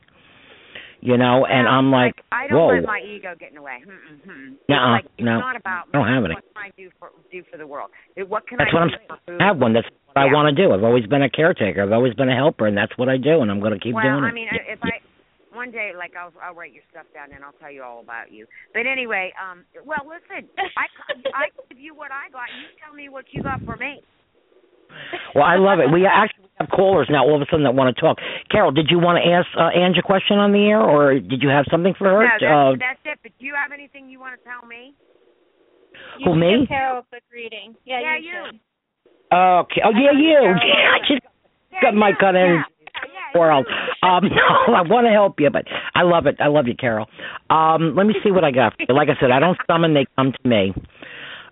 You 1.00 1.18
know, 1.18 1.44
and 1.44 1.68
I'm 1.68 1.90
like, 1.90 2.14
I 2.32 2.46
don't 2.48 2.56
whoa, 2.56 2.74
let 2.76 2.84
my 2.84 3.00
ego 3.04 3.34
get 3.38 3.50
in 3.50 3.56
the 3.56 3.62
way. 3.62 3.76
Mm-mm-mm. 3.84 4.56
Nuh-uh, 4.70 4.90
like, 4.92 5.04
it's 5.04 5.26
no. 5.26 5.38
not 5.38 5.54
about 5.54 5.84
I 5.92 5.98
don't 5.98 6.08
have 6.08 6.24
any. 6.24 6.32
What 6.32 6.44
can 6.54 6.64
I 6.64 6.70
do 6.80 6.88
for 6.98 7.10
do 7.30 7.42
for 7.52 7.58
the 7.58 7.66
world? 7.66 7.90
What 8.16 8.48
can 8.48 8.56
that's 8.56 8.70
I 8.72 8.74
what 8.74 8.82
I'm 8.84 8.88
do 8.88 8.96
food? 9.26 9.42
I 9.42 9.46
have 9.48 9.58
one. 9.58 9.74
That's 9.74 9.86
what 10.08 10.16
I 10.16 10.24
Yeah. 10.24 10.32
want 10.32 10.56
to 10.56 10.56
do. 10.56 10.72
I've 10.72 10.82
always 10.82 11.04
been 11.04 11.20
a 11.20 11.28
caretaker. 11.28 11.82
I've 11.82 11.92
always 11.92 12.14
been 12.14 12.30
a 12.30 12.34
helper, 12.34 12.66
and 12.66 12.74
that's 12.74 12.96
what 12.96 13.10
I 13.10 13.18
do, 13.18 13.42
and 13.44 13.50
I'm 13.50 13.60
going 13.60 13.74
to 13.76 13.78
keep 13.84 13.92
well, 13.92 14.00
doing 14.02 14.16
it. 14.16 14.20
Well, 14.24 14.30
I 14.30 14.32
mean, 14.32 14.48
if 14.48 14.78
I 14.80 15.03
one 15.54 15.70
day, 15.70 15.92
like, 15.96 16.12
I'll 16.18 16.32
I'll 16.42 16.54
write 16.54 16.72
your 16.72 16.82
stuff 16.90 17.06
down 17.14 17.32
and 17.32 17.44
I'll 17.44 17.56
tell 17.60 17.70
you 17.70 17.82
all 17.82 18.00
about 18.00 18.30
you. 18.32 18.46
But 18.72 18.86
anyway, 18.86 19.32
um, 19.38 19.64
well, 19.84 20.02
listen, 20.04 20.48
I 20.58 20.86
I 21.34 21.44
give 21.70 21.78
you 21.78 21.94
what 21.94 22.10
I 22.10 22.30
got. 22.30 22.50
You 22.58 22.66
tell 22.84 22.94
me 22.94 23.08
what 23.08 23.24
you 23.32 23.42
got 23.42 23.60
for 23.64 23.76
me. 23.76 24.00
Well, 25.34 25.44
I 25.44 25.56
love 25.56 25.80
it. 25.80 25.90
We 25.90 26.06
actually 26.06 26.50
have 26.58 26.68
callers 26.70 27.08
now 27.10 27.24
all 27.24 27.34
of 27.34 27.42
a 27.42 27.46
sudden 27.50 27.64
that 27.64 27.74
want 27.74 27.94
to 27.94 28.00
talk. 28.00 28.18
Carol, 28.50 28.70
did 28.70 28.86
you 28.90 28.98
want 28.98 29.18
to 29.18 29.24
ask 29.26 29.48
uh, 29.58 29.74
Angie 29.74 29.98
a 29.98 30.02
question 30.06 30.38
on 30.38 30.52
the 30.52 30.70
air, 30.70 30.80
or 30.80 31.18
did 31.18 31.42
you 31.42 31.48
have 31.48 31.66
something 31.70 31.94
for 31.98 32.06
her? 32.06 32.22
No, 32.22 32.30
that's, 32.38 32.44
uh, 32.44 32.72
that's 32.78 33.02
it. 33.04 33.18
But 33.22 33.32
do 33.40 33.46
you 33.46 33.54
have 33.58 33.72
anything 33.72 34.08
you 34.08 34.20
want 34.20 34.38
to 34.38 34.42
tell 34.46 34.66
me? 34.68 34.94
You 36.18 36.30
Who, 36.30 36.32
should 36.34 36.40
me? 36.40 36.52
give 36.60 36.68
Carol 36.68 36.98
a 37.00 37.06
quick 37.10 37.24
reading. 37.32 37.74
Yeah, 37.84 38.00
Yeah, 38.00 38.16
you. 38.18 38.30
you. 38.30 38.42
okay. 39.34 39.80
Oh, 39.82 39.90
yeah, 39.90 40.14
you. 40.14 40.38
Carol. 40.38 40.60
Yeah, 40.62 40.98
she's 41.08 41.18
Yeah, 41.72 41.82
got 41.82 41.94
my 41.94 42.10
you. 42.10 42.16
cut 42.20 42.34
in. 42.36 42.62
World. 43.34 43.66
Um, 44.02 44.24
no, 44.30 44.74
I 44.74 44.82
want 44.82 45.06
to 45.06 45.12
help 45.12 45.40
you, 45.40 45.50
but 45.50 45.64
I 45.94 46.02
love 46.02 46.26
it. 46.26 46.36
I 46.40 46.48
love 46.48 46.66
you, 46.66 46.74
Carol. 46.74 47.06
Um, 47.50 47.94
let 47.96 48.06
me 48.06 48.14
see 48.22 48.30
what 48.30 48.44
I 48.44 48.50
got. 48.50 48.76
for 48.76 48.86
you. 48.88 48.94
Like 48.94 49.08
I 49.08 49.20
said, 49.20 49.30
I 49.30 49.40
don't 49.40 49.58
summon; 49.66 49.94
they 49.94 50.06
come 50.16 50.32
to 50.32 50.48
me. 50.48 50.72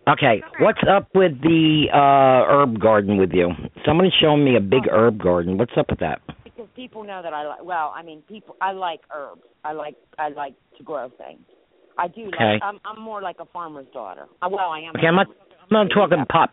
Okay, 0.08 0.42
what's 0.58 0.80
up 0.90 1.08
with 1.14 1.40
the 1.42 1.86
uh 1.92 2.50
herb 2.52 2.80
garden 2.80 3.18
with 3.18 3.30
you? 3.32 3.50
Somebody's 3.86 4.12
showing 4.20 4.44
me 4.44 4.56
a 4.56 4.60
big 4.60 4.88
herb 4.90 5.20
garden. 5.22 5.58
What's 5.58 5.72
up 5.76 5.90
with 5.90 6.00
that? 6.00 6.20
because 6.44 6.68
people 6.76 7.04
know 7.04 7.20
that 7.22 7.32
I 7.32 7.46
like. 7.46 7.64
Well, 7.64 7.92
I 7.94 8.02
mean, 8.02 8.22
people. 8.28 8.56
I 8.60 8.72
like 8.72 9.00
herbs. 9.14 9.42
I 9.64 9.72
like. 9.72 9.96
I 10.18 10.28
like 10.30 10.54
to 10.78 10.82
grow 10.84 11.10
things. 11.18 11.40
I 11.98 12.08
do. 12.08 12.26
Okay. 12.26 12.54
Like, 12.54 12.62
I'm. 12.62 12.80
I'm 12.84 13.02
more 13.02 13.22
like 13.22 13.36
a 13.40 13.46
farmer's 13.46 13.86
daughter. 13.92 14.26
Uh, 14.40 14.48
well, 14.50 14.70
I 14.70 14.80
am. 14.80 14.96
Okay, 14.96 15.06
I'm 15.06 15.16
not. 15.16 15.26
I'm 15.28 15.68
not 15.70 15.88
talking 15.94 16.24
pot. 16.30 16.50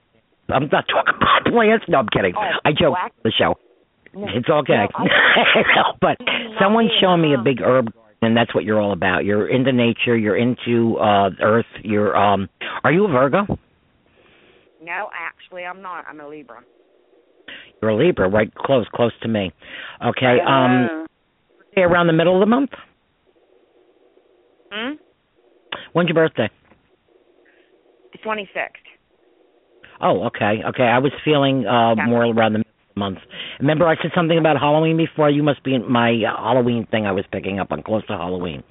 I'm 0.50 0.68
not 0.72 0.86
talking 0.88 1.20
pot 1.20 1.52
plants. 1.52 1.86
No, 1.88 2.00
I'm 2.00 2.08
kidding. 2.08 2.34
Oh, 2.36 2.42
I 2.66 2.72
joke. 2.72 2.96
The 3.24 3.32
show. 3.38 3.56
No, 4.14 4.28
It's 4.34 4.50
okay. 4.50 4.88
no, 4.98 5.06
I- 5.06 5.94
but 6.02 6.18
someone's 6.60 6.90
me, 6.90 6.98
showing 7.02 7.22
me 7.22 7.34
a 7.34 7.38
big 7.44 7.62
herb 7.62 7.94
and 8.22 8.36
that's 8.36 8.54
what 8.54 8.64
you're 8.66 8.82
all 8.82 8.92
about. 8.92 9.24
You're 9.24 9.48
into 9.48 9.72
nature. 9.72 10.18
You're 10.18 10.36
into 10.38 10.98
uh 10.98 11.30
earth. 11.42 11.66
You're 11.84 12.16
um. 12.18 12.50
Are 12.84 12.92
you 12.92 13.06
a 13.06 13.08
Virgo? 13.08 13.46
No, 14.84 15.10
actually, 15.14 15.64
I'm 15.66 15.82
not. 15.82 16.06
I'm 16.10 16.20
a 16.20 16.28
Libra. 16.28 16.62
You're 17.82 17.92
a 17.92 17.96
Libra, 17.96 18.28
right? 18.30 18.54
Close, 18.56 18.86
close 18.94 19.14
to 19.22 19.28
me. 19.30 19.52
Okay. 20.06 20.38
Um. 20.46 21.06
Uh, 21.78 21.82
Around 21.82 22.08
the 22.08 22.14
middle 22.14 22.36
of 22.36 22.42
the 22.42 22.46
month. 22.46 22.72
Hmm. 24.72 24.94
When's 25.94 26.10
your 26.10 26.16
birthday? 26.16 26.50
The 28.12 28.18
26th. 28.18 28.48
Oh, 30.02 30.26
okay, 30.28 30.62
okay. 30.68 30.84
I 30.84 31.00
was 31.00 31.12
feeling 31.24 31.66
uh 31.66 31.96
Yeah. 31.96 32.06
more 32.06 32.24
around 32.26 32.54
the 32.54 32.60
middle 32.60 32.62
of 32.62 32.66
the 32.66 32.69
month. 33.00 33.20
Remember, 33.60 33.88
I 33.88 33.96
said 34.02 34.12
something 34.14 34.38
about 34.38 34.58
Halloween 34.60 34.98
before. 34.98 35.30
You 35.30 35.44
must 35.44 35.64
be 35.64 35.74
in 35.76 35.90
my 35.92 36.12
uh, 36.12 36.36
Halloween 36.36 36.86
thing. 36.92 37.06
I 37.06 37.12
was 37.12 37.26
picking 37.32 37.60
up 37.60 37.72
on 37.72 37.82
close 37.84 38.06
to 38.08 38.14
Halloween. 38.14 38.64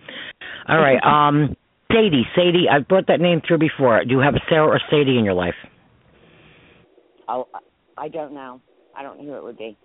All 0.69 0.79
right. 0.79 1.01
Um. 1.09 1.57
Sadie, 1.91 2.25
Sadie, 2.37 2.67
I've 2.71 2.87
brought 2.87 3.07
that 3.07 3.19
name 3.19 3.41
through 3.41 3.59
before. 3.59 4.05
Do 4.05 4.11
you 4.11 4.19
have 4.21 4.35
a 4.35 4.41
Sarah 4.51 4.69
or 4.69 4.81
Sadie 4.91 5.17
in 5.17 5.25
your 5.25 5.33
life? 5.33 5.55
Oh, 7.27 7.49
I 7.97 8.09
don't 8.09 8.35
know. 8.35 8.61
I 8.95 9.03
don't 9.03 9.19
know 9.19 9.25
who 9.25 9.37
it 9.39 9.43
would 9.43 9.57
be. 9.57 9.77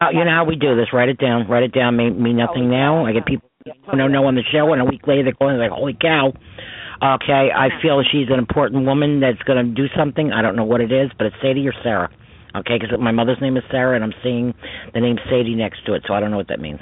Uh, 0.00 0.10
you 0.12 0.24
know 0.24 0.30
how 0.30 0.44
we 0.44 0.54
do 0.54 0.76
this. 0.76 0.86
Write 0.92 1.08
it 1.08 1.18
down. 1.18 1.48
Write 1.48 1.64
it 1.64 1.72
down. 1.74 1.96
Mean, 1.96 2.22
mean 2.22 2.36
nothing 2.36 2.66
Oh, 2.66 2.68
now. 2.68 3.04
I 3.04 3.12
get 3.12 3.26
people 3.26 3.50
who 3.90 3.98
don't 3.98 4.12
know 4.12 4.24
on 4.26 4.36
the 4.36 4.44
show, 4.52 4.72
and 4.72 4.80
a 4.80 4.84
week 4.84 5.06
later 5.06 5.24
they're 5.24 5.34
calling 5.34 5.58
like, 5.58 5.72
"Holy 5.72 5.96
cow!" 6.00 6.32
Okay, 7.02 7.48
I 7.54 7.68
feel 7.82 8.02
she's 8.10 8.28
an 8.28 8.38
important 8.38 8.86
woman 8.86 9.20
that's 9.20 9.42
going 9.42 9.58
to 9.66 9.72
do 9.72 9.88
something. 9.96 10.32
I 10.32 10.42
don't 10.42 10.54
know 10.54 10.64
what 10.64 10.80
it 10.80 10.92
is, 10.92 11.10
but 11.18 11.26
it's 11.26 11.36
Sadie 11.42 11.66
or 11.66 11.74
Sarah. 11.82 12.10
Okay, 12.56 12.78
because 12.80 12.98
my 12.98 13.12
mother's 13.12 13.38
name 13.40 13.56
is 13.56 13.62
Sarah, 13.70 13.94
and 13.94 14.04
I'm 14.04 14.14
seeing 14.22 14.54
the 14.92 15.00
name 15.00 15.16
Sadie 15.30 15.54
next 15.54 15.84
to 15.86 15.94
it, 15.94 16.02
so 16.06 16.14
I 16.14 16.20
don't 16.20 16.30
know 16.30 16.36
what 16.36 16.48
that 16.48 16.60
means. 16.60 16.80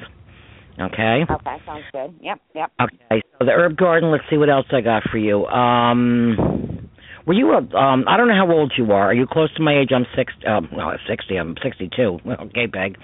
Okay. 0.81 1.25
Okay, 1.29 1.57
sounds 1.67 1.85
good. 1.93 2.15
Yep, 2.21 2.41
yep. 2.55 2.73
Okay. 2.81 3.23
So 3.39 3.45
the 3.45 3.51
herb 3.51 3.77
garden. 3.77 4.11
Let's 4.11 4.25
see 4.31 4.37
what 4.37 4.49
else 4.49 4.67
I 4.71 4.81
got 4.81 5.03
for 5.11 5.19
you. 5.19 5.45
Um, 5.47 6.89
were 7.27 7.35
you 7.35 7.51
a? 7.53 7.59
Um, 7.77 8.05
I 8.07 8.17
don't 8.17 8.29
know 8.29 8.37
how 8.37 8.51
old 8.51 8.73
you 8.79 8.93
are. 8.93 9.11
Are 9.11 9.15
you 9.15 9.27
close 9.27 9.53
to 9.55 9.63
my 9.63 9.77
age? 9.79 9.91
I'm 9.95 10.07
six. 10.17 10.33
Um, 10.47 10.69
no, 10.73 10.93
sixty. 11.09 11.37
I'm 11.37 11.57
sixty-two. 11.63 12.21
Okay, 12.27 12.69
Peg. 12.69 12.97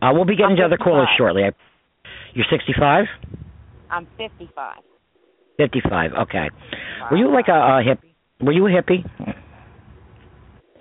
Uh, 0.00 0.10
we'll 0.14 0.24
be 0.24 0.36
getting 0.36 0.52
I'm 0.52 0.56
to 0.56 0.64
other 0.64 0.76
callers 0.76 1.08
shortly. 1.18 1.42
I, 1.42 1.50
you're 2.34 2.46
sixty-five. 2.50 3.06
I'm 3.90 4.06
55. 4.16 4.76
Fifty-five. 5.56 6.12
Okay. 6.22 6.50
Were 7.10 7.16
you 7.16 7.32
like 7.32 7.48
a, 7.48 7.52
a 7.52 7.82
hippie? 7.82 8.14
Were 8.40 8.52
you 8.52 8.66
a 8.66 8.70
hippie? 8.70 9.04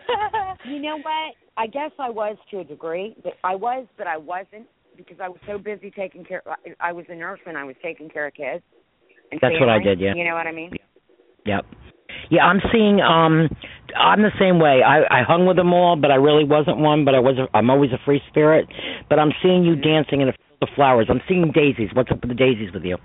You 0.68 0.80
know 0.82 0.98
what? 0.98 1.36
I 1.58 1.68
guess 1.68 1.92
I 2.00 2.10
was 2.10 2.38
to 2.52 2.60
a 2.60 2.64
degree. 2.64 3.16
But 3.24 3.34
I 3.44 3.56
was, 3.56 3.86
but 3.98 4.08
I 4.08 4.18
wasn't 4.18 4.68
because 4.96 5.18
I 5.22 5.30
was 5.30 5.40
so 5.48 5.58
busy 5.58 5.92
taking 5.92 6.24
care. 6.26 6.44
I 6.46 6.90
I 6.90 6.92
was 6.92 7.06
a 7.10 7.16
nurse 7.16 7.40
and 7.46 7.58
I 7.58 7.64
was 7.64 7.76
taking 7.84 8.10
care 8.10 8.28
of 8.28 8.34
kids. 8.34 8.64
And 9.32 9.40
That's 9.42 9.60
what 9.60 9.70
I 9.70 9.80
did, 9.80 10.00
yeah. 10.00 10.14
You 10.16 10.24
know 10.24 10.36
what 10.36 10.48
I 10.48 10.52
mean? 10.52 10.72
Yep. 11.46 11.66
Yeah, 12.30 12.44
I'm 12.44 12.62
seeing. 12.72 13.02
Um, 13.02 13.50
I'm 13.96 14.22
the 14.22 14.32
same 14.40 14.60
way. 14.60 14.82
I 14.86 15.22
I 15.22 15.24
hung 15.24 15.46
with 15.46 15.58
them 15.58 15.74
all, 15.74 15.96
but 15.96 16.12
I 16.12 16.16
really 16.16 16.44
wasn't 16.44 16.78
one. 16.78 17.06
But 17.06 17.16
I 17.16 17.20
was. 17.20 17.38
A, 17.38 17.56
I'm 17.56 17.70
always 17.70 17.92
a 17.92 18.00
free 18.06 18.22
spirit. 18.30 18.68
But 19.10 19.20
I'm 19.20 19.32
seeing 19.42 19.64
you 19.64 19.76
dancing 19.76 20.22
in 20.22 20.30
a 20.30 20.32
field 20.32 20.62
of 20.62 20.70
flowers. 20.76 21.08
I'm 21.10 21.22
seeing 21.28 21.52
daisies. 21.54 21.90
What's 21.94 22.12
up 22.12 22.22
with 22.22 22.30
the 22.30 22.36
daisies 22.36 22.74
with 22.74 22.84
you? 22.84 22.98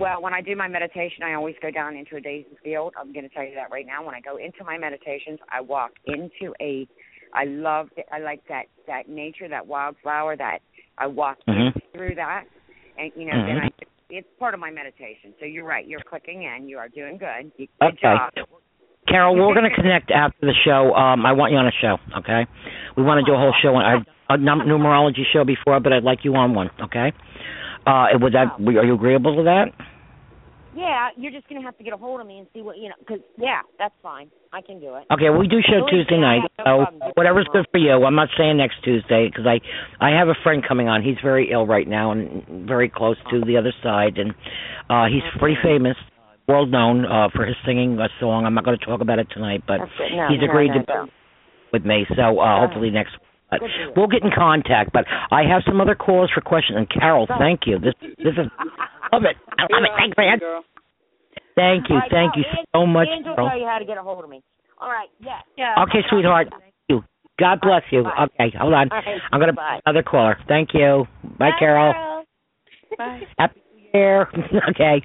Well, 0.00 0.22
when 0.22 0.32
I 0.32 0.40
do 0.40 0.54
my 0.54 0.68
meditation, 0.68 1.22
I 1.24 1.34
always 1.34 1.56
go 1.60 1.70
down 1.70 1.96
into 1.96 2.16
a 2.16 2.20
daisy 2.20 2.56
field. 2.62 2.94
I'm 2.98 3.12
going 3.12 3.28
to 3.28 3.34
tell 3.34 3.44
you 3.44 3.54
that 3.56 3.70
right 3.70 3.86
now. 3.86 4.04
When 4.04 4.14
I 4.14 4.20
go 4.20 4.36
into 4.36 4.62
my 4.64 4.78
meditations, 4.78 5.38
I 5.50 5.60
walk 5.60 5.92
into 6.06 6.54
a. 6.60 6.86
I 7.34 7.44
love. 7.44 7.88
I 8.12 8.20
like 8.20 8.42
that 8.48 8.64
that 8.86 9.08
nature, 9.08 9.48
that 9.48 9.66
wildflower. 9.66 10.36
That 10.36 10.58
I 10.98 11.06
walk 11.08 11.38
Mhm. 11.48 11.72
through 11.92 12.14
that, 12.14 12.44
and 12.98 13.10
you 13.16 13.26
know, 13.26 13.44
then 13.44 13.56
Mhm. 13.56 13.64
I. 13.64 13.68
It's 14.10 14.28
part 14.38 14.54
of 14.54 14.60
my 14.60 14.70
meditation. 14.70 15.34
So 15.38 15.44
you're 15.44 15.66
right. 15.66 15.86
You're 15.86 16.00
clicking 16.00 16.44
in. 16.44 16.66
You 16.68 16.78
are 16.78 16.88
doing 16.88 17.18
good. 17.18 17.52
You- 17.58 17.68
Okay. 17.82 17.90
Good 17.90 18.00
job. 18.00 18.32
Carol, 19.06 19.34
we're 19.36 19.52
going 19.54 19.64
to 19.70 19.74
connect 19.74 20.10
after 20.10 20.46
the 20.46 20.54
show. 20.64 20.94
Um, 20.94 21.26
I 21.26 21.32
want 21.32 21.52
you 21.52 21.58
on 21.58 21.66
a 21.66 21.72
show. 21.72 21.98
Okay. 22.16 22.46
We 22.96 23.02
want 23.02 23.18
to 23.24 23.30
do 23.30 23.34
a 23.34 23.38
whole 23.38 23.52
show. 23.60 23.76
I've 23.76 24.06
a 24.30 24.36
num- 24.36 24.60
numerology 24.62 25.24
show 25.32 25.44
before, 25.44 25.80
but 25.80 25.92
I'd 25.92 26.04
like 26.04 26.24
you 26.24 26.34
on 26.36 26.54
one. 26.54 26.70
Okay. 26.80 27.12
Uh, 27.88 28.18
would 28.20 28.34
that? 28.34 28.60
Are 28.60 28.84
you 28.84 28.94
agreeable 28.94 29.34
to 29.36 29.44
that? 29.44 29.72
Yeah, 30.76 31.08
you're 31.16 31.32
just 31.32 31.48
going 31.48 31.60
to 31.60 31.64
have 31.64 31.76
to 31.78 31.84
get 31.84 31.94
a 31.94 31.96
hold 31.96 32.20
of 32.20 32.26
me 32.26 32.38
and 32.38 32.46
see 32.52 32.60
what 32.60 32.76
you 32.76 32.90
know. 32.90 32.94
Because 33.00 33.20
yeah, 33.38 33.62
that's 33.78 33.94
fine. 34.02 34.30
I 34.52 34.60
can 34.60 34.78
do 34.78 34.94
it. 34.94 35.04
Okay, 35.10 35.30
well, 35.30 35.40
we 35.40 35.48
do 35.48 35.58
show 35.64 35.88
Tuesday 35.90 36.16
me, 36.16 36.20
night, 36.20 36.42
no 36.58 36.86
so 37.00 37.10
whatever's 37.16 37.48
good 37.52 37.66
for 37.72 37.78
you. 37.78 37.92
I'm 38.04 38.14
not 38.14 38.28
saying 38.36 38.58
next 38.58 38.84
Tuesday 38.84 39.28
because 39.28 39.46
I 39.46 39.58
I 40.04 40.10
have 40.18 40.28
a 40.28 40.36
friend 40.42 40.62
coming 40.66 40.86
on. 40.86 41.02
He's 41.02 41.16
very 41.22 41.50
ill 41.50 41.66
right 41.66 41.88
now 41.88 42.12
and 42.12 42.68
very 42.68 42.90
close 42.94 43.16
to 43.30 43.40
the 43.40 43.56
other 43.56 43.72
side, 43.82 44.18
and 44.18 44.34
uh 44.90 45.06
he's 45.06 45.24
pretty 45.40 45.56
famous, 45.62 45.96
world 46.46 46.70
known 46.70 47.06
uh 47.06 47.28
for 47.34 47.46
his 47.46 47.56
singing 47.64 47.98
a 47.98 48.08
song. 48.20 48.44
I'm 48.44 48.54
not 48.54 48.64
going 48.64 48.78
to 48.78 48.84
talk 48.84 49.00
about 49.00 49.18
it 49.18 49.28
tonight, 49.32 49.64
but. 49.66 49.78
No, 49.78 50.28
he's 50.28 50.42
agreed 50.44 50.72
no, 50.76 50.84
to 50.84 51.06
with 51.72 51.84
me. 51.84 52.06
So 52.14 52.38
uh 52.38 52.60
hopefully 52.60 52.90
next. 52.90 53.16
But 53.50 53.60
we'll 53.96 54.08
get 54.08 54.22
in 54.22 54.30
contact. 54.34 54.92
But 54.92 55.04
I 55.30 55.42
have 55.48 55.62
some 55.66 55.80
other 55.80 55.94
callers 55.94 56.30
for 56.34 56.40
questions. 56.40 56.76
And 56.78 56.88
Carol, 56.90 57.26
thank 57.38 57.60
you. 57.66 57.78
This 57.78 57.94
this 58.00 58.36
is 58.36 58.46
love 59.12 59.24
it. 59.24 59.36
I 59.58 59.62
love 59.72 59.84
it. 59.84 59.90
Thanks, 59.96 60.16
man. 60.16 60.38
girl. 60.38 60.64
Thank 61.56 61.88
you, 61.88 61.96
All 61.96 62.02
right, 62.02 62.10
thank 62.10 62.36
now, 62.36 62.38
you 62.38 62.44
Ange- 62.46 62.66
so 62.72 62.86
much, 62.86 63.08
Ange 63.10 63.26
will 63.26 63.34
Carol. 63.34 63.48
tell 63.50 63.58
you 63.58 63.66
how 63.66 63.78
to 63.78 63.84
get 63.84 63.98
a 63.98 64.02
hold 64.02 64.22
of 64.22 64.30
me. 64.30 64.42
All 64.80 64.88
right. 64.88 65.08
Yes. 65.18 65.42
yeah. 65.56 65.74
Okay, 65.82 66.06
sweetheart. 66.08 66.46
Thank 66.50 66.74
you. 66.88 67.02
God 67.40 67.58
bless 67.60 67.82
you. 67.90 68.04
Bye. 68.04 68.26
Okay, 68.38 68.56
hold 68.56 68.74
on. 68.74 68.92
All 68.92 68.98
right, 68.98 69.20
I'm 69.32 69.40
gonna 69.40 69.52
bye. 69.54 69.80
another 69.84 70.04
caller. 70.04 70.38
Thank 70.46 70.70
you. 70.72 71.06
Bye, 71.38 71.50
Carol. 71.58 72.24
Bye. 72.96 73.22
Happy 73.38 73.60
New 73.74 73.88
Year. 73.92 74.28
okay. 74.70 75.02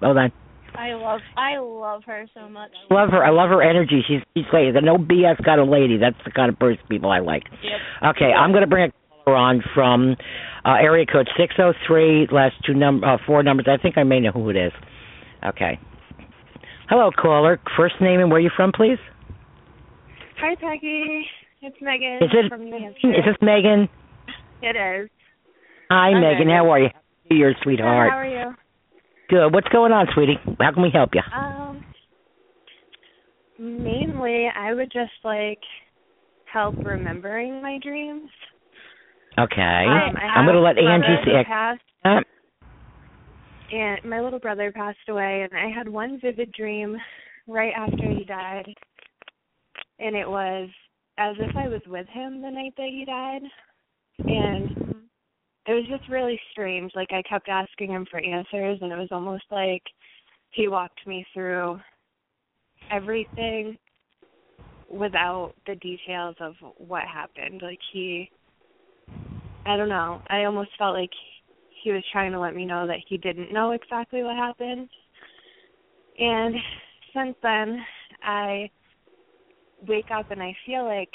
Hold 0.00 0.18
on. 0.18 0.32
I 0.78 0.92
love 0.94 1.20
I 1.36 1.58
love 1.58 2.02
her 2.06 2.26
so 2.34 2.48
much. 2.48 2.70
Love 2.90 3.10
her. 3.10 3.24
I 3.24 3.30
love 3.30 3.50
her 3.50 3.62
energy. 3.62 4.02
She's 4.06 4.20
she's 4.36 4.44
lady. 4.52 4.72
The 4.72 4.80
no 4.80 4.96
BS 4.98 5.42
kind 5.44 5.60
of 5.60 5.68
lady. 5.68 5.96
That's 5.98 6.16
the 6.24 6.30
kind 6.30 6.50
of 6.50 6.58
person 6.58 6.82
people 6.88 7.10
I 7.10 7.20
like. 7.20 7.44
Yep. 7.62 8.14
Okay, 8.16 8.32
I'm 8.32 8.50
going 8.52 8.62
to 8.62 8.66
bring 8.68 8.90
a 8.90 9.24
caller 9.24 9.36
on 9.36 9.62
from 9.74 10.16
uh, 10.64 10.74
area 10.80 11.06
code 11.06 11.28
six 11.38 11.56
zero 11.56 11.72
three. 11.86 12.26
Last 12.30 12.54
two 12.66 12.74
num 12.74 13.02
uh, 13.04 13.16
four 13.26 13.42
numbers. 13.42 13.66
I 13.68 13.80
think 13.80 13.96
I 13.98 14.02
may 14.04 14.20
know 14.20 14.32
who 14.32 14.50
it 14.50 14.56
is. 14.56 14.72
Okay. 15.46 15.78
Hello, 16.88 17.10
caller. 17.10 17.58
First 17.76 17.96
name 18.00 18.20
and 18.20 18.30
where 18.30 18.40
you 18.40 18.50
from, 18.56 18.70
please. 18.72 18.98
Hi, 20.38 20.54
Peggy. 20.54 21.24
It's 21.62 21.76
Megan 21.80 22.18
Is 22.22 22.30
it- 22.32 22.48
from 22.48 22.64
New 22.70 22.78
Hampshire. 22.78 23.08
Is 23.10 23.24
this 23.26 23.36
Megan? 23.40 23.88
It 24.62 24.76
is. 24.76 25.10
Hi, 25.90 26.10
Hi, 26.10 26.14
Megan. 26.14 26.46
Megan. 26.46 26.48
How 26.50 26.70
are 26.70 26.78
you? 26.80 26.88
You're 27.30 27.50
a 27.50 27.54
Good, 27.54 27.62
sweetheart. 27.64 28.10
how 28.10 28.18
are 28.18 28.24
you? 28.26 28.54
Good. 29.28 29.52
What's 29.52 29.68
going 29.68 29.92
on, 29.92 30.06
sweetie? 30.14 30.38
How 30.60 30.72
can 30.72 30.82
we 30.82 30.90
help 30.92 31.10
you? 31.14 31.22
Um, 31.34 31.84
mainly, 33.58 34.48
I 34.54 34.72
would 34.72 34.90
just 34.92 35.12
like 35.24 35.58
help 36.52 36.76
remembering 36.84 37.60
my 37.60 37.78
dreams. 37.82 38.30
Okay. 39.38 39.60
Um, 39.60 40.16
I 40.16 40.36
I'm 40.36 40.46
going 40.46 40.54
to 40.54 40.60
let 40.62 40.78
Angie 40.78 41.22
see. 41.24 41.44
Passed, 41.44 41.80
Uh, 42.04 42.20
and 43.72 44.04
my 44.04 44.20
little 44.20 44.38
brother 44.38 44.70
passed 44.70 44.98
away, 45.08 45.42
and 45.42 45.58
I 45.58 45.76
had 45.76 45.88
one 45.88 46.20
vivid 46.20 46.52
dream 46.52 46.96
right 47.48 47.72
after 47.76 48.08
he 48.08 48.24
died, 48.24 48.66
and 49.98 50.14
it 50.14 50.28
was 50.28 50.68
as 51.18 51.34
if 51.40 51.56
I 51.56 51.66
was 51.66 51.80
with 51.86 52.06
him 52.08 52.42
the 52.42 52.50
night 52.50 52.74
that 52.76 52.88
he 52.88 53.04
died, 53.04 53.42
and 54.18 54.85
it 55.66 55.72
was 55.72 55.84
just 55.88 56.08
really 56.08 56.38
strange. 56.52 56.92
Like 56.94 57.12
I 57.12 57.22
kept 57.28 57.48
asking 57.48 57.90
him 57.90 58.06
for 58.10 58.20
answers, 58.20 58.78
and 58.80 58.92
it 58.92 58.96
was 58.96 59.08
almost 59.10 59.44
like 59.50 59.82
he 60.50 60.68
walked 60.68 61.06
me 61.06 61.26
through 61.34 61.80
everything 62.90 63.76
without 64.88 65.54
the 65.66 65.74
details 65.76 66.36
of 66.40 66.54
what 66.78 67.02
happened. 67.02 67.62
Like 67.62 67.80
he, 67.92 68.30
I 69.66 69.76
don't 69.76 69.88
know. 69.88 70.20
I 70.28 70.44
almost 70.44 70.70
felt 70.78 70.94
like 70.94 71.10
he 71.82 71.90
was 71.90 72.04
trying 72.12 72.32
to 72.32 72.40
let 72.40 72.54
me 72.54 72.64
know 72.64 72.86
that 72.86 73.00
he 73.08 73.16
didn't 73.16 73.52
know 73.52 73.72
exactly 73.72 74.22
what 74.22 74.36
happened. 74.36 74.88
And 76.18 76.54
since 77.12 77.36
then, 77.42 77.78
I 78.22 78.70
wake 79.86 80.10
up 80.12 80.30
and 80.30 80.42
I 80.42 80.56
feel 80.64 80.84
like 80.84 81.10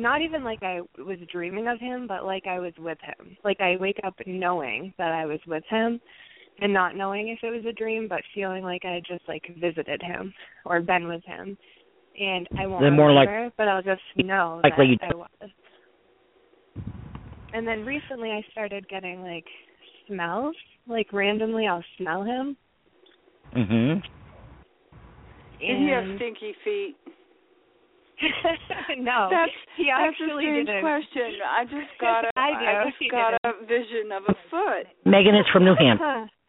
not 0.00 0.22
even 0.22 0.42
like 0.42 0.62
I 0.62 0.80
was 0.98 1.18
dreaming 1.30 1.68
of 1.68 1.78
him, 1.78 2.06
but 2.06 2.24
like 2.24 2.46
I 2.46 2.58
was 2.58 2.72
with 2.78 2.98
him. 3.02 3.36
Like 3.44 3.60
I 3.60 3.76
wake 3.76 4.00
up 4.04 4.14
knowing 4.26 4.92
that 4.98 5.12
I 5.12 5.26
was 5.26 5.40
with 5.46 5.64
him 5.68 6.00
and 6.60 6.72
not 6.72 6.96
knowing 6.96 7.28
if 7.28 7.38
it 7.42 7.50
was 7.50 7.64
a 7.66 7.72
dream, 7.72 8.06
but 8.08 8.20
feeling 8.34 8.62
like 8.64 8.84
I 8.84 8.92
had 8.94 9.04
just 9.06 9.22
like 9.28 9.44
visited 9.58 10.02
him 10.02 10.32
or 10.64 10.80
been 10.80 11.06
with 11.08 11.24
him. 11.24 11.56
And 12.20 12.48
I 12.58 12.66
won't 12.66 12.82
They're 12.82 12.90
more 12.90 13.12
like- 13.12 13.28
remember, 13.28 13.52
but 13.56 13.68
I'll 13.68 13.82
just 13.82 14.02
know 14.16 14.60
Likely 14.64 14.98
that 15.00 15.14
you- 15.14 15.22
I 15.22 15.26
was. 15.42 15.50
And 17.52 17.66
then 17.66 17.84
recently 17.84 18.30
I 18.30 18.42
started 18.52 18.88
getting 18.88 19.22
like 19.22 19.46
smells. 20.06 20.56
Like 20.86 21.12
randomly 21.12 21.66
I'll 21.66 21.84
smell 21.98 22.22
him. 22.22 22.56
mhm. 23.54 24.02
Did 25.60 25.78
he 25.78 25.88
have 25.88 26.04
and- 26.04 26.16
stinky 26.16 26.54
feet? 26.64 26.96
no. 28.98 29.28
That's 29.30 29.52
he 29.76 29.88
that's 29.88 30.00
a 30.00 30.24
actually 30.24 30.44
strange 30.44 30.66
didn't. 30.68 30.82
question. 30.82 31.28
I 31.46 31.64
just 31.64 31.92
got 32.00 32.24
a 32.24 32.30
I 32.36 32.50
do. 32.84 32.90
just 32.90 32.96
He 33.00 33.08
got 33.08 33.32
didn't. 33.42 33.62
a 33.62 33.66
vision 33.66 34.12
of 34.12 34.22
a 34.28 34.34
foot. 34.50 34.86
Megan 35.04 35.34
is 35.34 35.46
from 35.52 35.64
New 35.64 35.74
Hampshire. 35.78 36.28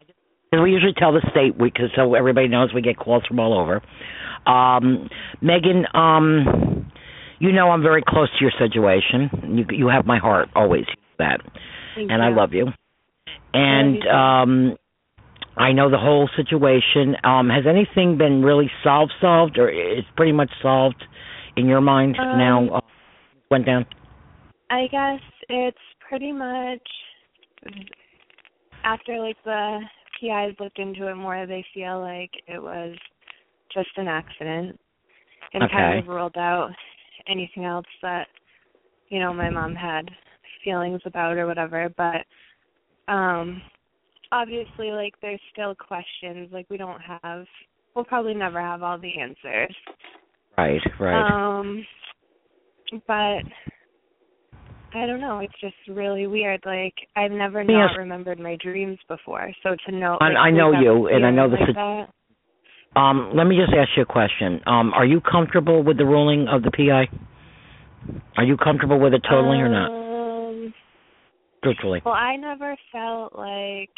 And 0.54 0.62
we 0.62 0.70
usually 0.70 0.92
tell 0.92 1.14
the 1.14 1.26
state 1.30 1.56
because 1.56 1.88
so 1.96 2.12
everybody 2.12 2.46
knows 2.46 2.74
we 2.74 2.82
get 2.82 2.98
calls 2.98 3.24
from 3.26 3.40
all 3.40 3.58
over. 3.58 3.80
Um, 4.46 5.08
Megan, 5.40 5.86
um, 5.94 6.92
you 7.38 7.52
know 7.52 7.70
I'm 7.70 7.82
very 7.82 8.02
close 8.06 8.28
to 8.38 8.44
your 8.44 8.52
situation. 8.58 9.56
You 9.56 9.64
you 9.74 9.88
have 9.88 10.04
my 10.04 10.18
heart 10.18 10.50
always. 10.54 10.84
That, 11.18 11.40
Thank 11.94 12.10
and 12.10 12.22
I 12.22 12.28
love 12.28 12.52
you. 12.52 12.66
And 13.54 13.94
you 14.04 14.10
um, 14.10 14.76
I 15.56 15.72
know 15.72 15.90
the 15.90 15.96
whole 15.96 16.28
situation. 16.36 17.16
Um, 17.24 17.48
has 17.48 17.64
anything 17.66 18.18
been 18.18 18.42
really 18.42 18.70
solved? 18.84 19.12
Solved, 19.22 19.56
or 19.56 19.70
it's 19.70 20.06
pretty 20.18 20.32
much 20.32 20.50
solved 20.60 21.02
in 21.56 21.66
your 21.66 21.80
mind 21.80 22.16
Um, 22.18 22.38
now? 22.38 22.68
Uh, 22.76 22.80
went 23.50 23.66
down. 23.66 23.86
I 24.70 24.86
guess 24.86 25.20
it's 25.48 25.78
pretty 26.08 26.32
much 26.32 26.88
after 28.84 29.18
like 29.18 29.36
the 29.44 29.80
PIs 30.20 30.56
looked 30.58 30.78
into 30.78 31.08
it 31.08 31.14
more, 31.14 31.46
they 31.46 31.64
feel 31.74 32.00
like 32.00 32.30
it 32.46 32.62
was 32.62 32.96
just 33.72 33.90
an 33.96 34.08
accident 34.08 34.78
and 35.52 35.70
kind 35.70 35.98
of 35.98 36.08
ruled 36.08 36.36
out 36.36 36.70
anything 37.28 37.64
else 37.64 37.86
that 38.02 38.26
you 39.08 39.20
know 39.20 39.32
my 39.32 39.50
mom 39.50 39.74
had 39.74 40.10
feelings 40.64 41.00
about 41.04 41.36
or 41.36 41.46
whatever. 41.46 41.92
But 41.96 43.12
um 43.12 43.62
obviously, 44.32 44.90
like 44.90 45.14
there's 45.20 45.40
still 45.52 45.74
questions. 45.74 46.48
Like 46.52 46.66
we 46.70 46.78
don't 46.78 47.00
have, 47.00 47.44
we'll 47.94 48.04
probably 48.04 48.34
never 48.34 48.60
have 48.60 48.82
all 48.82 48.98
the 48.98 49.20
answers. 49.20 49.76
Right, 50.56 50.80
right. 51.00 51.60
Um, 51.60 51.84
but 53.06 53.42
I 54.94 55.06
don't 55.06 55.20
know. 55.20 55.38
It's 55.38 55.54
just 55.60 55.74
really 55.88 56.26
weird. 56.26 56.62
Like 56.66 56.94
I've 57.16 57.30
never 57.30 57.64
not 57.64 57.96
remembered 57.96 58.38
my 58.38 58.56
dreams 58.62 58.98
before. 59.08 59.50
So 59.62 59.76
to 59.86 59.96
know, 59.96 60.18
I- 60.20 60.28
like, 60.28 60.36
I 60.38 60.50
know 60.50 60.72
you, 60.72 61.08
and 61.08 61.24
I 61.24 61.30
know 61.30 61.48
the 61.48 61.56
like 61.56 61.74
that. 61.74 62.08
Um, 62.94 63.32
let 63.34 63.44
me 63.44 63.56
just 63.56 63.72
ask 63.72 63.88
you 63.96 64.02
a 64.02 64.06
question. 64.06 64.60
Um, 64.66 64.92
are 64.92 65.06
you 65.06 65.20
comfortable 65.22 65.82
with 65.82 65.96
the 65.96 66.04
ruling 66.04 66.46
of 66.48 66.62
the 66.62 66.70
PI? 66.70 67.08
Are 68.36 68.44
you 68.44 68.58
comfortable 68.58 69.00
with 69.00 69.14
it 69.14 69.22
totally 69.28 69.58
or 69.58 69.68
not? 69.68 69.90
Um, 69.90 70.74
Truthfully. 71.64 72.02
well, 72.04 72.14
I 72.14 72.36
never 72.36 72.76
felt 72.90 73.34
like 73.34 73.90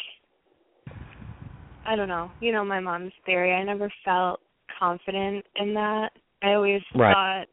I 1.85 1.95
don't 1.95 2.07
know. 2.07 2.31
You 2.39 2.51
know 2.51 2.63
my 2.63 2.79
mom's 2.79 3.11
theory. 3.25 3.53
I 3.53 3.63
never 3.63 3.91
felt 4.05 4.39
confident 4.79 5.45
in 5.57 5.73
that. 5.73 6.09
I 6.45 6.53
always 6.53 6.83
Right. 6.93 7.13
thought 7.13 7.47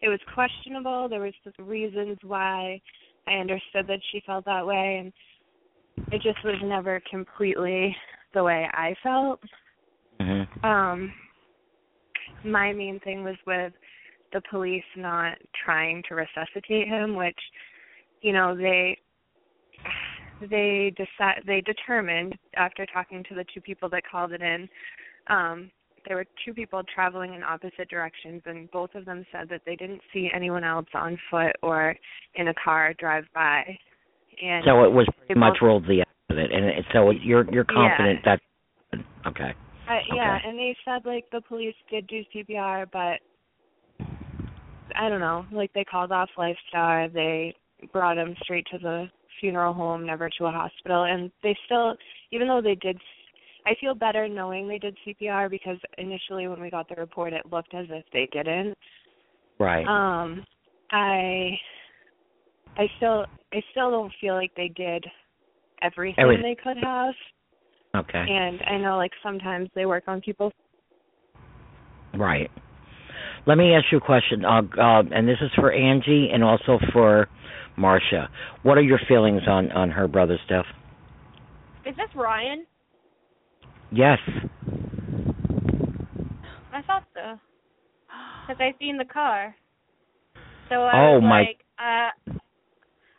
it 0.00 0.08
was 0.08 0.20
questionable. 0.32 1.08
There 1.08 1.20
was 1.20 1.34
just 1.44 1.58
reasons 1.58 2.18
why 2.22 2.80
I 3.26 3.34
understood 3.34 3.86
that 3.86 4.00
she 4.10 4.20
felt 4.20 4.46
that 4.46 4.66
way, 4.66 4.96
and 4.96 5.12
it 6.10 6.22
just 6.22 6.42
was 6.42 6.56
never 6.62 7.00
completely 7.10 7.94
the 8.32 8.42
way 8.42 8.68
I 8.72 8.94
felt. 9.02 9.42
hmm 10.18 10.42
Um, 10.62 11.12
my 12.44 12.72
main 12.72 12.98
thing 13.00 13.24
was 13.24 13.36
with 13.46 13.74
the 14.32 14.40
police 14.42 14.84
not 14.96 15.36
trying 15.64 16.02
to 16.04 16.14
resuscitate 16.14 16.88
him, 16.88 17.14
which, 17.16 17.38
you 18.22 18.32
know, 18.32 18.56
they 18.56 18.98
they 20.40 20.90
decide 20.96 21.42
they 21.46 21.60
determined 21.60 22.38
after 22.54 22.86
talking 22.86 23.22
to 23.24 23.34
the 23.34 23.44
two 23.52 23.60
people 23.60 23.90
that 23.90 24.02
called 24.10 24.32
it 24.32 24.40
in, 24.40 24.68
um, 25.26 25.70
there 26.06 26.16
were 26.16 26.26
two 26.44 26.54
people 26.54 26.82
traveling 26.94 27.34
in 27.34 27.42
opposite 27.42 27.88
directions, 27.88 28.42
and 28.46 28.70
both 28.70 28.94
of 28.94 29.04
them 29.04 29.24
said 29.32 29.48
that 29.50 29.62
they 29.66 29.76
didn't 29.76 30.00
see 30.12 30.30
anyone 30.34 30.64
else 30.64 30.86
on 30.94 31.18
foot 31.30 31.52
or 31.62 31.94
in 32.34 32.48
a 32.48 32.54
car 32.54 32.94
drive 32.98 33.24
by. 33.34 33.62
And 34.42 34.64
So 34.64 34.84
it 34.84 34.92
was 34.92 35.06
pretty 35.18 35.38
much 35.38 35.54
both- 35.54 35.62
ruled 35.62 35.84
the 35.86 36.02
accident, 36.02 36.52
and 36.52 36.64
it, 36.66 36.84
so 36.92 37.10
you're 37.10 37.50
you're 37.52 37.64
confident 37.64 38.24
that. 38.24 38.40
Okay. 39.26 39.52
Uh, 39.88 39.98
yeah, 40.14 40.36
Okay. 40.36 40.48
and 40.48 40.58
they 40.58 40.76
said 40.84 41.04
like 41.04 41.28
the 41.30 41.40
police 41.42 41.74
did 41.90 42.06
do 42.06 42.22
CPR, 42.32 42.86
but 42.90 43.20
I 44.96 45.08
don't 45.08 45.20
know. 45.20 45.44
Like 45.52 45.72
they 45.72 45.84
called 45.84 46.12
off 46.12 46.30
Lifestar, 46.38 47.12
they 47.12 47.54
brought 47.92 48.18
him 48.18 48.34
straight 48.42 48.66
to 48.72 48.78
the 48.78 49.10
funeral 49.40 49.72
home, 49.72 50.06
never 50.06 50.28
to 50.38 50.46
a 50.46 50.50
hospital, 50.50 51.04
and 51.04 51.30
they 51.42 51.56
still, 51.66 51.96
even 52.30 52.46
though 52.48 52.60
they 52.60 52.74
did, 52.76 52.98
I 53.70 53.74
feel 53.80 53.94
better 53.94 54.28
knowing 54.28 54.66
they 54.66 54.78
did 54.78 54.96
CPR 55.06 55.48
because 55.48 55.76
initially 55.96 56.48
when 56.48 56.60
we 56.60 56.70
got 56.70 56.88
the 56.88 56.96
report, 56.96 57.32
it 57.32 57.42
looked 57.52 57.72
as 57.72 57.86
if 57.88 58.04
they 58.12 58.28
didn't. 58.32 58.76
Right. 59.60 59.86
Um, 59.86 60.44
I, 60.90 61.50
I 62.76 62.86
still, 62.96 63.26
I 63.52 63.62
still 63.70 63.92
don't 63.92 64.12
feel 64.20 64.34
like 64.34 64.50
they 64.56 64.72
did 64.74 65.04
everything 65.82 66.20
Everything. 66.20 66.42
they 66.42 66.60
could 66.60 66.82
have. 66.82 67.14
okay. 67.94 68.24
And 68.28 68.60
I 68.66 68.76
know 68.78 68.96
like 68.96 69.12
sometimes 69.22 69.68
they 69.76 69.86
work 69.86 70.04
on 70.08 70.20
people 70.20 70.50
Right. 72.14 72.50
Let 73.46 73.56
me 73.56 73.72
ask 73.74 73.86
you 73.92 73.98
a 73.98 74.00
question, 74.00 74.44
uh, 74.44 74.62
uh, 74.78 75.02
and 75.14 75.28
this 75.28 75.38
is 75.40 75.50
for 75.54 75.72
Angie 75.72 76.28
and 76.32 76.42
also 76.42 76.78
for 76.92 77.28
Marsha. 77.78 78.26
What 78.64 78.76
are 78.78 78.82
your 78.82 78.98
feelings 79.08 79.42
on 79.46 79.70
on 79.70 79.90
her 79.90 80.08
brother's 80.08 80.40
death? 80.48 80.64
Is 81.86 81.94
this 81.96 82.08
Ryan? 82.16 82.66
Yes. 83.92 84.18
I 86.72 86.82
thought 86.82 87.04
so. 87.14 87.38
Because 88.46 88.60
I 88.60 88.74
seen 88.78 88.96
the 88.96 89.04
car. 89.04 89.54
So 90.68 90.82
I 90.82 91.06
Oh, 91.06 91.14
was 91.14 91.22
my- 91.22 91.40
like, 91.40 91.64
uh, 91.78 92.10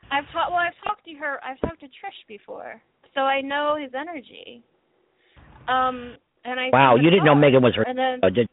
I've 0.10 0.30
talked. 0.32 0.52
Well, 0.52 0.60
I've 0.60 0.78
talked 0.84 1.06
to 1.06 1.14
her. 1.16 1.44
I've 1.44 1.60
talked 1.60 1.80
to 1.82 1.88
Trish 1.88 2.26
before, 2.28 2.82
so 3.14 3.22
I 3.22 3.42
know 3.42 3.76
his 3.76 3.94
energy. 3.94 4.62
Um, 5.68 6.16
and 6.44 6.60
I 6.60 6.70
Wow, 6.72 6.96
you 6.96 7.10
didn't 7.10 7.26
know 7.26 7.36
Megan 7.36 7.62
was 7.64 7.76
her. 7.76 7.84
And 7.84 7.98
then 7.98 8.20
Oh, 8.24 8.30
did 8.30 8.48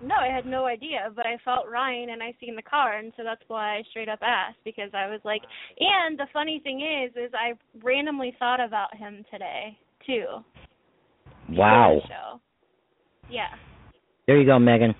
no, 0.00 0.14
I 0.14 0.28
had 0.28 0.46
no 0.46 0.66
idea, 0.66 1.10
but 1.14 1.26
I 1.26 1.38
felt 1.38 1.68
Ryan 1.68 2.10
and 2.10 2.22
I 2.22 2.32
seen 2.40 2.54
the 2.54 2.62
car, 2.62 2.98
and 2.98 3.12
so 3.16 3.24
that's 3.24 3.42
why 3.48 3.76
I 3.78 3.82
straight 3.90 4.08
up 4.08 4.20
asked 4.22 4.62
because 4.64 4.90
I 4.94 5.08
was 5.08 5.20
like, 5.24 5.42
and 5.80 6.16
the 6.16 6.26
funny 6.32 6.60
thing 6.60 6.80
is, 6.80 7.10
is 7.16 7.32
I 7.34 7.54
randomly 7.82 8.32
thought 8.38 8.60
about 8.60 8.94
him 8.96 9.24
today 9.30 9.76
too. 10.06 10.44
Wow. 11.50 12.00
Yeah. 13.30 13.48
There 14.26 14.38
you 14.38 14.46
go, 14.46 14.58
Megan. 14.58 14.94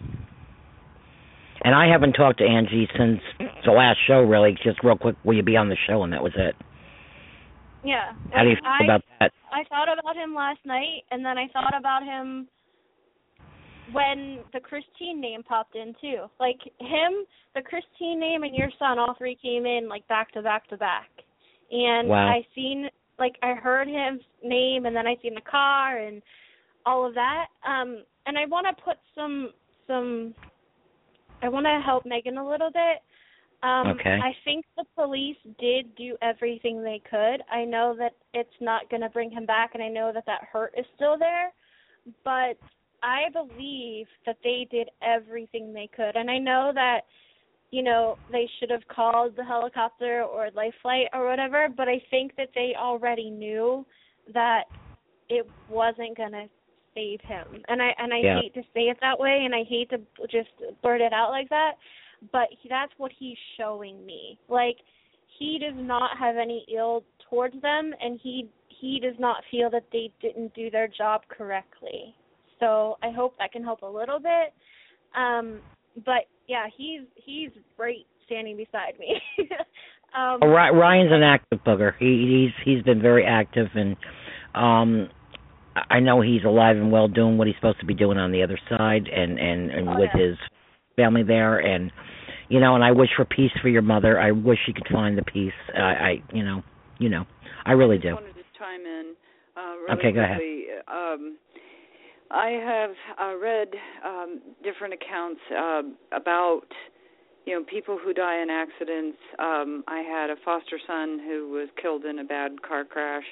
And 1.63 1.75
I 1.75 1.91
haven't 1.91 2.13
talked 2.13 2.39
to 2.39 2.45
Angie 2.45 2.89
since 2.97 3.21
the 3.65 3.73
last 3.73 3.99
show, 4.07 4.21
really. 4.21 4.57
Just 4.63 4.83
real 4.85 4.97
quick, 4.97 5.17
will 5.25 5.35
you 5.35 5.43
be 5.43 5.57
on 5.57 5.69
the 5.69 5.77
show? 5.89 6.03
And 6.03 6.13
that 6.13 6.23
was 6.23 6.33
it. 6.37 6.55
Yeah. 7.85 8.13
How 8.33 8.43
do 8.43 8.51
you 8.51 8.57
feel 8.57 8.65
I, 8.81 8.85
about 8.85 9.03
that? 9.21 9.33
I 9.53 9.65
thought 9.69 9.89
about 9.93 10.17
him 10.17 10.35
last 10.35 10.61
night, 10.65 11.03
and 11.11 11.25
then 11.25 11.37
I 11.37 11.49
thought 11.53 11.75
about 11.77 12.05
him 12.05 12.49
when 13.93 14.41
the 14.53 14.61
Christine 14.61 15.21
name 15.21 15.43
popped 15.43 15.75
in 15.75 15.95
too. 16.01 16.27
Like 16.39 16.59
him, 16.81 17.25
the 17.55 17.63
Christine 17.63 18.21
name, 18.21 18.43
and 18.43 18.55
your 18.55 18.71
son, 18.79 18.99
all 18.99 19.15
three 19.17 19.37
came 19.43 19.67
in 19.67 19.89
like 19.89 20.07
back 20.09 20.33
to 20.33 20.43
back 20.43 20.69
to 20.69 20.77
back. 20.77 21.09
And 21.71 22.09
Wow. 22.09 22.29
I 22.29 22.47
seen, 22.55 22.89
like, 23.19 23.37
I 23.43 23.55
heard 23.55 23.89
his 23.89 24.21
name, 24.43 24.87
and 24.87 24.95
then 24.95 25.07
I 25.07 25.17
seen 25.23 25.35
the 25.35 25.41
car 25.41 25.99
and 25.99 26.23
all 26.87 27.07
of 27.07 27.15
that. 27.15 27.47
Um, 27.67 28.05
and 28.27 28.39
I 28.39 28.47
want 28.47 28.67
to 28.67 28.83
put 28.83 28.97
some 29.15 29.51
some. 29.87 30.35
I 31.43 31.49
want 31.49 31.67
to 31.67 31.81
help 31.85 32.05
Megan 32.05 32.39
a 32.39 32.49
little 32.49 32.71
bit. 32.71 33.03
Um, 33.63 33.89
Okay. 33.89 34.19
I 34.23 34.37
think 34.45 34.65
the 34.77 34.85
police 34.95 35.37
did 35.59 35.95
do 35.97 36.17
everything 36.23 36.83
they 36.83 37.01
could. 37.11 37.43
I 37.51 37.65
know 37.65 37.95
that 37.99 38.13
it's 38.35 38.61
not 38.61 38.89
going 38.91 39.03
to 39.03 39.09
bring 39.09 39.31
him 39.31 39.47
back, 39.47 39.71
and 39.75 39.83
I 39.83 39.89
know 39.89 40.13
that 40.13 40.27
that 40.27 40.45
hurt 40.53 40.75
is 40.77 40.87
still 40.95 41.19
there. 41.19 41.53
But 42.25 42.59
I 43.03 43.29
believe 43.33 44.07
that 44.27 44.39
they 44.45 44.67
did 44.71 44.91
everything 45.03 45.73
they 45.73 45.89
could, 45.95 46.17
and 46.17 46.31
I 46.31 46.39
know 46.39 46.73
that 46.75 47.01
you 47.71 47.83
know 47.83 48.19
they 48.31 48.49
should 48.59 48.71
have 48.71 48.87
called 48.89 49.37
the 49.37 49.45
helicopter 49.45 50.23
or 50.23 50.51
life 50.55 50.75
flight 50.83 51.07
or 51.13 51.29
whatever. 51.29 51.69
But 51.75 51.89
I 51.89 52.03
think 52.11 52.37
that 52.37 52.49
they 52.55 52.75
already 52.77 53.31
knew 53.31 53.87
that 54.35 54.65
it 55.29 55.47
wasn't 55.67 56.17
going 56.17 56.33
to 56.33 56.47
save 56.95 57.21
him, 57.21 57.63
and 57.69 57.83
I 57.83 57.95
and 57.99 58.13
I 58.13 58.21
Yeah. 58.21 58.41
hate 58.41 58.55
to 58.55 58.63
say 58.75 58.89
it 58.89 58.99
that 59.01 59.19
way, 59.19 59.43
and 59.45 59.55
I 59.55 59.65
hate 59.65 59.91
to 59.91 59.99
just 60.31 60.51
blurt 60.83 61.01
it 61.01 61.13
out 61.13 61.31
like 61.31 61.49
that 61.51 61.75
but 62.33 62.49
he, 62.61 62.69
that's 62.69 62.93
what 62.97 63.13
he's 63.17 63.37
showing 63.57 64.05
me. 64.05 64.39
Like 64.49 64.77
he 65.39 65.59
does 65.59 65.77
not 65.77 66.17
have 66.19 66.37
any 66.37 66.65
ill 66.75 67.05
towards 67.29 67.61
them, 67.63 67.93
and 68.01 68.19
he 68.23 68.49
he 68.69 69.01
does 69.01 69.19
not 69.19 69.43
feel 69.51 69.71
that 69.71 69.85
they 69.93 70.11
didn't 70.21 70.55
do 70.55 70.71
their 70.71 70.89
job 70.89 71.23
correctly. 71.29 72.15
So 72.61 72.97
I 73.03 73.11
hope 73.11 73.37
that 73.39 73.53
can 73.53 73.63
help 73.63 73.83
a 73.83 73.87
little 73.87 74.19
bit. 74.19 74.53
Um, 75.17 75.61
but 76.05 76.27
yeah, 76.49 76.67
he's 76.77 77.03
he's 77.15 77.51
right 77.79 78.07
standing 78.27 78.57
beside 78.57 78.99
me. 78.99 79.21
um, 80.17 80.41
Oh, 80.43 80.49
Ryan's 80.49 81.13
an 81.13 81.23
active 81.23 81.61
booger. 81.65 81.93
He 81.99 82.51
he's 82.65 82.65
he's 82.75 82.83
been 82.83 83.01
very 83.01 83.25
active, 83.25 83.69
and 83.75 83.97
um, 84.55 85.09
I 85.91 86.01
know 86.01 86.21
he's 86.21 86.45
alive 86.45 86.77
and 86.77 86.91
well, 86.91 87.09
doing 87.09 87.39
what 87.39 87.47
he's 87.47 87.57
supposed 87.57 87.81
to 87.81 87.87
be 87.87 87.95
doing 87.95 88.19
on 88.19 88.33
the 88.33 88.43
other 88.43 88.59
side, 88.69 89.07
and 89.09 89.39
and 89.39 89.71
and 89.71 89.89
Oh, 89.89 89.99
with 89.99 90.11
yeah. 90.15 90.21
his 90.29 90.37
family 90.97 91.23
there, 91.23 91.59
and 91.59 91.93
you 92.49 92.61
know, 92.61 92.75
and 92.75 92.83
I 92.83 92.93
wish 92.93 93.11
for 93.17 93.25
peace 93.25 93.53
for 93.63 93.69
your 93.69 93.83
mother. 93.83 94.19
I 94.19 94.33
wish 94.33 94.59
she 94.67 94.73
could 94.73 94.89
find 94.91 95.17
the 95.17 95.23
peace. 95.23 95.53
I, 95.77 95.81
I 95.81 96.23
you 96.33 96.45
know, 96.45 96.63
you 96.99 97.09
know, 97.11 97.25
I 97.65 97.73
really 97.73 97.99
do. 97.99 98.11
I 98.11 98.15
wanted 98.15 98.35
to 98.35 98.43
chime 98.59 98.81
in 98.81 99.15
uh, 99.57 99.77
really 99.77 99.99
Okay, 99.99 100.13
go 100.13 100.21
ahead. 100.23 100.39
Um, 100.89 101.37
I 102.31 102.49
have 102.51 102.91
uh, 103.21 103.37
read 103.39 103.69
um, 104.05 104.41
different 104.63 104.95
accounts 104.95 105.41
uh, 105.51 105.83
about 106.13 106.67
you 107.47 107.55
know 107.55 107.65
people 107.65 107.99
who 108.03 108.13
die 108.13 108.43
in 108.43 108.51
accidents. 108.51 109.19
Um, 109.39 109.83
I 109.89 110.01
had 110.01 110.31
a 110.31 110.37
foster 110.45 110.79
son 110.87 111.21
who 111.25 111.49
was 111.51 111.69
killed 111.81 112.05
in 112.05 112.19
a 112.19 112.25
bad 112.25 112.63
car 112.63 112.85
crash. 112.85 113.25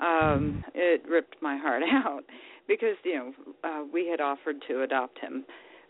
Um, 0.00 0.64
it 0.74 1.02
ripped 1.08 1.36
my 1.40 1.56
heart 1.56 1.82
out 1.92 2.24
because 2.68 2.96
you 3.04 3.14
know 3.14 3.32
uh, 3.64 3.84
we 3.90 4.06
had 4.06 4.20
offered 4.20 4.56
to 4.68 4.82
adopt 4.82 5.18
him, 5.18 5.44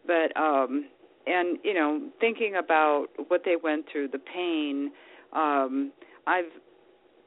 but 0.06 0.36
um, 0.40 0.86
and 1.26 1.58
you 1.64 1.74
know 1.74 2.10
thinking 2.20 2.54
about 2.56 3.08
what 3.28 3.42
they 3.44 3.56
went 3.60 3.86
through, 3.90 4.08
the 4.08 4.18
pain. 4.18 4.92
Um, 5.32 5.92
I've 6.28 6.52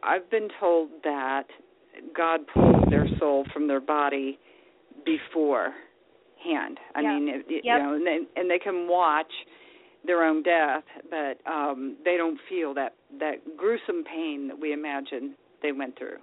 I've 0.02 0.30
been 0.32 0.48
told 0.60 0.90
that 1.04 1.44
God 2.16 2.42
pulls 2.54 2.86
their 2.90 3.08
soul 3.20 3.46
from 3.54 3.68
their 3.68 3.82
body 3.82 4.40
beforehand. 5.06 6.80
I 6.96 7.02
Yeah. 7.02 7.14
mean, 7.20 7.30
it, 7.30 7.46
you 7.50 7.78
know, 7.78 7.94
and 7.94 8.06
they, 8.06 8.20
and 8.36 8.50
they 8.50 8.60
can 8.60 8.88
watch 8.88 9.32
their 10.06 10.24
own 10.24 10.44
death, 10.44 10.84
but 11.10 11.40
um 11.50 11.96
they 12.04 12.18
don't 12.18 12.40
feel 12.50 12.74
that 12.74 12.94
that 13.20 13.36
gruesome 13.58 14.04
pain 14.04 14.48
that 14.50 14.60
we 14.60 14.74
imagine 14.74 15.36
they 15.62 15.72
went 15.72 15.98
through. 15.98 16.18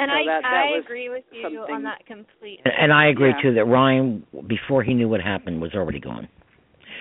and 0.00 0.10
so 0.10 0.14
I 0.14 0.24
that- 0.26 0.42
that 0.42 0.66
I 0.72 0.78
agree 0.78 1.08
with 1.08 1.24
you 1.32 1.42
something- 1.42 1.74
on 1.74 1.82
that 1.82 2.06
completely. 2.06 2.62
And, 2.64 2.74
and 2.78 2.92
I 2.92 3.06
agree 3.08 3.30
Yeah. 3.30 3.42
too 3.42 3.52
that 3.54 3.64
Ryan, 3.64 4.24
before 4.46 4.84
he 4.84 4.94
knew 4.94 5.08
what 5.08 5.20
happened, 5.20 5.60
was 5.60 5.74
already 5.74 5.98
gone. 5.98 6.28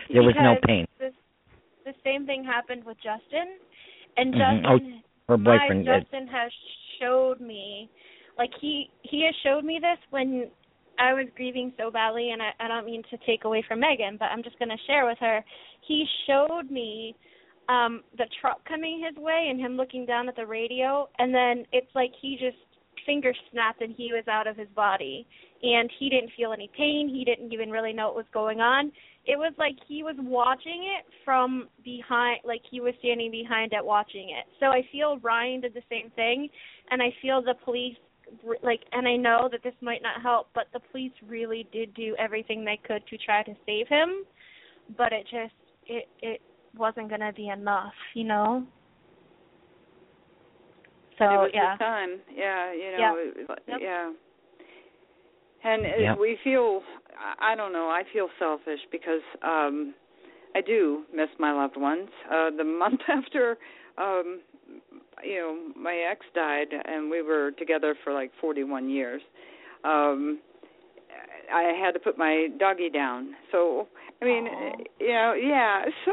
There 0.09 0.23
was 0.23 0.33
no 0.35 0.55
pain. 0.65 0.87
This, 0.97 1.13
the 1.85 1.93
same 2.03 2.25
thing 2.25 2.43
happened 2.43 2.83
with 2.85 2.97
Justin, 2.99 3.49
and 4.17 4.33
Mhm. 4.33 4.61
Justin 4.63 5.03
Her 5.29 5.37
boyfriend. 5.37 5.85
my 5.85 5.91
uh, 5.93 5.99
Justin 5.99 6.27
has 6.27 6.51
showed 6.99 7.39
me, 7.39 7.87
like 8.37 8.51
he 8.61 8.89
he 9.03 9.23
has 9.25 9.35
showed 9.43 9.65
me 9.65 9.79
this 9.81 9.97
when 10.09 10.49
I 10.99 11.13
was 11.13 11.27
grieving 11.35 11.73
so 11.77 11.91
badly, 11.91 12.31
and 12.31 12.41
I, 12.41 12.51
I 12.59 12.67
don't 12.67 12.85
mean 12.85 13.03
to 13.11 13.17
take 13.25 13.45
away 13.45 13.63
from 13.67 13.79
Megan, 13.79 14.17
but 14.17 14.25
I'm 14.25 14.43
just 14.43 14.57
going 14.57 14.69
to 14.69 14.83
share 14.87 15.05
with 15.05 15.17
her. 15.19 15.43
He 15.87 16.05
showed 16.25 16.71
me 16.71 17.15
um 17.69 18.03
the 18.17 18.25
truck 18.39 18.65
coming 18.67 19.03
his 19.05 19.21
way 19.21 19.47
and 19.49 19.59
him 19.59 19.75
looking 19.77 20.05
down 20.05 20.29
at 20.29 20.35
the 20.35 20.45
radio, 20.45 21.09
and 21.19 21.33
then 21.33 21.65
it's 21.71 21.93
like 21.95 22.11
he 22.21 22.37
just 22.39 22.57
finger 23.05 23.33
snapped 23.51 23.81
and 23.81 23.95
he 23.95 24.11
was 24.11 24.27
out 24.27 24.47
of 24.47 24.57
his 24.57 24.67
body, 24.75 25.25
and 25.63 25.89
he 25.99 26.09
didn't 26.09 26.31
feel 26.35 26.51
any 26.51 26.69
pain. 26.77 27.09
He 27.09 27.23
didn't 27.23 27.53
even 27.53 27.69
really 27.69 27.93
know 27.93 28.07
what 28.07 28.15
was 28.15 28.25
going 28.33 28.59
on. 28.59 28.91
It 29.25 29.37
was 29.37 29.53
like 29.57 29.75
he 29.87 30.03
was 30.03 30.15
watching 30.19 30.87
it 30.97 31.05
from 31.25 31.67
behind, 31.83 32.39
like 32.45 32.61
he 32.69 32.79
was 32.79 32.93
standing 32.99 33.29
behind 33.29 33.73
it 33.73 33.83
watching 33.83 34.29
it. 34.29 34.45
So 34.59 34.67
I 34.67 34.81
feel 34.91 35.19
Ryan 35.19 35.61
did 35.61 35.73
the 35.73 35.83
same 35.89 36.09
thing, 36.15 36.49
and 36.91 37.01
I 37.01 37.13
feel 37.21 37.41
the 37.41 37.55
police 37.65 37.97
like 38.63 38.81
and 38.91 39.07
I 39.07 39.15
know 39.15 39.49
that 39.51 39.63
this 39.63 39.73
might 39.81 40.01
not 40.01 40.21
help, 40.21 40.47
but 40.53 40.65
the 40.73 40.79
police 40.91 41.11
really 41.27 41.67
did 41.71 41.93
do 41.93 42.15
everything 42.19 42.63
they 42.65 42.79
could 42.85 43.05
to 43.07 43.17
try 43.17 43.43
to 43.43 43.53
save 43.65 43.87
him, 43.87 44.23
but 44.97 45.13
it 45.13 45.23
just 45.23 45.53
it 45.87 46.07
it 46.21 46.41
wasn't 46.77 47.09
going 47.09 47.21
to 47.21 47.33
be 47.33 47.49
enough, 47.49 47.93
you 48.13 48.23
know. 48.23 48.65
So 51.17 51.25
it 51.25 51.37
was 51.37 51.51
yeah. 51.53 51.71
his 51.71 51.79
time. 51.79 52.09
Yeah, 52.35 52.73
you 52.73 52.91
know, 52.91 52.97
Yeah. 52.97 53.13
it- 53.17 53.63
Yep. 53.67 53.79
yeah. 53.81 54.11
And 55.63 55.85
uh, 55.85 55.89
Yep. 55.99 56.17
we 56.19 56.37
feel 56.43 56.83
I 57.17 57.53
I 57.53 57.55
don't 57.55 57.73
know, 57.73 57.89
I 57.89 58.03
feel 58.13 58.29
selfish 58.39 58.79
because 58.91 59.21
um 59.41 59.93
I 60.55 60.61
do 60.61 61.05
miss 61.13 61.29
my 61.39 61.51
loved 61.51 61.77
ones. 61.77 62.09
Uh 62.31 62.49
the 62.55 62.63
month 62.81 63.01
after 63.07 63.57
um 63.97 64.41
you 65.23 65.35
know, 65.35 65.81
my 65.81 65.95
ex 66.11 66.25
died 66.33 66.67
and 66.85 67.09
we 67.09 67.21
were 67.21 67.51
together 67.51 67.95
for 68.03 68.13
like 68.13 68.31
41 68.39 68.89
years. 68.89 69.21
Um 69.83 70.39
I 71.53 71.73
had 71.81 71.93
to 71.93 71.99
put 71.99 72.17
my 72.17 72.49
doggy 72.59 72.89
down. 72.89 73.33
So, 73.53 73.87
I 74.21 74.25
mean, 74.25 74.47
Aw. 74.47 74.71
you 74.99 75.13
know, 75.13 75.33
yeah, 75.33 75.85
so 76.05 76.11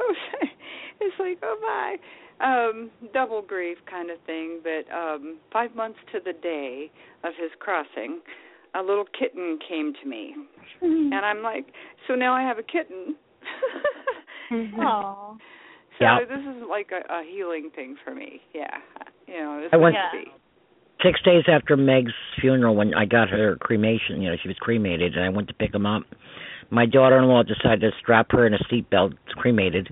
it's 1.01 1.17
like, 1.19 1.39
oh 1.43 1.59
my 1.61 1.97
um 2.41 2.91
double 3.13 3.43
grief 3.43 3.79
kind 3.89 4.11
of 4.11 4.19
thing 4.27 4.61
but 4.63 4.93
um 4.93 5.39
five 5.53 5.75
months 5.77 5.99
to 6.13 6.19
the 6.25 6.33
day 6.33 6.91
of 7.23 7.33
his 7.41 7.51
crossing 7.61 8.21
a 8.75 8.83
little 8.83 9.05
kitten 9.19 9.59
came 9.69 9.95
to 10.03 10.09
me 10.09 10.35
and 10.81 11.15
i'm 11.15 11.43
like 11.43 11.67
so 12.09 12.15
now 12.15 12.35
i 12.35 12.43
have 12.43 12.59
a 12.59 12.63
kitten 12.63 13.15
Oh. 14.79 15.37
So 15.99 16.05
Yeah. 16.05 16.19
this 16.21 16.41
is 16.41 16.63
like 16.69 16.91
a, 16.93 17.13
a 17.13 17.23
healing 17.25 17.71
thing 17.75 17.97
for 18.05 18.15
me 18.15 18.41
yeah 18.55 18.79
you 19.27 19.35
know 19.35 19.61
it's 19.65 19.73
I 19.73 19.77
went- 19.77 19.97
be 20.13 20.31
six 21.03 21.21
days 21.23 21.45
after 21.49 21.77
Meg's 21.77 22.13
funeral, 22.41 22.75
when 22.75 22.95
I 22.95 23.05
got 23.05 23.29
her 23.29 23.57
cremation, 23.61 24.23
you 24.23 24.31
know, 24.31 24.37
she 24.41 24.49
was 24.49 24.57
cremated, 24.59 25.15
and 25.15 25.25
I 25.25 25.29
went 25.29 25.49
to 25.49 25.55
pick 25.55 25.75
him 25.75 25.85
up. 25.87 26.03
My 26.71 26.87
daughter-in-law 26.87 27.43
decided 27.43 27.81
to 27.83 27.91
strap 28.01 28.29
her 28.31 28.47
in 28.47 28.55
a 28.55 28.59
seatbelt, 28.73 29.15
cremated, 29.37 29.89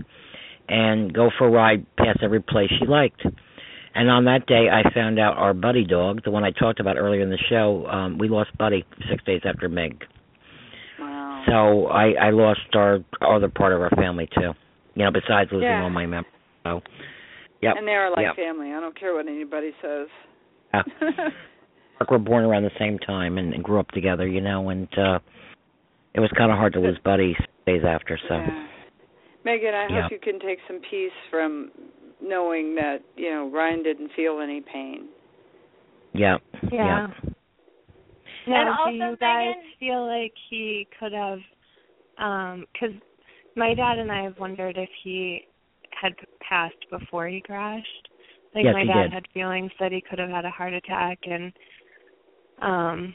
and 0.69 1.13
go 1.13 1.31
for 1.37 1.49
a 1.49 1.51
ride 1.51 1.85
past 1.97 2.21
every 2.23 2.41
place 2.41 2.71
she 2.79 2.87
liked. 2.87 3.27
And 3.95 4.09
on 4.11 4.25
that 4.25 4.47
day, 4.47 4.69
I 4.73 4.91
found 4.95 5.19
out 5.19 5.37
our 5.37 5.53
Buddy 5.53 5.85
dog, 5.85 6.23
the 6.25 6.31
one 6.31 6.45
I 6.45 6.51
talked 6.51 6.81
about 6.81 6.97
earlier 6.97 7.21
in 7.21 7.29
the 7.29 7.39
show, 7.51 7.87
um, 7.89 8.17
we 8.17 8.29
lost 8.29 8.57
Buddy 8.57 8.85
six 9.11 9.23
days 9.25 9.43
after 9.45 9.69
Meg. 9.69 10.03
wow 10.99 11.45
So 11.47 11.87
I, 11.89 12.13
I 12.13 12.31
lost 12.31 12.61
our 12.75 13.01
other 13.21 13.49
part 13.49 13.75
of 13.75 13.83
our 13.83 13.91
family 13.91 14.29
too. 14.35 14.53
You 14.95 15.05
know, 15.05 15.11
besides 15.11 15.51
losing 15.53 15.69
Yeah. 15.69 15.83
all 15.83 15.91
my 15.91 16.07
members. 16.07 16.33
So, 16.65 16.81
yep. 17.61 17.75
and 17.79 17.87
they 17.89 17.93
are 17.93 18.11
like 18.11 18.21
yep. 18.25 18.37
family 18.37 18.73
i 18.73 18.79
don't 18.79 18.97
care 18.99 19.15
what 19.15 19.27
anybody 19.27 19.73
says 19.83 20.07
Yeah. 20.73 20.83
Mark 21.99 22.11
were 22.11 22.19
born 22.19 22.45
around 22.45 22.63
the 22.65 22.71
same 22.79 22.99
time 23.01 23.37
and, 23.39 23.53
and 23.53 23.63
grew 23.65 23.79
up 23.81 23.89
together, 23.89 24.27
you 24.27 24.41
know, 24.41 24.69
and 24.71 24.89
uh 24.99 25.19
it 26.15 26.21
was 26.21 26.31
kind 26.37 26.51
of 26.53 26.59
hard 26.59 26.73
to 26.75 26.81
lose 26.81 26.99
Buddy 27.05 27.35
days 27.67 27.83
after. 27.87 28.19
So, 28.29 28.35
yeah. 28.35 28.67
Megan, 29.45 29.75
I 29.75 29.87
Yeah. 29.91 30.03
hope 30.03 30.13
you 30.13 30.19
can 30.21 30.39
take 30.41 30.59
some 30.69 30.81
peace 30.91 31.11
from 31.31 31.71
knowing 32.23 32.75
that 32.77 32.99
you 33.17 33.31
know 33.31 33.51
Ryan 33.53 33.83
didn't 33.83 34.11
feel 34.15 34.41
any 34.41 34.61
pain. 34.61 35.09
yeah, 36.13 36.37
Yeah. 36.71 37.07
And 38.47 38.55
Now, 38.55 38.77
also, 38.81 38.91
do 38.91 38.97
you 38.97 39.17
guys 39.19 39.55
Megan- 39.57 39.63
feel 39.81 40.07
like 40.07 40.33
he 40.51 40.87
could 40.99 41.13
have? 41.13 41.39
um 42.19 42.67
'cause 42.79 42.93
my 43.57 43.75
dad 43.75 43.99
and 43.99 44.11
I 44.11 44.23
have 44.23 44.39
wondered 44.39 44.77
if 44.77 44.89
he 45.03 45.43
had 46.01 46.13
passed 46.47 46.75
before 46.91 47.29
he 47.29 47.41
crashed. 47.41 48.09
Like 48.55 48.65
Yes, 48.65 48.75
my 48.75 48.85
dad 48.85 49.05
did. 49.05 49.13
had 49.13 49.25
feelings 49.33 49.71
that 49.81 49.93
he 49.93 50.03
could 50.03 50.19
have 50.19 50.29
had 50.31 50.45
a 50.45 50.51
heart 50.51 50.75
attack, 50.75 51.19
and 51.25 51.53
um, 52.61 53.15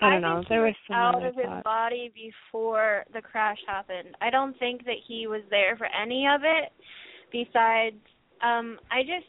I 0.00 0.10
don't 0.10 0.22
know. 0.22 0.36
think 0.38 0.48
There 0.48 0.66
he 0.66 0.70
was 0.70 0.74
some 0.88 0.96
out 0.96 1.24
of 1.24 1.34
his 1.36 1.44
thought. 1.44 1.64
body 1.64 2.12
before 2.14 3.04
the 3.12 3.20
crash 3.20 3.58
happened. 3.66 4.16
I 4.20 4.30
don't 4.30 4.58
think 4.58 4.84
that 4.84 4.96
he 5.06 5.26
was 5.26 5.42
there 5.50 5.76
for 5.76 5.86
any 5.86 6.26
of 6.26 6.40
it. 6.42 6.72
Besides, 7.30 7.96
um, 8.42 8.78
I 8.90 9.02
just 9.02 9.28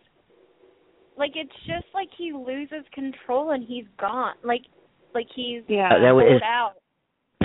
like 1.18 1.31
it's 1.35 1.53
just 1.68 1.85
like 1.94 2.10
he 2.18 2.31
loses 2.34 2.85
control 2.94 3.52
and 3.52 3.64
he's 3.68 3.85
gone. 3.99 4.35
Like, 4.44 4.64
like 5.14 5.27
he's 5.35 5.61
Yeah. 5.68 5.88
Uh, 5.94 5.99
that 6.02 6.11
was 6.15 6.26
pulled 6.30 6.41
out. 6.44 6.73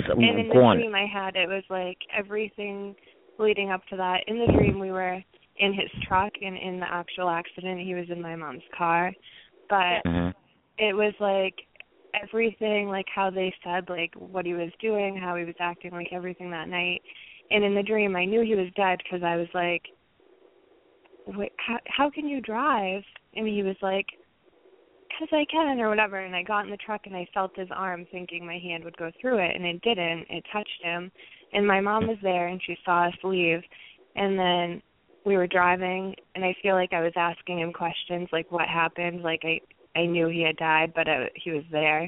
And 0.07 0.39
in 0.39 0.47
the 0.49 0.73
dream 0.73 0.95
I 0.95 1.05
had, 1.05 1.35
it 1.35 1.47
was 1.47 1.63
like 1.69 1.97
everything 2.15 2.95
leading 3.37 3.71
up 3.71 3.85
to 3.87 3.97
that. 3.97 4.23
In 4.27 4.39
the 4.39 4.51
dream, 4.53 4.79
we 4.79 4.91
were 4.91 5.23
in 5.57 5.73
his 5.73 5.89
truck, 6.07 6.31
and 6.41 6.57
in 6.57 6.79
the 6.79 6.91
actual 6.91 7.29
accident, 7.29 7.81
he 7.81 7.95
was 7.95 8.09
in 8.09 8.21
my 8.21 8.35
mom's 8.35 8.63
car. 8.75 9.13
But 9.69 10.05
Mhm. 10.05 10.33
it 10.77 10.93
was 10.93 11.13
like 11.19 11.55
everything, 12.13 12.89
like 12.89 13.07
how 13.13 13.29
they 13.29 13.53
said, 13.63 13.89
like 13.89 14.13
what 14.15 14.45
he 14.45 14.53
was 14.53 14.71
doing, 14.79 15.15
how 15.15 15.35
he 15.35 15.45
was 15.45 15.55
acting, 15.59 15.91
like 15.91 16.11
everything 16.11 16.51
that 16.51 16.67
night. 16.67 17.01
And 17.51 17.63
in 17.63 17.75
the 17.75 17.83
dream, 17.83 18.15
I 18.15 18.25
knew 18.25 18.41
he 18.41 18.55
was 18.55 18.71
dead 18.75 18.99
because 19.03 19.23
I 19.23 19.35
was 19.35 19.47
like, 19.53 19.83
"Wait, 21.25 21.53
how 21.57 21.79
how 21.87 22.09
can 22.09 22.27
you 22.27 22.41
drive?" 22.41 23.03
And 23.33 23.47
he 23.47 23.63
was 23.63 23.77
like, 23.81 24.07
"Cause 25.17 25.29
I 25.31 25.45
can," 25.45 25.79
or 25.79 25.89
whatever. 25.89 26.19
And 26.19 26.35
I 26.35 26.43
got 26.43 26.65
in 26.65 26.71
the 26.71 26.77
truck 26.77 27.05
and 27.05 27.15
I 27.15 27.27
felt 27.33 27.55
his 27.55 27.69
arm, 27.71 28.05
thinking 28.11 28.45
my 28.45 28.57
hand 28.59 28.83
would 28.83 28.97
go 28.97 29.11
through 29.19 29.39
it, 29.39 29.55
and 29.55 29.65
it 29.65 29.81
didn't. 29.81 30.25
It 30.29 30.45
touched 30.51 30.81
him. 30.81 31.11
And 31.53 31.65
my 31.67 31.81
mom 31.81 32.07
was 32.07 32.17
there, 32.21 32.47
and 32.47 32.61
she 32.63 32.77
saw 32.85 33.07
us 33.07 33.15
leave. 33.23 33.61
And 34.15 34.37
then 34.37 34.81
we 35.25 35.35
were 35.37 35.47
driving, 35.47 36.15
and 36.35 36.45
I 36.45 36.55
feel 36.61 36.75
like 36.75 36.93
I 36.93 37.01
was 37.01 37.13
asking 37.15 37.59
him 37.59 37.73
questions, 37.73 38.29
like 38.31 38.51
what 38.51 38.67
happened. 38.67 39.21
Like 39.21 39.41
I 39.43 39.59
I 39.95 40.05
knew 40.05 40.27
he 40.27 40.41
had 40.41 40.57
died, 40.57 40.93
but 40.95 41.09
I, 41.09 41.29
he 41.35 41.51
was 41.51 41.63
there. 41.71 42.01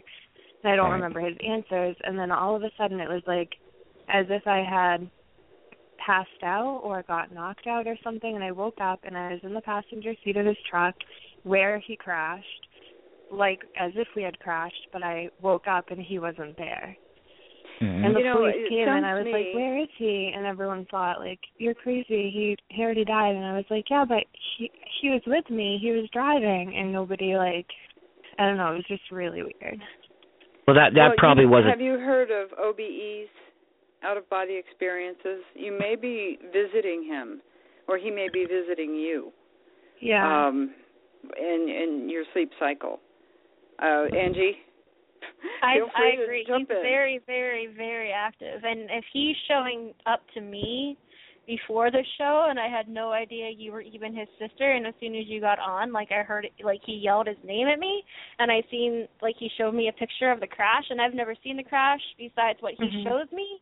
And 0.64 0.72
I 0.72 0.76
don't 0.76 0.92
Right. 0.92 0.96
remember 0.96 1.20
his 1.20 1.38
answers. 1.46 1.98
And 2.04 2.18
then 2.18 2.32
all 2.32 2.56
of 2.56 2.64
a 2.64 2.72
sudden, 2.78 3.00
it 3.00 3.10
was 3.10 3.24
like 3.26 3.58
as 4.08 4.28
if 4.30 4.46
I 4.48 4.60
had 4.64 5.10
passed 5.98 6.44
out 6.44 6.82
or 6.84 7.04
got 7.04 7.32
knocked 7.32 7.68
out 7.68 7.88
or 7.88 7.96
something 8.04 8.36
and 8.36 8.44
I 8.44 8.52
woke 8.52 8.80
up 8.82 9.00
and 9.04 9.16
I 9.16 9.34
was 9.34 9.40
in 9.44 9.54
the 9.54 9.62
passenger 9.62 10.14
seat 10.24 10.36
of 10.36 10.46
his 10.46 10.58
truck 10.70 10.96
where 11.44 11.78
he 11.80 11.96
crashed 11.96 12.68
like 13.32 13.62
as 13.80 13.92
if 13.96 14.08
we 14.16 14.24
had 14.24 14.40
crashed 14.40 14.88
but 14.94 15.04
I 15.04 15.30
woke 15.42 15.68
up 15.68 15.90
and 15.90 16.02
he 16.02 16.20
wasn't 16.20 16.58
there 16.58 16.96
Mhm. 17.82 18.06
and 18.06 18.16
the 18.16 18.20
You 18.20 18.32
police 18.34 18.56
it 18.58 18.70
came 18.70 18.88
and 18.88 19.06
I 19.06 19.16
was 19.16 19.26
to 19.26 19.32
like 19.32 19.54
where 19.56 19.78
is 19.80 19.90
he 19.98 20.32
and 20.36 20.46
everyone 20.46 20.86
thought 20.92 21.20
like 21.20 21.40
you're 21.58 21.74
crazy 21.74 22.30
he 22.30 22.58
he 22.70 22.84
already 22.84 23.06
died 23.06 23.36
and 23.36 23.46
I 23.46 23.54
was 23.56 23.66
like 23.72 23.90
yeah 23.90 24.06
but 24.08 24.24
he 24.58 24.70
he 25.02 25.10
was 25.10 25.22
with 25.26 25.50
me 25.50 25.80
he 25.82 25.92
was 25.92 26.08
driving 26.14 26.76
and 26.76 26.94
nobody 26.94 27.36
like 27.38 27.66
I 28.38 28.46
don't 28.46 28.58
know 28.58 28.72
it 28.74 28.76
was 28.76 28.86
just 28.88 29.10
really 29.12 29.42
weird 29.42 29.82
well, 30.68 30.76
that 30.76 30.94
that 30.94 31.08
Well, 31.08 31.16
probably 31.18 31.44
you, 31.46 31.50
wasn't. 31.50 31.72
Have 31.72 31.82
you 31.82 31.94
heard 31.98 32.30
of 32.30 32.52
OBEs, 32.58 33.28
out 34.04 34.16
of 34.16 34.30
body 34.30 34.56
experiences? 34.56 35.44
You 35.56 35.72
may 35.78 35.96
be 35.96 36.38
visiting 36.54 37.04
him, 37.04 37.42
or 37.88 37.98
he 37.98 38.12
may 38.12 38.30
be 38.32 38.46
visiting 38.46 38.96
you. 38.96 39.32
yeah 40.00 40.48
Um, 40.48 40.74
in 41.38 41.68
in 41.68 42.10
your 42.10 42.24
sleep 42.34 42.52
cycle. 42.60 43.00
Uh, 43.82 44.06
Angie. 44.16 44.58
I 45.64 45.80
I 45.96 46.24
agree. 46.24 46.46
He's 46.46 46.56
in. 46.56 46.66
very, 46.68 47.20
very, 47.26 47.68
very 47.68 48.12
active. 48.12 48.64
And 48.64 48.90
if 48.92 49.06
he's 49.14 49.36
showing 49.48 49.94
up 50.06 50.22
to 50.34 50.42
me 50.42 50.98
before 51.48 51.90
the 51.92 52.04
show 52.18 52.48
and 52.50 52.60
I 52.60 52.68
had 52.68 52.88
no 52.88 53.12
idea 53.12 53.50
you 53.50 53.72
were 53.72 53.82
even 53.82 54.16
his 54.16 54.28
sister 54.40 54.74
and 54.74 54.86
as 54.86 54.94
soon 55.00 55.16
as 55.16 55.26
you 55.28 55.42
got 55.42 55.60
on, 55.60 55.92
like 55.92 56.12
I 56.12 56.24
heard 56.24 56.48
like 56.64 56.82
he 56.86 56.94
yelled 56.94 57.28
his 57.28 57.38
name 57.44 57.68
at 57.68 57.80
me 57.80 58.04
and 58.40 58.52
I 58.52 58.62
seen 58.70 59.08
like 59.22 59.36
he 59.38 59.50
showed 59.58 59.74
me 59.74 59.88
a 59.88 59.94
picture 59.94 60.32
of 60.32 60.40
the 60.40 60.48
crash 60.48 60.86
and 60.90 61.02
I've 61.02 61.16
never 61.16 61.36
seen 61.44 61.58
the 61.58 61.64
crash 61.64 62.02
besides 62.18 62.62
what 62.62 62.76
he 62.76 62.86
Mhm. 62.86 63.04
shows 63.04 63.32
me. 63.32 63.62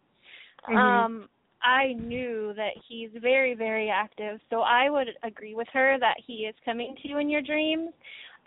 Mhm. 0.67 0.77
Um 0.77 1.29
I 1.61 1.93
knew 1.93 2.53
that 2.53 2.71
he's 2.87 3.11
very, 3.11 3.53
very 3.53 3.89
active. 3.89 4.39
So 4.49 4.61
I 4.61 4.89
would 4.89 5.17
agree 5.23 5.55
with 5.55 5.67
her 5.69 5.97
that 5.99 6.17
he 6.25 6.45
is 6.45 6.55
coming 6.63 6.95
to 6.95 7.07
you 7.07 7.17
in 7.17 7.29
your 7.29 7.41
dreams. 7.41 7.93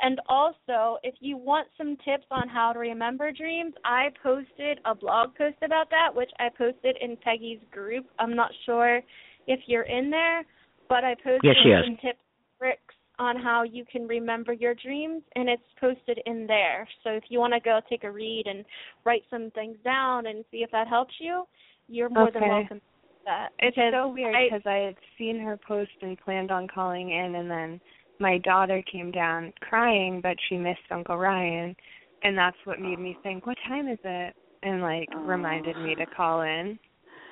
And 0.03 0.21
also, 0.29 0.99
if 1.05 1.15
you 1.21 1.37
want 1.37 1.69
some 1.79 1.97
tips 2.05 2.27
on 2.33 2.49
how 2.49 2.73
to 2.73 2.81
remember 2.81 3.31
dreams, 3.31 3.73
I 3.85 4.09
posted 4.21 4.81
a 4.85 4.97
blog 4.97 5.35
post 5.37 5.57
about 5.65 5.91
that, 5.91 6.13
which 6.13 6.31
I 6.41 6.49
posted 6.59 6.97
in 7.01 7.17
Peggy's 7.17 7.61
group. 7.71 8.07
I'm 8.19 8.35
not 8.35 8.51
sure 8.67 9.01
if 9.47 9.61
you're 9.67 9.85
in 9.85 10.11
there, 10.11 10.45
but 10.89 11.05
I 11.05 11.15
posted 11.15 11.45
Yes, 11.45 11.57
she 11.63 11.69
is. 11.71 11.85
some 11.85 11.97
tips 11.97 12.19
and 12.19 12.59
tricks 12.59 12.95
on 13.21 13.37
how 13.41 13.63
you 13.63 13.85
can 13.91 14.09
remember 14.09 14.53
your 14.53 14.75
dreams, 14.75 15.23
and 15.37 15.49
it's 15.49 15.63
posted 15.81 16.19
in 16.27 16.49
there. 16.49 16.89
So 17.05 17.11
if 17.11 17.25
you 17.29 17.39
want 17.39 17.53
to 17.55 17.61
go 17.61 17.81
take 17.89 18.03
a 18.03 18.11
read 18.11 18.45
and 18.47 18.65
write 19.05 19.23
some 19.31 19.53
things 19.53 19.77
down 19.85 20.27
and 20.27 20.45
see 20.51 20.59
if 20.59 20.71
that 20.73 20.89
helps 20.89 21.15
you, 21.21 21.45
you're 21.87 22.09
more 22.09 22.33
than 22.33 22.43
welcome 22.43 22.79
to 22.79 22.85
do 23.03 23.15
that. 23.27 23.51
It's 23.61 23.77
so 23.77 24.09
weird 24.09 24.35
I- 24.35 24.49
because 24.51 24.67
I, 24.67 24.79
had 24.79 24.97
seen 25.17 25.39
her 25.39 25.57
post 25.57 25.93
and 26.01 26.19
planned 26.19 26.51
on 26.51 26.67
calling 26.67 27.11
in, 27.11 27.37
and 27.37 27.49
then 27.49 27.81
my 28.21 28.39
daughter 28.39 28.83
came 28.91 29.11
down 29.11 29.53
crying, 29.61 30.21
but 30.23 30.37
she 30.49 30.57
missed 30.57 30.81
Uncle 30.91 31.17
Ryan, 31.17 31.75
and 32.23 32.37
that's 32.37 32.57
what 32.65 32.81
made 32.81 32.99
me 32.99 33.17
think, 33.23 33.47
"What 33.47 33.59
time 33.67 33.89
is 33.89 33.99
it?" 34.05 34.35
and 34.63 34.83
like 34.83 35.09
Oh. 35.15 35.21
reminded 35.21 35.77
me 35.77 35.95
to 35.97 36.07
call 36.07 36.43
in. 36.43 36.79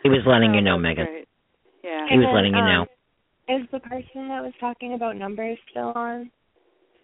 He 0.02 0.08
was 0.08 0.24
letting 0.26 0.54
you 0.54 0.60
Oh, 0.60 0.64
know, 0.64 0.78
Megan. 0.78 1.06
great. 1.06 1.28
Yeah. 1.84 2.08
He 2.08 2.18
was 2.18 2.26
And 2.26 2.34
letting 2.34 2.54
you 2.54 2.60
then, 2.60 2.68
know. 2.68 2.82
um, 2.82 2.88
Is 3.60 3.70
the 3.70 3.80
person 3.80 4.28
that 4.28 4.42
was 4.42 4.52
talking 4.60 4.94
about 4.94 5.16
numbers 5.16 5.58
still 5.70 5.92
on? 5.94 6.30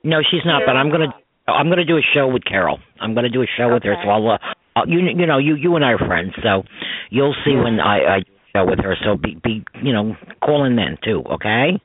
No, 0.04 0.22
she's 0.22 0.44
not. 0.44 0.62
But 0.64 0.76
I'm 0.76 0.90
gonna 0.90 1.12
I'm 1.48 1.68
gonna 1.68 1.84
do 1.84 1.96
a 1.96 2.02
show 2.14 2.28
with 2.28 2.44
Carol. 2.44 2.78
I'm 3.00 3.14
gonna 3.14 3.28
do 3.30 3.42
a 3.42 3.46
show 3.56 3.72
with 3.72 3.82
her. 3.84 3.94
Okay. 3.94 4.02
So 4.04 4.10
I'll, 4.10 4.30
uh, 4.30 4.38
I'll 4.76 4.88
you 4.88 5.00
you 5.00 5.26
know 5.26 5.38
you 5.38 5.54
you 5.54 5.74
and 5.76 5.84
I 5.84 5.92
are 5.92 5.98
friends, 5.98 6.32
so 6.42 6.62
you'll 7.10 7.34
see 7.44 7.56
when 7.56 7.80
I 7.80 8.16
I 8.16 8.22
show 8.54 8.64
with 8.64 8.78
her. 8.80 8.96
So 9.04 9.16
be 9.16 9.38
be 9.42 9.64
you 9.82 9.92
know 9.92 10.14
call 10.42 10.64
in 10.64 10.76
then 10.76 10.98
too. 11.02 11.22
Okay. 11.32 11.80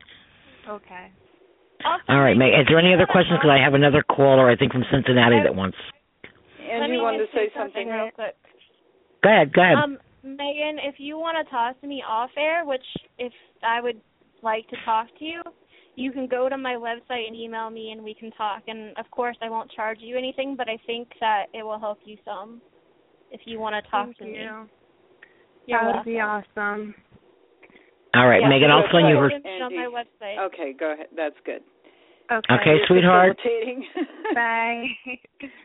Okay. 0.68 1.11
Also, 1.86 2.04
All 2.10 2.20
right, 2.22 2.38
Meg. 2.38 2.54
Is 2.54 2.68
there 2.70 2.80
any 2.80 2.94
other 2.94 3.06
questions? 3.06 3.38
Because 3.40 3.52
I 3.52 3.64
have 3.64 3.74
another 3.74 4.04
caller, 4.04 4.50
I 4.50 4.56
think 4.56 4.72
from 4.72 4.84
Cincinnati 4.92 5.38
that 5.44 5.54
wants. 5.56 5.78
Let 6.62 6.88
Angie 6.88 6.92
me 6.94 6.98
wanted 7.02 7.20
to 7.20 7.26
say 7.34 7.50
something 7.56 7.88
something. 7.88 7.88
real 7.90 8.10
quick. 8.16 8.36
Go 9.24 9.30
ahead. 9.30 9.54
Go 9.54 9.62
ahead. 9.62 9.76
Um, 9.78 9.98
Megan, 10.24 10.78
if 10.84 10.96
you 11.00 11.18
want 11.18 11.38
to 11.44 11.50
talk 11.52 11.80
to 11.82 11.88
me 11.88 12.04
off 12.08 12.30
air, 12.38 12.66
which 12.66 12.86
if 13.18 13.34
I 13.64 13.82
would 13.82 14.00
like 14.42 14.68
to 14.70 14.76
talk 14.86 15.08
to 15.20 15.26
you, 15.26 15.42
you 15.96 16.12
can 16.12 16.28
go 16.28 16.48
to 16.48 16.58
my 16.58 16.74
website 16.76 17.28
and 17.28 17.36
email 17.36 17.70
me, 17.70 17.92
and 17.92 18.02
we 18.04 18.14
can 18.14 18.32
talk. 18.32 18.64
And 18.68 18.98
of 18.98 19.10
course, 19.12 19.36
I 19.42 19.50
won't 19.50 19.70
charge 19.72 19.98
you 20.02 20.18
anything, 20.18 20.56
but 20.56 20.70
I 20.70 20.78
think 20.88 21.10
that 21.20 21.48
it 21.54 21.64
will 21.64 21.80
help 21.80 22.00
you 22.06 22.18
some 22.24 22.62
if 23.32 23.42
you 23.46 23.60
want 23.60 23.76
to 23.84 23.92
talk 23.92 24.06
Thank 24.06 24.18
to 24.20 24.26
you. 24.26 24.32
me. 24.32 24.70
You're 25.68 25.80
that 25.80 25.86
would 25.86 25.94
welcome. 25.96 26.14
be 26.14 26.20
awesome. 26.20 26.96
All 28.14 28.28
right, 28.28 28.42
Yeah, 28.42 28.50
Megan. 28.50 28.72
I'll 28.72 28.84
send 28.92 29.08
you 29.10 29.16
her. 29.18 29.28
right. 29.28 29.42
It's 29.44 29.64
on 29.64 29.76
my 29.76 29.84
Angie. 29.84 29.96
website. 29.96 30.46
Okay, 30.48 30.74
go 30.78 30.94
ahead. 30.94 31.08
That's 31.16 31.36
good. 31.46 31.62
Okay. 32.32 32.54
Okay, 32.56 32.76
sweetheart. 32.88 33.36
facilitating. 33.36 33.84
Bye. 34.34 34.88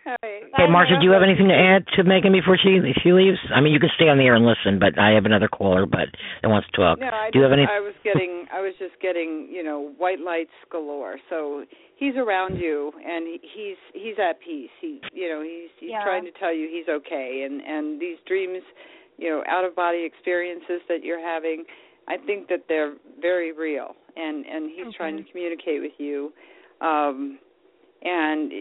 All 0.07 0.17
right. 0.23 0.43
Okay, 0.51 0.67
Marsha, 0.67 0.99
do 0.99 1.07
you 1.07 1.13
have 1.13 1.23
anything 1.23 1.47
to 1.47 1.55
add 1.55 1.87
to 1.95 2.03
Megan 2.03 2.33
before 2.33 2.59
she 2.59 2.83
she 3.03 3.13
leaves? 3.13 3.39
I 3.55 3.61
mean, 3.61 3.73
you 3.73 3.79
can 3.79 3.91
stay 3.95 4.09
on 4.09 4.19
the 4.19 4.25
air 4.25 4.35
and 4.35 4.45
listen, 4.45 4.81
but 4.81 4.99
I 4.99 5.11
have 5.15 5.27
another 5.27 5.47
caller, 5.47 5.87
but 5.87 6.11
that 6.43 6.49
wants 6.49 6.67
to 6.71 6.77
talk. 6.77 6.99
No, 6.99 7.07
I 7.07 7.31
do 7.31 7.39
you 7.39 7.45
have 7.45 7.53
any? 7.53 7.63
I 7.63 7.79
was 7.79 7.95
getting, 8.03 8.47
I 8.53 8.61
was 8.61 8.75
just 8.79 8.99
getting, 9.01 9.49
you 9.51 9.63
know, 9.63 9.95
white 9.99 10.19
lights 10.19 10.55
galore. 10.71 11.19
So 11.31 11.65
he's 11.95 12.17
around 12.17 12.59
you, 12.59 12.91
and 12.99 13.39
he's 13.43 13.79
he's 13.95 14.19
at 14.19 14.41
peace. 14.41 14.75
He, 14.81 15.01
you 15.13 15.29
know, 15.29 15.43
he's 15.43 15.71
he's 15.79 15.91
Yeah. 15.95 16.03
trying 16.03 16.25
to 16.25 16.33
tell 16.33 16.53
you 16.53 16.67
he's 16.67 16.89
okay. 16.89 17.47
And 17.47 17.63
and 17.63 18.01
these 18.01 18.19
dreams, 18.27 18.63
you 19.19 19.31
know, 19.31 19.45
out 19.47 19.65
of 19.65 19.77
body 19.77 20.03
experiences 20.05 20.83
that 20.89 21.05
you're 21.05 21.23
having, 21.23 21.65
I 22.09 22.17
think 22.19 22.49
that 22.49 22.65
they're 22.69 22.95
very 23.21 23.53
real. 23.53 23.95
And 24.17 24.45
and 24.47 24.71
he's 24.71 24.95
trying 24.95 25.17
to 25.17 25.23
mm-hmm. 25.23 25.31
communicate 25.31 25.81
with 25.81 25.93
you, 25.99 26.33
um, 26.81 27.39
and 28.03 28.53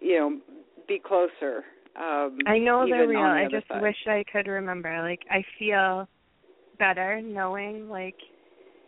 you 0.00 0.18
know, 0.18 0.38
be 0.88 0.98
closer. 1.04 1.64
Um, 1.96 2.38
I 2.46 2.58
know 2.58 2.84
they're 2.88 3.06
real. 3.06 3.20
the 3.20 3.26
I 3.26 3.46
just 3.50 3.68
side. 3.68 3.80
wish 3.82 3.96
I 4.08 4.24
could 4.32 4.46
remember. 4.48 5.00
Like 5.02 5.20
I 5.30 5.44
feel 5.58 6.08
better 6.78 7.20
knowing 7.22 7.88
like 7.88 8.16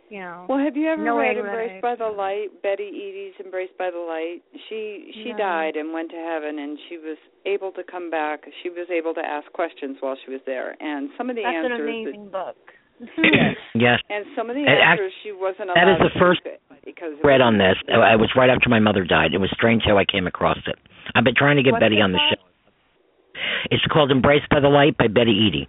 you 0.09 0.19
know. 0.19 0.45
Well, 0.49 0.59
have 0.59 0.75
you 0.77 0.87
ever 0.89 1.15
read 1.15 1.37
Embraced 1.37 1.81
by 1.81 1.95
the 1.95 2.07
Light? 2.07 2.47
Betty 2.63 2.83
Eadie's 2.83 3.33
Embraced 3.43 3.77
by 3.77 3.91
the 3.91 3.99
Light. 3.99 4.41
She 4.69 5.11
she 5.23 5.31
No. 5.31 5.37
died 5.37 5.75
and 5.75 5.93
went 5.93 6.09
to 6.11 6.17
heaven, 6.17 6.59
and 6.59 6.77
she 6.89 6.97
was 6.97 7.17
able 7.45 7.71
to 7.73 7.83
come 7.83 8.09
back. 8.09 8.43
She 8.63 8.69
was 8.69 8.87
able 8.89 9.13
to 9.13 9.21
ask 9.21 9.51
questions 9.53 9.97
while 10.01 10.17
she 10.25 10.31
was 10.31 10.41
there, 10.45 10.75
and 10.81 11.09
some 11.17 11.29
of 11.29 11.35
the 11.35 11.43
That's 11.43 11.55
an 11.65 11.71
answers. 11.71 11.77
that- 11.77 11.83
amazing 11.83 12.29
book. 12.29 12.57
Yes. 12.99 13.55
Yes. 13.77 13.99
And 14.09 14.25
some 14.35 14.49
of 14.49 14.55
the 14.55 14.61
And 14.65 14.69
act- 14.81 14.97
answers 14.99 15.13
she 15.21 15.31
wasn't 15.31 15.69
allowed 15.69 15.75
that 15.75 15.87
is 15.87 15.99
the 16.01 16.09
to 16.09 16.19
first 16.19 16.41
because 16.83 17.13
it 17.13 17.23
read 17.23 17.41
was- 17.41 17.45
on 17.45 17.57
this. 17.59 17.77
I 17.93 18.15
was 18.15 18.31
right 18.35 18.49
after 18.49 18.69
my 18.69 18.79
mother 18.79 19.03
died. 19.05 19.33
It 19.35 19.37
was 19.37 19.51
strange 19.53 19.83
how 19.85 19.99
I 19.99 20.05
came 20.05 20.25
across 20.25 20.57
it. 20.65 20.79
I've 21.13 21.23
been 21.23 21.35
trying 21.37 21.57
to 21.57 21.63
get 21.63 21.73
What's 21.73 21.83
Betty 21.83 22.01
on 22.01 22.11
the 22.11 22.17
called? 22.17 22.37
show. 22.41 23.69
It's 23.69 23.85
called 23.93 24.09
Embraced 24.09 24.49
by 24.49 24.61
the 24.61 24.67
Light 24.69 24.97
by 24.97 25.07
Betty 25.07 25.29
Eadie. 25.31 25.67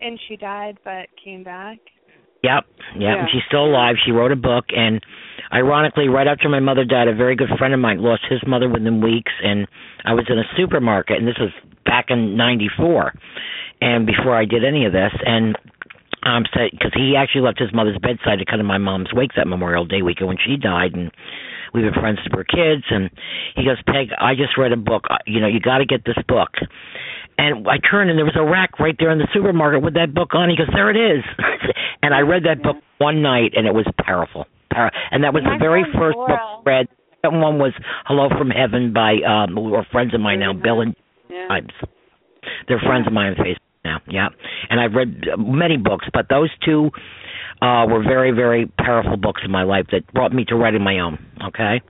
And 0.00 0.18
she 0.28 0.36
died 0.36 0.78
but 0.82 1.08
came 1.22 1.44
back. 1.44 1.76
Yep, 2.42 2.64
yep. 2.94 3.00
Yeah. 3.00 3.18
And 3.20 3.28
she's 3.30 3.42
still 3.48 3.66
alive. 3.66 3.96
She 4.06 4.12
wrote 4.12 4.32
a 4.32 4.36
book, 4.36 4.66
and 4.70 5.02
ironically, 5.52 6.08
right 6.08 6.26
after 6.28 6.48
my 6.48 6.60
mother 6.60 6.84
died, 6.86 7.08
a 7.08 7.14
very 7.14 7.34
good 7.36 7.50
friend 7.58 7.74
of 7.74 7.80
mine 7.80 8.00
lost 8.00 8.22
his 8.30 8.40
mother 8.46 8.68
within 8.68 9.02
weeks, 9.02 9.32
and 9.44 9.66
I 10.06 10.14
was 10.14 10.24
in 10.30 10.38
a 10.38 10.44
supermarket, 10.56 11.18
and 11.18 11.26
this 11.28 11.36
was 11.38 11.50
back 11.84 12.06
in 12.10 12.36
'94, 12.36 13.12
and 13.82 14.06
before 14.06 14.34
I 14.36 14.44
did 14.46 14.64
any 14.64 14.86
of 14.86 14.92
this, 14.92 15.12
and 15.26 15.56
um, 16.28 16.42
because 16.44 16.92
he 16.94 17.16
actually 17.16 17.40
left 17.42 17.58
his 17.58 17.72
mother's 17.72 17.98
bedside 17.98 18.38
to 18.38 18.44
come 18.44 18.58
to 18.58 18.64
my 18.64 18.78
mom's 18.78 19.12
wake 19.14 19.30
that 19.36 19.46
Memorial 19.46 19.84
Day 19.86 20.02
weekend 20.02 20.28
when 20.28 20.36
she 20.44 20.56
died, 20.56 20.92
and 20.94 21.10
we've 21.72 21.84
been 21.84 21.94
friends 21.94 22.18
since 22.22 22.28
we 22.32 22.36
were 22.36 22.44
kids, 22.44 22.84
and 22.90 23.10
he 23.56 23.64
goes, 23.64 23.78
Peg, 23.86 24.08
I 24.18 24.34
just 24.34 24.58
read 24.58 24.72
a 24.72 24.76
book. 24.76 25.04
Uh, 25.10 25.16
You 25.26 25.40
know, 25.40 25.46
you 25.48 25.60
got 25.60 25.78
to 25.78 25.86
get 25.86 26.04
this 26.04 26.18
book. 26.28 26.50
And 27.38 27.68
I 27.68 27.78
turned 27.78 28.10
and 28.10 28.18
there 28.18 28.24
was 28.26 28.36
a 28.36 28.44
rack 28.44 28.80
right 28.80 28.96
there 28.98 29.10
in 29.12 29.18
the 29.18 29.28
supermarket 29.32 29.80
with 29.80 29.94
that 29.94 30.12
book 30.12 30.34
on. 30.34 30.50
He 30.50 30.56
goes, 30.56 30.66
"There 30.74 30.90
it 30.90 30.96
is." 30.98 31.22
and 32.02 32.12
I 32.12 32.20
read 32.20 32.42
that 32.44 32.62
book 32.64 32.76
one 32.98 33.22
night, 33.22 33.52
and 33.56 33.64
it 33.64 33.72
was 33.72 33.86
powerful. 34.04 34.44
Power- 34.72 34.90
and 35.12 35.22
that 35.22 35.32
was 35.32 35.44
My 35.44 35.52
the 35.54 35.58
very 35.58 35.84
first 35.94 36.16
Laura- 36.16 36.34
book 36.34 36.66
I 36.66 36.68
read. 36.68 36.88
Second 37.24 37.40
one 37.40 37.58
was 37.60 37.72
"Hello 38.06 38.28
from 38.28 38.50
Heaven" 38.50 38.92
by 38.92 39.18
um, 39.22 39.56
are 39.56 39.86
friends 39.92 40.14
of 40.14 40.20
mine 40.20 40.40
now, 40.40 40.52
Bill 40.52 40.80
and 40.80 40.96
Yeah. 41.30 41.60
They're 42.66 42.80
friends 42.80 43.06
of 43.06 43.12
mine 43.12 43.34
on 43.38 43.44
Facebook 43.44 43.67
now. 43.90 43.98
Yeah, 44.18 44.28
and 44.70 44.76
I've 44.82 44.92
read 45.00 45.10
uh, 45.32 45.36
many 45.64 45.76
books, 45.76 46.06
but 46.12 46.26
those 46.28 46.50
two 46.66 46.90
uh 47.66 47.84
were 47.92 48.02
very, 48.14 48.30
very 48.44 48.62
powerful 48.78 49.16
books 49.16 49.40
in 49.44 49.50
my 49.50 49.64
life 49.64 49.86
that 49.92 50.02
brought 50.12 50.32
me 50.38 50.44
to 50.50 50.54
writing 50.60 50.82
my 50.84 50.96
own. 51.00 51.14
Okay. 51.48 51.80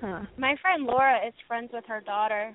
Huh. 0.00 0.22
My 0.38 0.54
friend 0.62 0.84
Laura 0.84 1.16
is 1.26 1.34
friends 1.48 1.70
with 1.72 1.84
her 1.88 2.00
daughter, 2.00 2.54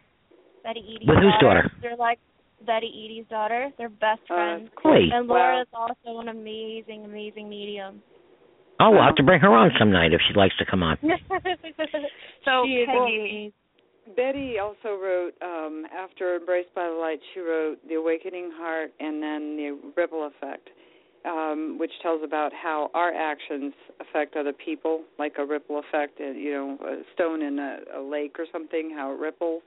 Betty 0.63 0.80
Eadie's 0.91 1.07
With 1.09 1.18
whose 1.26 1.34
daughter? 1.41 1.72
They're 1.81 1.95
like 2.09 2.19
Betty 2.65 2.88
Eadie's 2.88 3.26
daughter. 3.30 3.69
They're 3.77 3.89
best 3.89 4.22
Oh, 4.30 4.35
friends. 4.35 4.63
that's 4.69 4.76
cool. 4.81 4.91
Really? 4.93 5.09
And 5.13 5.27
Wow. 5.27 5.35
Laura 5.35 5.61
is 5.61 5.68
also 5.73 6.19
an 6.22 6.27
amazing, 6.30 7.03
amazing 7.05 7.49
medium. 7.49 8.01
Oh, 8.80 8.91
we'll 8.91 9.03
have 9.03 9.15
to 9.15 9.23
bring 9.23 9.41
her 9.41 9.53
on 9.53 9.72
some 9.80 9.91
night 9.91 10.13
if 10.13 10.22
she 10.27 10.34
likes 10.38 10.55
to 10.57 10.65
come 10.69 10.81
on. 10.84 10.97
So 12.45 12.63
She 12.65 12.85
Peggy, 12.88 13.53
Betty 14.15 14.56
also 14.60 14.99
wrote 15.02 15.34
um 15.41 15.86
after 15.95 16.36
Embraced 16.36 16.73
by 16.73 16.88
the 16.88 16.95
Light. 16.95 17.19
She 17.34 17.40
wrote 17.40 17.78
The 17.88 17.95
Awakening 17.95 18.52
Heart 18.53 18.91
and 18.99 19.22
then 19.22 19.56
The 19.57 19.80
Ripple 19.95 20.28
Effect, 20.28 20.69
um, 21.26 21.78
which 21.80 21.91
tells 22.02 22.23
about 22.23 22.52
how 22.53 22.90
our 22.94 23.14
actions 23.14 23.73
affect 23.99 24.36
other 24.36 24.53
people, 24.53 25.03
like 25.19 25.34
a 25.38 25.45
ripple 25.45 25.80
effect. 25.80 26.19
uh, 26.19 26.26
You 26.32 26.52
know, 26.52 26.78
a 26.88 27.03
stone 27.14 27.41
in 27.41 27.60
a, 27.60 27.99
a 27.99 28.02
lake 28.02 28.38
or 28.40 28.45
something, 28.52 28.91
how 28.95 29.14
it 29.14 29.19
ripples. 29.19 29.61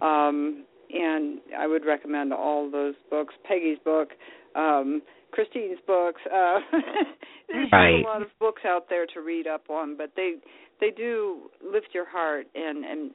Um, 0.00 0.64
and 0.90 1.40
I 1.58 1.66
would 1.66 1.84
recommend 1.84 2.32
all 2.32 2.70
those 2.70 2.94
books. 3.10 3.34
Peggy's 3.44 3.78
book, 3.84 4.10
um, 4.54 5.02
Christine's 5.32 5.78
books. 5.86 6.20
Uh, 6.26 6.58
there's 7.48 7.68
Right. 7.72 8.00
a 8.04 8.06
lot 8.06 8.22
of 8.22 8.28
books 8.38 8.62
out 8.66 8.88
there 8.88 9.06
to 9.14 9.20
read 9.20 9.46
up 9.46 9.68
on, 9.70 9.96
but 9.96 10.12
they 10.16 10.34
they 10.80 10.90
do 10.90 11.50
lift 11.64 11.88
your 11.94 12.08
heart 12.08 12.46
and 12.54 12.84
and 12.84 13.10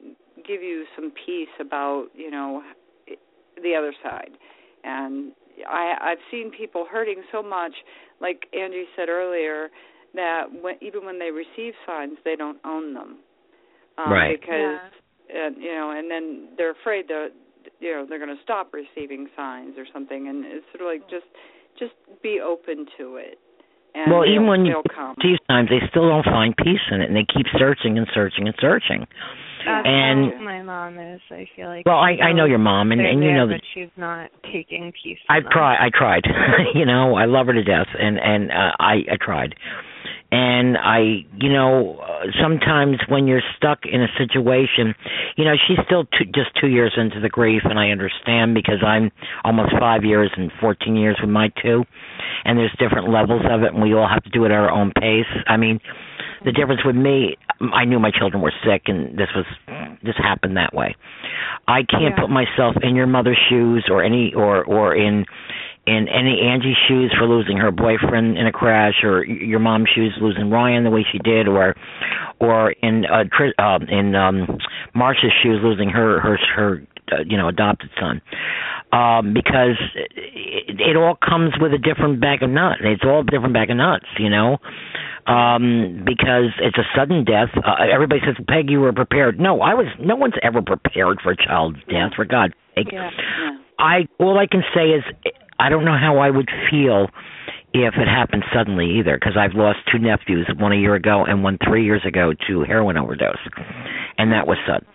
give 0.46 0.62
you 0.62 0.84
some 0.96 1.12
peace 1.26 1.52
about 1.60 2.06
you 2.14 2.30
know 2.30 2.62
the 3.62 3.74
other 3.74 3.92
side. 4.02 4.32
And 4.84 5.32
I 5.68 5.94
I've 6.00 6.22
seen 6.30 6.50
people 6.56 6.86
hurting 6.90 7.22
so 7.32 7.42
much, 7.42 7.72
like 8.20 8.46
Angie 8.52 8.86
said 8.96 9.08
earlier, 9.08 9.68
that 10.14 10.44
when, 10.60 10.76
even 10.80 11.04
when 11.04 11.18
they 11.18 11.30
receive 11.30 11.74
signs, 11.86 12.18
they 12.24 12.36
don't 12.36 12.58
own 12.64 12.94
them. 12.94 13.18
Um, 13.98 14.12
Right. 14.12 14.40
Because 14.40 14.80
and 15.34 15.56
you 15.62 15.72
know, 15.72 15.90
and 15.96 16.10
then 16.10 16.48
they're 16.56 16.72
afraid 16.72 17.08
that 17.08 17.28
you 17.80 17.92
know 17.92 18.06
they're 18.08 18.18
going 18.18 18.34
to 18.36 18.42
stop 18.42 18.72
receiving 18.74 19.28
signs 19.36 19.74
or 19.78 19.86
something, 19.92 20.28
and 20.28 20.44
it's 20.44 20.66
sort 20.76 20.82
of 20.82 20.86
like 21.00 21.08
just 21.10 21.26
just 21.78 21.94
be 22.22 22.40
open 22.44 22.86
to 22.98 23.16
it. 23.16 23.38
And 23.94 24.10
well, 24.10 24.22
they'll- 24.22 24.32
even 24.32 24.46
when 24.46 24.64
you 24.64 24.72
they'll 24.72 25.36
times, 25.50 25.68
they 25.68 25.80
still 25.90 26.08
don't 26.08 26.24
find 26.24 26.56
peace 26.56 26.80
in 26.90 27.02
it, 27.02 27.08
and 27.08 27.16
they 27.16 27.24
keep 27.24 27.46
searching 27.58 27.98
and 27.98 28.06
searching 28.14 28.46
and 28.48 28.56
searching. 28.58 29.06
that's 29.64 29.86
And- 29.86 30.32
how 30.32 30.40
my 30.40 30.62
mom 30.62 30.98
is. 30.98 31.20
I 31.30 31.46
feel 31.54 31.68
like. 31.68 31.84
Well, 31.86 31.98
I 31.98 32.16
I 32.22 32.32
know 32.32 32.46
your 32.46 32.58
mom, 32.58 32.90
and 32.92 33.00
and 33.00 33.22
you 33.22 33.32
know 33.32 33.46
that 33.48 33.60
she's 33.74 33.90
not 33.96 34.30
taking 34.50 34.92
peace. 35.02 35.18
I've 35.28 35.44
them. 35.44 35.52
tried. 35.52 35.76
I 35.78 35.90
tried. 35.90 36.24
you 36.74 36.84
know, 36.86 37.14
I 37.16 37.26
love 37.26 37.46
her 37.48 37.52
to 37.52 37.62
death, 37.62 37.88
and 37.98 38.18
and 38.18 38.50
uh, 38.50 38.72
I 38.80 39.04
I 39.12 39.16
tried. 39.20 39.54
And 40.32 40.78
I, 40.78 41.26
you 41.36 41.52
know, 41.52 42.00
uh, 42.00 42.24
sometimes 42.42 42.96
when 43.06 43.26
you're 43.26 43.42
stuck 43.58 43.80
in 43.84 44.00
a 44.02 44.08
situation, 44.16 44.94
you 45.36 45.44
know, 45.44 45.52
she's 45.68 45.76
still 45.84 46.04
two, 46.04 46.24
just 46.34 46.56
two 46.58 46.68
years 46.68 46.94
into 46.96 47.20
the 47.20 47.28
grief, 47.28 47.62
and 47.64 47.78
I 47.78 47.90
understand 47.90 48.54
because 48.54 48.82
I'm 48.82 49.10
almost 49.44 49.72
five 49.78 50.04
years 50.04 50.30
and 50.34 50.50
14 50.58 50.96
years 50.96 51.18
with 51.20 51.28
my 51.28 51.52
two, 51.62 51.84
and 52.46 52.58
there's 52.58 52.74
different 52.78 53.10
levels 53.10 53.42
of 53.50 53.62
it, 53.62 53.74
and 53.74 53.82
we 53.82 53.92
all 53.92 54.08
have 54.08 54.22
to 54.24 54.30
do 54.30 54.44
it 54.44 54.50
at 54.50 54.52
our 54.52 54.70
own 54.70 54.90
pace. 54.98 55.28
I 55.46 55.58
mean, 55.58 55.80
the 56.46 56.52
difference 56.52 56.80
with 56.82 56.96
me, 56.96 57.36
I 57.60 57.84
knew 57.84 58.00
my 58.00 58.10
children 58.10 58.42
were 58.42 58.54
sick, 58.64 58.84
and 58.86 59.18
this 59.18 59.28
was 59.36 59.44
this 60.02 60.16
happened 60.16 60.56
that 60.56 60.74
way. 60.74 60.96
I 61.68 61.82
can't 61.84 62.16
Yeah. 62.16 62.20
put 62.20 62.30
myself 62.30 62.76
in 62.82 62.96
your 62.96 63.06
mother's 63.06 63.38
shoes 63.48 63.86
or 63.88 64.02
any 64.02 64.32
or 64.34 64.64
or 64.64 64.94
in 64.94 65.26
in 65.86 66.06
any 66.08 66.40
Angie's 66.40 66.76
shoes 66.88 67.12
for 67.18 67.26
losing 67.26 67.56
her 67.56 67.70
boyfriend 67.72 68.38
in 68.38 68.46
a 68.46 68.52
crash, 68.52 69.02
or 69.02 69.24
your 69.24 69.58
mom's 69.58 69.88
shoes 69.94 70.16
losing 70.20 70.50
Ryan 70.50 70.84
the 70.84 70.90
way 70.90 71.04
she 71.10 71.18
did, 71.18 71.48
or 71.48 71.74
or 72.38 72.70
in 72.70 73.04
uh, 73.04 73.24
Tr- 73.24 73.60
uh 73.60 73.78
in 73.88 74.14
um 74.14 74.46
Marsha's 74.94 75.32
shoes 75.42 75.60
losing 75.62 75.88
her 75.90 76.20
her 76.20 76.38
her 76.54 76.82
uh, 77.10 77.22
you 77.26 77.36
know 77.36 77.48
adopted 77.48 77.90
son, 77.98 78.22
um 78.92 79.34
because 79.34 79.78
it, 79.96 80.80
it 80.80 80.96
all 80.96 81.16
comes 81.16 81.52
with 81.60 81.72
a 81.72 81.78
different 81.78 82.20
bag 82.20 82.42
of 82.42 82.50
nuts. 82.50 82.80
It's 82.84 83.02
all 83.04 83.20
a 83.20 83.24
different 83.24 83.54
bag 83.54 83.70
of 83.70 83.76
nuts, 83.76 84.06
you 84.18 84.30
know. 84.30 84.58
Um, 85.24 86.02
because 86.04 86.50
it's 86.60 86.76
a 86.76 86.82
sudden 86.96 87.24
death. 87.24 87.50
Uh, 87.54 87.76
everybody 87.94 88.20
says, 88.26 88.34
"Peg, 88.48 88.68
you 88.68 88.80
were 88.80 88.92
prepared." 88.92 89.38
No, 89.38 89.60
I 89.60 89.74
was. 89.74 89.86
No 90.00 90.16
one's 90.16 90.34
ever 90.42 90.62
prepared 90.62 91.20
for 91.22 91.30
a 91.30 91.36
child's 91.36 91.78
death. 91.88 92.14
For 92.16 92.24
God's 92.24 92.54
sake, 92.74 92.88
Yeah. 92.92 93.10
Yeah. 93.38 93.50
I 93.78 94.08
all 94.18 94.36
I 94.36 94.46
can 94.46 94.62
say 94.74 94.90
is 94.90 95.04
I 95.62 95.68
don't 95.68 95.84
know 95.84 95.96
how 95.96 96.18
I 96.18 96.28
would 96.28 96.50
feel 96.68 97.06
if 97.72 97.94
it 97.94 98.08
happened 98.08 98.42
suddenly 98.52 98.98
either 98.98 99.16
because 99.16 99.36
I've 99.38 99.54
lost 99.54 99.78
two 99.90 100.00
nephews, 100.00 100.50
one 100.58 100.72
a 100.72 100.76
year 100.76 100.96
ago 100.96 101.24
and 101.24 101.44
one 101.44 101.56
3 101.64 101.84
years 101.84 102.02
ago 102.04 102.32
to 102.48 102.64
heroin 102.64 102.96
overdose. 102.96 103.38
And 104.18 104.32
that 104.32 104.48
was 104.48 104.58
sudden. 104.66 104.88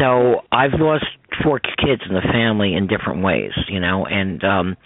So 0.00 0.40
I've 0.50 0.72
lost 0.80 1.04
four 1.44 1.60
kids 1.60 2.00
in 2.08 2.14
the 2.14 2.22
family 2.32 2.74
in 2.74 2.86
different 2.86 3.22
ways, 3.22 3.52
you 3.68 3.78
know, 3.78 4.06
and 4.06 4.42
um 4.44 4.76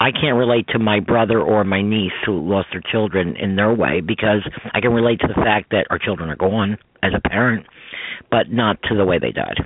I 0.00 0.10
can't 0.10 0.36
relate 0.36 0.66
to 0.72 0.80
my 0.80 0.98
brother 0.98 1.40
or 1.40 1.62
my 1.62 1.80
niece 1.80 2.18
who 2.26 2.40
lost 2.40 2.68
their 2.72 2.82
children 2.90 3.36
in 3.36 3.54
their 3.54 3.72
way 3.72 4.00
because 4.00 4.42
I 4.74 4.80
can 4.80 4.92
relate 4.92 5.20
to 5.20 5.28
the 5.28 5.34
fact 5.34 5.70
that 5.70 5.86
our 5.90 5.98
children 5.98 6.28
are 6.28 6.36
gone 6.36 6.76
as 7.04 7.12
a 7.14 7.28
parent, 7.28 7.66
but 8.32 8.50
not 8.50 8.82
to 8.88 8.96
the 8.96 9.04
way 9.04 9.20
they 9.20 9.30
died 9.30 9.58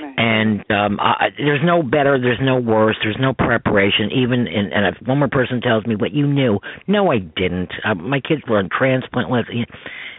Right. 0.00 0.14
and 0.16 0.60
um 0.70 0.98
I, 1.00 1.28
there's 1.36 1.60
no 1.64 1.82
better 1.82 2.18
there's 2.20 2.40
no 2.42 2.58
worse 2.58 2.96
there's 3.02 3.18
no 3.20 3.32
preparation 3.32 4.10
even 4.12 4.46
in 4.46 4.72
and 4.72 4.86
if 4.94 5.06
one 5.06 5.18
more 5.18 5.28
person 5.28 5.60
tells 5.60 5.86
me 5.86 5.96
what 5.96 6.12
you 6.12 6.26
knew 6.26 6.58
no 6.86 7.10
i 7.12 7.18
didn't. 7.18 7.70
Uh, 7.84 7.94
my 7.94 8.20
kids 8.20 8.42
were 8.48 8.58
on 8.58 8.68
transplant 8.76 9.30
list. 9.30 9.48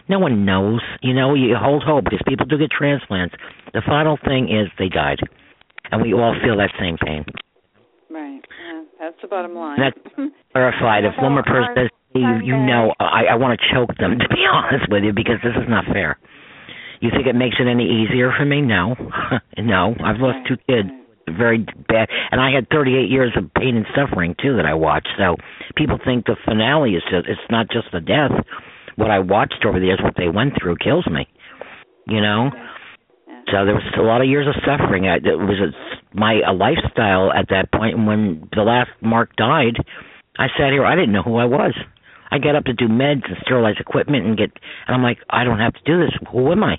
No 0.08 0.18
one 0.18 0.44
knows 0.44 0.80
you 1.02 1.14
know 1.14 1.34
you 1.34 1.56
hold 1.58 1.82
hope 1.82 2.04
because 2.04 2.20
people 2.26 2.46
do 2.46 2.58
get 2.58 2.70
transplants. 2.70 3.34
The 3.74 3.82
final 3.86 4.18
thing 4.24 4.48
is 4.48 4.70
they 4.78 4.88
died. 4.88 5.18
And 5.90 6.02
we 6.02 6.12
all 6.12 6.34
feel 6.42 6.56
that 6.56 6.70
same 6.80 6.96
pain. 6.98 7.24
Right. 8.10 8.40
Yeah, 8.42 8.82
that's 8.98 9.16
the 9.22 9.28
bottom 9.28 9.54
line. 9.54 9.78
That's- 9.78 10.30
clarified 10.52 11.04
if 11.04 11.12
one 11.20 11.32
more 11.32 11.42
person 11.42 11.68
says 11.76 11.90
you 12.14 12.26
you 12.42 12.56
know 12.56 12.94
i 12.98 13.24
i 13.30 13.34
want 13.36 13.58
to 13.58 13.60
choke 13.74 13.92
them 13.98 14.18
to 14.22 14.28
be 14.28 14.42
honest 14.50 14.88
with 14.90 15.04
you 15.04 15.12
because 15.12 15.36
this 15.44 15.52
is 15.52 15.68
not 15.68 15.84
fair 15.92 16.18
you 17.00 17.10
think 17.10 17.26
it 17.26 17.34
makes 17.34 17.56
it 17.58 17.68
any 17.68 17.84
easier 17.84 18.32
for 18.36 18.44
me? 18.44 18.62
No. 18.62 18.94
No. 19.58 19.94
I've 20.04 20.20
lost 20.20 20.46
two 20.46 20.56
kids. 20.68 20.90
Very 21.26 21.58
bad. 21.88 22.08
And 22.30 22.40
i 22.40 22.52
had 22.52 22.68
38 22.70 23.10
years 23.10 23.32
of 23.36 23.52
pain 23.54 23.74
and 23.76 23.86
suffering 23.96 24.36
too 24.40 24.56
that 24.56 24.66
i 24.66 24.74
watched. 24.74 25.08
So 25.18 25.36
people 25.74 25.98
think 26.04 26.26
the 26.26 26.36
finale 26.44 26.92
is 26.94 27.02
just 27.10 27.26
it's 27.26 27.40
not 27.50 27.68
just 27.70 27.86
the 27.92 28.00
death. 28.00 28.30
What 28.96 29.10
i 29.10 29.18
watched 29.18 29.64
over 29.66 29.80
the 29.80 29.86
years 29.86 30.00
what 30.02 30.14
they 30.16 30.28
went 30.28 30.52
through 30.60 30.76
kills 30.76 31.06
me 31.06 31.26
you 32.06 32.20
know? 32.20 32.50
So 33.50 33.64
there 33.64 33.74
was 33.74 33.82
a 33.98 34.02
lot 34.02 34.20
of 34.20 34.28
years 34.28 34.46
of 34.46 34.54
suffering. 34.64 35.04
It 35.04 35.22
was 35.24 35.58
a, 35.58 36.16
my 36.16 36.40
a 36.46 36.52
lifestyle 36.52 37.32
at 37.32 37.48
that 37.50 37.72
point. 37.72 37.96
And 37.96 38.06
when 38.06 38.48
the 38.54 38.62
last 38.62 38.90
mark 39.00 39.34
died 39.36 39.76
I 40.38 40.48
sat 40.58 40.72
here. 40.72 40.84
I 40.84 40.94
didn't 40.94 41.12
know 41.12 41.22
who 41.22 41.36
I 41.36 41.44
was. 41.44 41.74
I 42.30 42.38
get 42.38 42.56
up 42.56 42.64
to 42.64 42.72
do 42.72 42.88
meds 42.88 43.24
and 43.26 43.36
sterilize 43.42 43.76
equipment 43.78 44.26
and 44.26 44.36
get, 44.36 44.50
and 44.86 44.94
I'm 44.94 45.02
like, 45.02 45.18
I 45.30 45.44
don't 45.44 45.58
have 45.58 45.74
to 45.74 45.80
do 45.84 45.98
this. 45.98 46.12
Who 46.32 46.52
am 46.52 46.64
I? 46.64 46.76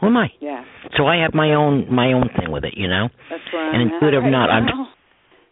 Who 0.00 0.06
am 0.06 0.16
I? 0.16 0.28
Yeah. 0.40 0.64
So 0.96 1.06
I 1.06 1.16
have 1.22 1.34
my 1.34 1.54
own 1.54 1.92
my 1.92 2.12
own 2.12 2.28
thing 2.38 2.50
with 2.50 2.64
it, 2.64 2.74
you 2.76 2.88
know. 2.88 3.08
That's 3.30 3.42
where 3.52 3.72
And 3.72 3.90
intuitive 3.90 4.24
at 4.24 4.30
not, 4.30 4.46
right 4.46 4.62
I'm. 4.62 4.86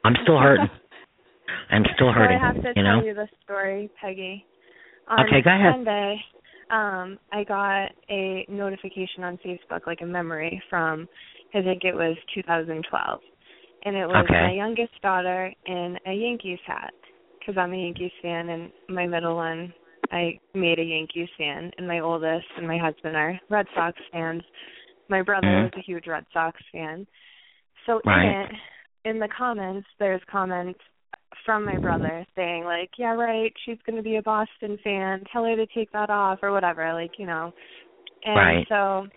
I'm 0.04 0.14
still 0.22 0.38
hurting. 0.38 0.68
I'm 1.70 1.84
still 1.94 2.12
hurting. 2.12 2.38
So 2.40 2.44
I 2.44 2.46
have 2.46 2.62
to 2.62 2.80
you 2.80 2.84
tell 2.84 3.04
you 3.04 3.14
the 3.14 3.28
story, 3.44 3.90
Peggy. 4.00 4.44
On 5.08 5.26
Okay, 5.26 5.42
go 5.42 5.50
ahead. 5.50 5.74
Sunday, 5.74 6.20
um, 6.70 7.18
I 7.32 7.44
got 7.44 7.88
a 8.08 8.46
notification 8.48 9.24
on 9.24 9.38
Facebook, 9.44 9.86
like 9.86 10.00
a 10.02 10.06
memory 10.06 10.62
from, 10.70 11.08
I 11.54 11.62
think 11.62 11.82
it 11.84 11.94
was 11.94 12.16
2012, 12.34 13.20
and 13.84 13.96
it 13.96 14.06
was 14.06 14.24
Okay. 14.24 14.40
my 14.40 14.52
youngest 14.52 14.92
daughter 15.02 15.52
in 15.66 15.98
a 16.06 16.12
Yankees 16.12 16.60
hat, 16.66 16.94
because 17.42 17.58
I'm 17.58 17.72
a 17.72 17.76
Yankees 17.76 18.12
fan, 18.22 18.48
and 18.48 18.72
my 18.88 19.06
middle 19.06 19.36
one, 19.36 19.72
I 20.10 20.38
made 20.54 20.78
a 20.78 20.84
Yankees 20.84 21.28
fan, 21.36 21.70
and 21.76 21.88
my 21.88 22.00
oldest 22.00 22.46
and 22.56 22.66
my 22.66 22.78
husband 22.78 23.16
are 23.16 23.38
Red 23.50 23.66
Sox 23.74 23.98
fans. 24.12 24.42
My 25.08 25.22
brother 25.22 25.48
Mhm. 25.48 25.62
was 25.64 25.72
a 25.76 25.82
huge 25.82 26.06
Red 26.06 26.24
Sox 26.32 26.60
fan. 26.70 27.06
So 27.86 28.00
Right. 28.04 28.24
in 28.24 28.30
it, 28.30 28.52
in 29.04 29.18
the 29.18 29.28
comments, 29.28 29.88
there's 29.98 30.22
comments 30.24 30.80
from 31.44 31.64
my 31.64 31.78
brother 31.78 32.24
saying 32.36 32.64
like, 32.64 32.90
"Yeah, 32.98 33.14
right, 33.14 33.52
she's 33.64 33.80
going 33.82 33.96
to 33.96 34.02
be 34.02 34.16
a 34.16 34.22
Boston 34.22 34.78
fan. 34.78 35.24
Tell 35.32 35.44
her 35.44 35.56
to 35.56 35.66
take 35.66 35.90
that 35.92 36.10
off 36.10 36.42
or 36.42 36.52
whatever." 36.52 36.92
Like, 36.92 37.18
you 37.18 37.26
know. 37.26 37.52
And 38.24 38.36
Right. 38.36 38.68
so 38.68 39.08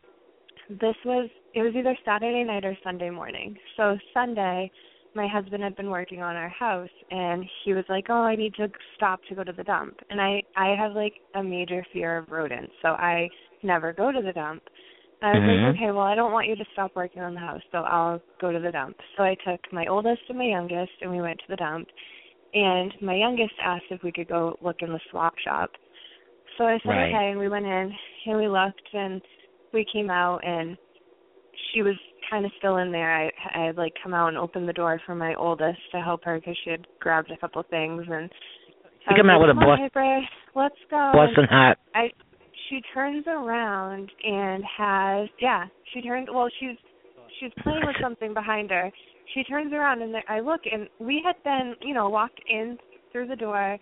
this 0.69 0.95
was 1.06 1.30
it 1.53 1.61
was 1.61 1.76
either 1.76 1.95
Saturday 2.03 2.43
night 2.43 2.65
or 2.65 2.76
Sunday 2.84 3.10
morning. 3.10 3.56
So 3.77 3.97
Sunday, 4.14 4.72
my 5.16 5.28
husband 5.28 5.64
had 5.64 5.76
been 5.76 5.90
working 5.90 6.22
on 6.22 6.36
our 6.36 6.50
house 6.50 6.90
and 7.10 7.46
he 7.64 7.74
was 7.74 7.86
like, 7.90 8.08
"Oh, 8.10 8.22
I 8.22 8.36
need 8.36 8.54
to 8.56 8.70
stop 8.96 9.24
to 9.26 9.36
go 9.36 9.44
to 9.44 9.54
the 9.54 9.64
dump." 9.64 10.00
And 10.10 10.22
I 10.22 10.44
I 10.56 10.76
have 10.76 10.94
like 10.94 11.14
a 11.34 11.44
major 11.44 11.86
fear 11.94 12.18
of 12.18 12.32
rodents, 12.32 12.74
so 12.82 12.90
I 12.90 13.30
never 13.64 13.94
go 13.94 14.12
to 14.12 14.22
the 14.22 14.34
dump. 14.34 14.64
And 15.22 15.32
I 15.32 15.40
was 15.40 15.44
Mhm. 15.44 15.64
like, 15.64 15.76
"Okay, 15.76 15.92
well, 15.92 16.06
I 16.06 16.16
don't 16.16 16.34
want 16.34 16.48
you 16.48 16.56
to 16.56 16.66
stop 16.74 16.96
working 16.96 17.22
on 17.22 17.34
the 17.34 17.40
house, 17.40 17.62
so 17.72 17.80
I'll 17.84 18.22
go 18.40 18.52
to 18.52 18.60
the 18.60 18.72
dump." 18.72 19.00
So 19.16 19.24
I 19.24 19.36
took 19.36 19.72
my 19.72 19.86
oldest 19.88 20.22
and 20.30 20.38
my 20.38 20.46
youngest 20.46 20.94
and 21.02 21.12
we 21.12 21.22
went 21.22 21.40
to 21.40 21.48
the 21.48 21.56
dump. 21.56 21.90
And 22.54 22.94
my 23.02 23.16
youngest 23.16 23.56
asked 23.62 23.92
if 23.92 24.04
we 24.04 24.12
could 24.12 24.28
go 24.28 24.58
look 24.62 24.82
in 24.82 24.92
the 24.92 25.00
swap 25.10 25.38
shop. 25.40 25.72
So 26.58 26.66
I 26.66 26.78
said, 26.80 26.90
Right. 26.90 27.14
"Okay," 27.14 27.32
and 27.32 27.40
we 27.40 27.50
went 27.50 27.66
in 27.66 27.98
and 28.26 28.38
we 28.38 28.48
looked 28.48 28.94
and 28.94 29.22
we 29.72 29.86
came 29.86 30.10
out 30.10 30.44
and 30.44 30.78
she 31.72 31.82
was 31.82 31.96
kind 32.30 32.45
of 32.45 32.52
still 32.57 32.77
in 32.77 32.91
there. 32.91 33.14
I 33.15 33.31
I 33.53 33.65
had 33.68 33.77
like 33.77 33.93
come 34.02 34.14
out 34.14 34.30
and 34.30 34.38
opened 34.38 34.68
the 34.68 34.73
door 34.73 34.99
for 35.06 35.15
my 35.15 35.34
oldest 35.35 35.80
to 35.91 36.02
help 36.02 36.23
her 36.26 36.39
because 36.39 36.57
she 36.64 36.72
had 36.72 36.85
grabbed 36.99 37.31
a 37.31 37.38
couple 37.38 37.64
things 37.69 38.03
and. 38.10 38.30
I 39.07 39.15
come 39.15 39.30
out 39.30 39.39
like, 39.39 39.49
with 39.49 39.57
a 39.57 39.60
"Come 39.60 39.69
on, 39.69 39.89
Boston- 39.93 40.27
let's 40.56 40.81
go. 40.89 41.11
Boston 41.14 41.45
hat. 41.45 41.77
I 41.93 42.10
she 42.69 42.81
turns 42.93 43.26
around 43.27 44.11
and 44.23 44.64
has 44.77 45.30
yeah 45.39 45.65
she 45.93 46.02
turns 46.02 46.27
well 46.31 46.49
she's 46.60 46.77
she's 47.39 47.52
playing 47.64 47.81
with 47.85 47.95
something 48.02 48.34
behind 48.34 48.69
her 48.72 48.91
she 49.34 49.43
turns 49.43 49.73
around 49.73 50.02
and 50.02 50.15
i 50.27 50.39
look 50.39 50.61
and 50.72 50.88
we 50.99 51.22
had 51.23 51.35
been 51.43 51.76
you 51.81 51.93
know 51.93 52.10
walked 52.10 52.39
in 52.49 52.77
through 53.11 53.27
the 53.27 53.35
door 53.35 53.77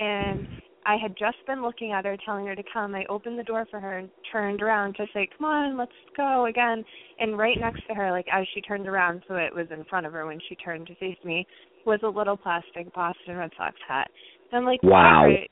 and 0.00 0.46
i 0.86 0.96
had 0.96 1.16
just 1.16 1.36
been 1.46 1.62
looking 1.62 1.92
at 1.92 2.04
her 2.04 2.16
telling 2.24 2.46
her 2.46 2.54
to 2.54 2.62
come 2.72 2.94
i 2.94 3.04
opened 3.08 3.38
the 3.38 3.44
door 3.44 3.66
for 3.70 3.80
her 3.80 3.98
and 3.98 4.08
turned 4.30 4.62
around 4.62 4.94
to 4.94 5.06
say 5.12 5.28
come 5.36 5.46
on 5.46 5.76
let's 5.76 5.92
go 6.16 6.46
again 6.46 6.84
and 7.18 7.38
right 7.38 7.58
next 7.60 7.86
to 7.86 7.94
her 7.94 8.10
like 8.10 8.26
as 8.32 8.46
she 8.54 8.60
turned 8.60 8.86
around 8.86 9.22
so 9.28 9.34
it 9.34 9.54
was 9.54 9.66
in 9.70 9.84
front 9.84 10.06
of 10.06 10.12
her 10.12 10.26
when 10.26 10.40
she 10.48 10.54
turned 10.56 10.86
to 10.86 10.94
face 10.96 11.18
me 11.24 11.46
was 11.86 12.00
a 12.02 12.08
little 12.08 12.36
plastic 12.36 12.92
boston 12.94 13.36
red 13.36 13.50
sox 13.56 13.76
hat 13.86 14.08
and 14.50 14.58
i'm 14.58 14.64
like 14.64 14.82
Wow. 14.82 15.26
"Piper, 15.26 15.46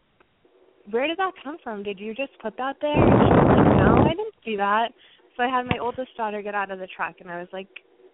where 0.90 1.06
did 1.06 1.18
that 1.18 1.32
come 1.42 1.58
from? 1.62 1.82
Did 1.82 1.98
you 1.98 2.14
just 2.14 2.32
put 2.40 2.56
that 2.56 2.76
there? 2.80 2.92
And 2.92 3.22
she 3.22 3.30
was 3.30 3.56
like, 3.56 3.76
no, 3.86 4.04
I 4.04 4.08
didn't 4.10 4.34
see 4.44 4.56
that. 4.56 4.88
So 5.36 5.42
I 5.42 5.48
had 5.48 5.66
my 5.66 5.78
oldest 5.80 6.16
daughter 6.16 6.42
get 6.42 6.54
out 6.54 6.70
of 6.70 6.78
the 6.78 6.88
truck, 6.94 7.16
and 7.20 7.30
I 7.30 7.38
was 7.38 7.48
like, 7.52 7.68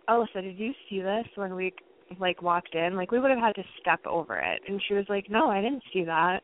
Alyssa, 0.09 0.43
did 0.43 0.59
you 0.59 0.73
see 0.89 1.01
this 1.01 1.27
when 1.35 1.55
we 1.55 1.73
like 2.19 2.43
walked 2.43 2.74
in? 2.74 2.97
Like 2.97 3.11
we 3.11 3.19
would 3.19 3.31
have 3.31 3.40
had 3.40 3.55
to 3.57 3.65
step 3.81 4.01
over 4.07 4.36
it. 4.39 4.62
And 4.69 4.81
she 4.86 4.95
was 4.95 5.05
like, 5.09 5.31
no, 5.31 5.51
I 5.51 5.61
didn't 5.61 5.82
see 5.93 6.05
that. 6.05 6.40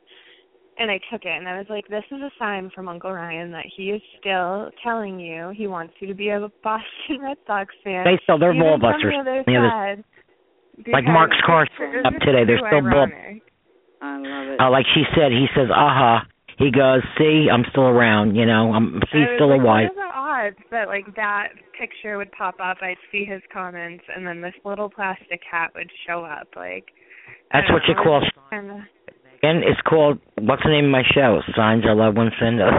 And 0.76 0.90
I 0.90 0.98
took 1.10 1.24
it, 1.24 1.28
and 1.30 1.48
I 1.48 1.56
was 1.58 1.66
like, 1.70 1.86
this 1.86 2.02
is 2.10 2.18
a 2.20 2.30
sign 2.36 2.68
from 2.74 2.88
Uncle 2.88 3.12
Ryan 3.12 3.52
that 3.52 3.64
he 3.76 3.90
is 3.90 4.02
still 4.18 4.70
telling 4.82 5.20
you 5.20 5.52
he 5.54 5.68
wants 5.68 5.94
you 6.00 6.08
to 6.08 6.14
be 6.14 6.30
a 6.30 6.50
Boston 6.64 7.20
Red 7.22 7.36
Sox 7.46 7.72
fan. 7.84 8.04
They 8.04 8.18
still 8.24 8.38
they're 8.38 8.52
even 8.52 8.66
ball 8.66 8.78
from 8.80 8.92
busters. 8.92 9.14
the 9.14 9.20
other 9.20 9.42
side. 9.46 10.04
Like 10.76 10.86
Because 10.86 11.04
Mark's 11.06 11.36
car 11.46 11.62
it's 11.62 12.06
up 12.06 12.14
today, 12.26 12.42
they're 12.44 12.58
still 12.58 12.82
ball- 12.82 13.06
ironic. 13.06 13.42
I 14.02 14.18
love 14.18 14.48
it. 14.48 14.60
Uh, 14.60 14.70
like 14.70 14.86
she 14.92 15.04
said, 15.14 15.30
he 15.30 15.46
says, 15.54 15.70
"Aha." 15.70 16.26
He 16.58 16.70
goes, 16.70 17.02
"See, 17.18 17.46
I'm 17.50 17.64
still 17.70 17.86
around. 17.86 18.34
You 18.34 18.44
know, 18.44 18.72
I'm 18.74 19.00
see, 19.12 19.18
I 19.18 19.30
was 19.30 19.38
still 19.38 19.50
like, 19.50 19.60
alive." 19.62 19.88
What 19.94 20.02
are 20.02 20.10
the 20.10 20.14
odds 20.58 20.58
that 20.72 20.88
like 20.88 21.06
that 21.14 21.48
picture 21.78 22.18
would 22.18 22.32
pop 22.32 22.56
up? 22.58 22.78
I'd 22.82 22.98
see 23.12 23.24
his 23.24 23.42
comments, 23.52 24.04
and 24.14 24.26
then 24.26 24.40
this 24.40 24.54
little 24.64 24.90
plastic 24.90 25.40
hat 25.48 25.70
would 25.76 25.90
show 26.06 26.24
up. 26.24 26.48
Like 26.56 26.90
That's 27.52 27.66
don't 27.68 27.74
what 27.74 27.86
you 27.88 27.94
call. 27.94 28.22
it's 28.22 28.30
kinda- 28.50 28.88
And 29.44 29.62
it's 29.62 29.80
called. 29.82 30.18
What's 30.40 30.62
the 30.64 30.70
name 30.70 30.86
of 30.86 30.90
my 30.90 31.02
show? 31.14 31.40
Signs 31.54 31.84
our 31.84 31.94
loved 31.94 32.16
ones 32.16 32.32
send 32.40 32.60
us. 32.62 32.72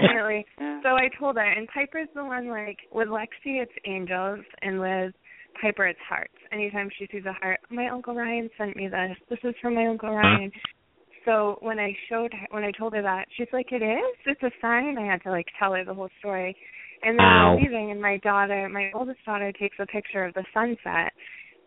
definitely. 0.00 0.46
So 0.82 0.90
I 0.96 1.08
told 1.18 1.36
her, 1.36 1.44
and 1.44 1.68
Piper's 1.68 2.08
the 2.14 2.24
one 2.24 2.48
like 2.48 2.78
with 2.92 3.08
Lexi, 3.08 3.60
it's 3.62 3.72
angels, 3.86 4.40
and 4.62 4.80
with 4.80 5.12
Piper, 5.60 5.86
it's 5.86 5.98
hearts. 6.08 6.32
Anytime 6.52 6.88
she 6.98 7.06
sees 7.12 7.24
a 7.26 7.32
heart, 7.32 7.60
my 7.70 7.88
uncle 7.88 8.14
Ryan 8.14 8.48
sent 8.56 8.76
me 8.76 8.88
this. 8.88 9.16
This 9.28 9.38
is 9.42 9.54
from 9.60 9.74
my 9.74 9.86
uncle 9.86 10.14
Ryan. 10.14 10.50
So 11.24 11.58
when 11.60 11.78
I 11.78 11.94
showed 12.08 12.32
her, 12.32 12.46
when 12.50 12.64
I 12.64 12.70
told 12.72 12.94
her 12.94 13.02
that, 13.02 13.26
she's 13.36 13.48
like, 13.52 13.70
"It 13.72 13.82
is. 13.82 14.16
It's 14.24 14.42
a 14.42 14.50
sign." 14.62 14.96
I 14.96 15.04
had 15.04 15.22
to 15.24 15.30
like 15.30 15.46
tell 15.58 15.74
her 15.74 15.84
the 15.84 15.94
whole 15.94 16.08
story. 16.20 16.56
And 17.02 17.18
then 17.18 17.24
Wow. 17.26 17.54
we're 17.54 17.62
leaving, 17.62 17.90
and 17.90 18.00
my 18.00 18.16
daughter, 18.18 18.68
my 18.68 18.90
oldest 18.94 19.24
daughter, 19.24 19.52
takes 19.52 19.76
a 19.78 19.86
picture 19.86 20.24
of 20.24 20.34
the 20.34 20.44
sunset, 20.54 21.12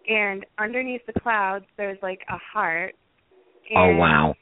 and 0.08 0.46
underneath 0.58 1.06
the 1.06 1.20
clouds, 1.20 1.66
there's 1.78 2.02
like 2.02 2.22
a 2.30 2.38
heart. 2.38 2.96
Oh 3.76 3.96
wow. 3.96 4.36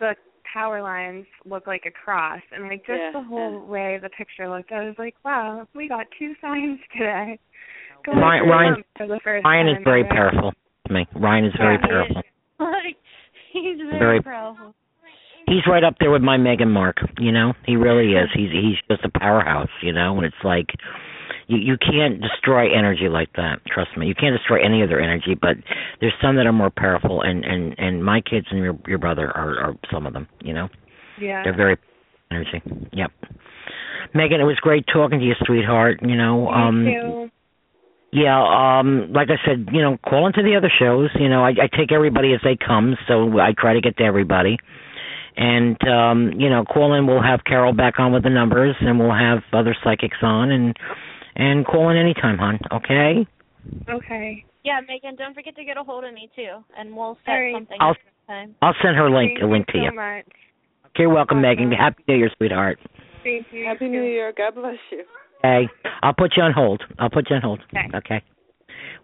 The 0.00 0.14
power 0.52 0.80
lines 0.82 1.26
look 1.44 1.66
like 1.66 1.84
a 1.86 1.90
cross, 1.90 2.40
and 2.52 2.64
like 2.68 2.86
just 2.86 2.98
Yeah, 2.98 3.10
the 3.12 3.22
whole 3.22 3.52
yeah. 3.64 3.70
way 3.70 3.98
the 4.00 4.08
picture 4.10 4.48
looked, 4.48 4.72
I 4.72 4.84
was 4.84 4.94
like, 4.98 5.14
"Wow, 5.24 5.66
we 5.74 5.88
got 5.88 6.06
two 6.18 6.34
signs 6.40 6.78
today." 6.92 7.38
Go 8.04 8.12
Ryan- 8.12 8.48
Ryan- 8.48 8.84
for 8.96 9.06
the 9.06 9.20
first 9.24 9.44
Ryan 9.44 9.68
is 9.68 9.82
very 9.84 10.04
ever. 10.04 10.14
powerful 10.14 10.52
to 10.86 10.92
me. 10.92 11.06
Ryan 11.14 11.44
is 11.46 11.52
very 11.58 11.74
Yeah, 11.74 11.80
he 11.82 11.88
powerful. 11.88 12.22
He's 13.52 13.78
very, 13.78 13.98
Very- 13.98 14.22
powerful. 14.22 14.74
He's 15.46 15.66
right 15.66 15.82
up 15.82 15.94
there 15.98 16.10
with 16.10 16.20
my 16.20 16.36
Megan 16.36 16.70
Mark. 16.70 16.98
You 17.18 17.32
know, 17.32 17.54
he 17.64 17.76
really 17.76 18.12
is. 18.12 18.28
He's 18.34 18.50
he's 18.52 18.76
just 18.90 19.02
a 19.04 19.18
powerhouse. 19.18 19.70
You 19.82 19.92
know, 19.92 20.16
and 20.18 20.26
it's 20.26 20.44
like 20.44 20.66
you 21.48 21.58
you 21.58 21.76
can't 21.78 22.20
destroy 22.20 22.72
energy 22.72 23.08
like 23.08 23.32
that. 23.36 23.60
Trust 23.66 23.96
me, 23.96 24.06
you 24.06 24.14
can't 24.14 24.36
destroy 24.36 24.62
any 24.64 24.82
other 24.82 25.00
energy. 25.00 25.34
But 25.34 25.56
there's 26.00 26.14
some 26.22 26.36
that 26.36 26.46
are 26.46 26.52
more 26.52 26.70
powerful, 26.70 27.22
and 27.22 27.44
and 27.44 27.74
and 27.78 28.04
my 28.04 28.20
kids 28.20 28.46
and 28.50 28.60
your 28.60 28.78
your 28.86 28.98
brother 28.98 29.26
are 29.36 29.58
are 29.58 29.74
some 29.90 30.06
of 30.06 30.12
them. 30.12 30.28
You 30.42 30.52
know, 30.54 30.68
Yeah. 31.20 31.42
they're 31.42 31.56
very 31.56 31.76
energy. 32.30 32.62
Yep. 32.92 33.10
Megan, 34.14 34.40
it 34.40 34.44
was 34.44 34.56
great 34.60 34.84
talking 34.92 35.18
to 35.18 35.24
you, 35.24 35.34
sweetheart. 35.44 36.00
You 36.02 36.16
know, 36.16 36.46
Me 36.46 36.52
um, 36.54 36.84
too. 36.84 37.30
yeah, 38.12 38.38
um, 38.80 39.12
like 39.12 39.28
I 39.30 39.36
said, 39.46 39.68
you 39.72 39.82
know, 39.82 39.98
call 40.08 40.26
into 40.26 40.42
the 40.42 40.56
other 40.56 40.70
shows. 40.78 41.10
You 41.18 41.28
know, 41.28 41.44
I, 41.44 41.50
I 41.50 41.68
take 41.76 41.92
everybody 41.92 42.32
as 42.32 42.40
they 42.44 42.56
come, 42.56 42.96
so 43.06 43.38
I 43.38 43.52
try 43.58 43.74
to 43.74 43.80
get 43.80 43.96
to 43.98 44.04
everybody. 44.04 44.58
And 45.36 45.76
um, 45.88 46.32
you 46.38 46.50
know, 46.50 46.64
call 46.64 46.94
in. 46.94 47.06
We'll 47.06 47.22
have 47.22 47.40
Carol 47.44 47.72
back 47.72 47.98
on 47.98 48.12
with 48.12 48.24
the 48.24 48.30
numbers, 48.30 48.74
and 48.80 48.98
we'll 48.98 49.14
have 49.14 49.38
other 49.52 49.76
psychics 49.84 50.18
on, 50.22 50.50
and 50.50 50.76
and 51.38 51.64
call 51.64 51.88
in 51.90 51.96
anytime, 51.96 52.36
hon. 52.38 52.58
Okay. 52.72 53.26
Okay. 53.88 54.44
Yeah, 54.64 54.80
Megan, 54.86 55.16
don't 55.16 55.34
forget 55.34 55.56
to 55.56 55.64
get 55.64 55.76
a 55.76 55.82
hold 55.82 56.04
of 56.04 56.12
me 56.12 56.28
too, 56.36 56.62
and 56.76 56.94
we'll 56.94 57.16
set 57.24 57.32
All 57.32 57.40
right. 57.40 57.54
something 57.54 57.76
I'll- 57.80 57.90
up 57.90 57.96
next 58.04 58.26
time. 58.26 58.54
I'll 58.60 58.74
send 58.82 58.96
her 58.96 59.06
a 59.06 59.10
link 59.10 59.32
Thank 59.38 59.42
a 59.42 59.46
link 59.46 59.66
to 59.68 59.78
you 59.78 59.84
you. 59.84 59.90
so 59.90 59.94
much. 59.96 60.26
You're 60.98 61.08
welcome, 61.10 61.40
Megan. 61.40 61.70
Happy 61.70 62.02
New 62.08 62.16
Year, 62.16 62.30
sweetheart. 62.36 62.78
Thank 63.22 63.46
you. 63.52 63.64
Happy 63.66 63.88
New 63.88 64.02
Year. 64.02 64.32
God 64.36 64.56
bless 64.56 64.76
you. 64.90 65.04
Okay. 65.44 65.68
I'll 66.02 66.12
put 66.12 66.36
you 66.36 66.42
on 66.42 66.52
hold. 66.52 66.82
I'll 66.98 67.08
put 67.10 67.30
you 67.30 67.36
on 67.36 67.42
hold. 67.42 67.60
Okay. 67.72 67.88
Okay. 67.96 68.22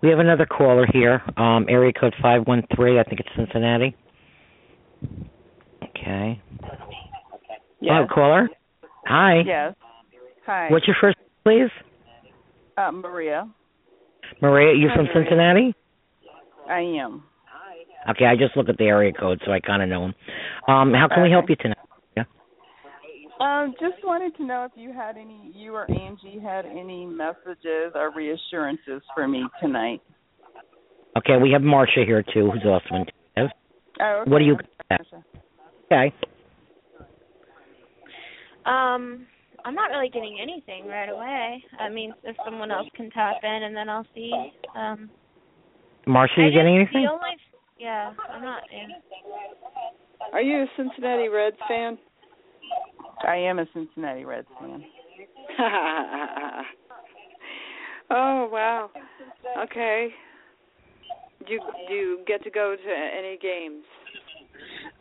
We 0.02 0.08
have 0.08 0.18
another 0.18 0.44
caller 0.44 0.86
here. 0.92 1.22
Um, 1.36 1.66
area 1.68 1.92
code 1.92 2.14
five 2.20 2.46
one 2.48 2.64
three. 2.74 2.98
I 2.98 3.04
think 3.04 3.20
it's 3.20 3.28
Cincinnati. 3.36 3.94
Okay. 5.84 6.40
Yes. 7.80 7.92
Oh, 7.94 8.12
caller. 8.12 8.48
Hi. 9.06 9.42
Yes. 9.46 9.74
Hi. 10.46 10.68
What's 10.70 10.86
your 10.88 10.96
first, 11.00 11.16
name, 11.46 11.68
please? 11.68 11.84
Uh, 12.76 12.92
Maria? 12.92 13.48
Maria. 14.40 14.76
You're 14.76 14.90
Hi, 14.90 14.96
from 14.96 15.06
Maria. 15.06 15.24
Cincinnati. 15.24 15.74
I 16.68 16.80
am. 16.80 17.22
Okay, 18.10 18.26
I 18.26 18.36
just 18.36 18.56
look 18.56 18.68
at 18.68 18.76
the 18.76 18.84
area 18.84 19.12
code, 19.12 19.40
so 19.46 19.52
I 19.52 19.60
kind 19.60 19.82
of 19.82 19.88
know 19.88 20.02
them. 20.02 20.14
Um, 20.68 20.92
how 20.92 21.08
can 21.08 21.22
we 21.22 21.30
help 21.30 21.48
you 21.48 21.56
tonight? 21.56 21.78
Um, 23.40 23.74
just 23.80 23.96
wanted 24.04 24.36
to 24.36 24.44
know 24.44 24.64
if 24.64 24.72
you 24.76 24.92
had 24.92 25.16
any, 25.16 25.50
you 25.54 25.74
or 25.74 25.90
Angie 25.90 26.38
had 26.38 26.64
any 26.64 27.04
messages 27.04 27.92
or 27.94 28.12
reassurances 28.14 29.02
for 29.12 29.26
me 29.26 29.44
tonight. 29.60 30.00
Okay, 31.18 31.36
we 31.42 31.50
have 31.50 31.62
Marsha 31.62 32.06
here 32.06 32.22
too, 32.22 32.50
who's 32.50 32.62
also 32.64 32.86
intuitive. 32.90 33.56
Oh, 34.00 34.22
okay. 34.22 34.30
What 34.30 34.38
do 34.38 34.44
you? 34.44 34.56
Gotcha. 34.88 35.24
Okay. 35.92 36.14
Um, 38.64 39.26
I'm 39.64 39.74
not 39.74 39.90
really 39.90 40.10
getting 40.10 40.38
anything 40.40 40.86
right 40.86 41.08
away. 41.08 41.64
I 41.80 41.88
mean, 41.88 42.12
if 42.22 42.36
someone 42.44 42.70
else 42.70 42.88
can 42.94 43.10
tap 43.10 43.36
in, 43.42 43.62
and 43.62 43.74
then 43.74 43.88
I'll 43.88 44.06
see. 44.14 44.32
Um, 44.76 45.10
Marsha, 46.06 46.38
I 46.38 46.42
you 46.42 46.52
getting 46.52 46.78
guess 46.78 46.88
anything? 46.92 47.04
The 47.04 47.10
only, 47.10 47.36
yeah, 47.78 48.12
I'm 48.30 48.42
not. 48.42 48.62
Yeah. 48.70 48.88
Are 50.32 50.42
you 50.42 50.62
a 50.62 50.66
Cincinnati 50.76 51.28
Reds 51.28 51.56
fan? 51.68 51.98
I 53.26 53.36
am 53.36 53.58
a 53.58 53.66
Cincinnati 53.72 54.24
Reds 54.24 54.48
fan. 54.60 54.84
oh 58.10 58.48
wow. 58.52 58.90
Okay. 59.62 60.08
Do 61.46 61.52
you 61.52 61.60
do 61.88 61.94
you 61.94 62.18
get 62.26 62.42
to 62.44 62.50
go 62.50 62.76
to 62.76 62.90
any 62.90 63.38
games? 63.40 63.84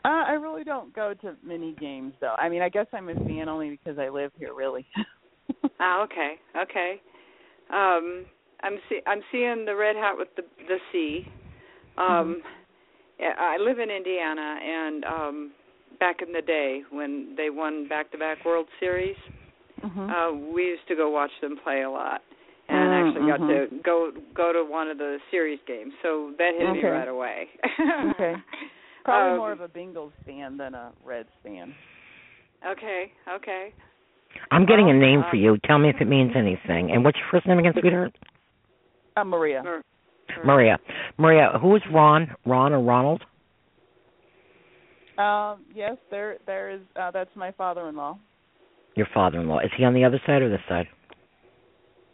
Uh, 0.06 0.24
I 0.28 0.34
really 0.34 0.64
don't 0.66 0.94
go 0.94 1.14
to 1.22 1.36
many 1.44 1.74
games 1.80 2.14
though. 2.20 2.36
I 2.38 2.50
mean, 2.50 2.62
I 2.62 2.70
guess 2.70 2.88
I'm 2.94 3.10
a 3.10 3.16
fan 3.16 3.48
only 3.48 3.70
because 3.70 3.98
I 3.98 4.10
live 4.10 4.32
here, 4.38 4.54
really. 4.54 4.86
Ah, 5.80 6.04
okay, 6.04 6.36
okay. 6.62 7.02
Um, 7.70 8.26
I'm 8.64 8.78
see 8.88 9.00
I'm 9.06 9.22
seeing 9.32 9.66
the 9.66 9.76
red 9.76 9.96
hat 9.96 10.14
with 10.18 10.30
the 10.36 10.44
the 10.68 10.78
C. 10.92 11.26
Um, 11.98 12.42
yeah, 13.20 13.34
I 13.38 13.58
live 13.58 13.80
in 13.80 13.90
Indiana, 13.90 14.58
and 14.64 15.06
um, 15.06 15.52
back 16.00 16.22
in 16.26 16.32
the 16.34 16.42
day 16.42 16.82
when 16.92 17.34
they 17.38 17.50
won 17.50 17.88
back-to-back 17.88 18.46
World 18.46 18.68
Series, 18.80 19.16
Mhm. 19.84 20.10
uh, 20.10 20.54
we 20.54 20.64
used 20.66 20.88
to 20.88 20.96
go 20.96 21.10
watch 21.10 21.32
them 21.42 21.58
play 21.64 21.84
a 21.84 21.90
lot, 21.90 22.22
and 22.70 22.78
Mm, 22.92 23.08
actually 23.08 23.28
got 23.28 23.40
mhm. 23.42 23.70
to 23.72 23.82
go 23.84 24.12
go 24.36 24.54
to 24.54 24.64
one 24.64 24.90
of 24.90 24.98
the 24.98 25.20
series 25.32 25.60
games. 25.68 25.94
So 26.02 26.34
that 26.38 26.54
hit 26.56 26.72
me 26.74 26.84
right 26.84 27.08
away. 27.08 27.50
okay. 28.12 28.36
Probably 29.04 29.32
Um, 29.32 29.38
more 29.38 29.52
of 29.52 29.62
a 29.62 29.68
Bengals 29.68 30.12
fan 30.26 30.58
than 30.58 30.74
a 30.74 30.92
Reds 31.04 31.30
fan. 31.44 31.74
Okay, 32.66 33.12
okay. 33.30 33.74
I'm 34.52 34.66
getting 34.66 34.86
a 34.86 34.94
Well, 34.94 35.00
name 35.00 35.22
for 35.30 35.36
um, 35.36 35.42
you. 35.44 35.58
Tell 35.66 35.78
me 35.78 35.90
if 35.90 35.98
it 36.00 36.08
means 36.08 36.32
anything. 36.36 36.92
And 36.92 37.04
what's 37.04 37.18
your 37.18 37.28
first 37.32 37.46
name 37.46 37.60
again, 37.60 37.74
sweetheart? 37.80 38.16
Uh, 39.18 39.24
Maria. 39.24 39.62
Mar- 39.64 39.82
Maria. 40.46 40.80
Maria, 41.18 41.60
who 41.62 41.76
is 41.76 41.82
Ron? 41.94 42.34
Ron 42.46 42.74
or 42.74 42.82
Ronald? 42.82 43.24
Um, 45.18 45.66
yes, 45.76 45.98
there 46.10 46.38
there 46.48 46.72
is. 46.72 46.82
Uh, 46.96 47.12
that's 47.12 47.30
my 47.36 47.52
father-in-law. 47.52 48.18
Your 48.96 49.08
father-in-law. 49.14 49.60
Is 49.60 49.70
he 49.78 49.84
on 49.84 49.94
the 49.94 50.04
other 50.04 50.20
side 50.26 50.42
or 50.42 50.50
this 50.50 50.62
side? 50.68 50.88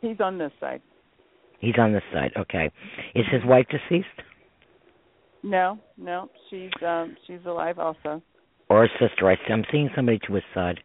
He's 0.02 0.20
on 0.20 0.38
this 0.38 0.52
side. 0.60 0.82
He's 1.60 1.76
on 1.78 1.94
this 1.94 2.04
side. 2.12 2.32
Okay. 2.38 2.70
Is 3.16 3.26
his 3.32 3.42
wife 3.46 3.66
deceased 3.70 4.08
No, 5.44 5.80
no, 5.98 6.30
she's 6.50 6.72
um 6.86 7.16
she's 7.26 7.40
alive 7.46 7.80
also. 7.80 8.22
or 8.70 8.86
a 8.86 8.90
sister? 9.00 9.30
I 9.30 9.36
see, 9.36 9.54
I'm 9.54 9.64
seeing 9.72 9.90
somebody 9.96 10.20
to 10.28 10.34
his 10.34 10.44
side. 10.54 10.80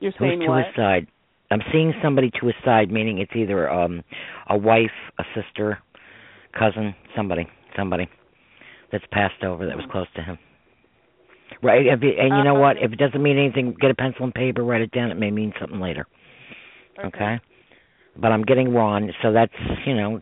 You're 0.00 0.12
Who's 0.12 0.28
saying 0.28 0.40
to 0.40 0.46
what? 0.48 0.66
his 0.66 0.74
side? 0.76 1.06
I'm 1.50 1.62
seeing 1.72 1.92
somebody 2.02 2.30
to 2.40 2.46
his 2.46 2.54
side, 2.64 2.90
meaning 2.90 3.18
it's 3.18 3.32
either 3.34 3.70
um 3.70 4.02
a 4.48 4.56
wife, 4.56 4.90
a 5.18 5.24
sister, 5.34 5.78
cousin, 6.58 6.94
somebody, 7.16 7.46
somebody 7.76 8.08
that's 8.90 9.04
passed 9.12 9.42
over 9.44 9.66
that 9.66 9.76
was 9.76 9.86
close 9.90 10.06
to 10.16 10.22
him. 10.22 10.38
Right, 11.62 11.86
and 11.86 12.02
you 12.02 12.44
know 12.44 12.56
Uh, 12.56 12.60
what? 12.60 12.76
If 12.78 12.92
it 12.92 12.98
doesn't 12.98 13.22
mean 13.22 13.38
anything, 13.38 13.74
get 13.80 13.90
a 13.90 13.94
pencil 13.94 14.24
and 14.24 14.34
paper, 14.34 14.62
write 14.64 14.80
it 14.82 14.90
down. 14.90 15.10
It 15.10 15.18
may 15.18 15.30
mean 15.30 15.52
something 15.60 15.80
later. 15.80 16.06
Okay. 17.02 17.38
But 18.16 18.32
I'm 18.32 18.42
getting 18.42 18.74
Ron, 18.74 19.10
so 19.22 19.32
that's 19.32 19.52
you 19.86 19.94
know, 19.94 20.20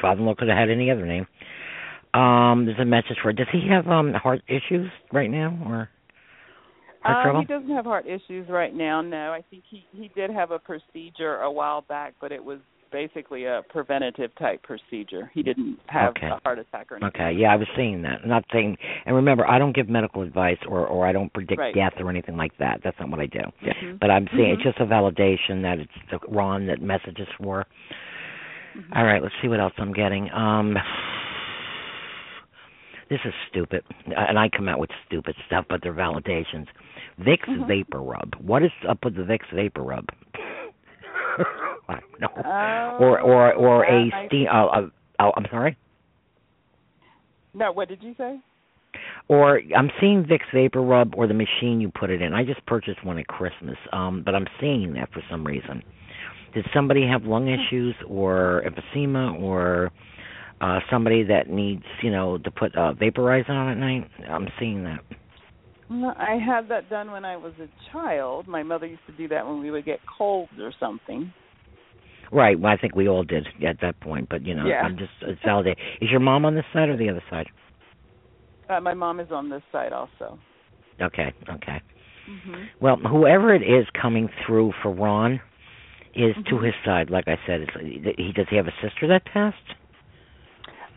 father-in-law 0.00 0.34
could 0.36 0.48
have 0.48 0.58
had 0.58 0.70
any 0.70 0.90
other 0.90 1.06
name. 1.06 1.26
Um, 2.16 2.64
there's 2.64 2.78
a 2.78 2.84
message 2.84 3.18
for. 3.22 3.32
Does 3.32 3.46
he 3.52 3.68
have 3.70 3.86
um 3.88 4.12
heart 4.14 4.42
issues 4.48 4.90
right 5.12 5.30
now, 5.30 5.58
or 5.66 5.90
Um, 7.04 7.40
he 7.40 7.44
doesn't 7.44 7.70
have 7.70 7.84
heart 7.84 8.06
issues 8.06 8.48
right 8.48 8.74
now. 8.74 9.02
No, 9.02 9.32
I 9.32 9.42
think 9.50 9.64
he 9.68 9.84
he 9.92 10.08
did 10.14 10.30
have 10.30 10.50
a 10.50 10.58
procedure 10.58 11.36
a 11.40 11.50
while 11.50 11.82
back, 11.82 12.14
but 12.20 12.32
it 12.32 12.42
was 12.42 12.58
basically 12.90 13.44
a 13.44 13.62
preventative 13.68 14.30
type 14.36 14.62
procedure. 14.62 15.30
He 15.34 15.42
didn't 15.42 15.78
have 15.88 16.10
Okay. 16.12 16.28
a 16.28 16.40
heart 16.44 16.58
attack 16.58 16.90
or 16.90 16.96
anything. 16.96 17.20
Okay, 17.20 17.32
yeah, 17.32 17.52
I 17.52 17.56
was 17.56 17.68
seeing 17.76 18.00
that. 18.02 18.26
Not 18.26 18.44
saying, 18.52 18.78
and 19.04 19.14
remember, 19.14 19.48
I 19.48 19.58
don't 19.58 19.74
give 19.74 19.88
medical 19.88 20.22
advice 20.22 20.58
or 20.66 20.86
or 20.86 21.06
I 21.06 21.12
don't 21.12 21.32
predict 21.32 21.60
Right. 21.60 21.74
death 21.74 21.94
or 22.00 22.08
anything 22.08 22.36
like 22.36 22.56
that. 22.58 22.80
That's 22.82 22.98
not 22.98 23.10
what 23.10 23.20
I 23.20 23.26
do. 23.26 23.42
Mhm. 23.62 23.98
But 24.00 24.10
I'm 24.10 24.26
saying 24.28 24.52
it's 24.52 24.62
Mhm. 24.62 24.72
just 24.72 24.80
a 24.80 24.86
validation 24.86 25.62
that 25.62 25.78
it's 25.80 25.92
the 26.10 26.18
Ron 26.28 26.66
that 26.66 26.80
messages 26.80 27.28
for. 27.36 27.66
Mhm. 28.74 28.96
All 28.96 29.04
right, 29.04 29.22
let's 29.22 29.34
see 29.42 29.48
what 29.48 29.60
else 29.60 29.74
I'm 29.78 29.92
getting. 29.92 30.32
Um, 30.32 30.78
this 33.08 33.20
is 33.24 33.32
stupid, 33.48 33.84
and 34.06 34.38
I 34.38 34.48
come 34.48 34.68
out 34.68 34.78
with 34.78 34.90
stupid 35.06 35.34
stuff, 35.46 35.64
but 35.68 35.80
they're 35.82 35.94
validations. 35.94 36.66
Vicks 37.20 37.46
Mhm. 37.46 37.66
Vapor 37.66 38.02
Rub. 38.02 38.34
What 38.36 38.62
is 38.62 38.72
up 38.88 39.04
with 39.04 39.14
the 39.14 39.22
Vicks 39.22 39.48
Vapor 39.52 39.82
Rub? 39.82 40.08
I 41.88 42.00
don't 42.00 42.20
know. 42.20 42.28
Oh, 42.36 42.96
or 42.98 43.20
or 43.20 43.52
or 43.54 43.84
a 43.84 44.26
steam. 44.26 44.48
Uh, 44.48 44.66
uh, 44.66 44.88
oh, 45.20 45.32
I'm 45.36 45.46
sorry. 45.50 45.76
No, 47.54 47.72
what 47.72 47.88
did 47.88 48.02
you 48.02 48.14
say? 48.18 48.38
Or 49.28 49.60
I'm 49.76 49.90
seeing 50.00 50.24
Vicks 50.24 50.50
Vapor 50.52 50.82
Rub 50.82 51.14
or 51.16 51.26
the 51.26 51.34
machine 51.34 51.80
you 51.80 51.90
put 51.90 52.10
it 52.10 52.22
in. 52.22 52.32
I 52.32 52.44
just 52.44 52.64
purchased 52.66 53.04
one 53.04 53.18
at 53.18 53.26
Christmas, 53.26 53.76
um, 53.92 54.22
but 54.24 54.34
I'm 54.34 54.46
seeing 54.60 54.94
that 54.94 55.12
for 55.12 55.22
some 55.30 55.44
reason. 55.44 55.82
Did 56.54 56.66
somebody 56.72 57.06
have 57.06 57.24
lung 57.24 57.48
issues 57.48 57.94
or 58.08 58.62
emphysema 58.64 59.38
or 59.40 59.90
uh 60.60 60.80
somebody 60.90 61.22
that 61.24 61.48
needs, 61.48 61.84
you 62.02 62.10
know, 62.10 62.38
to 62.38 62.50
put 62.50 62.74
uh 62.76 62.92
vaporizer 62.94 63.50
on 63.50 63.68
at 63.68 63.78
night? 63.78 64.10
I'm 64.28 64.48
seeing 64.58 64.84
that. 64.84 65.00
I 65.90 66.36
had 66.44 66.68
that 66.70 66.90
done 66.90 67.12
when 67.12 67.24
I 67.24 67.36
was 67.36 67.52
a 67.60 67.68
child. 67.92 68.48
My 68.48 68.62
mother 68.62 68.86
used 68.86 69.06
to 69.06 69.16
do 69.16 69.28
that 69.28 69.46
when 69.46 69.60
we 69.60 69.70
would 69.70 69.84
get 69.84 70.00
colds 70.18 70.52
or 70.60 70.72
something. 70.80 71.32
Right, 72.32 72.58
well 72.58 72.72
I 72.72 72.76
think 72.76 72.96
we 72.96 73.08
all 73.08 73.22
did 73.22 73.46
at 73.66 73.80
that 73.82 74.00
point, 74.00 74.28
but 74.28 74.44
you 74.44 74.54
know, 74.54 74.66
Yeah. 74.66 74.82
I'm 74.82 74.96
just 74.98 75.12
it's 75.22 75.40
validated. 75.44 75.78
Is 76.00 76.10
your 76.10 76.20
mom 76.20 76.44
on 76.44 76.54
this 76.54 76.64
side 76.72 76.88
or 76.88 76.96
the 76.96 77.08
other 77.08 77.22
side? 77.30 77.46
Uh, 78.68 78.80
my 78.80 78.94
mom 78.94 79.20
is 79.20 79.30
on 79.30 79.48
this 79.48 79.62
side 79.70 79.92
also. 79.92 80.38
Okay, 81.00 81.32
okay. 81.48 81.80
hmm 82.26 82.64
Well, 82.80 82.96
whoever 82.96 83.54
it 83.54 83.62
is 83.62 83.86
coming 84.00 84.28
through 84.44 84.72
for 84.82 84.90
Ron 84.90 85.40
is 86.14 86.34
to 86.46 86.56
Mhm. 86.56 86.64
his 86.64 86.74
side. 86.84 87.10
Like 87.10 87.28
I 87.28 87.38
said, 87.46 87.60
it's, 87.60 88.16
he 88.18 88.32
does 88.32 88.48
he 88.48 88.56
have 88.56 88.66
a 88.66 88.74
sister 88.82 89.06
that 89.06 89.24
passed? 89.26 89.74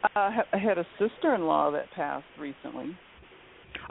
Uh, 0.03 0.07
I 0.53 0.57
had 0.57 0.77
a 0.77 0.85
sister-in-law 0.97 1.71
that 1.71 1.91
passed 1.95 2.25
recently. 2.39 2.97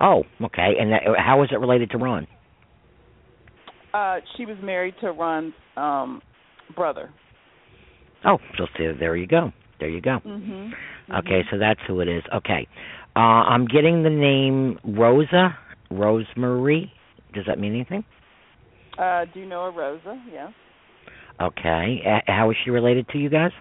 Oh, 0.01 0.24
okay. 0.43 0.74
And 0.78 0.93
that, 0.93 1.02
how 1.18 1.43
is 1.43 1.51
it 1.52 1.56
related 1.56 1.90
to 1.90 1.98
Ron? 1.98 2.26
Uh, 3.93 4.18
she 4.36 4.44
was 4.47 4.56
married 4.62 4.94
to 5.01 5.12
Ron's 5.12 5.55
um 5.76 6.20
brother. 6.76 7.10
Oh, 8.24 8.39
so 8.56 8.66
see, 8.76 8.90
there 8.98 9.16
you 9.16 9.26
go. 9.26 9.52
There 9.80 9.89
you 9.89 10.01
go. 10.01 10.18
Mhm. 10.26 10.72
Okay, 11.20 11.43
so 11.51 11.59
that's 11.59 11.80
who 11.86 12.01
it 12.01 12.09
is. 12.09 12.22
Okay. 12.35 12.66
Uh 13.16 13.20
I'm 13.20 13.66
getting 13.66 14.02
the 14.02 14.10
name 14.10 14.78
Rosa, 14.85 15.56
Rosemary. 15.90 16.93
Does 17.32 17.44
that 17.47 17.59
mean 17.59 17.74
anything? 17.74 18.05
Uh, 18.98 19.24
do 19.32 19.40
you 19.40 19.47
know 19.47 19.62
a 19.62 19.70
Rosa? 19.70 20.20
Yes. 20.30 20.51
Okay. 21.40 22.02
Uh, 22.05 22.20
how 22.26 22.51
is 22.51 22.56
she 22.64 22.70
related 22.70 23.09
to 23.10 23.18
you 23.18 23.30
guys? 23.30 23.52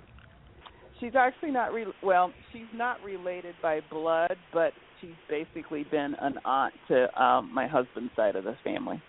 She's 1.00 1.16
actually 1.16 1.52
not 1.52 1.74
re- 1.74 1.86
well. 2.04 2.32
She's 2.52 2.68
not 2.74 3.02
related 3.04 3.56
by 3.62 3.82
blood, 3.92 4.36
but 4.54 4.74
she's 5.00 5.12
basically 5.30 5.86
been 5.92 6.16
an 6.22 6.36
aunt 6.46 6.74
to 6.88 7.22
um 7.22 7.54
my 7.54 7.68
husband's 7.68 8.12
side 8.16 8.36
of 8.36 8.44
the 8.44 8.56
family. 8.64 9.02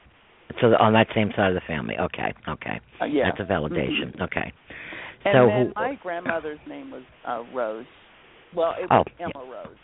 So 0.61 0.69
on 0.79 0.93
that 0.95 1.09
same 1.15 1.31
side 1.37 1.49
of 1.49 1.55
the 1.55 1.67
family. 1.67 1.95
Okay. 1.99 2.33
Okay. 2.49 2.81
Uh, 3.01 3.05
yeah. 3.07 3.31
That's 3.31 3.41
a 3.49 3.53
validation. 3.53 4.17
Mhm. 4.17 4.23
Okay. 4.23 4.53
And 5.25 5.35
so 5.35 5.47
then 5.47 5.67
who 5.67 5.73
my 5.77 5.95
grandmother's 6.03 6.61
name 6.69 6.91
was 6.91 7.03
uh 7.27 7.43
Rose. 7.55 7.87
Well, 8.55 8.75
it 8.79 8.89
Oh, 8.91 8.99
was 8.99 9.07
Emma 9.21 9.45
Rose. 9.45 9.77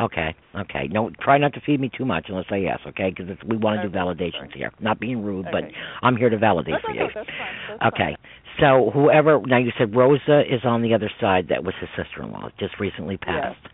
Okay, 0.00 0.34
okay. 0.54 0.88
No, 0.90 1.10
try 1.20 1.38
not 1.38 1.54
to 1.54 1.60
feed 1.60 1.80
me 1.80 1.90
too 1.96 2.04
much 2.04 2.26
unless 2.28 2.46
I 2.50 2.64
ask, 2.64 2.86
okay? 2.86 3.10
Because 3.10 3.36
we 3.48 3.56
want 3.56 3.82
to 3.82 3.88
do 3.88 3.94
validations 3.94 4.32
sorry. 4.32 4.52
here. 4.54 4.72
Not 4.80 5.00
being 5.00 5.24
rude, 5.24 5.46
but 5.50 5.64
I'm 6.02 6.16
here 6.16 6.30
to 6.30 6.38
validate 6.38 6.74
No, 6.74 6.78
for 6.84 6.94
no, 6.94 7.02
you. 7.02 7.10
that's 7.12 7.28
fine. 7.28 7.78
That's 7.80 7.94
Okay. 7.94 8.16
So 8.60 8.90
whoever 8.94 9.40
now 9.44 9.58
you 9.58 9.72
said 9.76 9.94
Rosa 9.94 10.42
is 10.42 10.60
on 10.64 10.82
the 10.82 10.94
other 10.94 11.10
side. 11.20 11.48
That 11.48 11.64
was 11.64 11.74
his 11.80 11.88
sister-in-law, 11.96 12.50
just 12.60 12.78
recently 12.78 13.16
passed. 13.16 13.60
Fine. 13.62 13.72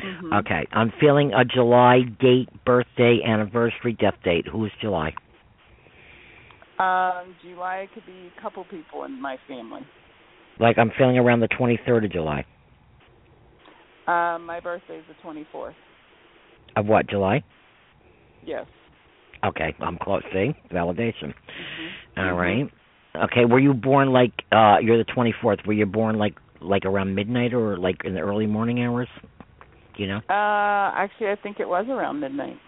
Mhm. 0.00 0.40
Okay. 0.40 0.66
I'm 0.72 0.90
feeling 0.98 1.32
a 1.34 1.44
July 1.44 2.02
date, 2.20 2.48
birthday, 2.64 3.22
anniversary, 3.22 3.92
death 3.92 4.14
date. 4.24 4.46
Who 4.48 4.64
is 4.64 4.72
July? 4.80 5.14
Um, 6.78 7.36
July 7.42 7.88
could 7.92 8.06
be 8.06 8.30
a 8.36 8.40
couple 8.40 8.64
people 8.64 9.04
in 9.04 9.20
my 9.20 9.36
family. 9.46 9.82
Like 10.58 10.78
I'm 10.78 10.90
feeling 10.96 11.18
around 11.18 11.40
the 11.40 11.48
23rd 11.48 12.06
of 12.06 12.12
July. 12.12 12.44
Um, 14.06 14.44
my 14.46 14.60
birthday 14.60 14.98
is 14.98 15.04
the 15.08 15.14
twenty 15.22 15.46
fourth. 15.52 15.74
Of 16.76 16.86
what? 16.86 17.08
July? 17.08 17.42
Yes. 18.44 18.66
Okay, 19.44 19.74
I'm 19.80 19.98
close. 19.98 20.22
See, 20.32 20.54
validation. 20.70 21.32
Mhm. 21.34 21.90
All 22.16 22.24
Mhm. 22.24 22.36
right. 22.36 22.70
Okay. 23.24 23.44
Were 23.44 23.58
you 23.58 23.74
born 23.74 24.12
like 24.12 24.32
uh 24.52 24.78
you're 24.80 24.98
the 24.98 25.04
24th? 25.04 25.64
Were 25.66 25.72
you 25.72 25.86
born 25.86 26.18
like 26.18 26.34
like 26.60 26.84
around 26.84 27.14
midnight 27.14 27.54
or 27.54 27.76
like 27.76 28.04
in 28.04 28.14
the 28.14 28.20
early 28.20 28.46
morning 28.46 28.82
hours? 28.84 29.08
Do 29.94 30.02
you 30.02 30.08
know? 30.08 30.20
Uh, 30.28 30.92
actually, 30.94 31.30
I 31.30 31.36
think 31.36 31.58
it 31.58 31.68
was 31.68 31.86
around 31.88 32.20
midnight. 32.20 32.58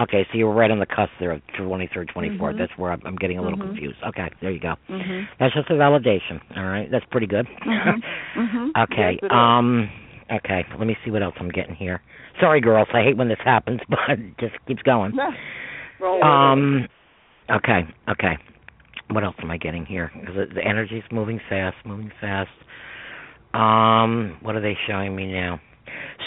Okay, 0.00 0.26
so 0.30 0.38
you 0.38 0.46
were 0.46 0.54
right 0.54 0.70
on 0.70 0.78
the 0.78 0.86
cusp 0.86 1.12
there 1.20 1.32
of 1.32 1.40
23rd, 1.58 2.08
24th. 2.14 2.54
Mhm. 2.54 2.58
That's 2.58 2.72
where 2.76 2.92
I'm, 2.92 3.02
I'm 3.04 3.16
getting 3.16 3.38
a 3.38 3.42
little 3.42 3.58
Mhm. 3.58 3.62
confused. 3.62 3.98
Okay, 4.04 4.28
there 4.40 4.50
you 4.50 4.60
go. 4.60 4.74
Mhm. 4.88 5.28
That's 5.38 5.54
just 5.54 5.68
a 5.70 5.74
validation. 5.74 6.40
All 6.56 6.64
right, 6.66 6.90
that's 6.90 7.04
pretty 7.06 7.26
good. 7.26 7.46
Mhm. 7.46 8.02
Mhm. 8.36 8.70
okay. 8.84 9.18
Yes, 9.20 9.32
um. 9.32 9.90
Okay. 10.30 10.64
Let 10.78 10.86
me 10.86 10.96
see 11.04 11.10
what 11.10 11.22
else 11.22 11.34
I'm 11.38 11.50
getting 11.50 11.74
here. 11.74 12.02
Sorry, 12.40 12.60
girls. 12.60 12.88
I 12.92 13.02
hate 13.02 13.16
when 13.16 13.28
this 13.28 13.38
happens, 13.44 13.80
but 13.88 13.98
it 14.08 14.38
just 14.38 14.54
keeps 14.66 14.82
going. 14.82 15.12
Um. 16.22 16.88
Okay. 17.50 17.80
Okay. 18.10 18.36
What 19.08 19.24
else 19.24 19.36
am 19.42 19.50
I 19.50 19.56
getting 19.56 19.86
here? 19.86 20.10
Because 20.18 20.34
the, 20.34 20.54
the 20.56 20.62
energy's 20.62 21.04
moving 21.10 21.40
fast, 21.48 21.76
moving 21.86 22.12
fast. 22.20 22.50
Um. 23.54 24.36
What 24.42 24.56
are 24.56 24.60
they 24.60 24.76
showing 24.86 25.16
me 25.16 25.32
now? 25.32 25.58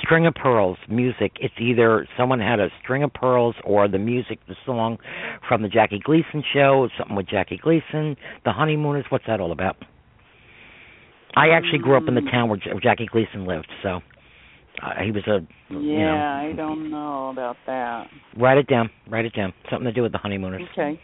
String 0.01 0.25
of 0.25 0.33
Pearls 0.33 0.77
music. 0.89 1.33
It's 1.39 1.53
either 1.59 2.07
someone 2.17 2.39
had 2.39 2.59
a 2.59 2.69
string 2.81 3.03
of 3.03 3.13
pearls 3.13 3.55
or 3.63 3.87
the 3.87 3.99
music, 3.99 4.39
the 4.47 4.55
song 4.65 4.97
from 5.47 5.61
the 5.61 5.67
Jackie 5.67 5.99
Gleason 6.03 6.43
show, 6.53 6.87
something 6.97 7.15
with 7.15 7.27
Jackie 7.27 7.59
Gleason, 7.61 8.15
the 8.45 8.51
Honeymooners. 8.51 9.05
What's 9.09 9.25
that 9.27 9.39
all 9.39 9.51
about? 9.51 9.77
I 11.35 11.49
actually 11.49 11.79
grew 11.79 11.95
up 11.95 12.07
in 12.07 12.15
the 12.15 12.21
town 12.31 12.49
where, 12.49 12.57
J- 12.57 12.71
where 12.71 12.79
Jackie 12.81 13.05
Gleason 13.05 13.45
lived, 13.45 13.67
so 13.83 14.01
uh, 14.81 14.93
he 15.03 15.11
was 15.11 15.23
a. 15.27 15.39
Yeah, 15.69 15.77
you 15.79 15.99
know, 15.99 16.15
I 16.17 16.53
don't 16.55 16.89
know 16.89 17.29
about 17.29 17.57
that. 17.67 18.07
Write 18.37 18.57
it 18.57 18.67
down. 18.67 18.89
Write 19.09 19.25
it 19.25 19.33
down. 19.35 19.53
Something 19.69 19.85
to 19.85 19.91
do 19.91 20.01
with 20.01 20.11
the 20.11 20.17
honeymooners. 20.17 20.63
Okay. 20.71 20.99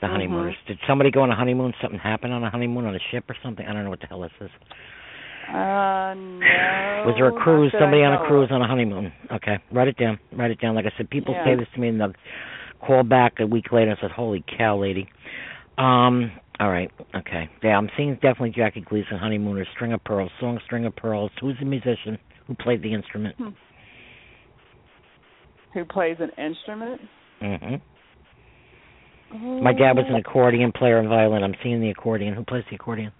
The 0.00 0.06
Mhm. 0.06 0.10
honeymooners. 0.10 0.54
Did 0.68 0.78
somebody 0.86 1.10
go 1.10 1.22
on 1.22 1.30
a 1.30 1.34
honeymoon? 1.34 1.72
Something 1.80 1.98
happened 1.98 2.32
on 2.32 2.44
a 2.44 2.50
honeymoon 2.50 2.84
on 2.86 2.94
a 2.94 2.98
ship 3.10 3.24
or 3.28 3.36
something? 3.42 3.66
I 3.66 3.72
don't 3.72 3.82
know 3.84 3.90
what 3.90 4.00
the 4.00 4.06
hell 4.06 4.20
this 4.20 4.30
is. 4.40 4.50
Uh, 5.48 6.14
no. 6.16 7.04
Was 7.06 7.14
there 7.16 7.28
a 7.28 7.32
cruise? 7.32 7.72
Somebody 7.78 8.02
on 8.02 8.12
a 8.12 8.18
cruise 8.26 8.48
on 8.50 8.62
a 8.62 8.66
honeymoon. 8.68 9.12
Okay, 9.32 9.58
write 9.72 9.88
it 9.88 9.96
down. 9.96 10.18
Write 10.32 10.50
it 10.50 10.60
down. 10.60 10.74
Like 10.74 10.86
I 10.86 10.92
said, 10.96 11.08
people 11.10 11.34
Yeah. 11.34 11.44
say 11.44 11.54
this 11.54 11.68
to 11.74 11.80
me 11.80 11.88
and 11.88 12.00
they'll 12.00 12.12
call 12.80 13.02
back 13.04 13.40
a 13.40 13.46
week 13.46 13.72
later 13.72 13.90
and 13.90 13.98
said, 14.00 14.10
"Holy 14.10 14.42
cow, 14.58 14.76
lady." 14.76 15.08
Um. 15.78 16.30
All 16.58 16.70
right. 16.70 16.90
Okay. 17.14 17.48
Yeah, 17.62 17.76
I'm 17.76 17.90
seeing 17.96 18.14
definitely 18.14 18.52
Jackie 18.56 18.80
Gleason, 18.80 19.18
honeymooners, 19.18 19.66
String 19.74 19.92
of 19.92 20.02
Pearls, 20.04 20.30
song 20.40 20.58
String 20.64 20.86
of 20.86 20.96
Pearls. 20.96 21.30
Who's 21.40 21.56
the 21.60 21.66
musician? 21.66 22.18
Who 22.46 22.54
played 22.54 22.82
the 22.82 22.94
instrument? 22.94 23.36
Hmm. 23.36 23.48
Who 25.74 25.84
plays 25.84 26.16
an 26.20 26.30
instrument? 26.42 27.00
Mhm. 27.42 27.80
My 29.62 29.72
dad 29.72 29.96
was 29.96 30.06
an 30.08 30.14
accordion 30.14 30.72
player 30.72 30.98
and 30.98 31.08
violin. 31.08 31.42
I'm 31.42 31.56
seeing 31.62 31.80
the 31.80 31.90
accordion. 31.90 32.32
Who 32.32 32.44
plays 32.44 32.64
the 32.70 32.76
accordion? 32.76 33.12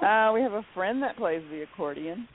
Uh, 0.00 0.30
we 0.32 0.40
have 0.40 0.52
a 0.52 0.62
friend 0.74 1.02
that 1.02 1.16
plays 1.16 1.42
the 1.50 1.62
accordion. 1.62 2.28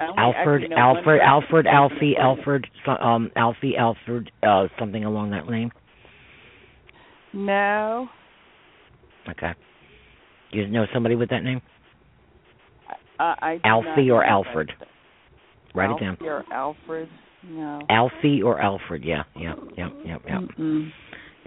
Alfred, 0.00 0.36
actually 0.36 0.68
know 0.68 0.76
one 0.76 0.96
Alfred, 0.96 1.20
Alfred, 1.20 1.66
that 1.66 1.88
plays 1.88 2.00
the 2.00 2.16
Alfie. 2.18 2.40
Alfred, 2.40 2.66
um, 3.00 3.30
Alfie, 3.36 3.76
Alfred, 3.76 4.30
uh, 4.42 4.68
something 4.78 5.04
along 5.04 5.30
that 5.30 5.48
name. 5.48 5.70
No. 7.32 8.08
Okay. 9.30 9.52
You 10.50 10.68
know 10.68 10.86
somebody 10.92 11.14
with 11.14 11.30
that 11.30 11.42
name? 11.42 11.60
Uh, 13.18 13.34
I 13.40 13.60
Alfie 13.64 14.10
or 14.10 14.24
Alfred? 14.24 14.72
Write 15.74 15.90
Alfie 15.90 16.04
it 16.04 16.06
down. 16.06 16.28
or 16.28 16.44
Alfred? 16.52 17.08
No. 17.44 17.80
Alfie 17.88 18.42
or 18.42 18.60
Alfred? 18.60 19.04
Yeah, 19.04 19.22
yeah, 19.36 19.54
yeah, 19.76 19.88
yeah, 20.04 20.16
yeah. 20.26 20.38
Mm-mm. 20.58 20.90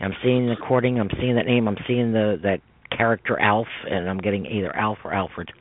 I'm 0.01 0.13
seeing 0.23 0.45
the 0.45 0.51
recording. 0.51 0.99
I'm 0.99 1.09
seeing 1.19 1.35
that 1.35 1.45
name. 1.45 1.67
I'm 1.67 1.77
seeing 1.87 2.11
the 2.11 2.37
that 2.43 2.61
character 2.95 3.39
Alf, 3.39 3.67
and 3.89 4.09
I'm 4.09 4.17
getting 4.17 4.45
either 4.45 4.75
Alf 4.75 4.97
or 5.03 5.13
Alfred. 5.13 5.51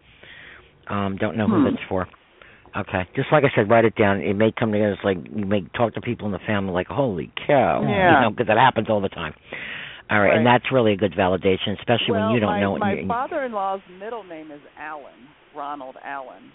Um, 0.89 1.17
don't 1.17 1.37
know 1.37 1.47
who 1.47 1.59
Hmm. 1.59 1.65
that's 1.65 1.83
for. 1.89 2.09
Okay, 2.77 3.07
just 3.15 3.29
like 3.31 3.45
I 3.45 3.51
said, 3.55 3.71
write 3.71 3.85
it 3.85 3.95
down. 3.95 4.21
It 4.21 4.35
may 4.35 4.51
come 4.51 4.73
together. 4.73 4.93
It's 4.93 5.05
like 5.05 5.19
you 5.33 5.47
may 5.47 5.61
talk 5.77 5.95
to 5.95 6.01
people 6.01 6.27
in 6.27 6.33
the 6.33 6.41
family, 6.41 6.73
like, 6.73 6.89
"Holy 6.89 7.31
cow!" 7.47 7.83
Yeah. 7.83 8.17
You 8.17 8.21
know, 8.23 8.31
because 8.31 8.49
that 8.49 8.57
happens 8.59 8.89
all 8.91 9.01
the 9.01 9.09
time. 9.09 9.35
All 10.11 10.21
right, 10.21 10.37
and 10.37 10.47
that's 10.47 10.65
really 10.71 10.93
a 10.93 10.97
good 10.97 11.13
validation, 11.13 11.79
especially 11.79 12.11
well, 12.13 12.27
when 12.27 12.35
you 12.35 12.41
don't 12.41 12.51
my, 12.51 12.61
know. 12.61 12.77
it. 12.77 12.81
my 12.81 13.05
father-in-law's 13.09 13.81
middle 13.99 14.23
name 14.23 14.51
is 14.51 14.61
Allen, 14.79 15.13
Ronald 15.57 15.97
Allen. 16.05 16.53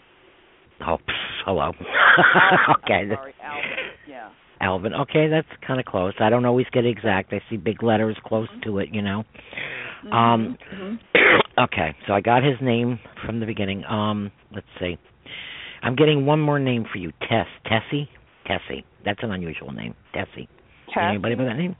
Oh, 0.82 0.98
pff, 0.98 1.14
hello. 1.46 1.62
Alvin, 1.64 1.86
okay, 2.84 2.94
I'm 2.94 3.10
sorry, 3.16 3.34
Alvin. 3.44 3.70
Yeah. 4.08 4.30
Alvin. 4.62 4.94
Okay, 4.94 5.28
that's 5.30 5.48
kind 5.66 5.80
of 5.80 5.86
close. 5.86 6.14
I 6.20 6.30
don't 6.30 6.46
always 6.46 6.68
get 6.72 6.86
exact. 6.86 7.34
I 7.34 7.42
see 7.50 7.58
big 7.58 7.82
letters 7.82 8.18
close 8.26 8.48
to 8.66 8.80
it, 8.80 8.90
you 8.92 9.02
know. 9.02 9.24
Um, 10.12 10.58
Mhm. 10.74 11.00
okay, 11.60 11.96
so 12.08 12.14
I 12.14 12.22
got 12.22 12.44
his 12.44 12.56
name 12.62 13.00
from 13.26 13.40
the 13.40 13.46
beginning. 13.46 13.84
Um, 13.86 14.32
let's 14.54 14.68
see. 14.80 14.98
I'm 15.82 15.96
getting 15.96 16.26
one 16.26 16.40
more 16.40 16.60
name 16.60 16.86
for 16.92 16.98
you. 16.98 17.12
Tess. 17.28 17.48
Tessie? 17.66 18.10
Tessie. 18.46 18.86
That's 19.06 19.20
an 19.24 19.32
unusual 19.32 19.72
name. 19.72 19.96
Tessie. 20.14 20.48
You 20.96 21.02
Anybody 21.02 21.36
by 21.36 21.46
that 21.46 21.58
name? 21.58 21.76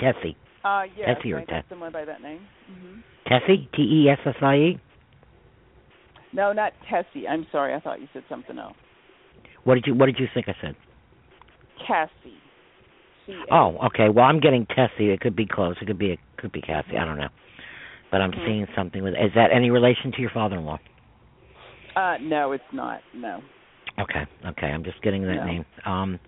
Tessie. 0.00 0.36
Uh, 0.66 0.82
yes, 0.98 1.16
Tessie 1.16 1.32
or 1.32 1.36
I 1.36 1.40
know 1.40 1.46
Tess? 1.46 1.64
someone 1.68 1.92
by 1.92 2.04
that 2.04 2.20
name. 2.20 2.40
hmm 2.66 3.00
Tessie? 3.28 3.68
T 3.74 3.82
E 3.82 4.08
S 4.10 4.18
S 4.26 4.34
I 4.40 4.54
E? 4.56 4.80
No, 6.32 6.52
not 6.52 6.72
Tessie. 6.90 7.26
I'm 7.28 7.46
sorry. 7.52 7.72
I 7.74 7.80
thought 7.80 8.00
you 8.00 8.08
said 8.12 8.24
something 8.28 8.58
else. 8.58 8.74
What 9.64 9.74
did 9.76 9.84
you 9.86 9.94
what 9.94 10.06
did 10.06 10.18
you 10.18 10.26
think 10.34 10.48
I 10.48 10.54
said? 10.60 10.74
Cassie. 11.86 12.38
C-A. 13.26 13.54
Oh, 13.54 13.78
okay. 13.86 14.08
Well, 14.08 14.24
I'm 14.24 14.38
getting 14.40 14.66
Tessie. 14.66 15.10
It 15.10 15.20
could 15.20 15.34
be 15.36 15.46
close. 15.46 15.76
It 15.80 15.86
could 15.86 15.98
be 15.98 16.10
it 16.12 16.18
could 16.38 16.52
be 16.52 16.60
Cassie. 16.60 16.96
I 16.98 17.04
don't 17.04 17.18
know. 17.18 17.28
But 18.10 18.20
I'm 18.20 18.32
Mhm. 18.32 18.46
seeing 18.46 18.66
something 18.76 19.02
with 19.02 19.14
Is 19.14 19.32
that 19.34 19.50
any 19.52 19.70
relation 19.70 20.12
to 20.12 20.20
your 20.20 20.30
father-in-law? 20.30 20.78
Uh, 21.96 22.18
no, 22.20 22.52
it's 22.52 22.72
not. 22.72 23.02
No. 23.14 23.40
Okay. 23.98 24.26
Okay. 24.44 24.66
I'm 24.66 24.84
just 24.84 25.00
getting 25.02 25.22
that 25.26 25.36
No. 25.36 25.44
name. 25.44 25.64
Um 25.84 26.18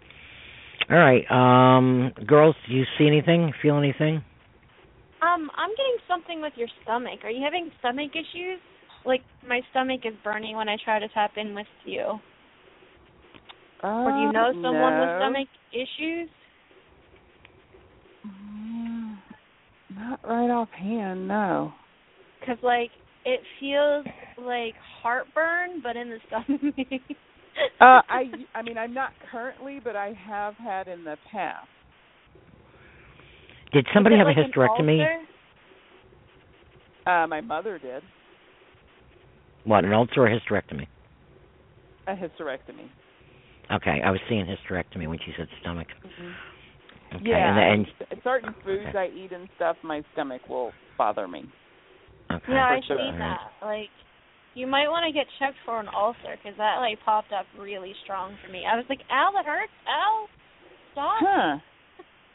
All 0.91 0.97
right. 0.97 1.29
Um 1.31 2.13
girls, 2.27 2.57
do 2.67 2.75
you 2.75 2.85
see 2.97 3.07
anything? 3.07 3.53
Feel 3.63 3.77
anything? 3.77 4.23
Um, 5.23 5.51
I'm 5.57 5.71
getting 5.71 5.97
something 6.07 6.41
with 6.41 6.53
your 6.57 6.69
stomach. 6.83 7.21
Are 7.25 7.31
you 7.31 7.43
having 7.43 7.71
stomach 7.81 8.11
issues? 8.15 8.61
Like 9.05 9.23
my 9.47 9.61
stomach 9.71 10.01
is 10.05 10.15
burning 10.23 10.57
when 10.57 10.69
I 10.69 10.77
try 10.85 10.99
to 10.99 11.09
tap 11.09 11.33
in 11.37 11.55
with 11.55 11.67
you. 11.85 12.19
or 13.83 14.13
do 14.13 14.19
you 14.19 14.33
know 14.33 14.51
Uh, 14.51 14.63
someone 14.63 14.99
with 15.01 15.11
stomach 15.17 15.49
issues? 15.73 16.29
Mm, 18.27 19.17
Not 19.97 20.21
right 20.25 20.51
offhand. 20.51 21.29
No. 21.29 21.73
Because 22.41 22.59
like 22.63 22.91
it 23.25 23.41
feels 23.61 24.07
like 24.41 24.75
heartburn, 25.03 25.81
but 25.83 25.97
in 25.97 26.11
the 26.11 26.19
stomach. 26.29 26.75
Uh, 27.81 28.01
I 28.09 28.31
I 28.55 28.63
mean 28.63 28.79
I'm 28.79 28.95
not 28.95 29.11
currently, 29.31 29.81
but 29.83 29.97
I 29.97 30.13
have 30.27 30.55
had 30.57 30.89
in 30.89 31.05
the 31.05 31.17
past. 31.33 31.67
Did 33.73 33.87
somebody 33.93 34.17
have 34.17 34.27
a 34.27 34.31
like 34.31 34.39
an 34.39 34.51
hysterectomy? 34.53 35.07
Uh, 37.07 37.27
my 37.27 37.41
mother 37.41 37.79
did 37.79 38.03
What, 39.65 39.85
an 39.85 39.93
ulcer 39.93 40.23
or 40.23 40.27
a 40.27 40.41
hysterectomy? 40.41 40.87
a 42.07 42.13
hysterectomy. 42.15 42.89
Okay, 43.71 44.01
I 44.05 44.11
was 44.11 44.21
seeing 44.29 44.47
hysterectomy 44.47 45.09
when 45.09 45.19
she 45.19 45.33
said 45.37 45.47
stomach. 45.61 45.89
Okay, 47.15 47.23
yeah, 47.25 47.73
and, 47.73 47.87
and 47.87 48.21
certain 48.25 48.55
foods 48.65 48.89
okay. 48.89 48.99
I 48.99 49.07
eat 49.15 49.33
and 49.33 49.49
stuff, 49.57 49.77
my 49.83 50.03
stomach 50.13 50.43
will 50.49 50.73
bother 50.97 51.29
me. 51.29 51.45
okay. 52.33 52.43
Yeah, 52.49 52.65
I 52.65 52.81
For 52.87 52.97
see 52.97 53.11
sure. 53.11 53.19
that. 53.19 53.39
Like, 53.63 53.89
you 54.55 54.67
might 54.67 54.89
want 54.89 55.05
to 55.07 55.13
get 55.13 55.27
checked 55.39 55.59
for 55.65 55.81
an 55.81 55.89
ulcer 55.95 56.37
because 56.43 56.57
that 56.59 56.77
like 56.81 56.99
popped 57.05 57.33
up 57.33 57.47
really 57.59 57.95
strong 58.05 58.37
for 58.45 58.51
me. 58.51 58.65
I 58.71 58.77
was 58.77 58.85
like, 58.89 59.01
"Ow, 59.11 59.31
that 59.37 59.47
hurts! 59.47 59.73
Ow, 59.89 60.27
stop!" 60.93 61.21
Huh. 61.21 61.59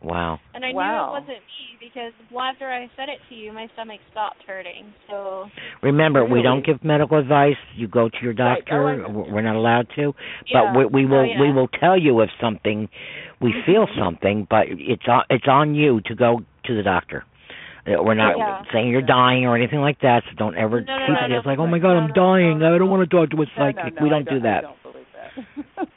Wow. 0.03 0.39
And 0.53 0.65
I 0.65 0.71
Wow. 0.73 1.07
knew 1.11 1.17
it 1.17 1.21
wasn't 1.21 1.43
me 1.47 1.77
because 1.80 2.13
after 2.38 2.69
I 2.69 2.89
said 2.97 3.09
it 3.09 3.19
to 3.30 3.35
you, 3.35 3.51
my 3.53 3.67
stomach 3.73 3.99
stopped 4.11 4.43
hurting. 4.45 4.93
So 5.09 5.45
Remember, 5.81 6.25
we 6.25 6.41
don't 6.41 6.65
give 6.65 6.84
medical 6.84 7.17
advice. 7.17 7.55
You 7.75 7.88
go 7.88 8.09
to 8.09 8.15
your 8.21 8.34
Right. 8.34 8.57
doctor. 8.65 9.05
Oh, 9.05 9.25
We're 9.30 9.41
not 9.41 9.55
allowed 9.55 9.88
to. 9.95 10.13
yeah. 10.47 10.73
But 10.73 10.77
we, 10.77 10.85
we 10.85 11.05
will 11.05 11.19
Oh, 11.21 11.23
yeah. 11.23 11.39
we 11.41 11.51
will 11.51 11.67
tell 11.67 11.97
you 11.97 12.19
if 12.21 12.30
something 12.41 12.89
we 13.41 13.53
feel 13.65 13.88
Mm-hmm. 13.88 13.99
something, 13.99 14.47
but 14.49 14.67
it's 14.69 15.07
on 15.07 15.23
it's 15.30 15.47
on 15.47 15.75
you 15.75 16.01
to 16.05 16.15
go 16.15 16.41
to 16.65 16.75
the 16.75 16.84
doctor. 16.84 17.23
Uh, 17.85 18.01
We're 18.01 18.13
not 18.13 18.38
Yeah. 18.38 18.63
saying 18.71 18.89
you're 18.89 19.01
dying 19.01 19.45
or 19.45 19.55
anything 19.57 19.80
like 19.81 19.99
that. 20.01 20.23
So 20.30 20.35
don't 20.38 20.55
ever 20.57 20.81
No, 20.81 20.97
no, 20.97 21.07
keep 21.07 21.15
no, 21.15 21.25
it 21.27 21.30
no. 21.31 21.39
as 21.39 21.45
like, 21.45 21.59
oh 21.59 21.67
my 21.67 21.80
god, 21.80 21.93
No, 21.93 21.97
I'm 21.99 22.07
no, 22.07 22.13
dying. 22.13 22.59
no, 22.59 22.75
I 22.75 22.77
don't 22.77 22.88
no. 22.88 22.91
want 22.93 23.09
to 23.09 23.15
talk 23.15 23.30
to 23.31 23.41
a 23.41 23.45
No, 23.57 23.71
no, 23.71 23.71
psychic. 23.73 23.95
no, 23.95 24.01
we 24.03 24.07
I 24.07 24.11
don't 24.11 24.25
do 24.30 24.38
I 24.38 24.43
that. 24.43 24.61
don't 24.63 24.84
believe 24.84 25.05
that. 25.15 25.31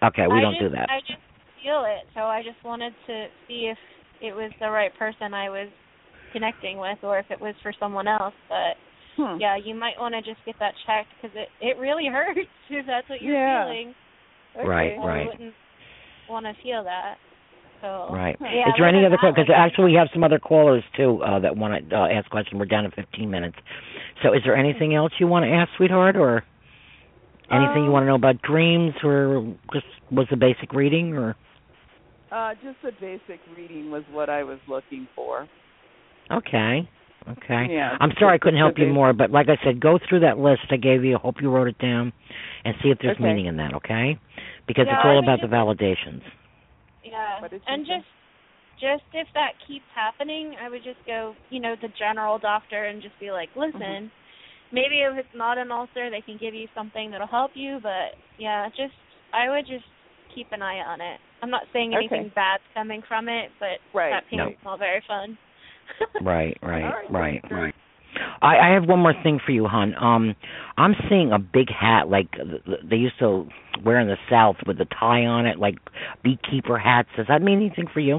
Okay, 0.09 0.27
we 0.27 0.39
I 0.39 0.41
don't 0.41 0.55
just, 0.59 0.63
do 0.63 0.69
that. 0.71 0.91
I 0.91 1.01
just 1.01 1.23
feel 1.63 1.85
it, 1.87 2.07
so 2.15 2.21
I 2.23 2.43
just 2.43 2.63
wanted 2.65 2.93
to 3.07 3.27
see 3.47 3.71
if 3.71 3.79
it 4.21 4.35
was 4.35 4.51
the 4.61 4.71
right 4.71 4.95
person 4.99 5.35
I 5.35 5.49
was 5.51 5.69
connecting 6.33 6.79
with, 6.79 6.99
or 7.03 7.19
if 7.19 7.27
it 7.31 7.41
was 7.41 7.55
for 7.63 7.73
someone 7.79 8.09
else. 8.09 8.35
But 8.49 8.77
Hmm. 9.17 9.41
yeah, 9.41 9.57
you 9.57 9.75
might 9.75 9.99
want 9.99 10.15
to 10.15 10.23
just 10.23 10.45
get 10.45 10.57
that 10.61 10.75
checked 10.87 11.13
because 11.21 11.37
it 11.37 11.49
it 11.61 11.79
really 11.79 12.07
hurts 12.13 12.39
if 12.71 12.87
that's 12.87 13.09
what 13.09 13.23
you're 13.23 13.35
Yeah. 13.35 13.65
feeling. 13.65 13.95
Okay. 14.57 14.67
Right, 14.69 14.93
I 14.99 15.07
right. 15.07 15.27
wouldn't 15.27 15.55
want 16.29 16.47
to 16.47 16.55
feel 16.63 16.85
that. 16.85 17.17
So 17.83 18.09
Right. 18.11 18.37
Yeah, 18.41 18.69
Is 18.69 18.75
there 18.79 18.89
any 18.89 19.05
other 19.05 19.17
other 19.17 19.17
than 19.23 19.35
that, 19.35 19.47
Because 19.47 19.55
actually, 19.55 19.93
we 19.93 19.99
have 19.99 20.09
some 20.13 20.25
other 20.25 20.39
callers 20.39 20.83
too 20.97 21.23
uh, 21.23 21.39
that 21.41 21.57
want 21.57 21.91
to 21.91 21.97
uh, 21.97 22.09
ask 22.09 22.29
questions. 22.31 22.59
We're 22.59 22.65
down 22.67 22.85
to 22.85 22.91
15 22.91 23.31
minutes. 23.31 23.57
So, 24.23 24.33
is 24.33 24.41
there 24.45 24.57
anything 24.57 24.95
else 24.95 25.13
you 25.19 25.27
want 25.27 25.45
to 25.45 25.51
ask, 25.51 25.71
sweetheart, 25.77 26.17
or 26.17 26.43
Anything 27.49 27.85
you 27.85 27.89
Um, 27.89 27.93
want 27.93 28.03
to 28.03 28.07
know 28.09 28.17
about 28.17 28.43
dreams, 28.43 28.93
or 29.05 29.55
just 29.73 29.87
was 30.11 30.27
a 30.33 30.37
basic 30.37 30.73
reading, 30.73 31.17
or 31.17 31.37
Uh, 32.37 32.53
just 32.63 32.77
a 32.85 32.93
basic 33.01 33.41
reading 33.57 33.91
was 33.91 34.03
what 34.13 34.29
I 34.29 34.43
was 34.43 34.59
looking 34.69 35.09
for. 35.17 35.49
okay, 36.31 36.87
okay. 37.31 37.67
Yeah, 37.73 37.97
I'm 37.99 38.13
sorry 38.21 38.35
I 38.35 38.39
couldn't 38.39 38.59
help 38.59 38.75
you 38.77 38.87
more, 38.87 39.15
but 39.15 39.31
like 39.31 39.49
I 39.49 39.57
said, 39.65 39.81
go 39.81 39.99
through 40.07 40.21
that 40.21 40.39
list 40.39 40.61
I 40.71 40.77
gave 40.77 41.03
you. 41.03 41.17
I 41.17 41.21
hope 41.21 41.37
you 41.41 41.51
wrote 41.51 41.69
it 41.69 41.79
down, 41.79 42.13
and 42.65 42.75
see 42.83 42.91
if 42.91 42.99
there's 43.01 43.17
Okay. 43.17 43.25
meaning 43.25 43.47
in 43.47 43.57
that. 43.57 43.73
Okay, 43.75 44.19
because 44.67 44.87
Yeah, 44.87 44.93
it's 44.93 45.01
I 45.03 45.07
all 45.07 45.15
would 45.17 45.25
about 45.25 45.41
the 45.41 45.47
validations. 45.47 46.23
Yeah. 47.05 47.41
What 47.41 47.51
did 47.51 47.63
you 47.67 47.73
And 47.73 47.87
just 47.87 48.07
just 48.81 49.05
if 49.15 49.29
that 49.33 49.53
keeps 49.67 49.87
happening, 49.95 50.57
I 50.61 50.69
would 50.69 50.85
just 50.85 51.01
go, 51.07 51.35
you 51.49 51.61
know, 51.61 51.75
the 51.81 51.89
general 51.99 52.39
doctor 52.39 52.85
and 52.85 53.01
just 53.01 53.19
be 53.19 53.31
like, 53.31 53.49
Mm-hmm. 53.57 53.79
listen, 53.79 54.11
maybe 54.73 55.01
if 55.01 55.17
it's 55.17 55.35
not 55.35 55.57
an 55.57 55.73
ulcer, 55.73 56.11
they 56.11 56.21
can 56.21 56.37
give 56.37 56.53
you 56.53 56.69
something 56.75 57.11
that'll 57.11 57.27
help 57.27 57.53
you, 57.55 57.79
but 57.83 58.13
yeah, 58.39 58.69
just 58.77 58.93
I 59.33 59.49
would 59.49 59.67
just 59.67 59.89
keep 60.35 60.49
an 60.53 60.61
eye 60.61 60.85
on 60.85 61.01
it. 61.01 61.19
I'm 61.43 61.51
not 61.51 61.63
saying 61.73 61.95
anything 61.95 62.21
Okay. 62.27 62.33
bad's 62.35 62.63
coming 62.75 63.03
from 63.07 63.29
it, 63.29 63.51
but 63.61 63.79
Right. 63.95 64.11
that 64.11 64.25
pain's 64.31 64.57
No. 64.65 64.71
not 64.71 64.79
very 64.79 65.03
fun. 65.07 65.37
Right, 66.21 66.59
right, 66.63 66.83
All 66.85 66.91
right. 66.91 67.11
right, 67.11 67.51
right. 67.51 67.75
I, 68.43 68.57
I 68.59 68.69
have 68.75 68.89
one 68.89 68.99
more 69.01 69.13
thing 69.23 69.39
for 69.45 69.53
you, 69.53 69.67
hon. 69.67 69.95
Um, 69.95 70.35
I'm 70.79 70.95
seeing 71.09 71.33
a 71.33 71.39
big 71.39 71.69
hat 71.71 72.09
like 72.09 72.31
th- 72.33 72.65
th- 72.65 72.81
they 72.89 72.97
used 72.97 73.19
to 73.21 73.47
wear 73.85 74.01
in 74.01 74.09
the 74.09 74.17
South 74.31 74.57
with 74.67 74.79
the 74.79 74.87
tie 74.87 75.27
on 75.27 75.47
it, 75.47 75.59
like 75.59 75.77
beekeeper 76.25 76.79
hats. 76.79 77.09
Does 77.17 77.27
that 77.29 77.43
mean 77.43 77.59
anything 77.59 77.87
for 77.93 78.01
you? 78.01 78.17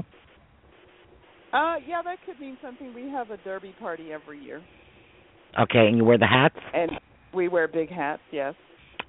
Uh, 1.52 1.76
yeah, 1.86 2.02
that 2.02 2.18
could 2.26 2.38
mean 2.40 2.56
something. 2.62 2.94
We 2.94 3.10
have 3.10 3.30
a 3.30 3.36
derby 3.38 3.74
party 3.80 4.12
every 4.12 4.42
year, 4.42 4.62
Okay, 5.58 5.86
and 5.88 5.96
you 5.96 6.04
wear 6.04 6.18
the 6.18 6.26
hats? 6.26 6.56
and 6.74 6.92
we 7.34 7.48
wear 7.48 7.66
big 7.68 7.90
hats. 7.90 8.22
Yes. 8.30 8.54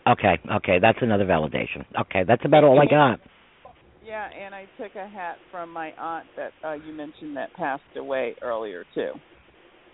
Okay, 0.08 0.38
okay, 0.56 0.80
that's 0.80 1.00
another 1.02 1.26
validation. 1.26 1.86
Okay, 2.02 2.24
that's 2.28 2.44
about 2.46 2.64
all 2.64 2.80
I 2.82 2.86
got. 2.86 3.20
Yeah, 4.10 4.28
and 4.44 4.56
I 4.56 4.66
took 4.82 4.96
a 4.96 5.08
hat 5.08 5.38
from 5.52 5.72
my 5.72 5.92
aunt 5.92 6.26
that 6.36 6.52
uh, 6.66 6.74
you 6.74 6.94
mentioned 6.94 7.38
that 7.38 7.54
passed 7.54 7.84
away 7.96 8.36
earlier 8.42 8.84
too. 8.96 9.12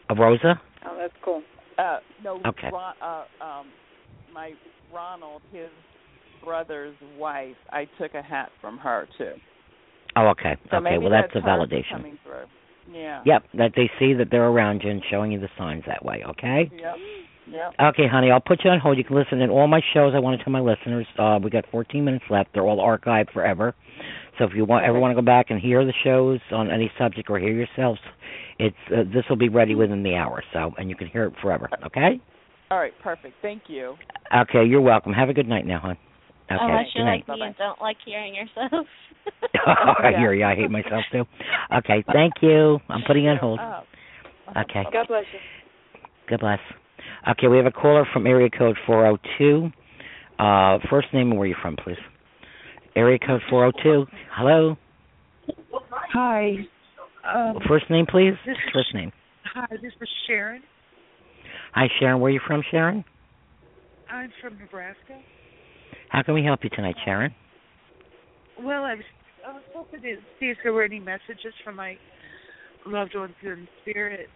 A 0.10 0.16
Rosa? 0.16 0.62
Oh, 0.86 0.98
that's 0.98 1.14
cool. 1.22 1.44
Uh, 1.78 1.98
no, 2.24 2.40
Okay. 2.48 2.70
Ron, 2.72 2.94
uh, 3.02 3.26
um, 3.44 3.66
my 4.34 4.54
Ronald, 4.94 5.42
his 5.52 5.68
brother's 6.46 6.96
wife. 7.20 7.58
I 7.72 7.90
took 8.00 8.14
a 8.14 8.22
hat 8.22 8.52
from 8.62 8.78
her 8.78 9.06
too. 9.18 9.34
Oh, 10.16 10.28
okay. 10.28 10.56
So 10.72 10.78
okay, 10.78 10.98
well 10.98 11.10
that's 11.10 11.36
a 11.36 11.40
validation. 11.40 11.92
Coming 11.92 12.18
through. 12.24 12.96
Yeah. 12.98 13.22
Yep, 13.26 13.44
that 13.56 13.72
they 13.76 13.92
see 14.00 14.14
that 14.14 14.28
they're 14.32 14.48
around 14.48 14.82
you 14.86 14.92
and 14.92 15.02
showing 15.12 15.34
you 15.34 15.42
the 15.42 15.50
signs 15.58 15.84
that 15.88 16.06
way, 16.06 16.24
okay? 16.30 16.72
Yep. 16.72 16.96
Yep. 17.52 17.74
Okay, 17.80 18.08
honey, 18.12 18.32
I'll 18.32 18.40
put 18.40 18.64
you 18.64 18.72
on 18.72 18.80
hold. 18.80 18.98
You 18.98 19.04
can 19.04 19.16
listen 19.16 19.42
in 19.42 19.50
all 19.50 19.68
my 19.68 19.82
shows. 19.94 20.14
I 20.16 20.20
want 20.20 20.38
to 20.40 20.44
tell 20.44 20.52
my 20.52 20.60
listeners, 20.60 21.06
uh, 21.20 21.40
we 21.42 21.50
got 21.50 21.66
14 21.72 22.04
minutes 22.04 22.26
left. 22.30 22.50
They're 22.54 22.64
all 22.64 22.80
archived 22.80 23.32
forever. 23.32 23.76
So 24.38 24.46
if 24.46 24.52
you 24.56 24.66
want, 24.66 24.86
ever 24.86 25.00
want 25.00 25.12
to 25.12 25.22
go 25.22 25.26
back 25.26 25.48
and 25.50 25.60
hear 25.60 25.86
the 25.86 25.94
shows 26.04 26.40
on 26.52 26.70
any 26.72 26.92
subject 26.98 27.30
or 27.30 27.40
hear 27.40 27.54
yourselves, 27.54 28.00
it's 28.60 28.76
uh, 28.92 29.04
this 29.14 29.24
will 29.30 29.38
be 29.38 29.50
ready 29.50 29.76
within 29.76 30.04
the 30.04 30.16
hour. 30.16 30.44
So, 30.54 30.72
and 30.78 30.90
you 30.90 30.96
can 30.96 31.08
hear 31.08 31.26
it 31.26 31.34
forever. 31.42 31.70
Okay? 31.86 32.20
All 32.72 32.80
right. 32.80 32.94
Perfect. 33.04 33.36
Thank 33.42 33.64
you. 33.68 33.96
Okay, 34.36 34.66
you're 34.66 34.82
welcome. 34.82 35.14
Have 35.14 35.30
a 35.30 35.34
good 35.34 35.48
night 35.48 35.66
now, 35.66 35.80
hon. 35.80 35.98
Okay, 36.52 36.58
Unless 36.62 36.86
good 36.94 37.00
you're 37.00 37.06
night. 37.06 37.24
like 37.28 37.38
me 37.40 37.46
and 37.46 37.56
don't 37.58 37.82
like 37.82 37.98
hearing 38.06 38.36
yourself. 38.36 38.88
I 39.68 40.12
hear 40.18 40.34
you. 40.34 40.46
I 40.46 40.56
hate 40.56 40.70
myself 40.70 41.04
too. 41.12 41.24
Okay, 41.78 42.04
thank 42.12 42.34
you. 42.42 42.80
I'm 42.90 43.02
putting 43.08 43.24
you 43.24 43.32
on 43.32 43.38
hold. 43.38 43.60
Okay. 44.50 44.84
God 44.92 45.08
bless 45.08 45.24
you. 45.34 45.40
God 46.30 46.40
bless. 46.40 46.60
Okay, 47.28 47.48
we 47.48 47.58
have 47.58 47.66
a 47.66 47.72
caller 47.72 48.06
from 48.14 48.28
area 48.28 48.50
code 48.50 48.78
402. 48.86 49.72
Uh, 50.38 50.78
first 50.90 51.08
name 51.12 51.32
and 51.32 51.40
where 51.40 51.48
you 51.48 51.56
from, 51.60 51.76
please. 51.76 51.98
Area 52.96 53.18
code 53.18 53.42
402. 53.50 54.06
Hello. 54.32 54.78
Hi. 56.14 56.58
Um, 57.28 57.58
First 57.68 57.90
name, 57.90 58.06
please. 58.06 58.34
First 58.74 58.94
name. 58.94 59.12
hi, 59.44 59.66
this 59.82 59.92
is 60.00 60.10
Sharon. 60.28 60.62
Hi, 61.74 61.88
Sharon. 62.00 62.20
Where 62.20 62.30
are 62.30 62.34
you 62.34 62.42
from, 62.46 62.62
Sharon? 62.70 63.04
I'm 64.12 64.32
from 64.40 64.60
Nebraska. 64.60 65.20
How 66.10 66.22
can 66.22 66.36
we 66.36 66.44
help 66.44 66.64
you 66.64 66.70
tonight, 66.70 66.96
Sharon? 67.04 67.34
Well, 68.62 68.84
I 68.84 68.94
was 68.94 69.04
I 69.48 69.52
was 69.52 69.64
hoping 69.74 70.02
to 70.02 70.16
see 70.40 70.46
if 70.46 70.58
there 70.64 70.74
were 70.74 70.84
any 70.84 71.00
messages 71.00 71.54
from 71.64 71.76
my 71.76 71.98
loved 72.86 73.16
ones 73.16 73.34
in 73.42 73.68
spirit, 73.82 74.30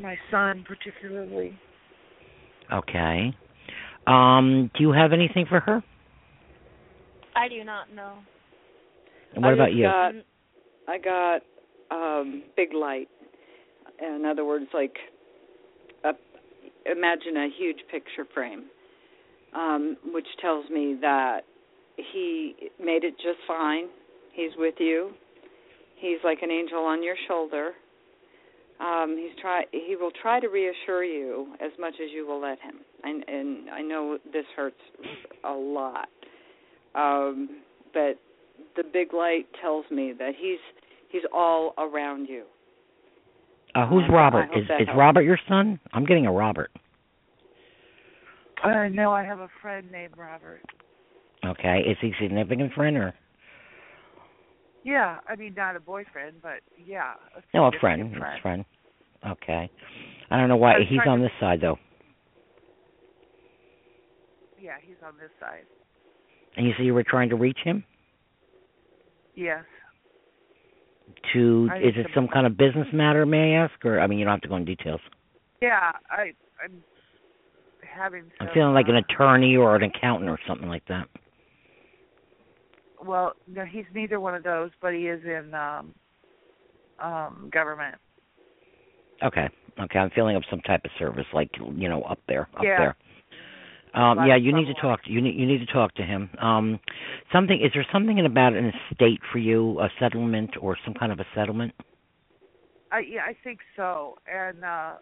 my 0.00 0.16
son 0.30 0.64
particularly. 0.66 1.58
Okay. 2.72 3.34
Um, 4.06 4.70
do 4.74 4.82
you 4.82 4.92
have 4.92 5.12
anything 5.12 5.46
for 5.48 5.60
her? 5.60 5.82
I 7.36 7.48
do 7.48 7.64
not 7.64 7.92
know. 7.94 8.14
And 9.34 9.44
what 9.44 9.52
I 9.52 9.54
about 9.54 9.72
you? 9.72 9.84
Got, 9.84 10.12
I 10.88 10.98
got 10.98 11.42
um 11.90 12.42
big 12.56 12.72
light. 12.74 13.08
In 14.00 14.24
other 14.24 14.44
words, 14.44 14.66
like 14.72 14.94
a, 16.04 16.10
imagine 16.90 17.36
a 17.36 17.48
huge 17.58 17.78
picture 17.90 18.26
frame, 18.32 18.64
um, 19.54 19.96
which 20.12 20.26
tells 20.40 20.68
me 20.70 20.96
that 21.00 21.40
he 22.12 22.54
made 22.82 23.04
it 23.04 23.14
just 23.16 23.38
fine. 23.46 23.88
He's 24.32 24.52
with 24.56 24.74
you. 24.78 25.10
He's 25.96 26.18
like 26.24 26.38
an 26.42 26.50
angel 26.50 26.78
on 26.78 27.02
your 27.02 27.16
shoulder. 27.28 27.72
Um, 28.80 29.16
he's 29.18 29.38
try 29.40 29.64
he 29.72 29.94
will 29.94 30.10
try 30.22 30.40
to 30.40 30.48
reassure 30.48 31.04
you 31.04 31.54
as 31.60 31.70
much 31.78 31.94
as 32.02 32.10
you 32.14 32.26
will 32.26 32.40
let 32.40 32.58
him. 32.60 32.76
And, 33.02 33.24
and 33.28 33.70
I 33.70 33.82
know 33.82 34.18
this 34.32 34.46
hurts 34.56 34.80
a 35.44 35.52
lot, 35.52 36.08
um, 36.94 37.60
but 37.92 38.18
the 38.76 38.82
big 38.90 39.12
light 39.12 39.46
tells 39.60 39.84
me 39.90 40.14
that 40.18 40.32
he's 40.38 40.58
he's 41.10 41.22
all 41.32 41.74
around 41.76 42.26
you. 42.26 42.44
Uh, 43.74 43.86
who's 43.86 44.04
I 44.08 44.12
Robert? 44.12 44.48
hope 44.48 44.62
Is 44.62 44.68
that 44.68 44.80
is 44.80 44.86
helps. 44.88 44.98
Robert 44.98 45.22
your 45.22 45.38
son? 45.48 45.78
I'm 45.92 46.04
getting 46.04 46.26
a 46.26 46.32
Robert. 46.32 46.70
I 48.62 48.88
know 48.88 49.12
I 49.12 49.24
have 49.24 49.40
a 49.40 49.48
friend 49.62 49.90
named 49.90 50.14
Robert. 50.16 50.60
Okay. 51.44 51.82
Is 51.86 51.96
he 52.00 52.08
a 52.08 52.22
significant 52.22 52.72
friend 52.74 52.96
or 52.96 53.14
Yeah, 54.82 55.18
I 55.28 55.36
mean 55.36 55.54
not 55.56 55.76
a 55.76 55.80
boyfriend, 55.80 56.36
but 56.42 56.60
yeah. 56.86 57.12
A 57.36 57.56
no 57.56 57.66
a 57.66 57.70
friend? 57.80 58.16
friend. 58.16 58.38
A 58.38 58.42
friend. 58.42 58.64
Okay. 59.26 59.70
I 60.30 60.36
don't 60.38 60.48
know 60.48 60.56
why 60.56 60.74
he's 60.88 61.00
on 61.06 61.20
this 61.20 61.32
side 61.38 61.60
though. 61.60 61.76
Yeah, 64.58 64.76
he's 64.82 64.96
on 65.04 65.14
this 65.20 65.30
side. 65.38 65.64
And 66.56 66.66
you 66.66 66.72
say 66.78 66.84
you 66.84 66.94
were 66.94 67.04
trying 67.04 67.30
to 67.30 67.36
reach 67.36 67.58
him? 67.62 67.84
Yes. 69.34 69.64
To 71.32 71.68
I 71.70 71.78
is 71.78 71.94
it 71.96 72.06
some 72.14 72.28
kind 72.28 72.46
of 72.46 72.56
business 72.56 72.86
matter, 72.92 73.26
may 73.26 73.56
I 73.56 73.64
ask? 73.64 73.84
Or 73.84 74.00
I 74.00 74.06
mean 74.06 74.18
you 74.18 74.24
don't 74.24 74.32
have 74.32 74.42
to 74.42 74.48
go 74.48 74.56
into 74.56 74.74
details. 74.74 75.00
Yeah, 75.60 75.92
I 76.10 76.32
I'm 76.62 76.82
having 77.82 78.30
I'm 78.40 78.48
feeling 78.54 78.74
like 78.74 78.86
an 78.88 78.96
uh, 78.96 79.00
attorney 79.00 79.56
or 79.56 79.76
an 79.76 79.82
accountant 79.82 80.30
or 80.30 80.38
something 80.46 80.68
like 80.68 80.86
that. 80.88 81.06
Well, 83.04 83.32
no, 83.46 83.64
he's 83.64 83.84
neither 83.94 84.20
one 84.20 84.34
of 84.34 84.42
those, 84.42 84.70
but 84.80 84.94
he 84.94 85.08
is 85.08 85.22
in 85.24 85.54
um 85.54 85.94
um 86.98 87.50
government. 87.52 87.96
Okay. 89.22 89.48
Okay. 89.78 89.98
I'm 89.98 90.10
feeling 90.10 90.36
of 90.36 90.44
some 90.50 90.60
type 90.60 90.84
of 90.84 90.90
service, 90.98 91.26
like 91.32 91.50
you 91.76 91.88
know, 91.88 92.02
up 92.02 92.18
there, 92.28 92.48
up 92.56 92.64
Yeah. 92.64 92.78
there. 92.78 92.96
Um, 93.92 94.24
yeah, 94.24 94.36
you 94.36 94.52
need 94.52 94.66
to 94.66 94.74
talk. 94.74 95.00
You 95.04 95.20
need 95.20 95.34
you 95.34 95.46
need 95.46 95.58
to 95.66 95.72
talk 95.72 95.94
to 95.94 96.04
him. 96.04 96.30
Um, 96.38 96.78
something 97.32 97.60
is 97.60 97.72
there 97.74 97.84
something 97.92 98.18
in 98.18 98.26
about 98.26 98.52
an 98.52 98.72
estate 98.90 99.20
for 99.32 99.38
you, 99.38 99.80
a 99.80 99.90
settlement 99.98 100.50
or 100.60 100.76
some 100.84 100.94
kind 100.94 101.10
of 101.10 101.18
a 101.18 101.26
settlement? 101.34 101.72
I 102.92 103.00
yeah, 103.00 103.22
I 103.26 103.34
think 103.42 103.60
so. 103.76 104.16
And 104.32 104.64
uh 104.64 104.94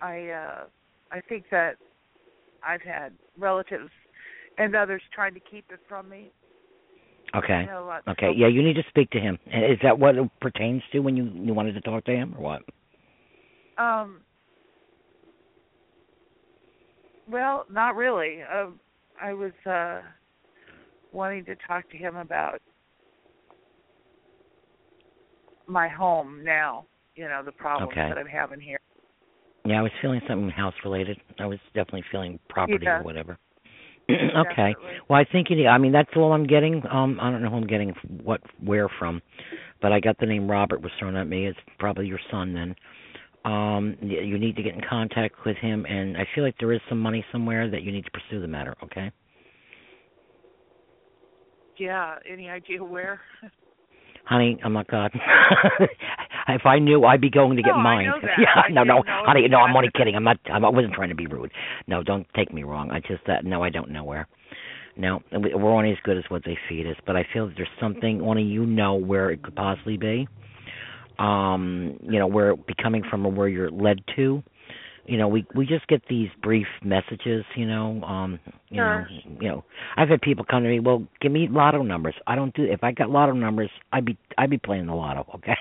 I 0.00 0.28
uh 0.28 0.64
I 1.12 1.20
think 1.28 1.44
that 1.50 1.76
I've 2.62 2.82
had 2.82 3.12
relatives 3.38 3.90
and 4.58 4.74
others 4.74 5.02
trying 5.12 5.34
to 5.34 5.40
keep 5.40 5.64
it 5.70 5.80
from 5.88 6.08
me. 6.08 6.32
Okay. 7.34 7.62
You 7.62 7.66
know, 7.66 7.84
lots 7.86 8.08
Okay. 8.08 8.32
Yeah, 8.36 8.48
you 8.48 8.62
need 8.62 8.74
to 8.74 8.84
speak 8.88 9.10
to 9.10 9.20
him. 9.20 9.38
Is 9.46 9.78
that 9.82 9.98
what 9.98 10.16
it 10.16 10.30
pertains 10.40 10.82
to 10.92 11.00
when 11.00 11.16
you 11.16 11.30
you 11.34 11.54
wanted 11.54 11.74
to 11.74 11.80
talk 11.80 12.04
to 12.04 12.12
him, 12.12 12.34
or 12.36 12.42
what? 12.42 12.62
Um 13.82 14.22
well, 17.28 17.66
not 17.70 17.96
really. 17.96 18.42
Um 18.42 18.80
I 19.20 19.32
was 19.32 19.52
uh 19.66 20.00
wanting 21.12 21.44
to 21.44 21.56
talk 21.66 21.88
to 21.90 21.96
him 21.96 22.16
about 22.16 22.60
my 25.66 25.88
home 25.88 26.42
now, 26.44 26.86
you 27.14 27.28
know, 27.28 27.42
the 27.44 27.52
problems 27.52 27.92
Okay. 27.92 28.08
that 28.08 28.18
I'm 28.18 28.26
having 28.26 28.60
here. 28.60 28.80
Yeah, 29.64 29.78
I 29.78 29.82
was 29.82 29.92
feeling 30.00 30.20
something 30.26 30.48
house 30.50 30.74
related. 30.84 31.20
I 31.38 31.46
was 31.46 31.58
definitely 31.74 32.04
feeling 32.10 32.38
property 32.48 32.86
Yeah. 32.86 32.98
or 32.98 33.02
whatever. 33.02 33.38
okay. 34.52 34.74
Well, 35.08 35.20
I 35.20 35.24
think 35.30 35.50
you 35.50 35.56
need. 35.56 35.66
I 35.66 35.78
mean, 35.78 35.92
that's 35.92 36.10
all 36.16 36.32
I'm 36.32 36.46
getting. 36.46 36.82
Um, 36.90 37.18
I 37.20 37.30
don't 37.30 37.42
know 37.42 37.50
who 37.50 37.56
I'm 37.56 37.66
getting 37.66 37.94
what 38.22 38.40
where 38.62 38.88
from, 38.98 39.20
but 39.80 39.92
I 39.92 40.00
got 40.00 40.18
the 40.18 40.26
name 40.26 40.50
Robert 40.50 40.82
was 40.82 40.92
thrown 40.98 41.16
at 41.16 41.28
me. 41.28 41.46
It's 41.46 41.58
probably 41.78 42.06
your 42.06 42.20
son 42.30 42.52
then. 42.54 42.74
Um, 43.44 43.96
you 44.02 44.38
need 44.38 44.56
to 44.56 44.62
get 44.62 44.74
in 44.74 44.82
contact 44.86 45.34
with 45.46 45.56
him, 45.56 45.86
and 45.86 46.16
I 46.16 46.26
feel 46.34 46.44
like 46.44 46.56
there 46.60 46.72
is 46.72 46.80
some 46.88 47.00
money 47.00 47.24
somewhere 47.32 47.70
that 47.70 47.82
you 47.82 47.90
need 47.90 48.04
to 48.04 48.10
pursue 48.10 48.40
the 48.40 48.48
matter. 48.48 48.74
Okay. 48.82 49.10
Yeah. 51.78 52.16
Any 52.30 52.50
idea 52.50 52.84
where? 52.84 53.20
Honey, 54.24 54.58
I'm 54.62 54.74
not 54.74 54.86
God. 54.88 55.10
if 56.48 56.66
I 56.66 56.78
knew, 56.78 57.04
I'd 57.04 57.20
be 57.20 57.30
going 57.30 57.56
to 57.56 57.62
get 57.62 57.72
No, 57.76 57.82
mine. 57.82 58.10
Yeah, 58.38 58.62
I 58.66 58.70
no, 58.70 58.82
no, 58.84 59.02
honey, 59.06 59.46
no, 59.48 59.58
I'm 59.58 59.74
only 59.76 59.90
kidding. 59.96 60.14
I'm 60.16 60.24
not. 60.24 60.38
I'm, 60.52 60.64
I 60.64 60.68
wasn't 60.68 60.94
trying 60.94 61.08
to 61.10 61.14
be 61.14 61.26
rude. 61.26 61.50
No, 61.86 62.02
don't 62.02 62.26
take 62.34 62.52
me 62.52 62.62
wrong. 62.62 62.90
I 62.90 63.00
just 63.00 63.24
that. 63.26 63.44
No, 63.44 63.62
I 63.62 63.70
don't 63.70 63.90
know 63.90 64.04
where. 64.04 64.26
No, 64.96 65.22
we- 65.32 65.54
we're 65.54 65.72
only 65.72 65.92
as 65.92 65.98
good 66.04 66.16
as 66.18 66.24
what 66.28 66.42
they 66.44 66.58
feed 66.68 66.86
us. 66.86 66.96
But 67.06 67.16
I 67.16 67.26
feel 67.32 67.46
that 67.46 67.56
there's 67.56 67.68
something 67.80 68.20
only 68.22 68.42
you 68.42 68.66
know 68.66 68.94
where 68.94 69.30
it 69.30 69.42
could 69.42 69.54
possibly 69.56 69.96
be. 69.96 70.26
Um, 71.18 71.98
you 72.02 72.18
know, 72.18 72.26
where 72.26 72.50
it 72.50 72.66
be 72.66 72.74
coming 72.82 73.02
from 73.10 73.26
or 73.26 73.32
where 73.32 73.48
you're 73.48 73.70
led 73.70 74.00
to. 74.16 74.42
You 75.06 75.16
know, 75.16 75.28
we 75.28 75.46
we 75.54 75.66
just 75.66 75.86
get 75.88 76.02
these 76.08 76.28
brief 76.42 76.66
messages. 76.84 77.44
You 77.56 77.66
know, 77.66 78.02
um, 78.02 78.38
you 78.68 78.76
Sure. 78.76 79.00
know, 79.00 79.06
you 79.40 79.48
know. 79.48 79.64
I've 79.96 80.08
had 80.08 80.20
people 80.20 80.44
come 80.44 80.62
to 80.62 80.68
me. 80.68 80.80
Well, 80.80 81.06
give 81.20 81.32
me 81.32 81.48
lotto 81.50 81.82
numbers. 81.82 82.14
I 82.26 82.36
don't 82.36 82.54
do. 82.54 82.64
If 82.64 82.84
I 82.84 82.92
got 82.92 83.10
lotto 83.10 83.32
numbers, 83.32 83.70
I'd 83.92 84.04
be 84.04 84.16
I'd 84.38 84.50
be 84.50 84.58
playing 84.58 84.86
the 84.86 84.94
lotto. 84.94 85.26
Okay. 85.34 85.56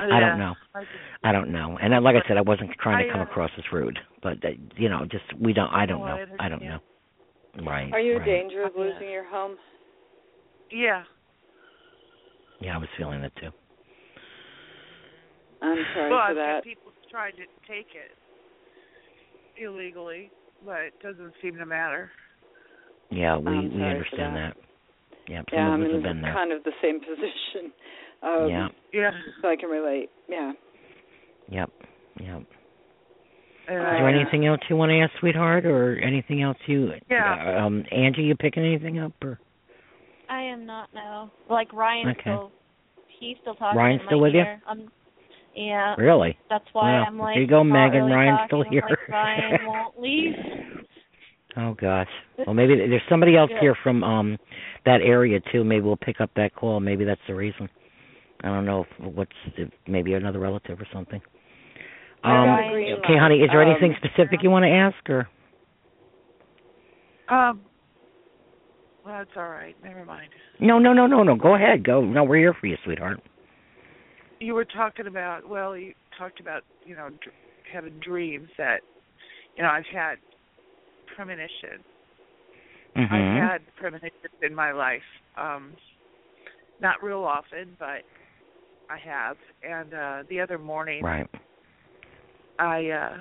I 0.00 0.08
Yeah. 0.08 0.20
don't 0.20 0.38
know. 0.38 0.54
I 0.74 0.84
I 1.24 1.32
don't 1.32 1.52
know. 1.52 1.78
And 1.82 1.92
then, 1.92 2.02
like 2.04 2.16
I 2.16 2.26
said, 2.28 2.36
I 2.36 2.42
wasn't 2.42 2.70
trying 2.80 3.04
to 3.04 3.10
I, 3.10 3.12
come 3.12 3.20
uh, 3.20 3.24
across 3.24 3.50
as 3.58 3.64
rude, 3.72 3.98
but 4.22 4.44
uh, 4.44 4.50
you 4.76 4.88
know, 4.88 5.04
just 5.10 5.24
we 5.40 5.52
don't. 5.52 5.70
I 5.72 5.86
don't 5.86 6.00
know. 6.00 6.18
I 6.38 6.46
I 6.46 6.48
don't 6.48 6.62
know. 6.62 6.78
Right. 7.66 7.92
Are 7.92 8.00
you 8.00 8.12
in 8.12 8.18
right. 8.20 8.26
danger 8.26 8.64
of 8.64 8.72
losing 8.76 9.10
your 9.10 9.28
home? 9.28 9.56
Yeah. 10.70 11.02
Yeah, 12.60 12.76
I 12.76 12.78
was 12.78 12.88
feeling 12.96 13.20
that 13.22 13.34
too. 13.36 13.50
I'm 15.60 15.78
sorry 15.94 16.10
well, 16.10 16.20
for 16.20 16.30
I've 16.30 16.36
that. 16.36 16.54
had 16.56 16.64
people 16.64 16.92
trying 17.10 17.34
to 17.36 17.46
take 17.68 17.88
it 17.94 18.10
illegally, 19.60 20.30
but 20.64 20.80
it 20.80 20.94
doesn't 21.02 21.32
seem 21.42 21.56
to 21.56 21.66
matter. 21.66 22.10
Yeah, 23.10 23.36
we 23.36 23.46
I'm 23.46 23.74
we 23.76 23.82
understand 23.82 24.36
that. 24.36 24.54
that. 24.56 24.62
Yeah, 25.28 25.42
some 25.50 25.58
Yeah, 25.58 25.66
of 25.68 25.72
I'm 25.74 25.82
us 25.82 25.86
have 25.86 25.96
in 25.96 26.02
been 26.02 26.22
there. 26.22 26.34
kind 26.34 26.52
of 26.52 26.64
the 26.64 26.72
same 26.82 27.00
position. 27.00 27.72
Um, 28.22 28.48
yeah. 28.48 28.68
Yeah. 28.92 29.10
So 29.40 29.48
I 29.48 29.56
can 29.56 29.68
relate. 29.68 30.08
Yeah. 30.28 30.52
Yep. 31.48 31.70
Yep. 32.20 32.42
And 33.68 33.76
Is 33.76 33.84
there 33.90 34.08
Uh, 34.08 34.20
anything 34.20 34.46
else 34.46 34.60
you 34.68 34.76
want 34.76 34.90
to 34.90 34.98
ask, 35.00 35.12
sweetheart, 35.20 35.64
or 35.66 35.98
anything 35.98 36.42
else 36.42 36.56
you? 36.66 36.92
Yeah. 37.08 37.60
uh, 37.60 37.64
Um, 37.66 37.84
Angie, 37.92 38.22
you 38.22 38.34
picking 38.36 38.64
anything 38.64 38.98
up, 38.98 39.12
or 39.22 39.38
I 40.28 40.42
am 40.42 40.66
not 40.66 40.88
now. 40.94 41.30
Like 41.48 41.72
Ryan 41.72 42.08
Okay. 42.08 42.20
still 42.22 42.52
he's 43.20 43.36
still 43.42 43.54
talking 43.54 43.78
Ryan's 43.78 44.02
still 44.06 44.20
with 44.20 44.34
you? 44.34 44.40
ear. 44.40 44.60
Yeah. 45.54 45.94
really? 45.96 46.38
That's 46.48 46.64
why 46.72 46.92
Wow. 46.92 47.04
I'm 47.06 47.18
like 47.18 47.34
There 47.34 47.42
you 47.42 47.48
go, 47.48 47.62
not 47.62 47.86
Megan. 47.88 48.04
really 48.04 48.12
Ryan's 48.16 48.38
talking. 48.38 48.46
still 48.48 48.62
I'm 48.62 48.72
here. 48.72 48.82
Like, 48.88 49.08
Ryan 49.08 49.58
won't 49.66 50.00
leave. 50.00 50.32
Oh 51.56 51.74
gosh. 51.74 52.08
Well, 52.46 52.54
maybe 52.54 52.74
there's 52.76 53.02
somebody 53.10 53.36
else 53.36 53.50
here 53.60 53.76
from 53.82 54.02
um 54.02 54.38
that 54.86 55.00
area 55.02 55.40
too. 55.52 55.62
Maybe 55.64 55.82
we'll 55.84 55.96
pick 55.98 56.20
up 56.20 56.30
that 56.36 56.54
call. 56.54 56.80
Maybe 56.80 57.04
that's 57.04 57.20
the 57.28 57.34
reason. 57.34 57.68
I 58.42 58.48
don't 58.48 58.64
know 58.64 58.86
if 59.00 59.14
what's 59.14 59.30
if 59.58 59.68
maybe 59.86 60.14
another 60.14 60.38
relative 60.38 60.80
or 60.80 60.86
something. 60.92 61.20
Um, 62.24 62.32
got 62.32 62.68
a 62.68 62.70
green 62.72 62.92
okay, 63.04 63.18
honey. 63.20 63.36
Is 63.40 63.50
there 63.52 63.62
Um, 63.62 63.70
anything 63.70 63.94
specific 64.02 64.42
you 64.42 64.50
want 64.50 64.64
to 64.64 64.70
ask, 64.70 65.10
or 65.10 65.28
um. 67.28 67.60
Well, 69.04 69.20
it's 69.22 69.30
all 69.36 69.48
right. 69.48 69.74
Never 69.82 70.04
mind. 70.04 70.28
no, 70.60 70.78
no, 70.78 70.92
no, 70.92 71.06
no, 71.08 71.22
no. 71.24 71.34
Go 71.34 71.56
ahead. 71.56 71.84
Go. 71.84 72.00
No, 72.04 72.22
we're 72.24 72.36
here 72.38 72.54
for 72.58 72.66
you, 72.68 72.76
sweetheart. 72.84 73.20
You 74.42 74.54
were 74.54 74.64
talking 74.64 75.06
about. 75.06 75.48
Well, 75.48 75.76
you 75.76 75.94
talked 76.18 76.40
about 76.40 76.62
you 76.84 76.96
know 76.96 77.10
dr- 77.22 77.34
having 77.72 78.00
dreams 78.00 78.48
that 78.58 78.80
you 79.56 79.62
know 79.62 79.68
I've 79.68 79.84
had 79.92 80.16
premonition. 81.14 81.78
Mm-hmm. 82.96 83.14
I've 83.14 83.50
had 83.50 83.60
premonitions 83.76 84.32
in 84.42 84.52
my 84.52 84.72
life. 84.72 85.00
Um 85.38 85.74
not 86.80 87.00
real 87.02 87.22
often, 87.22 87.76
but 87.78 88.02
I 88.90 88.98
have. 89.04 89.36
And 89.62 89.94
uh 89.94 90.22
the 90.28 90.40
other 90.40 90.58
morning 90.58 91.04
Right. 91.04 91.28
I 92.58 92.88
uh 92.88 93.16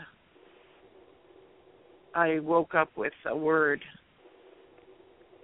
I 2.16 2.40
woke 2.40 2.74
up 2.74 2.90
with 2.98 3.14
a 3.28 3.38
word 3.38 3.84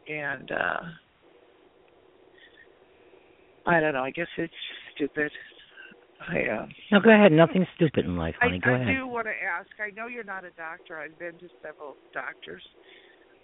and 0.08 0.52
uh 0.52 0.80
I 3.68 3.80
don't 3.80 3.94
know, 3.94 4.04
I 4.04 4.12
guess 4.12 4.28
it's 4.38 4.54
stupid. 4.96 5.32
I 6.20 6.42
uh 6.42 6.66
No, 6.92 7.00
go 7.00 7.12
ahead. 7.12 7.32
Nothing 7.32 7.66
stupid 7.76 8.06
in 8.06 8.18
life, 8.18 8.36
honey. 8.40 8.60
I, 8.64 8.66
go 8.68 8.74
I 8.74 8.76
ahead. 8.76 8.96
do 8.96 9.08
want 9.08 9.28
to 9.28 9.34
ask. 9.44 9.68
I 9.80 9.92
know 9.92 10.08
you're 10.08 10.24
not 10.24 10.44
a 10.46 10.52
doctor. 10.52 10.98
I've 11.00 11.18
been 11.20 11.38
to 11.40 11.48
several 11.62 11.98
doctors, 12.14 12.64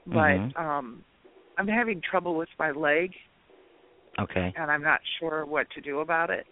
but 0.07 0.17
Mhm. 0.17 0.57
um 0.57 1.03
I'm 1.57 1.67
having 1.67 2.01
trouble 2.01 2.35
with 2.35 2.49
my 2.57 2.71
leg, 2.71 3.11
Okay. 4.19 4.51
and 4.55 4.71
I'm 4.71 4.81
not 4.81 4.99
sure 5.19 5.45
what 5.45 5.69
to 5.71 5.81
do 5.81 5.99
about 5.99 6.29
it. 6.29 6.45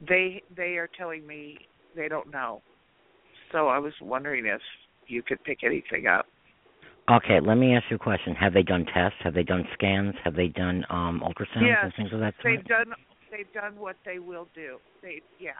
They 0.00 0.42
they 0.54 0.76
are 0.76 0.88
telling 0.96 1.26
me 1.26 1.58
they 1.96 2.08
don't 2.08 2.30
know, 2.30 2.62
so 3.52 3.68
I 3.68 3.78
was 3.78 3.92
wondering 4.00 4.46
if 4.46 4.60
you 5.08 5.22
could 5.22 5.42
pick 5.44 5.64
anything 5.64 6.06
up. 6.06 6.26
Okay. 7.10 7.40
Let 7.40 7.56
me 7.56 7.74
ask 7.74 7.84
you 7.90 7.96
a 7.96 7.98
question. 7.98 8.34
Have 8.36 8.52
they 8.54 8.62
done 8.62 8.86
tests? 8.94 9.18
Have 9.24 9.34
they 9.34 9.42
done 9.42 9.66
scans? 9.74 10.14
Have 10.24 10.36
they 10.36 10.48
done 10.48 10.84
um 10.90 11.20
ultrasounds 11.24 11.66
Yes, 11.66 11.82
and 11.82 11.94
things 11.96 12.12
of 12.12 12.20
that 12.20 12.34
sort? 12.40 12.56
They've 12.56 12.66
done 12.68 12.92
they've 13.30 13.52
done 13.52 13.76
what 13.78 13.96
they 14.04 14.18
will 14.18 14.48
do. 14.54 14.78
They 15.02 15.20
yeah. 15.38 15.52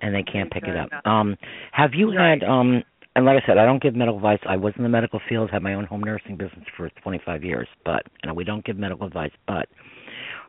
and 0.00 0.14
they 0.14 0.22
can't 0.22 0.52
They've 0.52 0.62
pick 0.62 0.68
it 0.70 0.74
done 0.74 0.88
up. 0.92 1.06
Um, 1.06 1.36
have 1.72 1.94
you 1.94 2.14
Right. 2.14 2.40
had 2.42 2.48
um? 2.48 2.82
And 3.14 3.26
like 3.26 3.42
I 3.42 3.46
said, 3.46 3.58
I 3.58 3.66
don't 3.66 3.82
give 3.82 3.94
medical 3.94 4.16
advice. 4.16 4.40
I 4.48 4.56
was 4.56 4.72
in 4.78 4.82
the 4.84 4.88
medical 4.88 5.20
field, 5.28 5.50
had 5.50 5.62
my 5.62 5.74
own 5.74 5.84
home 5.84 6.02
nursing 6.02 6.36
business 6.36 6.64
for 6.78 6.88
25 7.02 7.44
years, 7.44 7.68
but 7.84 8.02
you 8.22 8.28
know 8.28 8.34
we 8.34 8.42
don't 8.42 8.64
give 8.64 8.78
medical 8.78 9.06
advice. 9.06 9.32
But 9.46 9.68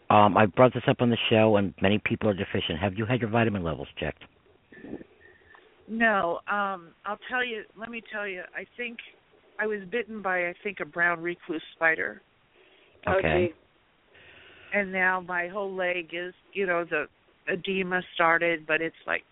um, 0.09 0.37
I 0.37 0.45
brought 0.45 0.73
this 0.73 0.83
up 0.87 1.01
on 1.01 1.09
the 1.09 1.17
show, 1.29 1.57
and 1.57 1.73
many 1.81 1.99
people 2.05 2.29
are 2.29 2.33
deficient. 2.33 2.79
Have 2.79 2.93
you 2.97 3.05
had 3.05 3.19
your 3.19 3.29
vitamin 3.29 3.63
levels 3.63 3.89
checked? 3.99 4.23
No, 5.89 6.39
um, 6.49 6.93
I'll 7.05 7.19
tell 7.29 7.45
you. 7.45 7.63
Let 7.77 7.89
me 7.89 8.01
tell 8.11 8.27
you. 8.27 8.43
I 8.55 8.65
think 8.77 8.97
I 9.59 9.67
was 9.67 9.79
bitten 9.91 10.21
by 10.21 10.47
I 10.47 10.53
think 10.63 10.77
a 10.79 10.85
brown 10.85 11.21
recluse 11.21 11.61
spider, 11.75 12.21
Oh, 13.07 13.15
Okay. 13.17 13.53
And 14.73 14.91
now 14.91 15.21
my 15.21 15.47
whole 15.47 15.73
leg 15.73 16.09
is, 16.13 16.33
you 16.53 16.65
know, 16.65 16.83
the 16.83 17.05
edema 17.47 18.01
started, 18.15 18.65
but 18.67 18.81
it's 18.81 18.95
like 19.05 19.23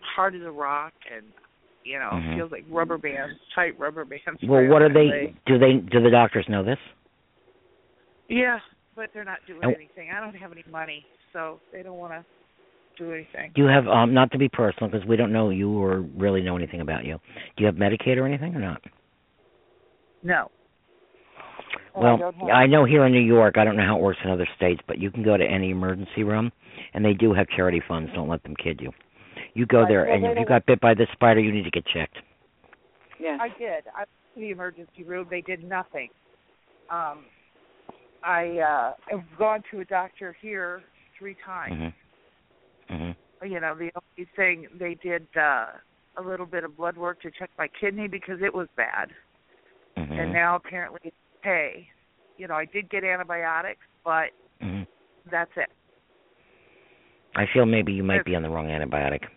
hard 0.00 0.34
as 0.34 0.42
a 0.42 0.50
rock, 0.50 0.92
and 1.14 1.24
you 1.84 1.98
know, 1.98 2.10
Mhm. 2.12 2.36
feels 2.36 2.50
like 2.52 2.64
rubber 2.68 2.98
bands, 2.98 3.38
tight 3.54 3.78
rubber 3.78 4.04
bands. 4.04 4.42
Well, 4.42 4.66
what 4.66 4.82
are 4.82 4.88
they? 4.88 5.08
leg. 5.08 5.36
Do 5.46 5.58
they? 5.58 5.74
Do 5.74 6.00
the 6.00 6.10
doctors 6.10 6.48
know 6.48 6.62
this? 6.64 6.78
Yeah, 8.28 8.58
but 8.96 9.12
they're 9.12 9.24
not 9.24 9.38
doing 9.46 9.62
And- 9.62 9.74
anything. 9.76 10.10
I 10.10 10.20
don't 10.20 10.34
have 10.34 10.50
any 10.52 10.64
money, 10.70 11.06
so 11.32 11.60
they 11.72 11.82
don't 11.82 11.98
want 11.98 12.12
to 12.12 12.24
do 12.96 13.12
anything. 13.12 13.52
Do 13.54 13.62
you 13.62 13.68
have 13.68 13.86
um? 13.86 14.12
Not 14.14 14.32
to 14.32 14.38
be 14.38 14.48
personal, 14.48 14.90
because 14.90 15.06
we 15.06 15.16
don't 15.16 15.32
know 15.32 15.50
you 15.50 15.70
or 15.78 16.00
really 16.00 16.42
know 16.42 16.56
anything 16.56 16.80
about 16.80 17.04
you. 17.04 17.20
Do 17.56 17.62
you 17.62 17.66
have 17.66 17.76
Medicaid 17.76 18.16
or 18.16 18.26
anything 18.26 18.56
or 18.56 18.60
not? 18.60 18.82
No. 20.22 20.50
Oh, 21.96 22.00
I 22.00 22.04
Well, 22.04 22.16
don't 22.18 22.34
have- 22.36 22.48
I 22.50 22.66
know 22.66 22.84
here 22.84 23.04
in 23.06 23.12
New 23.12 23.20
York, 23.20 23.56
I 23.56 23.64
don't 23.64 23.76
know 23.76 23.84
how 23.86 23.96
it 23.96 24.02
works 24.02 24.20
in 24.22 24.30
other 24.30 24.46
states, 24.56 24.82
but 24.86 24.98
you 24.98 25.10
can 25.10 25.22
go 25.22 25.36
to 25.36 25.44
any 25.44 25.70
emergency 25.70 26.24
room, 26.24 26.52
and 26.92 27.04
they 27.04 27.14
do 27.14 27.32
have 27.32 27.48
charity 27.48 27.80
funds. 27.80 28.12
Don't 28.12 28.28
let 28.28 28.42
them 28.42 28.54
kid 28.56 28.80
you. 28.80 28.92
You 29.54 29.64
go 29.66 29.80
Right, 29.80 29.88
there, 29.88 30.04
well, 30.04 30.14
and 30.14 30.24
if 30.24 30.28
you 30.30 30.34
don't- 30.36 30.48
got 30.48 30.66
bit 30.66 30.80
by 30.80 30.92
this 30.94 31.08
spider, 31.10 31.40
you 31.40 31.50
need 31.52 31.64
to 31.64 31.70
get 31.70 31.86
checked. 31.86 32.18
Yeah. 33.18 33.38
I 33.40 33.48
did. 33.48 33.84
I 33.94 34.00
went 34.00 34.08
to 34.34 34.40
the 34.40 34.50
emergency 34.50 35.04
room. 35.04 35.26
They 35.30 35.40
did 35.40 35.64
nothing. 35.64 36.10
Um, 36.90 37.24
I 38.22 38.58
uh, 38.58 38.94
have 39.10 39.24
gone 39.38 39.62
to 39.70 39.80
a 39.80 39.84
doctor 39.86 40.32
here 40.42 40.82
three 41.18 41.34
times. 41.34 41.94
Mhm. 42.90 43.16
Mhm. 43.40 43.48
You 43.48 43.60
know, 43.60 43.74
the 43.74 43.90
only 43.94 44.28
thing 44.36 44.68
they 44.74 44.94
did 44.94 45.26
uh, 45.36 45.68
a 46.18 46.22
little 46.22 46.46
bit 46.46 46.62
of 46.64 46.76
blood 46.76 46.96
work 46.98 47.20
to 47.22 47.30
check 47.30 47.50
my 47.56 47.68
kidney 47.68 48.06
because 48.08 48.42
it 48.42 48.52
was 48.52 48.68
bad, 48.76 49.14
Mhm. 49.96 50.10
and 50.18 50.32
now 50.32 50.56
apparently 50.56 51.00
it's 51.04 51.16
okay. 51.46 51.88
You 52.36 52.48
know, 52.48 52.54
I 52.54 52.64
did 52.66 52.90
get 52.90 53.04
antibiotics, 53.04 53.86
but 54.04 54.30
Mhm. 54.60 54.86
that's 55.30 55.50
it. 55.56 55.70
I 57.34 57.46
feel 57.46 57.66
maybe 57.66 57.92
you 57.92 58.02
might 58.02 58.24
be 58.24 58.34
on 58.34 58.42
the 58.42 58.50
wrong 58.50 58.68
antibiotic. 58.68 59.28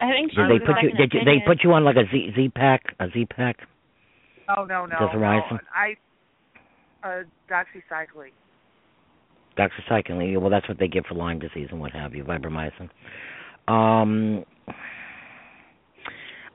I 0.00 0.10
think 0.12 0.32
she 0.32 0.36
Did 0.36 0.50
they 0.50 0.58
put 0.58 0.82
you? 0.82 0.90
Did 0.92 1.12
you, 1.12 1.24
they 1.24 1.40
put 1.40 1.62
you 1.62 1.72
on 1.72 1.84
like 1.84 1.96
a 1.96 2.06
Z 2.10 2.32
Z 2.34 2.48
pack? 2.50 2.94
A 2.98 3.08
Z 3.10 3.26
pack? 3.26 3.58
Oh 4.48 4.64
no, 4.64 4.86
no, 4.86 4.98
Does 4.98 5.12
no. 5.12 5.18
Horizon? 5.20 5.60
I 5.74 5.96
uh, 7.02 7.22
doxycycline. 7.48 8.32
Doxycycline. 9.56 10.40
Well, 10.40 10.50
that's 10.50 10.68
what 10.68 10.78
they 10.78 10.88
give 10.88 11.06
for 11.06 11.14
Lyme 11.14 11.38
disease 11.38 11.68
and 11.70 11.80
what 11.80 11.92
have 11.92 12.14
you. 12.14 12.24
Vibramycin. 12.24 12.90
Um. 13.68 14.44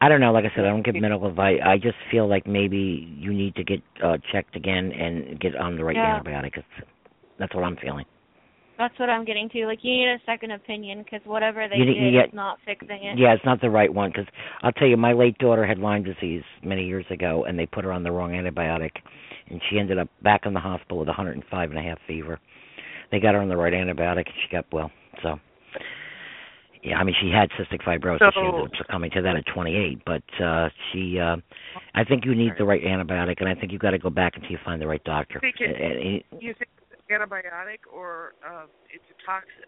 I 0.02 0.10
don't 0.10 0.20
know. 0.20 0.32
Like 0.32 0.46
I 0.46 0.52
said, 0.56 0.66
I 0.66 0.70
don't 0.70 0.84
give 0.86 0.96
medical 0.96 1.28
advice. 1.28 1.60
I 1.66 1.78
just 1.78 1.96
feel 2.12 2.28
like 2.28 2.46
maybe 2.46 3.08
you 3.18 3.34
need 3.34 3.56
to 3.56 3.64
get 3.64 3.82
uh 4.04 4.18
checked 4.32 4.56
again 4.56 4.92
and 4.92 5.40
get 5.40 5.56
on 5.56 5.78
the 5.78 5.84
right 5.84 5.96
Yeah. 5.96 6.20
antibiotic. 6.20 6.58
It's, 6.58 6.88
that's 7.40 7.54
what 7.56 7.64
I'm 7.64 7.78
feeling. 7.78 8.06
That's 8.78 8.98
what 9.00 9.10
I'm 9.10 9.24
getting 9.24 9.48
to. 9.50 9.66
Like 9.68 9.80
you 9.84 9.92
need 9.94 10.08
a 10.10 10.18
second 10.26 10.52
opinion 10.52 11.04
because 11.04 11.22
whatever 11.26 11.68
they 11.70 11.78
You- 11.78 11.86
did 11.86 11.96
you 11.96 12.12
get- 12.12 12.28
is 12.30 12.34
not 12.34 12.60
fixing 12.66 13.04
it. 13.06 13.18
Yeah, 13.18 13.34
it's 13.34 13.46
not 13.46 13.62
the 13.62 13.70
right 13.70 13.92
one 13.94 14.10
because 14.12 14.26
I'll 14.64 14.74
tell 14.74 14.88
you, 14.88 14.98
my 14.98 15.14
late 15.14 15.38
daughter 15.38 15.66
had 15.66 15.80
Lyme 15.80 16.04
disease 16.04 16.44
many 16.62 16.86
years 16.86 17.06
ago, 17.10 17.46
and 17.46 17.58
they 17.58 17.66
put 17.66 17.86
her 17.86 17.94
on 17.94 18.04
the 18.04 18.12
wrong 18.12 18.32
antibiotic, 18.34 18.92
and 19.50 19.62
she 19.70 19.80
ended 19.80 19.98
up 19.98 20.10
back 20.24 20.46
in 20.46 20.54
the 20.54 20.60
hospital 20.60 20.98
with 21.00 21.08
105 21.08 21.70
and 21.70 21.80
a 21.80 21.82
half 21.82 22.00
fever. 22.06 22.38
They 23.12 23.20
got 23.22 23.34
her 23.34 23.40
on 23.40 23.48
the 23.48 23.56
right 23.56 23.72
antibiotic, 23.72 24.26
and 24.26 24.36
she 24.44 24.50
got 24.52 24.66
well. 24.74 24.92
So, 25.24 25.40
yeah, 26.86 26.98
I 26.99 27.03
mean, 27.03 27.16
she 27.20 27.30
had 27.30 27.49
cystic 27.57 27.82
fibrosis. 27.84 28.20
So, 28.20 28.32
she 28.34 28.40
ended 28.45 28.62
up 28.66 28.72
succumbing 28.78 29.12
to 29.12 29.22
that 29.24 29.36
at 29.36 29.45
28, 29.53 30.02
but 30.06 30.24
uh 30.44 30.70
she, 30.91 31.20
uh 31.20 31.38
I 31.94 32.03
think 32.03 32.26
you 32.26 32.36
need 32.36 32.53
the 32.57 32.66
right 32.66 32.82
antibiotic, 32.84 33.38
and 33.40 33.49
I 33.49 33.56
think 33.56 33.72
you 33.72 33.80
got 33.80 33.91
to 33.91 33.98
go 33.99 34.10
back 34.10 34.34
until 34.36 34.52
you 34.52 34.60
find 34.64 34.82
the 34.82 34.88
right 34.88 35.03
doctor. 35.03 35.40
Think 35.40 35.56
it- 35.60 35.76
And- 35.82 36.24
and- 36.32 36.41
You 36.44 36.53
think 36.53 36.70
it's 36.91 37.02
an 37.10 37.20
antibiotic 37.20 37.80
or 37.91 38.34
uh, 38.48 38.66
it's 38.94 39.03
a 39.10 39.26
toxin? 39.26 39.66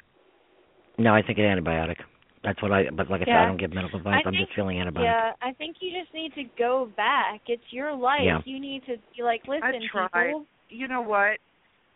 no, 0.98 1.14
I 1.14 1.22
think 1.22 1.38
an 1.40 1.46
antibiotic. 1.46 1.98
That's 2.44 2.62
what 2.62 2.72
I. 2.72 2.90
But 2.92 3.10
like 3.10 3.22
I 3.22 3.26
said, 3.26 3.34
I 3.36 3.46
don't 3.46 3.58
give 3.58 3.74
medical 3.74 3.98
advice. 4.00 4.22
I 4.24 4.28
I'm 4.30 4.34
just 4.36 4.54
feeling 4.56 4.78
antibiotic. 4.78 5.04
Yeah, 5.04 5.32
I 5.42 5.52
think 5.54 5.78
you 5.82 5.92
just 6.00 6.14
need 6.14 6.34
to 6.36 6.44
go 6.58 6.90
back. 6.96 7.42
It's 7.48 7.64
your 7.72 7.94
life. 7.94 8.22
Yeah. 8.24 8.40
You 8.46 8.60
need 8.60 8.84
to 8.86 8.96
be 9.16 9.24
like, 9.24 9.42
listen, 9.48 9.64
I 9.64 9.80
tried. 9.92 10.28
people. 10.28 10.46
You 10.70 10.88
know 10.88 11.02
what? 11.02 11.40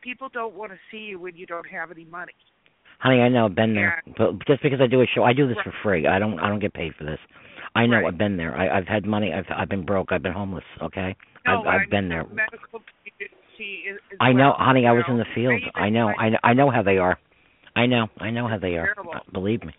People 0.02 0.30
don't 0.34 0.56
want 0.56 0.72
to 0.72 0.77
see 0.89 0.98
you 0.98 1.19
when 1.19 1.35
you 1.35 1.45
don't 1.45 1.68
have 1.69 1.91
any 1.91 2.06
money. 2.06 2.34
Honey, 3.02 3.19
I 3.22 3.30
know 3.30 3.45
I've 3.45 3.56
been 3.56 3.73
there, 3.73 4.03
but 4.18 4.45
just 4.45 4.61
because 4.61 4.80
I 4.80 4.86
do 4.88 5.02
a 5.02 5.06
show, 5.14 5.23
I 5.23 5.34
do 5.34 5.48
this 5.48 5.57
for 5.64 5.73
free. 5.82 6.06
I 6.07 6.19
don't. 6.19 6.40
I 6.40 6.48
don't 6.49 6.60
get 6.60 6.73
paid 6.73 6.94
for 6.95 7.03
this. 7.03 7.19
I 7.73 7.86
know 7.88 7.98
Right. 7.98 8.06
I've 8.07 8.18
been 8.18 8.38
there. 8.38 8.56
I, 8.56 8.78
I've 8.78 8.88
had 8.88 9.06
money. 9.06 9.34
I've 9.34 9.45
I've 9.49 9.69
been 9.69 9.86
broke. 9.86 10.11
I've 10.11 10.22
been 10.22 10.34
homeless. 10.34 10.64
Okay, 10.82 11.15
No, 11.48 11.61
I've 11.61 11.68
I've 11.68 11.82
I 11.82 11.90
been 11.90 12.10
there. 12.10 12.26
Medical 12.26 12.82
community 13.03 13.90
is, 13.90 13.95
is 14.11 14.18
I 14.19 14.34
know, 14.34 14.49
well, 14.49 14.56
honey. 14.60 14.86
I 14.86 14.91
was 14.91 15.06
in 15.07 15.18
the 15.18 15.26
field. 15.34 15.61
I 15.73 15.90
know. 15.90 16.10
I 16.10 16.30
know. 16.30 16.38
I 16.44 16.53
know 16.53 16.69
how 16.69 16.84
they 16.84 16.98
are. 16.98 17.18
I 17.76 17.86
know. 17.86 18.07
I 18.19 18.30
know 18.30 18.48
how 18.48 18.60
they 18.60 18.76
are. 18.76 18.94
Terrible. 18.94 19.14
Believe 19.32 19.64
me. 19.64 19.73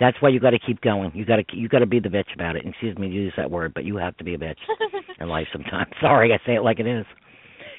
That's 0.00 0.16
why 0.20 0.30
you 0.30 0.40
got 0.40 0.50
to 0.50 0.58
keep 0.58 0.80
going. 0.80 1.12
You 1.14 1.24
got 1.24 1.36
to 1.36 1.44
you 1.56 1.68
got 1.68 1.80
to 1.80 1.86
be 1.86 2.00
the 2.00 2.08
bitch 2.08 2.32
about 2.34 2.56
it. 2.56 2.64
Excuse 2.66 2.96
me 2.98 3.08
to 3.08 3.14
use 3.14 3.34
that 3.36 3.50
word, 3.50 3.72
but 3.74 3.84
you 3.84 3.96
have 3.96 4.16
to 4.16 4.24
be 4.24 4.34
a 4.34 4.38
bitch 4.38 4.56
in 5.20 5.28
life 5.28 5.46
sometimes. 5.52 5.92
Sorry, 6.00 6.32
I 6.32 6.38
say 6.46 6.54
it 6.54 6.62
like 6.62 6.80
it 6.80 6.86
is. 6.86 7.04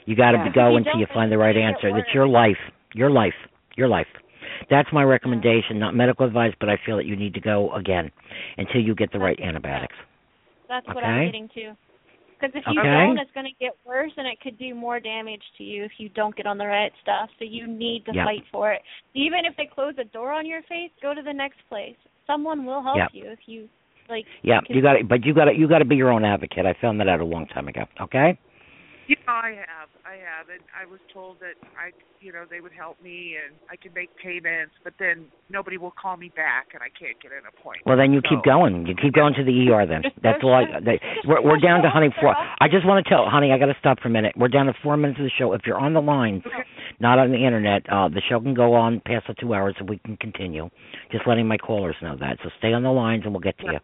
You 0.05 0.15
got 0.15 0.31
to 0.31 0.37
Yeah. 0.37 0.51
go 0.53 0.77
until 0.77 0.99
you 0.99 1.07
find 1.13 1.31
the 1.31 1.37
right 1.37 1.57
answer. 1.57 1.89
It's 1.97 2.13
your 2.13 2.27
life. 2.27 2.57
Your 2.93 3.09
life. 3.09 3.33
Your 3.75 3.87
life. 3.87 4.07
That's 4.69 4.89
my 4.93 5.03
recommendation, 5.03 5.79
not 5.79 5.95
medical 5.95 6.25
advice, 6.25 6.53
but 6.59 6.69
I 6.69 6.77
feel 6.85 6.97
that 6.97 7.05
you 7.05 7.15
need 7.15 7.33
to 7.33 7.41
go 7.41 7.73
again 7.73 8.11
until 8.57 8.81
you 8.81 8.95
get 8.95 9.11
the 9.11 9.19
right 9.19 9.39
antibiotics. 9.39 9.95
That's 10.67 10.85
what 10.87 10.97
Okay. 10.97 11.05
I'm 11.05 11.25
getting 11.25 11.49
to. 11.55 11.75
Because 12.39 12.53
if 12.55 12.65
you 12.67 12.79
Okay. 12.81 13.05
don't, 13.07 13.17
it's 13.17 13.31
going 13.31 13.45
to 13.45 13.53
get 13.59 13.71
worse, 13.85 14.11
and 14.17 14.27
it 14.27 14.39
could 14.41 14.57
do 14.57 14.75
more 14.75 14.99
damage 14.99 15.41
to 15.57 15.63
you 15.63 15.83
if 15.83 15.91
you 15.97 16.09
don't 16.09 16.35
get 16.35 16.45
on 16.45 16.57
the 16.57 16.65
right 16.65 16.91
stuff. 17.01 17.29
So 17.39 17.45
you 17.45 17.65
need 17.65 18.05
to 18.05 18.13
Yeah. 18.13 18.25
fight 18.25 18.43
for 18.51 18.73
it. 18.73 18.81
Even 19.13 19.45
if 19.45 19.55
they 19.55 19.65
close 19.65 19.93
a 19.97 20.03
door 20.03 20.31
on 20.31 20.45
your 20.45 20.61
face, 20.63 20.91
go 21.01 21.13
to 21.13 21.21
the 21.21 21.33
next 21.33 21.59
place. 21.69 21.95
Someone 22.27 22.65
will 22.65 22.83
help 22.83 22.97
Yeah. 22.97 23.07
you 23.13 23.29
if 23.29 23.39
you 23.47 23.69
like. 24.09 24.25
Yeah, 24.43 24.59
you 24.69 24.81
got 24.81 24.93
to, 24.93 25.03
but 25.05 25.23
you 25.23 25.33
got 25.33 25.45
to, 25.45 25.53
you 25.53 25.67
got 25.67 25.79
to 25.79 25.85
be 25.85 25.95
your 25.95 26.11
own 26.11 26.25
advocate. 26.25 26.65
I 26.65 26.73
found 26.81 26.99
that 26.99 27.07
out 27.07 27.21
a 27.21 27.25
long 27.25 27.47
time 27.47 27.67
ago. 27.67 27.85
Okay. 28.01 28.37
Know, 29.07 29.15
I 29.27 29.53
have, 29.69 29.89
I 30.05 30.17
have, 30.17 30.49
and 30.49 30.61
I 30.73 30.89
was 30.89 30.99
told 31.13 31.37
that 31.39 31.53
I, 31.77 31.93
you 32.21 32.33
know, 32.33 32.45
they 32.49 32.59
would 32.59 32.71
help 32.73 33.01
me 33.01 33.37
and 33.37 33.53
I 33.69 33.75
could 33.75 33.93
make 33.93 34.09
payments, 34.17 34.73
but 34.83 34.93
then 34.97 35.25
nobody 35.49 35.77
will 35.77 35.93
call 35.93 36.17
me 36.17 36.29
back 36.35 36.73
and 36.73 36.81
I 36.81 36.89
can't 36.89 37.13
get 37.21 37.31
an 37.31 37.45
appointment. 37.45 37.85
Well, 37.85 37.97
then 37.97 38.13
you 38.13 38.21
So- 38.25 38.29
keep 38.35 38.43
going. 38.43 38.85
You 38.87 38.95
keep 38.95 39.13
going 39.13 39.33
to 39.35 39.43
the 39.43 39.53
ER. 39.69 39.85
Then 39.85 40.03
that's 40.23 40.41
all. 40.43 40.53
I, 40.53 40.79
they, 40.79 40.99
we're 41.27 41.41
we're 41.41 41.59
down 41.59 41.81
to 41.83 41.89
honey 41.89 42.09
four. 42.19 42.33
I 42.35 42.67
just 42.67 42.85
want 42.85 43.03
to 43.05 43.09
tell 43.09 43.29
honey. 43.29 43.51
I 43.51 43.57
got 43.57 43.67
to 43.67 43.77
stop 43.79 43.99
for 43.99 44.07
a 44.07 44.11
minute. 44.11 44.33
We're 44.37 44.47
down 44.49 44.65
to 44.67 44.73
four 44.81 44.97
minutes 44.97 45.19
of 45.19 45.25
the 45.25 45.31
show. 45.37 45.53
If 45.53 45.61
you're 45.65 45.77
on 45.77 45.93
the 45.93 46.01
line, 46.01 46.41
not 46.99 47.19
on 47.19 47.31
the 47.31 47.37
internet, 47.45 47.85
uh 47.91 48.09
the 48.09 48.21
show 48.27 48.39
can 48.39 48.53
go 48.53 48.73
on 48.73 49.01
past 49.05 49.25
the 49.27 49.35
two 49.35 49.53
hours, 49.53 49.75
and 49.79 49.89
we 49.89 49.99
can 49.99 50.17
continue. 50.17 50.69
Just 51.11 51.27
letting 51.27 51.47
my 51.47 51.57
callers 51.57 51.95
know 52.01 52.15
that. 52.19 52.37
So 52.43 52.49
stay 52.57 52.73
on 52.73 52.83
the 52.83 52.91
lines, 52.91 53.21
and 53.25 53.33
we'll 53.33 53.41
get 53.41 53.57
to 53.59 53.65
you. 53.65 53.79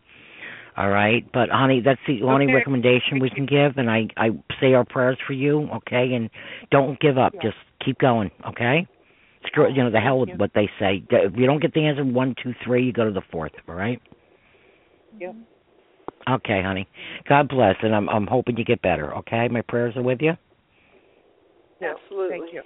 All 0.77 0.89
right, 0.89 1.25
but 1.33 1.49
honey, 1.49 1.81
that's 1.81 1.99
the 2.07 2.23
only 2.23 2.45
Okay. 2.45 2.53
recommendation 2.53 3.19
we 3.19 3.29
can 3.29 3.45
give, 3.45 3.77
and 3.77 3.91
I 3.91 4.07
I 4.15 4.31
say 4.59 4.73
our 4.73 4.85
prayers 4.85 5.17
for 5.27 5.33
you, 5.33 5.69
okay? 5.75 6.13
And 6.13 6.29
don't 6.71 6.97
give 6.99 7.17
up. 7.17 7.33
Just 7.41 7.57
keep 7.83 7.97
going, 7.99 8.31
okay? 8.47 8.87
Screw, 9.47 9.69
you 9.69 9.83
know 9.83 9.89
the 9.89 9.99
hell 9.99 10.19
with 10.19 10.29
what 10.37 10.51
they 10.53 10.69
say. 10.79 11.03
If 11.09 11.35
you 11.35 11.45
don't 11.45 11.59
get 11.59 11.73
the 11.73 11.85
answer 11.85 12.05
one, 12.05 12.35
two, 12.41 12.53
three, 12.63 12.85
you 12.85 12.93
go 12.93 13.03
to 13.03 13.11
the 13.11 13.23
fourth. 13.31 13.51
All 13.67 13.75
right? 13.75 14.01
Yep. 15.19 15.35
Okay, 16.29 16.61
honey. 16.61 16.87
God 17.27 17.49
bless, 17.49 17.75
and 17.81 17.93
I'm 17.93 18.07
I'm 18.07 18.27
hoping 18.27 18.57
you 18.57 18.63
get 18.63 18.81
better. 18.81 19.13
Okay, 19.17 19.47
my 19.49 19.61
prayers 19.61 19.97
are 19.97 20.03
with 20.03 20.21
you. 20.21 20.33
Absolutely. 21.81 22.39
Thank 22.39 22.53
you. 22.53 22.61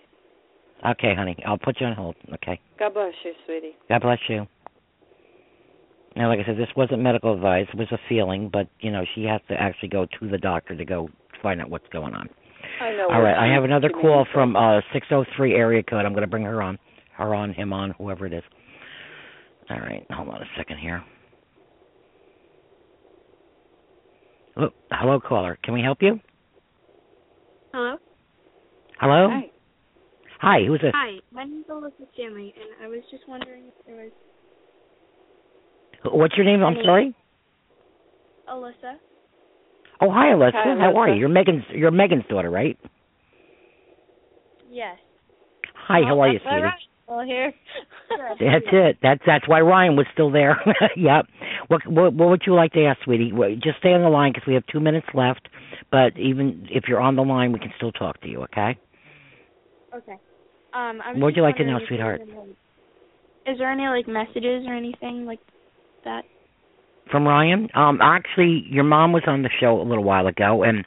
Okay, 0.85 1.15
honey. 1.15 1.37
I'll 1.45 1.57
put 1.57 1.79
you 1.79 1.87
on 1.87 1.93
hold. 1.95 2.15
Okay. 2.33 2.59
God 2.77 2.93
bless 2.93 3.13
you, 3.23 3.33
sweetie. 3.45 3.75
God 3.89 4.01
bless 4.01 4.19
you. 4.27 4.45
Now, 6.15 6.29
like 6.29 6.39
I 6.39 6.45
said, 6.45 6.57
this 6.57 6.69
wasn't 6.77 7.01
medical 7.01 7.33
advice. 7.33 7.67
It 7.73 7.77
was 7.77 7.91
a 7.91 7.99
feeling, 8.07 8.49
but 8.51 8.67
you 8.79 8.91
know, 8.91 9.03
she 9.15 9.23
has 9.23 9.41
to 9.49 9.53
actually 9.55 9.89
go 9.89 10.05
to 10.19 10.29
the 10.29 10.37
doctor 10.37 10.75
to 10.75 10.85
go 10.85 11.09
find 11.43 11.61
out 11.61 11.69
what's 11.69 11.87
going 11.91 12.13
on. 12.13 12.29
I 12.81 12.91
know. 12.91 13.07
All 13.11 13.21
what 13.21 13.25
right, 13.25 13.37
I 13.37 13.53
have 13.53 13.63
another 13.63 13.89
call 13.89 14.25
from 14.33 14.55
uh 14.55 14.79
603 14.93 15.53
area 15.53 15.83
code. 15.83 16.05
I'm 16.05 16.13
going 16.13 16.21
to 16.21 16.27
bring 16.27 16.43
her 16.43 16.61
on, 16.61 16.79
her 17.17 17.35
on, 17.35 17.53
him 17.53 17.73
on, 17.73 17.91
whoever 17.97 18.25
it 18.25 18.33
is. 18.33 18.43
All 19.69 19.79
right, 19.79 20.05
hold 20.09 20.29
on 20.29 20.41
a 20.41 20.45
second 20.57 20.77
here. 20.77 21.03
Hello, 24.55 24.69
hello, 24.91 25.19
caller. 25.19 25.57
Can 25.63 25.73
we 25.73 25.81
help 25.81 25.97
you? 26.01 26.19
Hello. 27.73 27.97
Hello. 28.99 29.27
Hi. 29.29 29.51
Hi, 30.39 30.65
who's 30.65 30.79
this? 30.79 30.91
Hi, 30.93 31.17
my 31.31 31.43
name's 31.43 31.65
Alyssa 31.65 32.07
Stanley, 32.13 32.53
and 32.55 32.85
I 32.85 32.87
was 32.87 33.01
just 33.11 33.27
wondering 33.27 33.63
if 33.67 33.85
there 33.85 33.95
was 33.95 34.11
What's 36.11 36.35
your 36.37 36.45
name? 36.45 36.63
I'm 36.63 36.77
sorry. 36.83 37.13
Alyssa. 38.49 38.95
Oh, 40.01 40.11
hi, 40.11 40.27
Alyssa. 40.27 40.51
Hi, 40.53 40.75
How 40.79 40.95
are 40.97 41.09
you? 41.09 41.15
You're 41.15 41.29
Megan's. 41.29 41.63
You're 41.73 41.91
Megan's 41.91 42.25
daughter, 42.29 42.49
right? 42.49 42.77
Yes. 44.69 44.97
Hi, 45.87 46.01
how 46.03 46.15
Oh, 46.17 46.21
are 46.21 46.27
you, 46.29 46.39
that's 46.39 46.45
all 46.47 46.51
sweetie? 46.51 46.63
right. 46.63 46.73
Well, 47.07 47.23
here. 47.23 47.53
That's 48.39 48.65
it. 48.71 48.97
That's 49.03 49.21
that's 49.27 49.47
why 49.47 49.61
Ryan 49.61 49.95
was 49.95 50.07
still 50.11 50.31
there. 50.31 50.57
yep. 50.97 51.27
What, 51.67 51.85
what 51.85 52.13
what 52.15 52.29
would 52.29 52.41
you 52.47 52.55
like 52.55 52.71
to 52.73 52.83
ask, 52.85 52.99
sweetie? 53.03 53.31
Just 53.63 53.77
stay 53.77 53.93
on 53.93 54.01
the 54.01 54.09
line 54.09 54.31
because 54.33 54.47
we 54.47 54.55
have 54.55 54.63
two 54.71 54.79
minutes 54.79 55.05
left. 55.13 55.47
But 55.91 56.17
even 56.17 56.65
if 56.71 56.85
you're 56.87 56.99
on 56.99 57.15
the 57.15 57.21
line, 57.21 57.51
we 57.51 57.59
can 57.59 57.71
still 57.77 57.91
talk 57.91 58.19
to 58.21 58.27
you. 58.27 58.41
Okay? 58.45 58.75
Okay. 59.95 60.15
Um, 60.73 60.97
What 61.13 61.25
would 61.25 61.35
you 61.35 61.43
like 61.43 61.57
to 61.57 61.63
know, 61.65 61.77
sweetheart? 61.87 62.21
there's 62.25 62.29
any, 62.31 62.39
like- 62.49 63.53
Is 63.53 63.57
there 63.59 63.71
any 63.71 63.87
like 63.87 64.07
messages 64.07 64.65
or 64.67 64.73
anything 64.73 65.25
like 65.27 65.39
that? 66.05 66.23
From 67.11 67.27
Ryan. 67.27 67.69
Um, 67.75 67.99
actually, 68.01 68.65
your 68.67 68.83
mom 68.83 69.11
was 69.11 69.23
on 69.27 69.43
the 69.43 69.49
show 69.59 69.79
a 69.79 69.83
little 69.83 70.03
while 70.03 70.25
ago, 70.25 70.63
and 70.63 70.83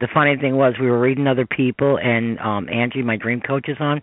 the 0.00 0.08
funny 0.12 0.36
thing 0.36 0.56
was 0.56 0.74
we 0.78 0.90
were 0.90 1.00
reading 1.00 1.26
other 1.26 1.46
people, 1.46 1.98
and 1.98 2.38
um 2.40 2.68
Angie, 2.68 3.02
my 3.02 3.16
dream 3.16 3.40
coach, 3.40 3.68
is 3.68 3.78
on, 3.80 4.02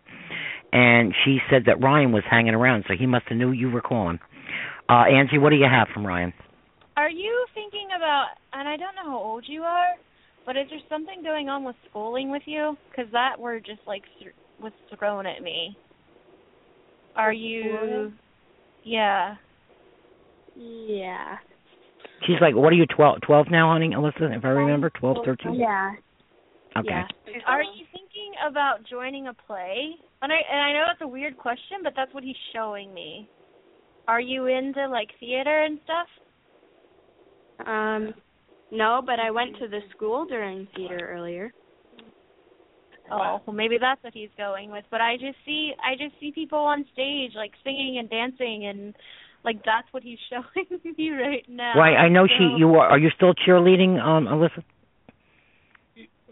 and 0.74 1.14
she 1.24 1.38
said 1.50 1.64
that 1.68 1.82
Ryan 1.82 2.12
was 2.12 2.24
hanging 2.30 2.56
around, 2.56 2.86
so 2.88 2.96
he 2.98 3.06
must 3.06 3.26
have 3.30 3.38
knew 3.38 3.52
you 3.52 3.70
were 3.70 3.82
calling. 3.82 4.20
Uh, 4.90 5.04
Angie, 5.04 5.38
what 5.38 5.52
do 5.52 5.58
you 5.58 5.68
have 5.70 5.88
from 5.94 6.06
Ryan? 6.06 6.34
Are 6.98 7.10
you 7.10 7.46
thinking 7.54 7.90
about? 7.96 8.30
And 8.52 8.68
I 8.68 8.76
don't 8.76 8.96
know 8.96 9.12
how 9.12 9.20
old 9.20 9.46
you 9.48 9.62
are, 9.62 9.94
but 10.46 10.58
is 10.58 10.66
there 10.70 10.80
something 10.90 11.22
going 11.24 11.50
on 11.50 11.64
with 11.64 11.76
schooling 11.90 12.32
with 12.32 12.42
you? 12.46 12.76
Because 12.90 13.12
that 13.12 13.40
word 13.40 13.64
just 13.66 13.82
like 13.86 14.02
th- 14.20 14.34
was 14.60 14.74
thrown 14.98 15.26
at 15.28 15.44
me. 15.44 15.78
Are 17.16 17.32
you? 17.32 18.12
Yeah. 18.84 19.36
Yeah. 20.60 21.38
She's 22.28 22.36
like, 22.42 22.54
what 22.54 22.74
are 22.74 22.76
you, 22.76 22.86
12, 22.86 23.22
12 23.22 23.48
now, 23.50 23.72
honey, 23.72 23.92
Alyssa, 23.96 24.36
if 24.36 24.44
I 24.44 24.50
remember? 24.50 24.90
Twelve, 24.90 25.18
thirteen? 25.24 25.56
Yeah. 25.56 25.94
Okay. 26.78 26.90
Yeah. 26.90 27.06
Are 27.48 27.64
you 27.64 27.86
thinking 27.92 28.34
about 28.48 28.80
joining 28.90 29.28
a 29.28 29.34
play? 29.34 29.96
And 30.22 30.32
I 30.32 30.36
and 30.52 30.60
I 30.60 30.74
know 30.74 30.86
it's 30.92 31.02
a 31.02 31.08
weird 31.08 31.38
question, 31.38 31.78
but 31.84 31.94
that's 31.96 32.14
what 32.14 32.24
he's 32.24 32.36
showing 32.54 32.94
me. 32.94 33.30
Are 34.08 34.20
you 34.20 34.48
into 34.48 34.88
like 34.90 35.08
theater 35.20 35.64
and 35.64 35.80
stuff? 35.84 37.68
Um, 37.68 38.14
no, 38.72 39.02
but 39.06 39.20
I 39.20 39.32
went 39.32 39.58
to 39.60 39.68
the 39.68 39.80
school 39.96 40.26
during 40.26 40.68
theater 40.76 41.10
earlier. 41.12 41.54
Oh, 43.12 43.42
well 43.46 43.56
maybe 43.56 43.78
that's 43.80 44.04
what 44.04 44.14
he's 44.14 44.30
going 44.38 44.72
with. 44.72 44.86
But 44.92 45.02
I 45.02 45.16
just 45.16 45.38
see 45.46 45.72
I 45.84 45.96
just 45.96 46.20
see 46.20 46.32
people 46.32 46.60
on 46.60 46.86
stage 46.94 47.32
like 47.36 47.52
singing 47.64 47.98
and 47.98 48.10
dancing 48.10 48.68
and 48.68 48.94
like 49.44 49.64
that's 49.66 49.88
what 49.92 50.04
he's 50.04 50.20
showing 50.30 50.68
me 50.98 51.10
right 51.12 51.46
now. 51.48 51.74
Right, 51.76 51.96
I 51.96 52.10
know 52.10 52.28
she. 52.28 52.56
You 52.58 52.76
are. 52.76 52.90
Are 52.90 53.00
you 53.00 53.10
still 53.16 53.34
cheerleading, 53.34 54.00
um, 54.02 54.26
Alyssa? 54.26 54.64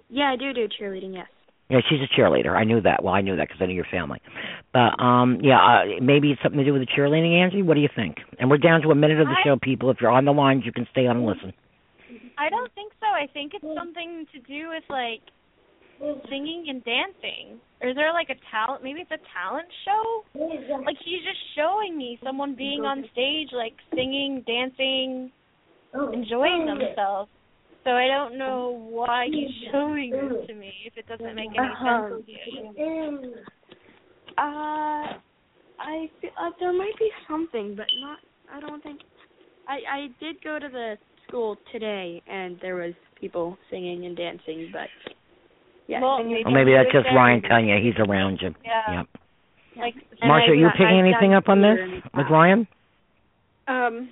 Yeah, 0.10 0.32
I 0.32 0.36
do 0.36 0.54
do 0.54 0.68
cheerleading. 0.68 1.14
Yes. 1.14 1.28
Yeah, 1.70 1.80
she's 1.90 2.00
a 2.00 2.08
cheerleader. 2.20 2.56
I 2.56 2.64
knew 2.64 2.80
that. 2.82 3.04
Well, 3.04 3.14
I 3.14 3.20
knew 3.20 3.36
that 3.36 3.50
because 3.50 3.62
I 3.62 3.66
knew 3.66 3.76
your 3.76 3.88
family. 3.92 4.22
But 4.72 5.02
um, 5.04 5.40
yeah, 5.42 5.58
uh, 5.60 5.84
maybe 6.02 6.32
it's 6.32 6.42
something 6.42 6.60
to 6.60 6.64
do 6.66 6.72
with 6.72 6.82
the 6.82 6.88
cheerleading, 6.88 7.42
Angie. 7.44 7.62
What 7.62 7.74
do 7.74 7.82
you 7.82 7.90
think? 7.94 8.18
And 8.40 8.50
we're 8.50 8.58
down 8.58 8.82
to 8.84 8.92
a 8.92 8.96
minute 8.96 9.20
of 9.20 9.28
the 9.28 9.36
I- 9.38 9.44
show, 9.44 9.58
people. 9.62 9.90
If 9.92 9.98
you're 10.00 10.12
on 10.12 10.24
the 10.24 10.32
lines, 10.32 10.64
you 10.66 10.72
can 10.72 10.88
stay 10.92 11.08
on 11.08 11.18
and 11.18 11.26
listen. 11.26 11.54
I 12.38 12.50
don't 12.50 12.72
think 12.74 12.94
so. 13.02 13.08
I 13.08 13.28
think 13.34 13.54
it's 13.54 13.66
something 13.76 14.26
to 14.34 14.40
do 14.40 14.70
with 14.70 14.84
like 14.90 15.22
singing 16.30 16.66
and 16.70 16.84
dancing. 16.84 17.60
Or 17.82 17.90
is 17.90 17.96
there 17.96 18.14
like 18.14 18.30
a 18.30 18.36
talent? 18.52 18.84
Maybe 18.84 19.02
it's 19.02 19.12
a 19.12 19.22
talent 19.34 19.68
show. 19.86 20.24
Like 20.86 20.98
he's 21.04 21.24
just 21.24 21.40
showing 21.56 21.98
me 21.98 22.20
someone 22.24 22.56
being 22.56 22.82
on 22.82 23.04
stage, 23.12 23.50
like 23.54 23.74
singing, 23.96 24.44
dancing, 24.48 25.32
enjoying 26.14 26.66
themselves. 26.66 27.30
So 27.84 27.92
I 27.92 28.08
don't 28.08 28.38
know 28.38 28.86
why 28.90 29.28
he's 29.32 29.50
showing 29.72 30.12
this 30.12 30.48
to 30.48 30.54
me 30.54 30.74
if 30.86 30.98
it 30.98 31.08
doesn't 31.08 31.36
make 31.36 31.50
any 31.50 31.58
Uh-huh. 31.60 32.10
sense 32.10 32.26
to 32.26 32.32
you. 32.32 32.74
Uh, 34.38 35.18
I 35.80 36.10
feel, 36.22 36.32
uh, 36.40 36.52
there 36.60 36.74
might 36.74 36.98
be 37.00 37.10
something, 37.30 37.76
but 37.76 37.88
not. 38.02 38.20
I 38.52 38.60
don't 38.60 38.84
think. 38.84 39.02
I 39.68 39.80
I 39.92 40.08
did 40.20 40.42
go 40.44 40.60
to 40.60 40.70
the 40.70 40.98
school 41.28 41.58
today, 41.72 42.22
and 42.28 42.58
there 42.62 42.76
was 42.76 42.94
people 43.20 43.58
singing 43.70 44.06
and 44.06 44.16
dancing, 44.16 44.70
but 44.72 44.88
yeah. 45.88 46.02
Well, 46.02 46.18
singing- 46.18 46.44
Or 46.46 46.52
maybe 46.52 46.74
that's 46.74 46.92
just. 46.92 47.08
Ryan 47.16 47.42
telling 47.42 47.70
you 47.70 47.78
he's 47.82 47.98
around 48.00 48.42
you. 48.42 48.54
Yeah. 48.64 48.92
Yep. 49.00 49.08
Like 49.78 49.96
And 50.22 50.32
Marsha, 50.32 50.50
are 50.50 50.54
you 50.56 50.64
not- 50.66 50.74
picking 50.74 50.88
I've 50.88 51.06
anything 51.06 51.34
up 51.34 51.50
on 51.50 51.62
this 51.62 51.78
theater 51.78 52.02
with. 52.16 52.28
Ryan? 52.30 52.68
Um, 53.68 54.10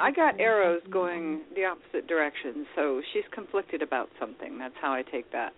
I 0.00 0.10
got 0.10 0.38
arrows 0.38 0.82
going 0.90 1.40
the 1.54 1.64
opposite 1.64 2.06
direction, 2.06 2.66
so 2.76 3.00
she's 3.12 3.24
conflicted 3.32 3.82
about 3.82 4.08
something. 4.20 4.58
That's 4.58 4.74
how 4.80 4.92
I 4.92 5.02
take 5.02 5.30
that. 5.32 5.52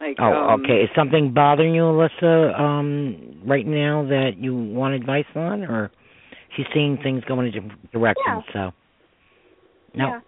Like, 0.00 0.16
Oh, 0.18 0.48
um, 0.50 0.60
okay. 0.64 0.82
Is 0.82 0.90
something 0.96 1.32
bothering 1.32 1.74
you, 1.74 1.82
Alyssa, 1.82 2.58
um, 2.58 3.40
right 3.46 3.66
now 3.66 4.04
that 4.08 4.36
you 4.36 4.54
want 4.54 4.94
advice 4.94 5.24
on, 5.36 5.62
or 5.62 5.90
she's 6.56 6.66
seeing 6.74 6.98
things 6.98 7.22
going 7.24 7.46
in 7.46 7.52
different 7.52 7.92
directions? 7.92 8.44
So, 8.52 8.72
no. 9.94 10.20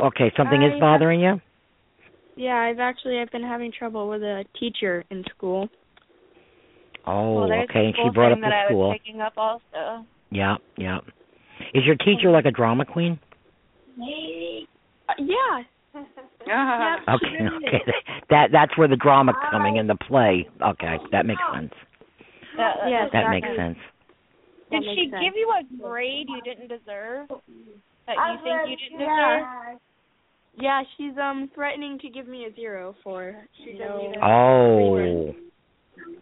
Okay, 0.00 0.32
something 0.36 0.62
I 0.62 0.74
is 0.74 0.80
bothering 0.80 1.20
you. 1.20 1.40
Yeah, 2.38 2.54
I've 2.54 2.78
actually 2.78 3.18
I've 3.18 3.32
been 3.32 3.42
having 3.42 3.72
trouble 3.76 4.08
with 4.08 4.22
a 4.22 4.44
teacher 4.58 5.04
in 5.10 5.24
school. 5.36 5.68
Oh, 7.04 7.34
well, 7.34 7.48
there's 7.48 7.68
okay. 7.68 7.80
the 7.80 7.86
And 7.86 7.94
she 7.96 8.14
brought 8.14 8.30
up 8.32 8.36
thing 8.36 8.42
that 8.42 8.50
the 8.50 8.54
I 8.54 8.66
school. 8.66 8.88
was 8.88 8.98
picking 9.02 9.20
up 9.20 9.32
also. 9.36 10.06
Yeah, 10.30 10.56
yeah. 10.76 10.98
Is 11.74 11.82
your 11.84 11.96
teacher 11.96 12.30
like 12.30 12.44
a 12.44 12.52
drama 12.52 12.84
queen? 12.84 13.18
Uh, 13.98 15.12
yeah. 15.18 15.62
Ah, 16.48 16.96
Yeah. 17.08 17.14
Okay, 17.14 17.46
okay. 17.66 17.82
That 18.30 18.48
that's 18.52 18.78
where 18.78 18.86
the 18.88 18.96
drama 18.96 19.32
coming 19.50 19.76
in 19.76 19.88
the 19.88 19.96
play. 19.96 20.46
Okay, 20.62 20.96
that 21.10 21.26
makes 21.26 21.42
sense. 21.52 21.72
That, 22.56 22.76
Yes, 22.88 23.08
That 23.12 23.24
that 23.24 23.30
makes 23.30 23.48
sense. 23.56 23.78
Did 24.70 24.82
That 24.82 24.94
she 24.94 25.10
sense. 25.10 25.24
give 25.24 25.34
you 25.34 25.50
a 25.58 25.82
grade 25.82 26.28
you 26.28 26.40
didn't 26.42 26.68
deserve? 26.68 27.28
That 28.06 28.14
you 28.14 28.38
think 28.44 28.70
you 28.70 28.76
didn't 28.76 29.00
deserve? 29.00 29.80
Yeah, 30.60 30.82
she's 30.96 31.12
um 31.20 31.50
threatening 31.54 31.98
to 32.00 32.08
give 32.08 32.26
me 32.26 32.46
a 32.46 32.54
zero 32.54 32.94
for 33.04 33.36
you 33.64 33.78
know. 33.78 34.12
Oh. 34.22 35.34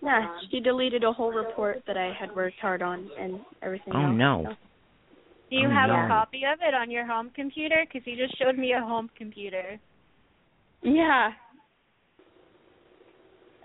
Yeah, 0.03 0.39
she 0.51 0.61
deleted 0.61 1.05
a 1.05 1.13
whole 1.13 1.33
report 1.33 1.83
that 1.87 1.97
I 1.97 2.13
had 2.19 2.35
worked 2.35 2.59
hard 2.61 2.83
on 2.83 3.09
and 3.19 3.41
everything. 3.63 3.93
Oh, 3.95 4.07
else, 4.07 4.15
no. 4.17 4.43
so- 4.47 4.57
Do 5.51 5.57
you 5.57 5.69
Oh, 5.69 5.71
have 5.71 5.89
no. 5.89 6.05
a 6.05 6.09
copy 6.09 6.43
of 6.45 6.59
it 6.61 6.75
on 6.75 6.91
your 6.91 7.07
home 7.07 7.31
computer? 7.35 7.85
Because 7.87 8.07
you 8.07 8.17
just 8.17 8.37
showed 8.39 8.59
me 8.59 8.73
a 8.73 8.81
home 8.81 9.11
computer. 9.17 9.79
Yeah. 10.83 11.31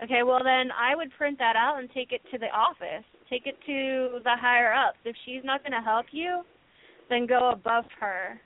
Okay, 0.02 0.22
well 0.24 0.42
then 0.42 0.70
I 0.72 0.96
would 0.96 1.10
print 1.16 1.38
that 1.38 1.54
out 1.56 1.78
and 1.78 1.88
take 1.92 2.12
it 2.12 2.22
to 2.32 2.38
the 2.38 2.48
office. 2.50 3.04
Take 3.30 3.46
it 3.46 3.56
to 3.66 4.20
the 4.24 4.36
higher 4.36 4.72
ups. 4.72 4.98
If 5.04 5.16
she's 5.24 5.42
not 5.44 5.62
going 5.62 5.72
to 5.72 5.80
help 5.80 6.06
you, 6.12 6.42
then 7.08 7.26
go 7.26 7.50
above 7.50 7.84
her. 8.00 8.40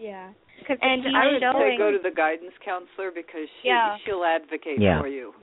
Yeah. 0.00 0.32
And 0.68 1.04
I 1.16 1.32
would 1.32 1.42
showing, 1.42 1.76
say 1.76 1.78
go 1.78 1.90
to 1.92 1.98
the 2.02 2.10
guidance 2.10 2.52
counselor 2.64 3.10
because 3.12 3.48
she 3.60 3.68
Yeah. 3.68 3.96
she'll 4.04 4.24
advocate 4.24 4.80
Yeah. 4.80 5.00
for 5.00 5.08
you. 5.08 5.34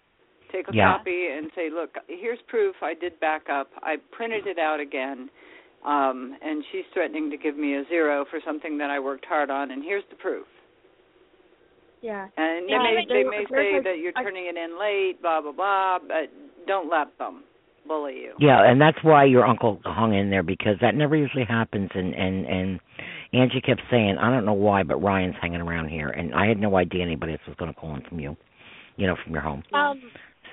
Take 0.52 0.68
a 0.70 0.74
Yeah. 0.74 0.98
copy 0.98 1.28
and 1.28 1.52
say, 1.54 1.70
"Look, 1.70 1.98
here's 2.08 2.42
proof. 2.44 2.82
I 2.82 2.94
did 2.94 3.20
back 3.20 3.50
up. 3.50 3.70
I 3.84 3.98
printed 4.12 4.48
it 4.48 4.58
out 4.58 4.80
again." 4.80 5.30
Um, 5.84 6.36
and 6.42 6.66
she's 6.72 6.86
threatening 6.94 7.30
to 7.30 7.38
give 7.38 7.56
me 7.58 7.76
a 7.76 7.84
zero 7.86 8.26
for 8.26 8.42
something 8.42 8.78
that 8.80 8.90
I 8.90 9.00
worked 9.00 9.26
hard 9.26 9.50
on, 9.50 9.72
and 9.72 9.84
here's 9.84 10.06
the 10.06 10.16
proof. 10.16 10.48
Yeah. 12.02 12.28
And 12.38 12.70
Yeah, 12.70 12.80
they 12.84 12.96
may 12.96 13.06
they 13.06 13.24
may 13.24 13.46
say 13.46 13.74
like- 13.74 13.84
that 13.84 13.98
you're 14.00 14.14
I- 14.16 14.24
turning 14.24 14.46
it 14.46 14.58
in 14.58 14.78
late, 14.78 15.22
blah 15.22 15.42
blah 15.42 15.52
blah, 15.52 16.00
but 16.00 16.30
don't 16.66 16.90
let 16.90 17.16
them 17.18 17.44
bully 17.86 18.22
you. 18.22 18.34
Yeah, 18.40 18.64
and 18.64 18.80
that's 18.82 19.02
why 19.04 19.24
your 19.26 19.46
uncle 19.46 19.80
hung 19.86 20.14
in 20.14 20.30
there 20.30 20.44
because 20.44 20.78
that 20.80 20.96
never 20.96 21.16
usually 21.16 21.46
happens. 21.46 21.90
And 21.94 22.14
and 22.16 22.46
and 22.46 22.80
Angie 23.34 23.62
kept 23.62 23.82
saying, 23.92 24.18
I 24.20 24.32
don't 24.32 24.46
know 24.46 24.54
why, 24.54 24.84
but 24.84 25.02
Ryan's 25.02 25.36
hanging 25.42 25.62
around 25.62 25.90
here, 25.90 26.10
and 26.10 26.34
I 26.34 26.48
had 26.48 26.60
no 26.60 26.78
idea 26.78 27.04
anybody 27.04 27.34
else 27.34 27.42
was 27.48 27.56
going 27.58 27.74
to 27.74 27.80
call 27.80 27.96
in 27.96 28.02
from 28.08 28.20
you, 28.20 28.38
you 28.96 29.08
know, 29.08 29.18
from 29.24 29.34
your 29.34 29.42
home. 29.42 29.64
Um, 29.74 30.02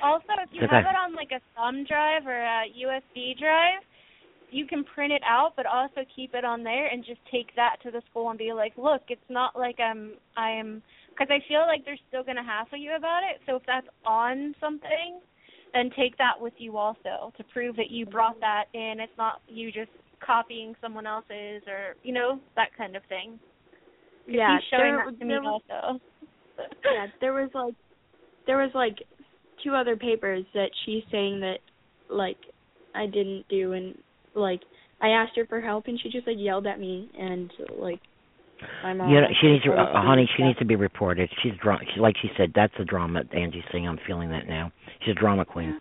also, 0.02 0.26
if 0.42 0.51
you 0.52 0.62
have 0.62 0.84
it 0.84 0.96
on 0.96 1.14
like 1.14 1.30
a 1.30 1.40
thumb 1.55 1.84
drive 1.86 2.26
or 2.26 2.36
a 2.36 2.64
USB 2.76 3.38
drive, 3.38 3.82
you 4.51 4.66
can 4.66 4.84
print 4.84 5.12
it 5.12 5.22
out, 5.28 5.52
but 5.56 5.66
also 5.66 6.02
keep 6.14 6.34
it 6.34 6.44
on 6.44 6.62
there 6.62 6.86
and 6.86 7.05
just 7.05 7.20
take 7.30 7.55
that 7.56 7.76
to 7.82 7.90
the 7.90 8.02
school 8.10 8.30
and 8.30 8.38
be 8.38 8.52
like, 8.52 8.72
look, 8.76 9.02
it's 9.09 9.28
not 9.28 9.56
like 9.56 9.80
I'm 9.80 10.12
I 10.36 10.51
am 10.51 10.82
because 11.10 11.28
I 11.30 11.46
feel 11.48 11.66
like 11.66 11.84
they're 11.84 11.98
still 12.09 12.22
gonna 12.22 12.44
hassle 12.44 12.78
you 12.78 12.94
about 12.96 13.22
it. 13.24 13.40
So 13.46 13.56
if 13.56 13.62
that's 13.66 13.86
on 14.06 14.55
something, 14.60 15.20
then 15.72 15.90
take 15.96 16.16
that 16.18 16.40
with 16.40 16.55
you 16.59 16.76
also 16.76 17.32
to 17.36 17.44
prove 17.52 17.76
that 17.76 17.90
you 17.90 18.06
brought 18.06 18.38
that 18.40 18.66
in. 18.74 19.01
It's 19.01 19.18
not 19.18 19.40
you 19.48 19.72
just 19.72 19.90
copying 20.24 20.74
someone 20.80 21.06
else's 21.06 21.62
or 21.66 21.94
you 22.02 22.12
know 22.12 22.40
that 22.56 22.68
kind 22.76 22.96
of 22.96 23.02
thing. 23.09 23.38
Yeah. 24.26 24.56
he's 24.59 24.68
showing 24.70 24.94
there, 24.94 25.05
that 25.06 25.18
to 25.18 25.24
me 25.24 25.34
there 25.34 25.42
was, 25.42 25.62
also. 25.70 26.01
yeah, 26.84 27.06
there 27.20 27.32
was 27.32 27.51
like 27.55 27.74
there 28.46 28.59
was 28.59 28.70
like 28.74 28.96
two 29.62 29.74
other 29.74 29.96
papers 29.96 30.44
that 30.55 30.70
she's 30.84 31.02
saying 31.10 31.40
that 31.40 31.59
like 32.09 32.38
I 32.94 33.06
didn't 33.06 33.44
do 33.48 33.72
and 33.72 33.96
like 34.34 34.60
I 35.01 35.09
asked 35.09 35.36
her 35.36 35.46
for 35.46 35.60
help 35.60 35.86
and 35.86 35.98
she 36.01 36.10
just 36.10 36.26
like 36.26 36.36
yelled 36.38 36.66
at 36.66 36.78
me 36.78 37.10
and 37.18 37.52
like 37.78 38.01
my 38.82 38.94
mom 38.94 39.10
you 39.10 39.20
know, 39.20 39.26
she 39.40 39.48
needs 39.48 39.64
to, 39.64 39.70
told 39.70 39.80
uh, 39.80 40.02
honey. 40.02 40.28
She 40.36 40.40
stuff. 40.40 40.46
needs 40.46 40.59
to 40.60 40.64
be 40.64 40.76
reported. 40.76 41.28
She's 41.42 41.52
dra- 41.62 41.80
she, 41.94 42.01
like 42.01 42.14
she 42.22 42.28
said. 42.36 42.52
That's 42.55 42.72
the 42.78 42.84
drama. 42.84 43.22
Angie's 43.32 43.64
saying. 43.72 43.86
I'm 43.86 43.98
feeling 44.06 44.30
that 44.30 44.46
now. 44.46 44.72
She's 45.01 45.12
a 45.12 45.20
drama 45.20 45.44
queen, 45.44 45.80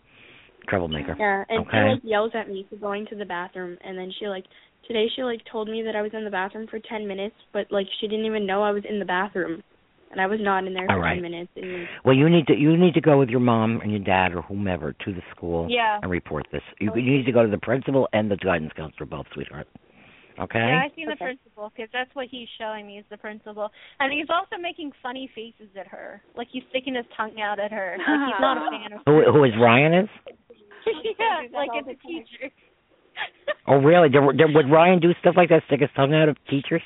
troublemaker. 0.68 1.16
Yeah, 1.20 1.44
and 1.50 1.66
Okay. 1.68 1.72
she 1.72 1.94
like 1.94 2.02
yells 2.04 2.32
at 2.34 2.48
me 2.50 2.66
for 2.70 2.76
going 2.78 3.06
to 3.08 3.16
the 3.16 3.26
bathroom, 3.26 3.78
and 3.84 3.98
then 3.98 4.12
she 4.20 4.28
like 4.28 4.46
today 4.88 5.08
she 5.16 5.24
like 5.24 5.42
told 5.52 5.70
me 5.70 5.82
that 5.84 5.96
I 5.96 6.02
was 6.02 6.12
in 6.14 6.24
the 6.24 6.30
bathroom 6.32 6.68
for 6.68 6.80
ten 6.80 7.08
minutes, 7.08 7.36
but 7.52 7.68
like 7.72 7.88
she 8.00 8.08
didn't 8.08 8.26
even 8.26 8.46
know 8.46 8.64
I 8.64 8.72
was 8.72 8.84
in 8.90 9.00
the 9.00 9.06
bathroom, 9.06 9.64
and 10.12 10.22
I 10.22 10.28
was 10.28 10.40
not 10.42 10.66
in 10.66 10.74
there 10.74 10.90
All 10.90 10.98
for 10.98 11.02
right. 11.02 11.16
ten 11.16 11.22
minutes. 11.22 11.52
And 11.56 11.88
Well, 12.06 12.16
you 12.16 12.30
need 12.30 12.48
to 12.48 12.56
you 12.56 12.78
need 12.78 12.94
to 12.96 13.02
go 13.02 13.18
with 13.18 13.30
your 13.30 13.40
mom 13.40 13.82
and 13.82 13.92
your 13.92 14.02
dad 14.04 14.34
or 14.34 14.42
whomever 14.42 14.94
to 14.94 15.14
the 15.14 15.22
school 15.36 15.68
Yeah. 15.70 16.00
and 16.02 16.12
report 16.12 16.48
this. 16.52 16.62
You, 16.80 16.92
you 16.96 17.18
need 17.18 17.26
to 17.26 17.32
go 17.32 17.44
to 17.44 17.50
the 17.50 17.58
principal 17.58 18.08
and 18.14 18.30
the 18.30 18.38
guidance 18.38 18.74
counselor 18.76 19.06
both, 19.06 19.26
sweetheart. 19.34 19.68
Okay. 20.40 20.60
Yeah, 20.60 20.82
I 20.90 20.96
seen 20.96 21.08
the 21.08 21.16
principal 21.16 21.72
because 21.76 21.90
that's 21.94 22.10
what 22.16 22.26
he's 22.30 22.48
showing 22.58 22.88
me 22.88 22.98
is 22.98 23.06
the 23.12 23.18
principal, 23.18 23.70
and 24.00 24.12
he's 24.12 24.30
also 24.30 24.60
making 24.60 24.92
funny 25.04 25.30
faces 25.36 25.70
at 25.80 25.86
her, 25.88 26.22
like 26.36 26.48
he's 26.52 26.64
sticking 26.72 26.96
his 26.96 27.06
tongue 27.16 27.40
out 27.40 27.60
at 27.60 27.72
her. 27.72 27.98
Like 28.00 28.34
he's 28.34 28.42
not 28.42 28.58
a 28.58 28.62
ah. 28.62 28.70
fan 28.72 28.94
of 28.94 29.02
Who 29.06 29.32
who 29.32 29.44
is 29.44 29.52
Ryan 29.62 29.94
is? 29.94 30.10
yeah, 31.20 31.48
like 31.54 31.70
as 31.78 31.86
a 31.88 31.98
teacher. 32.08 32.50
Oh, 33.68 33.76
really? 33.78 34.10
Did, 34.10 34.22
did, 34.38 34.56
would 34.56 34.72
Ryan 34.72 35.00
do 35.00 35.14
stuff 35.22 35.36
like 35.38 35.50
that? 35.50 35.62
Stick 35.68 35.82
his 35.82 35.90
tongue 35.96 36.14
out 36.16 36.28
of 36.30 36.38
teachers? 36.50 36.82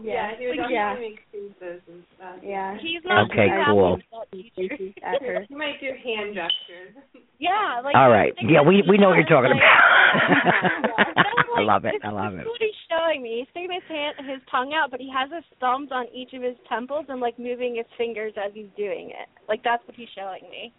yeah, 0.00 0.30
he 0.38 0.46
would 0.46 0.56
yeah, 0.70 0.94
make 0.98 1.18
faces 1.30 1.82
and 1.90 2.02
stuff. 2.16 2.36
yeah. 2.42 2.78
He's 2.80 3.02
not 3.04 3.28
Okay, 3.30 3.48
cool. 3.66 3.98
happy 4.00 4.06
about 4.08 4.28
teachers. 4.32 4.78
Faces 4.78 4.94
at 5.04 5.20
her. 5.20 5.44
He 5.48 5.54
might 5.54 5.76
do 5.80 5.90
hand 5.98 6.32
gestures. 6.34 6.94
Yeah, 7.38 7.82
like 7.84 7.94
All 7.94 8.08
he's 8.08 8.14
right. 8.16 8.32
sticking 8.38 8.54
Yeah, 8.54 8.62
we 8.62 8.82
we 8.88 8.96
know 8.96 9.10
what 9.10 9.18
you're 9.20 9.28
talking 9.28 9.50
like- 9.52 9.60
about. 9.60 10.86
No, 10.86 11.56
I 11.56 11.60
like, 11.60 11.66
love 11.66 11.84
it. 11.84 11.94
I 12.04 12.10
love 12.10 12.34
it. 12.34 12.44
this 12.44 12.46
it. 12.46 12.48
is 12.48 12.52
what 12.54 12.60
he's 12.62 12.80
showing 12.88 13.22
me. 13.22 13.30
He's 13.44 13.48
sticking 13.50 13.72
his 13.74 13.84
hand, 13.90 14.14
his 14.30 14.40
tongue 14.50 14.72
out, 14.72 14.90
but 14.90 15.00
he 15.00 15.10
has 15.12 15.28
his 15.34 15.44
thumbs 15.60 15.90
on 15.92 16.06
each 16.14 16.32
of 16.32 16.40
his 16.42 16.56
temples 16.68 17.06
and 17.10 17.20
like 17.20 17.36
moving 17.38 17.74
his 17.76 17.86
fingers 17.98 18.32
as 18.38 18.52
he's 18.54 18.70
doing 18.76 19.10
it. 19.10 19.28
Like 19.48 19.60
that's 19.62 19.82
what 19.86 19.96
he's 19.96 20.08
showing 20.16 20.48
me. 20.48 20.72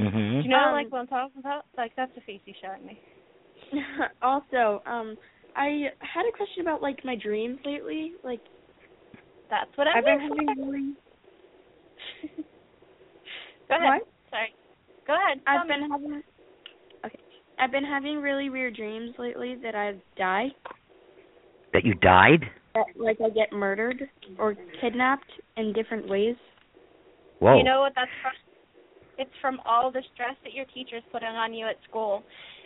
Do 0.00 0.06
Mhm. 0.06 0.44
you 0.44 0.48
know 0.48 0.56
Um, 0.68 0.72
like 0.72 0.90
what 0.90 1.00
I'm 1.00 1.06
talking 1.08 1.40
about? 1.40 1.66
Like 1.76 1.94
that's 1.96 2.14
the 2.14 2.22
face 2.22 2.40
he's 2.44 2.56
showing 2.56 2.86
me. 2.86 2.98
also, 4.22 4.82
um, 4.86 5.16
I 5.54 5.92
had 6.00 6.26
a 6.26 6.32
question 6.36 6.62
about 6.62 6.80
like 6.80 7.04
my 7.04 7.16
dreams 7.16 7.58
lately. 7.64 8.12
Like 8.24 8.40
That's 9.50 9.70
what 9.76 9.86
I'm 9.88 9.98
I've 9.98 10.04
been 10.04 10.20
for. 10.20 10.36
having 10.36 10.48
really 10.64 10.94
Go 13.68 13.76
ahead. 13.76 14.00
What? 14.00 14.08
Sorry. 14.30 14.54
Go 15.06 15.14
ahead. 15.14 15.40
Tell 15.44 15.58
I've 15.58 15.66
me. 15.68 15.74
been 15.74 15.90
having 15.90 16.22
okay. 17.04 17.18
I've 17.58 17.72
been 17.72 17.84
having 17.84 18.22
really 18.22 18.48
weird 18.48 18.76
dreams 18.76 19.10
lately 19.18 19.56
that 19.62 19.74
I 19.74 19.94
die. 20.16 20.48
That 21.72 21.84
you 21.84 21.94
died? 21.94 22.44
That 22.74 22.86
like 22.96 23.18
I 23.24 23.28
get 23.30 23.52
murdered 23.52 24.08
or 24.38 24.56
kidnapped 24.80 25.30
in 25.56 25.72
different 25.72 26.08
ways. 26.08 26.36
Whoa. 27.40 27.58
You 27.58 27.64
know 27.64 27.80
what 27.80 27.92
that's 27.94 28.10
from? 28.22 28.32
It's 29.20 29.30
from 29.40 29.60
all 29.66 29.90
the 29.90 30.02
stress 30.14 30.34
that 30.44 30.52
your 30.52 30.64
teacher's 30.66 31.02
putting 31.12 31.28
on 31.28 31.52
you 31.52 31.66
at 31.66 31.76
school. 31.88 32.22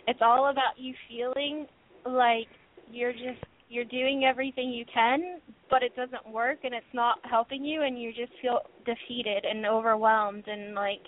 It's 0.07 0.19
all 0.21 0.49
about 0.49 0.77
you 0.77 0.93
feeling 1.09 1.67
like 2.05 2.47
you're 2.91 3.13
just 3.13 3.43
you're 3.67 3.85
doing 3.85 4.25
everything 4.25 4.69
you 4.71 4.85
can, 4.91 5.41
but 5.69 5.81
it 5.81 5.95
doesn't 5.95 6.31
work 6.31 6.59
and 6.63 6.73
it's 6.73 6.85
not 6.93 7.17
helping 7.23 7.65
you 7.65 7.81
and 7.81 7.99
you 7.99 8.13
just 8.13 8.31
feel 8.41 8.59
defeated 8.85 9.43
and 9.43 9.65
overwhelmed 9.65 10.47
and 10.47 10.75
like 10.75 11.01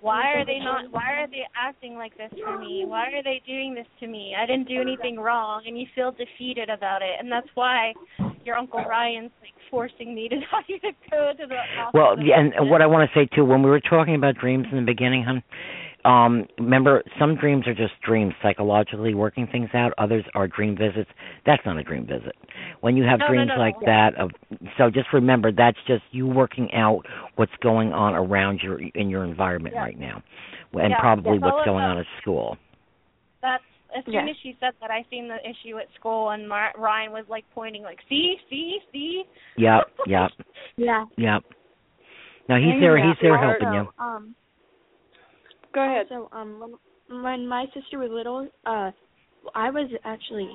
why 0.00 0.34
are 0.34 0.44
they 0.44 0.58
not 0.58 0.90
why 0.90 1.12
are 1.14 1.28
they 1.28 1.46
acting 1.56 1.94
like 1.94 2.16
this 2.18 2.30
for 2.44 2.58
me? 2.58 2.84
Why 2.86 3.06
are 3.12 3.22
they 3.22 3.40
doing 3.46 3.72
this 3.74 3.86
to 4.00 4.06
me? 4.08 4.34
I 4.36 4.46
didn't 4.46 4.68
do 4.68 4.80
anything 4.80 5.18
wrong 5.18 5.62
and 5.66 5.78
you 5.78 5.86
feel 5.94 6.10
defeated 6.12 6.68
about 6.68 7.02
it. 7.02 7.14
And 7.20 7.30
that's 7.30 7.48
why 7.54 7.94
your 8.44 8.56
Uncle 8.56 8.84
Ryan's 8.84 9.30
like 9.40 9.52
forcing 9.70 10.14
me 10.14 10.28
to 10.28 10.36
tell 10.50 10.60
you 10.68 10.78
to 10.80 10.92
go 11.10 11.32
to 11.38 11.46
the 11.46 11.56
Well, 11.94 12.16
yeah, 12.20 12.40
and, 12.40 12.70
what 12.70 12.82
I 12.82 12.86
want 12.86 13.08
to 13.10 13.18
say 13.18 13.26
too, 13.34 13.44
when 13.44 13.62
we 13.62 13.70
were 13.70 13.80
talking 13.80 14.14
about 14.14 14.36
dreams 14.36 14.66
in 14.70 14.78
the 14.78 14.84
beginning, 14.84 15.24
hon, 15.24 15.42
um 16.04 16.46
remember 16.58 17.02
some 17.18 17.36
dreams 17.36 17.66
are 17.68 17.74
just 17.74 17.92
dreams 18.04 18.34
psychologically 18.42 19.14
working 19.14 19.46
things 19.46 19.68
out. 19.72 19.92
Others 19.98 20.24
are 20.34 20.48
dream 20.48 20.76
visits. 20.76 21.08
That's 21.46 21.62
not 21.64 21.78
a 21.78 21.84
dream 21.84 22.06
visit. 22.06 22.34
When 22.80 22.96
you 22.96 23.04
have 23.04 23.20
No, 23.20 23.28
dreams 23.28 23.48
no, 23.48 23.54
no. 23.56 23.60
like 23.60 23.74
that 23.86 24.14
of 24.18 24.30
so 24.78 24.90
just 24.90 25.12
remember 25.12 25.52
that's 25.52 25.78
just 25.86 26.02
you 26.10 26.26
working 26.26 26.72
out 26.74 27.02
what's 27.36 27.52
going 27.62 27.92
on 27.92 28.14
around 28.14 28.60
your 28.62 28.80
in 28.80 29.08
your 29.10 29.24
environment 29.24 29.74
Yeah. 29.76 29.82
right 29.84 29.98
now 29.98 30.22
and 30.74 30.90
Yeah, 30.90 31.00
probably 31.00 31.38
what's 31.38 31.64
going 31.64 31.84
on 31.84 31.98
at 31.98 32.06
school. 32.20 32.56
That's 33.42 33.62
as 33.96 34.04
soon 34.04 34.14
Yeah. 34.14 34.30
as 34.30 34.36
she 34.42 34.56
said 34.60 34.72
that, 34.80 34.90
I 34.90 35.04
seen 35.10 35.28
the 35.28 35.36
issue 35.48 35.78
at 35.78 35.86
school, 35.98 36.30
and 36.30 36.48
Mar- 36.48 36.74
Ryan 36.76 37.12
was 37.12 37.24
like 37.28 37.44
pointing, 37.54 37.82
like, 37.82 37.98
"See, 38.08 38.36
see, 38.48 38.78
see." 38.92 39.24
yep 39.56 39.84
yep 40.06 40.30
Yeah. 40.76 41.04
yep 41.16 41.42
no 42.48 42.56
he's 42.56 42.70
Hang 42.70 42.80
there 42.80 42.94
around 42.94 43.08
he's 43.08 43.18
there 43.22 43.36
hard. 43.36 43.60
helping 43.60 43.74
you 43.74 44.04
um, 44.04 44.34
Go 45.74 45.80
ahead. 45.84 46.06
So, 46.10 46.28
um, 46.32 46.60
when, 47.08 47.22
when 47.22 47.48
my 47.48 47.64
sister 47.74 47.98
was 47.98 48.10
little, 48.10 48.46
uh, 48.66 48.90
I 49.54 49.70
was 49.70 49.90
actually 50.04 50.50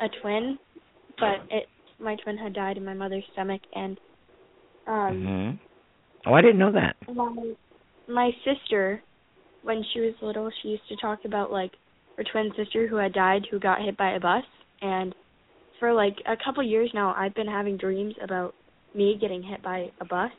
a 0.00 0.06
twin, 0.20 0.58
but 1.18 1.36
it 1.50 1.66
my 1.98 2.16
twin 2.22 2.36
had 2.36 2.52
died 2.52 2.76
in 2.76 2.84
my 2.84 2.92
mother's 2.94 3.24
stomach, 3.32 3.62
and 3.74 3.98
um, 4.86 5.24
mhm 5.24 5.58
oh 6.26 6.34
i 6.34 6.42
didn't 6.42 6.58
know 6.58 6.72
that 6.72 6.96
my 7.14 7.54
my 8.08 8.30
sister, 8.44 9.02
when 9.62 9.82
she 9.92 10.00
was 10.00 10.14
little, 10.22 10.50
she 10.62 10.68
used 10.68 10.86
to 10.88 10.96
talk 10.96 11.20
about 11.24 11.50
like 11.50 11.72
her 12.16 12.24
twin 12.30 12.50
sister 12.56 12.86
who 12.86 12.96
had 12.96 13.12
died, 13.12 13.42
who 13.50 13.58
got 13.58 13.82
hit 13.82 13.96
by 13.96 14.12
a 14.12 14.20
bus, 14.20 14.44
and 14.82 15.14
for 15.78 15.92
like 15.92 16.16
a 16.26 16.36
couple 16.42 16.62
years 16.62 16.90
now, 16.94 17.14
I've 17.16 17.34
been 17.34 17.46
having 17.46 17.76
dreams 17.76 18.14
about 18.22 18.54
me 18.94 19.16
getting 19.20 19.42
hit 19.42 19.62
by 19.62 19.90
a 20.00 20.04
bus, 20.04 20.30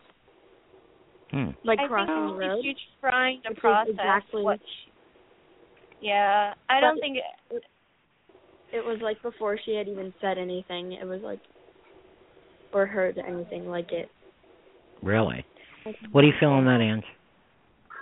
hmm. 1.32 1.50
like 1.64 1.80
I 1.80 1.88
crossing 1.88 2.16
think 2.16 2.40
the 2.40 2.48
road. 2.48 2.60
she's 2.64 2.76
trying 3.02 3.42
to 3.44 3.50
Which 3.50 3.58
is 3.58 3.62
process 3.62 3.94
exactly- 3.94 4.44
what. 4.44 4.60
She, 4.60 6.08
yeah, 6.08 6.54
I 6.70 6.80
don't 6.80 7.00
think. 7.00 7.18
It, 7.50 7.64
it 8.72 8.86
was 8.86 9.00
like 9.02 9.22
before 9.24 9.58
she 9.66 9.74
had 9.76 9.88
even 9.88 10.14
said 10.22 10.38
anything. 10.38 10.92
It 10.92 11.06
was 11.06 11.22
like 11.24 11.40
or 12.74 12.86
heard 12.86 13.18
anything 13.18 13.68
like 13.68 13.92
it. 13.92 14.10
really 15.02 15.46
what 16.12 16.22
do 16.22 16.28
you 16.28 16.34
feel 16.40 16.50
on 16.50 16.66
that 16.66 16.82
Ange? 16.82 17.04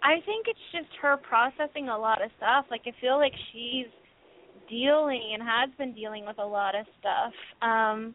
I 0.05 0.21
think 0.23 0.45
it's 0.47 0.59
just 0.71 0.95
her 1.01 1.17
processing 1.17 1.89
a 1.89 1.97
lot 1.97 2.23
of 2.23 2.29
stuff. 2.37 2.65
Like 2.69 2.81
I 2.85 2.91
feel 3.01 3.17
like 3.17 3.33
she's 3.51 3.87
dealing 4.69 5.31
and 5.33 5.41
has 5.41 5.69
been 5.79 5.93
dealing 5.93 6.25
with 6.27 6.37
a 6.37 6.45
lot 6.45 6.75
of 6.75 6.85
stuff. 6.99 7.33
Um 7.61 8.13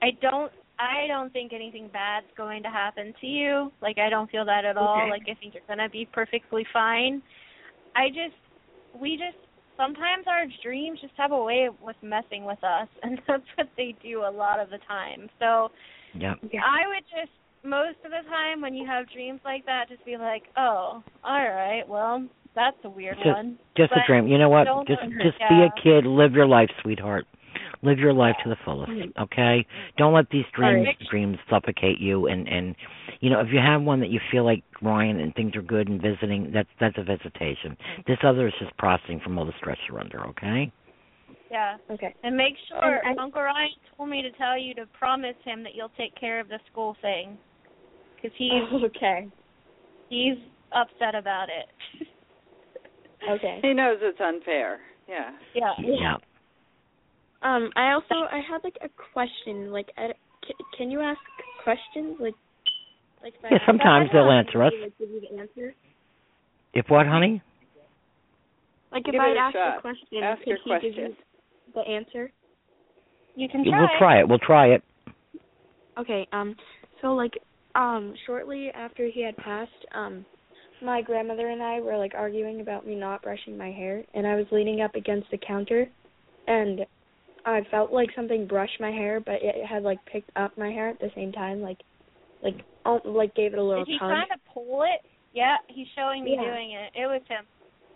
I 0.00 0.16
don't 0.22 0.50
I 0.78 1.06
don't 1.06 1.30
think 1.32 1.52
anything 1.52 1.90
bad's 1.92 2.26
going 2.36 2.62
to 2.62 2.70
happen 2.70 3.12
to 3.20 3.26
you. 3.26 3.70
Like 3.82 3.98
I 3.98 4.08
don't 4.08 4.30
feel 4.30 4.46
that 4.46 4.64
at 4.64 4.78
all. 4.78 5.02
Okay. 5.02 5.10
Like 5.10 5.22
I 5.30 5.38
think 5.38 5.52
you're 5.52 5.62
gonna 5.68 5.90
be 5.90 6.08
perfectly 6.10 6.64
fine. 6.72 7.22
I 7.94 8.08
just 8.08 8.40
we 8.98 9.18
just 9.18 9.36
sometimes 9.76 10.24
our 10.26 10.46
dreams 10.62 11.00
just 11.02 11.14
have 11.18 11.32
a 11.32 11.42
way 11.42 11.68
with 11.82 11.96
messing 12.02 12.46
with 12.46 12.62
us 12.64 12.88
and 13.02 13.20
that's 13.28 13.44
what 13.56 13.68
they 13.76 13.94
do 14.02 14.20
a 14.20 14.32
lot 14.32 14.58
of 14.58 14.70
the 14.70 14.78
time. 14.88 15.28
So 15.38 15.68
yeah. 16.14 16.34
I 16.64 16.88
would 16.88 17.04
just 17.12 17.32
most 17.64 17.98
of 18.04 18.10
the 18.10 18.28
time 18.28 18.60
when 18.60 18.74
you 18.74 18.86
have 18.86 19.10
dreams 19.10 19.40
like 19.44 19.64
that, 19.66 19.88
just 19.88 20.04
be 20.04 20.16
like, 20.16 20.44
"Oh, 20.56 21.02
all 21.24 21.48
right, 21.48 21.86
well, 21.88 22.26
that's 22.54 22.76
a 22.84 22.90
weird 22.90 23.16
Just- 23.16 23.26
one." 23.26 23.58
Just 23.76 23.92
a 23.92 24.02
dream. 24.06 24.26
You 24.26 24.38
know 24.38 24.48
what? 24.48 24.66
Just 24.86 25.00
her- 25.02 25.22
just 25.22 25.38
yeah. 25.40 25.48
be 25.48 25.62
a 25.62 25.70
kid, 25.82 26.06
live 26.06 26.32
your 26.32 26.46
life, 26.46 26.70
sweetheart. 26.82 27.26
Live 27.84 27.98
your 27.98 28.12
life 28.12 28.36
to 28.44 28.48
the 28.48 28.56
fullest, 28.64 28.92
mm-hmm. 28.92 29.20
okay? 29.20 29.66
Don't 29.96 30.14
let 30.14 30.30
these 30.30 30.44
dreams 30.54 30.86
Alright. 30.86 30.98
dreams 31.10 31.36
suffocate 31.50 31.98
you 31.98 32.28
and 32.28 32.48
and 32.48 32.76
you 33.20 33.28
know, 33.28 33.40
if 33.40 33.48
you 33.52 33.58
have 33.58 33.82
one 33.82 33.98
that 34.00 34.08
you 34.10 34.20
feel 34.30 34.44
like 34.44 34.62
Ryan 34.80 35.18
and 35.18 35.34
things 35.34 35.56
are 35.56 35.62
good 35.62 35.88
and 35.88 36.00
visiting, 36.00 36.52
that's 36.52 36.68
that's 36.78 36.96
a 36.96 37.02
visitation. 37.02 37.72
Mm-hmm. 37.72 38.02
This 38.06 38.18
other 38.22 38.46
is 38.46 38.54
just 38.60 38.76
processing 38.78 39.20
from 39.20 39.36
all 39.36 39.44
the 39.44 39.52
stress 39.58 39.78
you're 39.88 39.98
under, 39.98 40.24
okay? 40.28 40.72
Yeah, 41.50 41.76
Okay. 41.90 42.14
and 42.22 42.36
make 42.36 42.54
sure 42.68 43.00
And 43.04 43.18
I- 43.18 43.22
Uncle 43.22 43.42
Ryan 43.42 43.70
told 43.96 44.08
me 44.08 44.22
to 44.22 44.30
tell 44.32 44.56
you 44.56 44.74
to 44.74 44.86
promise 44.98 45.36
him 45.44 45.62
that 45.64 45.74
you'll 45.74 45.92
take 45.98 46.14
care 46.14 46.38
of 46.40 46.48
the 46.48 46.60
school 46.70 46.96
thing, 47.02 47.36
because 48.22 48.36
he's 48.38 48.82
okay. 48.84 49.28
he's 50.08 50.38
upset 50.72 51.14
about 51.14 51.48
it. 51.48 52.08
Okay. 53.30 53.60
He 53.62 53.72
knows 53.72 53.98
it's 54.02 54.18
unfair. 54.20 54.80
Yeah. 55.08 55.30
yeah. 55.54 55.74
Yeah. 55.78 56.14
Um, 57.40 57.70
I 57.76 57.92
also 57.92 58.26
I 58.28 58.40
had 58.40 58.64
like 58.64 58.76
a 58.82 58.88
question. 59.12 59.70
Like, 59.70 59.86
I, 59.96 60.08
can, 60.44 60.56
can 60.76 60.90
you 60.90 61.00
ask 61.00 61.20
questions? 61.62 62.16
Like, 62.18 62.34
like 63.22 63.34
if 63.34 63.42
Yeah, 63.48 63.58
ask 63.58 63.66
sometimes 63.66 64.10
them, 64.10 64.24
they'll 64.24 64.32
answer 64.32 64.64
us. 64.64 64.72
Like, 64.82 64.98
give 64.98 65.10
you 65.10 65.20
the 65.20 65.38
answer. 65.40 65.72
If 66.74 66.86
what, 66.88 67.06
honey? 67.06 67.40
Like, 68.90 69.04
if 69.06 69.14
I 69.20 69.30
it 69.30 69.36
a 69.36 69.40
ask 69.40 69.54
a 69.54 69.80
question, 69.80 70.24
Ask 70.24 70.38
could 70.40 70.48
your 70.48 70.58
he 70.64 70.88
give 70.90 70.96
you 70.96 71.16
the 71.76 71.80
answer? 71.82 72.32
You 73.36 73.48
can 73.48 73.64
try. 73.64 73.78
We'll 73.78 73.98
try 73.98 74.18
it. 74.18 74.28
We'll 74.28 74.38
try 74.40 74.66
it. 74.74 74.82
Okay, 75.96 76.26
um 76.32 76.56
so 77.00 77.14
like 77.14 77.34
um 77.74 78.14
shortly 78.26 78.70
after 78.74 79.06
he 79.08 79.22
had 79.22 79.36
passed, 79.36 79.70
um 79.94 80.24
my 80.82 81.00
grandmother 81.00 81.48
and 81.48 81.62
I 81.62 81.80
were 81.80 81.96
like 81.96 82.12
arguing 82.14 82.60
about 82.60 82.84
me 82.86 82.96
not 82.96 83.22
brushing 83.22 83.56
my 83.56 83.70
hair 83.70 84.02
and 84.14 84.26
I 84.26 84.34
was 84.34 84.46
leaning 84.50 84.80
up 84.80 84.94
against 84.96 85.30
the 85.30 85.38
counter 85.38 85.86
and 86.48 86.80
I 87.46 87.60
felt 87.70 87.92
like 87.92 88.08
something 88.16 88.46
brushed 88.48 88.80
my 88.80 88.90
hair 88.90 89.20
but 89.20 89.36
it 89.42 89.64
had 89.64 89.84
like 89.84 89.98
picked 90.06 90.30
up 90.36 90.58
my 90.58 90.70
hair 90.70 90.88
at 90.88 90.98
the 90.98 91.10
same 91.14 91.30
time 91.30 91.60
like 91.60 91.78
like 92.42 92.56
oh, 92.84 93.00
like 93.04 93.32
gave 93.36 93.52
it 93.52 93.58
a 93.60 93.62
little 93.62 93.82
Is 93.82 93.88
he 93.88 93.98
tug. 93.98 94.08
trying 94.10 94.26
to 94.28 94.40
pull 94.52 94.82
it? 94.82 95.06
Yeah, 95.32 95.54
he's 95.68 95.86
showing 95.94 96.24
me 96.24 96.34
Yeah. 96.36 96.50
doing 96.50 96.72
it. 96.72 96.90
It 97.00 97.06
was 97.06 97.22
him. 97.28 97.44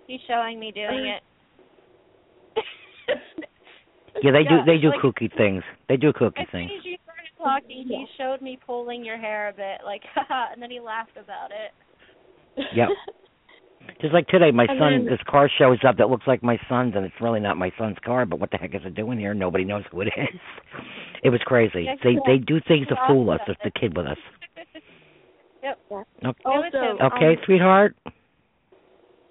He's 0.07 0.21
showing 0.29 0.61
me 0.61 0.71
doing 0.71 1.07
it. 1.07 1.23
Yeah, 4.23 4.31
they 4.33 4.45
do 4.45 4.65
they 4.65 4.79
do 4.79 4.89
like- 4.91 5.01
kooky 5.01 5.37
things. 5.37 5.63
They 5.89 5.97
do 5.97 6.13
kooky 6.13 6.41
As 6.41 6.47
soon 6.51 6.69
things. 6.69 6.71
as 6.79 6.85
you 6.85 6.96
started 6.96 6.96
talking, 7.47 7.85
he 7.89 8.07
showed 8.19 8.41
me 8.43 8.59
pulling 8.67 9.05
your 9.05 9.19
hair 9.19 9.49
a 9.49 9.53
bit, 9.53 9.85
like, 9.85 10.03
haha, 10.15 10.53
and 10.53 10.63
then 10.63 10.71
he 10.71 10.81
laughed 10.81 11.17
about 11.17 11.51
it. 11.51 11.73
Yep. 12.75 12.89
Just 14.01 14.13
like 14.13 14.27
today, 14.27 14.51
my 14.51 14.65
And 14.69 14.79
son, 14.79 14.93
then- 14.93 15.07
this 15.07 15.21
car 15.29 15.49
shows 15.59 15.79
up 15.87 15.97
that 15.99 16.11
looks 16.11 16.27
like 16.27 16.43
my 16.43 16.59
son's, 16.69 16.95
and 16.97 17.05
it's 17.05 17.15
really 17.21 17.39
not 17.41 17.57
my 17.57 17.71
son's 17.79 17.97
car. 18.05 18.27
But 18.27 18.41
what 18.41 18.51
the 18.51 18.57
heck 18.57 18.75
is 18.75 18.81
it 18.85 18.95
doing 18.97 19.19
here? 19.19 19.33
Nobody 19.33 19.65
knows 19.65 19.85
who 19.91 20.01
it 20.03 20.09
is. 20.09 20.13
It 21.25 21.31
was 21.31 21.41
crazy. 21.45 21.85
Yeah, 21.85 21.95
They 22.05 22.15
they 22.27 22.39
do 22.39 22.61
things 22.69 22.87
to 22.89 22.95
fool 23.09 23.31
us. 23.31 23.41
about 23.43 23.49
It's 23.49 23.61
the 23.65 23.71
kid 23.81 23.97
with 23.97 24.07
us. 24.07 24.19
Yep. 25.63 25.79
Okay, 25.91 26.41
Also, 26.45 26.79
okay 27.03 27.31
um, 27.33 27.37
sweetheart. 27.45 27.97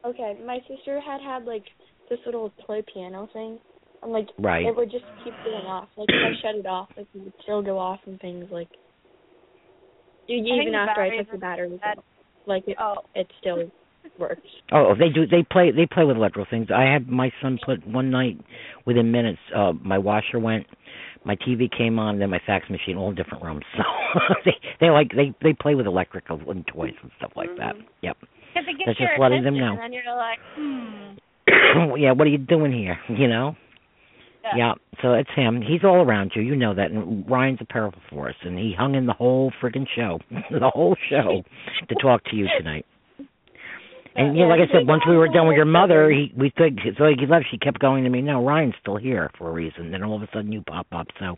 Okay, 0.03 0.35
my 0.45 0.59
sister 0.67 0.99
had 0.99 1.21
had 1.21 1.45
like 1.45 1.63
this 2.09 2.19
little 2.25 2.51
toy 2.67 2.81
piano 2.91 3.29
thing, 3.31 3.59
and 4.03 4.11
like 4.11 4.27
Right. 4.39 4.65
it 4.65 4.75
would 4.75 4.91
just 4.91 5.05
keep 5.23 5.33
going 5.43 5.65
off. 5.65 5.89
Like 5.97 6.09
if 6.09 6.15
I 6.15 6.31
shut 6.41 6.55
it 6.55 6.65
off, 6.67 6.89
like 6.97 7.07
it 7.13 7.21
would 7.23 7.33
still 7.43 7.61
go 7.61 7.77
off 7.79 7.99
and 8.05 8.19
things 8.19 8.45
like. 8.51 8.69
e- 10.27 10.33
Even 10.35 10.71
the 10.71 10.77
after 10.77 11.01
I 11.01 11.17
took 11.17 11.27
the 11.31 11.35
are 11.35 11.37
batteries 11.39 11.79
bad. 11.81 11.97
off, 11.97 12.03
like 12.45 12.67
it, 12.67 12.77
Oh, 12.79 12.95
it 13.15 13.27
still 13.39 13.69
works. 14.19 14.41
Oh, 14.71 14.93
they 14.97 15.09
do. 15.09 15.25
They 15.27 15.43
play. 15.49 15.71
They 15.71 15.85
play 15.91 16.03
with 16.05 16.15
electrical 16.17 16.45
things. 16.49 16.67
I 16.73 16.83
had 16.91 17.07
my 17.09 17.31
son 17.41 17.57
put 17.65 17.85
one 17.87 18.11
night, 18.11 18.37
within 18.85 19.11
minutes, 19.11 19.39
uh 19.55 19.73
my 19.83 19.97
washer 19.97 20.39
went, 20.39 20.65
my 21.23 21.35
TV 21.37 21.69
came 21.75 21.97
on, 21.99 22.19
then 22.19 22.29
my 22.29 22.39
fax 22.45 22.69
machine, 22.69 22.97
all 22.97 23.09
in 23.09 23.15
different 23.15 23.43
rooms. 23.43 23.63
So 24.15 24.21
they 24.45 24.53
they 24.79 24.89
like 24.91 25.09
they 25.13 25.33
they 25.43 25.51
play 25.53 25.75
with 25.75 25.87
electrical 25.87 26.39
and 26.49 26.65
toys 26.67 26.93
and 27.01 27.11
stuff 27.17 27.31
like 27.35 27.49
that. 27.57 27.75
Yep. 28.01 28.15
because 28.21 28.63
it 28.69 28.77
gets 28.77 28.85
That's 28.87 28.99
your 28.99 29.09
just 29.09 29.19
letting 29.19 29.43
them 29.43 29.57
know. 29.57 29.71
and 29.73 29.79
then 29.79 29.91
you're 29.91 30.15
like, 30.15 30.39
hmm. 30.55 31.97
yeah, 32.01 32.13
what 32.13 32.25
are 32.25 32.29
you 32.29 32.37
doing 32.37 32.71
here? 32.71 32.97
You 33.09 33.27
know. 33.27 33.55
Yeah, 34.57 34.73
so 35.01 35.13
it's 35.13 35.29
him. 35.35 35.61
He's 35.61 35.83
all 35.83 36.01
around 36.01 36.31
you. 36.35 36.41
You 36.41 36.55
know 36.55 36.73
that. 36.75 36.91
And 36.91 37.29
Ryan's 37.29 37.59
a 37.61 37.65
powerful 37.65 38.01
force, 38.09 38.35
and 38.43 38.57
he 38.57 38.73
hung 38.77 38.95
in 38.95 39.05
the 39.05 39.13
whole 39.13 39.51
friggin' 39.61 39.87
show, 39.95 40.19
the 40.51 40.69
whole 40.73 40.95
show, 41.09 41.43
to 41.89 41.95
talk 41.95 42.23
to 42.25 42.35
you 42.35 42.47
tonight. 42.57 42.85
And 44.15 44.37
you 44.37 44.43
know, 44.43 44.49
like 44.49 44.61
I 44.61 44.71
said, 44.71 44.87
once 44.87 45.03
we 45.07 45.17
were 45.17 45.27
done 45.27 45.47
with 45.47 45.57
your 45.57 45.65
mother, 45.65 46.09
he 46.09 46.31
we 46.37 46.51
think 46.57 46.79
so 46.97 47.05
he 47.05 47.25
left. 47.27 47.47
She 47.51 47.57
kept 47.57 47.79
going 47.79 48.05
to 48.05 48.09
me. 48.09 48.21
No, 48.21 48.45
Ryan's 48.45 48.75
still 48.79 48.95
here 48.95 49.29
for 49.37 49.49
a 49.49 49.51
reason. 49.51 49.91
Then 49.91 50.03
all 50.03 50.15
of 50.15 50.21
a 50.21 50.27
sudden 50.33 50.51
you 50.53 50.61
pop 50.61 50.87
up. 50.93 51.07
So 51.19 51.35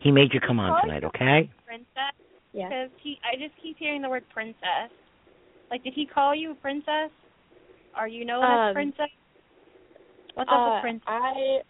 he 0.00 0.10
made 0.10 0.32
you 0.32 0.40
come 0.40 0.58
on 0.58 0.80
tonight, 0.82 1.04
okay? 1.04 1.50
princess. 1.66 2.14
Yeah. 2.52 2.68
Because 2.68 2.90
he, 3.02 3.18
I 3.22 3.36
just 3.36 3.52
keep 3.62 3.76
hearing 3.76 4.00
the 4.00 4.08
word 4.08 4.24
princess. 4.32 4.88
Like, 5.70 5.84
did 5.84 5.92
he 5.94 6.06
call 6.06 6.34
you 6.34 6.52
a 6.52 6.54
princess? 6.54 7.10
Are 7.94 8.08
you 8.08 8.24
known 8.24 8.42
as 8.44 8.68
Um, 8.70 8.74
princess? 8.74 9.10
What's 10.34 10.48
up 10.48 10.56
Uh, 10.56 10.70
with 10.74 10.82
princess? 10.82 11.08
I 11.08 11.60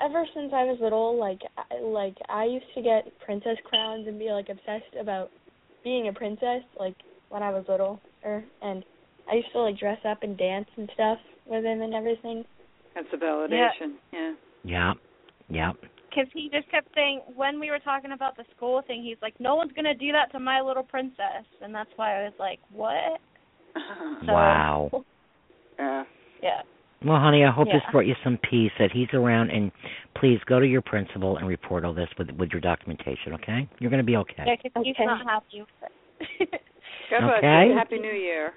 ever 0.00 0.24
since 0.34 0.52
I 0.54 0.64
was 0.64 0.78
little, 0.80 1.18
like 1.18 1.40
I, 1.56 1.80
like 1.80 2.16
I 2.28 2.44
used 2.44 2.66
to 2.74 2.82
get 2.82 3.06
princess 3.24 3.56
crowns 3.64 4.06
and 4.08 4.18
be 4.18 4.30
like 4.30 4.48
obsessed 4.48 4.94
about 5.00 5.30
being 5.84 6.08
a 6.08 6.12
princess, 6.12 6.62
like 6.78 6.94
when 7.28 7.42
I 7.42 7.50
was 7.50 7.64
little, 7.68 8.00
or 8.24 8.44
and 8.62 8.84
I 9.30 9.36
used 9.36 9.52
to 9.52 9.60
like 9.60 9.78
dress 9.78 9.98
up 10.08 10.22
and 10.22 10.36
dance 10.36 10.68
and 10.76 10.90
stuff 10.94 11.18
with 11.46 11.64
him 11.64 11.82
and 11.82 11.94
everything. 11.94 12.44
That's 12.94 13.06
a 13.12 13.16
validation. 13.16 13.94
Yeah. 14.12 14.32
Yeah. 14.64 14.92
Yeah. 15.48 15.72
Because 16.08 16.26
he 16.34 16.50
just 16.52 16.68
kept 16.70 16.88
saying 16.94 17.20
when 17.36 17.60
we 17.60 17.70
were 17.70 17.78
talking 17.78 18.12
about 18.12 18.36
the 18.36 18.44
school 18.56 18.82
thing, 18.86 19.02
he's 19.04 19.16
like, 19.22 19.38
"No 19.38 19.54
one's 19.54 19.72
gonna 19.72 19.94
do 19.94 20.10
that 20.12 20.32
to 20.32 20.40
my 20.40 20.60
little 20.60 20.82
princess," 20.82 21.44
and 21.62 21.72
that's 21.74 21.90
why 21.96 22.20
I 22.20 22.24
was 22.24 22.32
like, 22.38 22.58
"What?" 22.72 23.20
So- 24.26 24.32
Wow. 24.32 24.90
Yeah. 25.78 26.04
Yeah. 26.42 26.62
Well, 27.04 27.18
honey, 27.18 27.44
I 27.44 27.50
hope 27.50 27.66
this 27.68 27.80
brought 27.90 28.06
you 28.06 28.14
some 28.22 28.38
peace. 28.50 28.72
That 28.78 28.90
he's 28.92 29.08
around, 29.14 29.50
and 29.50 29.72
please 30.16 30.38
go 30.46 30.60
to 30.60 30.66
your 30.66 30.82
principal 30.82 31.38
and 31.38 31.48
report 31.48 31.84
all 31.84 31.94
this 31.94 32.08
with 32.18 32.30
with 32.32 32.50
your 32.50 32.60
documentation. 32.60 33.32
Okay? 33.34 33.66
You're 33.78 33.90
going 33.90 34.02
to 34.02 34.06
be 34.06 34.16
okay. 34.16 34.44
Yeah, 34.46 34.56
'cause 34.56 34.84
he's 34.84 34.94
Okay. 34.94 35.06
not 35.06 35.24
happy. 35.24 35.64
God 37.10 37.20
bless 37.20 37.38
Okay. 37.38 37.72
Happy 37.74 37.98
New 37.98 38.12
Year. 38.12 38.52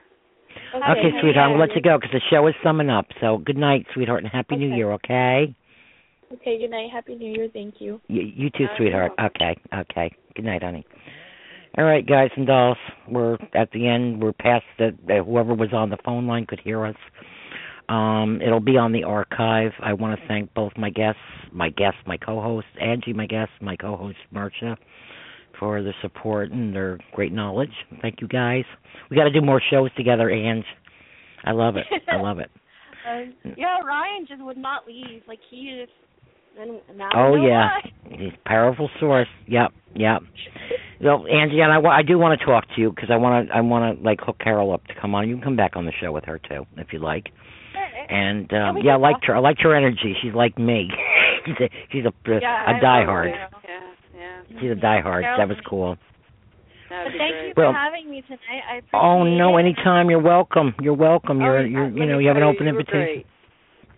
Okay, 0.75 1.07
Okay. 1.07 1.19
sweetheart, 1.21 1.45
I'm 1.49 1.51
gonna 1.53 1.59
let 1.65 1.75
you 1.75 1.81
go 1.81 1.97
because 1.97 2.11
the 2.11 2.21
show 2.29 2.45
is 2.47 2.53
summing 2.63 2.89
up. 2.89 3.07
So 3.21 3.37
good 3.37 3.57
night, 3.57 3.85
sweetheart, 3.93 4.23
and 4.23 4.31
happy 4.31 4.55
New 4.57 4.75
Year. 4.75 4.91
Okay? 4.93 5.55
Okay, 6.33 6.59
good 6.59 6.69
night. 6.69 6.89
Happy 6.91 7.15
New 7.15 7.31
Year. 7.31 7.47
Thank 7.51 7.75
you. 7.79 8.01
You, 8.07 8.21
you 8.23 8.49
too, 8.49 8.67
I 8.71 8.77
sweetheart. 8.77 9.13
will. 9.17 9.25
Okay, 9.27 9.55
okay. 9.73 10.11
Good 10.35 10.45
night, 10.45 10.61
honey. 10.63 10.85
All 11.77 11.85
right, 11.85 12.05
guys 12.05 12.29
and 12.35 12.45
dolls, 12.45 12.77
we're 13.09 13.37
at 13.55 13.71
the 13.71 13.87
end. 13.87 14.21
We're 14.21 14.33
past 14.33 14.65
the, 14.77 14.95
the 15.07 15.23
whoever 15.23 15.55
was 15.55 15.73
on 15.73 15.89
the 15.89 15.97
phone 16.05 16.27
line 16.27 16.45
could 16.45 16.59
hear 16.59 16.85
us. 16.85 16.95
Um, 17.89 18.39
it'll 18.41 18.59
be 18.59 18.77
on 18.77 18.91
the 18.91 19.03
archive. 19.03 19.71
I 19.81 19.93
want 19.93 20.19
to 20.19 20.27
thank 20.27 20.53
both 20.53 20.71
my 20.77 20.89
guests, 20.89 21.19
my 21.51 21.69
guests, 21.69 21.99
my 22.05 22.17
co-host 22.17 22.67
Angie, 22.81 23.13
my 23.13 23.25
guest, 23.25 23.51
my 23.61 23.75
co-host 23.75 24.17
Marsha, 24.33 24.77
for 25.59 25.83
their 25.83 25.95
support 26.01 26.51
and 26.51 26.73
their 26.73 26.97
great 27.13 27.33
knowledge. 27.33 27.73
Thank 28.01 28.21
you, 28.21 28.27
guys. 28.27 28.63
We 29.09 29.17
got 29.17 29.25
to 29.25 29.31
do 29.31 29.41
more 29.41 29.61
shows 29.69 29.93
together, 29.95 30.29
Ange. 30.29 30.65
I 31.43 31.51
love 31.51 31.75
it. 31.75 31.85
I 32.09 32.15
love 32.21 32.39
it. 32.39 32.49
Um, 33.09 33.33
yeah, 33.57 33.79
Ryan 33.85 34.25
just 34.27 34.41
would 34.41 34.57
not 34.57 34.87
leave. 34.87 35.23
Like 35.27 35.39
he 35.49 35.81
just. 35.81 35.91
And 36.55 36.79
now 36.95 37.09
Oh 37.15 37.33
yeah, 37.33 37.79
why. 37.81 38.15
he's 38.15 38.31
a 38.33 38.47
powerful 38.47 38.87
source. 38.99 39.27
Yep, 39.47 39.71
yep. 39.95 40.21
Well, 41.01 41.25
Angie, 41.25 41.59
and 41.61 41.73
I, 41.73 41.89
I 41.89 42.03
do 42.03 42.19
want 42.19 42.39
to 42.39 42.45
talk 42.45 42.65
to 42.75 42.81
you 42.81 42.91
because 42.91 43.09
I 43.11 43.15
want 43.15 43.47
to 43.47 43.55
I 43.55 43.61
want 43.61 43.97
to 43.97 44.03
like 44.05 44.19
hook 44.21 44.37
Carol 44.39 44.71
up 44.71 44.85
to 44.85 44.93
come 45.01 45.15
on. 45.15 45.27
You 45.27 45.35
can 45.35 45.43
come 45.43 45.55
back 45.55 45.75
on 45.75 45.87
the 45.87 45.91
show 45.99 46.11
with 46.11 46.25
her 46.25 46.37
too 46.37 46.65
if 46.77 46.93
you 46.93 46.99
like. 46.99 47.29
And 48.09 48.51
um, 48.53 48.75
we 48.75 48.81
yeah, 48.83 48.91
I 48.91 48.95
can 48.95 49.01
liked 49.01 49.25
her. 49.25 49.35
I 49.35 49.39
liked 49.39 49.61
her 49.61 49.75
energy. 49.75 50.15
She's 50.21 50.33
like 50.33 50.57
me. 50.57 50.89
she's 51.45 51.55
a 51.59 51.69
she's 51.91 52.05
a 52.05 52.11
Yeah, 52.27 52.63
a 52.65 52.69
I 52.69 52.71
love 52.73 52.81
diehard. 52.83 53.29
Yeah. 53.29 53.47
Yeah. 54.15 54.59
She's 54.61 54.71
a 54.71 54.75
diehard. 54.75 55.37
That 55.37 55.47
was 55.47 55.57
cool. 55.67 55.97
That'd 56.89 57.11
But 57.13 57.17
thank 57.17 57.31
great. 57.33 57.47
you 57.47 57.53
for 57.55 57.61
Well- 57.63 57.73
having 57.73 58.09
me 58.09 58.21
tonight. 58.21 58.61
I 58.69 58.75
appreciate 58.77 58.99
Oh 58.99 59.23
no, 59.23 59.57
it. 59.57 59.61
anytime. 59.61 60.09
You're 60.09 60.19
welcome. 60.21 60.73
You're 60.81 60.93
welcome. 60.93 61.41
You're 61.41 61.59
Oh, 61.59 61.63
you're 61.65 61.89
you 61.89 62.05
know 62.05 62.19
you 62.19 62.27
have 62.27 62.37
an 62.37 62.41
tell 62.43 62.49
open 62.51 62.67
you 62.67 62.73
were 62.73 62.79
invitation. 62.79 63.23
Great. 63.23 63.25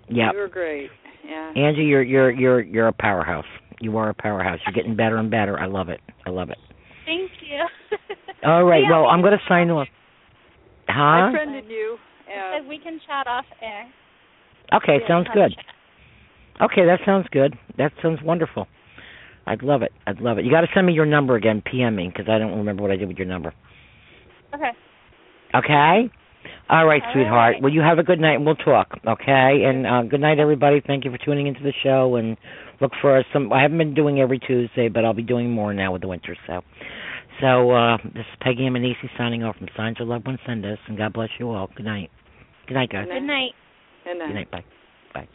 Yep. 0.10 0.34
You 0.34 0.40
were 0.40 0.48
great. 0.48 0.90
Yeah. 1.28 1.52
Angie, 1.56 1.84
you're 1.84 2.04
you're 2.04 2.32
you're 2.32 2.62
you're 2.62 2.88
a 2.88 2.94
powerhouse. 2.94 3.46
You 3.82 3.98
are 3.98 4.10
a 4.10 4.14
powerhouse. 4.14 4.60
You're 4.66 4.74
getting 4.74 4.96
better 4.96 5.18
and 5.18 5.30
better. 5.30 5.60
I 5.60 5.66
love 5.66 5.90
it. 5.90 6.00
I 6.26 6.30
love 6.30 6.50
it. 6.50 6.58
Thank 7.06 7.32
you. 7.42 7.98
All 8.48 8.64
right. 8.64 8.84
Yeah, 8.84 8.92
well, 8.92 9.08
I'm 9.10 9.22
going 9.22 9.34
to 9.34 9.44
sign 9.50 9.70
off. 9.72 9.88
Huh? 10.88 11.02
I 11.02 11.32
friended 11.32 11.66
you. 11.68 11.98
Said 12.28 12.68
we 12.68 12.80
can 12.80 13.00
chat 13.06 13.28
off 13.28 13.46
air. 13.62 13.88
Okay, 14.74 14.98
Yeah, 15.02 15.08
sounds 15.08 15.28
good. 15.34 15.54
Okay, 16.62 16.86
that 16.86 17.00
sounds 17.06 17.28
good. 17.32 17.54
That 17.78 17.92
sounds 18.02 18.20
wonderful. 18.24 18.68
I'd 19.46 19.62
love 19.62 19.82
it. 19.82 19.92
I'd 20.08 20.20
love 20.22 20.38
it. 20.38 20.46
You 20.46 20.52
got 20.52 20.62
to 20.62 20.68
send 20.74 20.88
me 20.88 20.94
your 20.94 21.06
number 21.06 21.36
again, 21.36 21.62
PM 21.62 21.96
me, 21.96 22.08
because 22.08 22.28
I 22.30 22.40
don't 22.40 22.58
remember 22.58 22.82
what 22.82 22.92
I 22.92 22.96
did 22.96 23.08
with 23.08 23.18
your 23.18 23.28
number. 23.28 23.54
Okay. 24.54 24.72
Okay? 25.54 26.10
All 26.70 26.86
right, 26.86 27.02
All 27.06 27.14
sweetheart. 27.14 27.54
right. 27.56 27.62
Well, 27.62 27.72
you 27.72 27.82
have 27.82 28.00
a 28.00 28.04
good 28.04 28.20
night, 28.20 28.36
and 28.36 28.46
we'll 28.46 28.56
talk. 28.56 28.98
Okay? 29.06 29.64
And 29.66 29.86
uh, 29.86 30.04
good 30.04 30.22
night, 30.22 30.40
everybody. 30.40 30.82
Thank 30.86 31.06
you 31.06 31.12
for 31.12 31.18
tuning 31.18 31.46
into 31.48 31.62
the 31.62 31.74
show, 31.84 32.16
and 32.16 32.38
look 32.82 32.92
for 33.02 33.24
some. 33.32 33.54
I 33.54 33.62
haven't 33.62 33.78
been 33.78 33.94
doing 33.94 34.20
every 34.20 34.40
Tuesday, 34.40 34.88
but 34.90 35.06
I'll 35.06 35.14
be 35.14 35.22
doing 35.22 35.52
more 35.52 35.74
now 35.74 35.92
with 35.94 36.02
the 36.02 36.08
winter. 36.08 36.36
So, 36.48 36.62
so 37.42 37.72
uh, 37.72 37.98
this 38.04 38.26
is 38.26 38.38
Peggy 38.42 38.64
Immanesi 38.64 39.10
signing 39.18 39.44
off 39.44 39.58
from 39.58 39.68
Signs 39.76 39.98
Your 40.00 40.08
Loved 40.08 40.26
Ones 40.26 40.40
Send 40.46 40.66
Us, 40.66 40.80
and 40.88 40.98
God 40.98 41.14
bless 41.14 41.30
you 41.40 41.50
all. 41.50 41.70
Good 41.76 41.86
night. 41.86 42.10
Good 42.68 42.76
night, 42.76 42.90
guys. 42.90 43.06
Good 43.08 43.20
Good 43.20 43.28
night. 43.28 43.52
Good 44.04 44.18
night. 44.18 44.28
Good 44.28 44.34
night. 44.36 44.52
Bye. 44.52 44.66
Bye. 45.14 45.28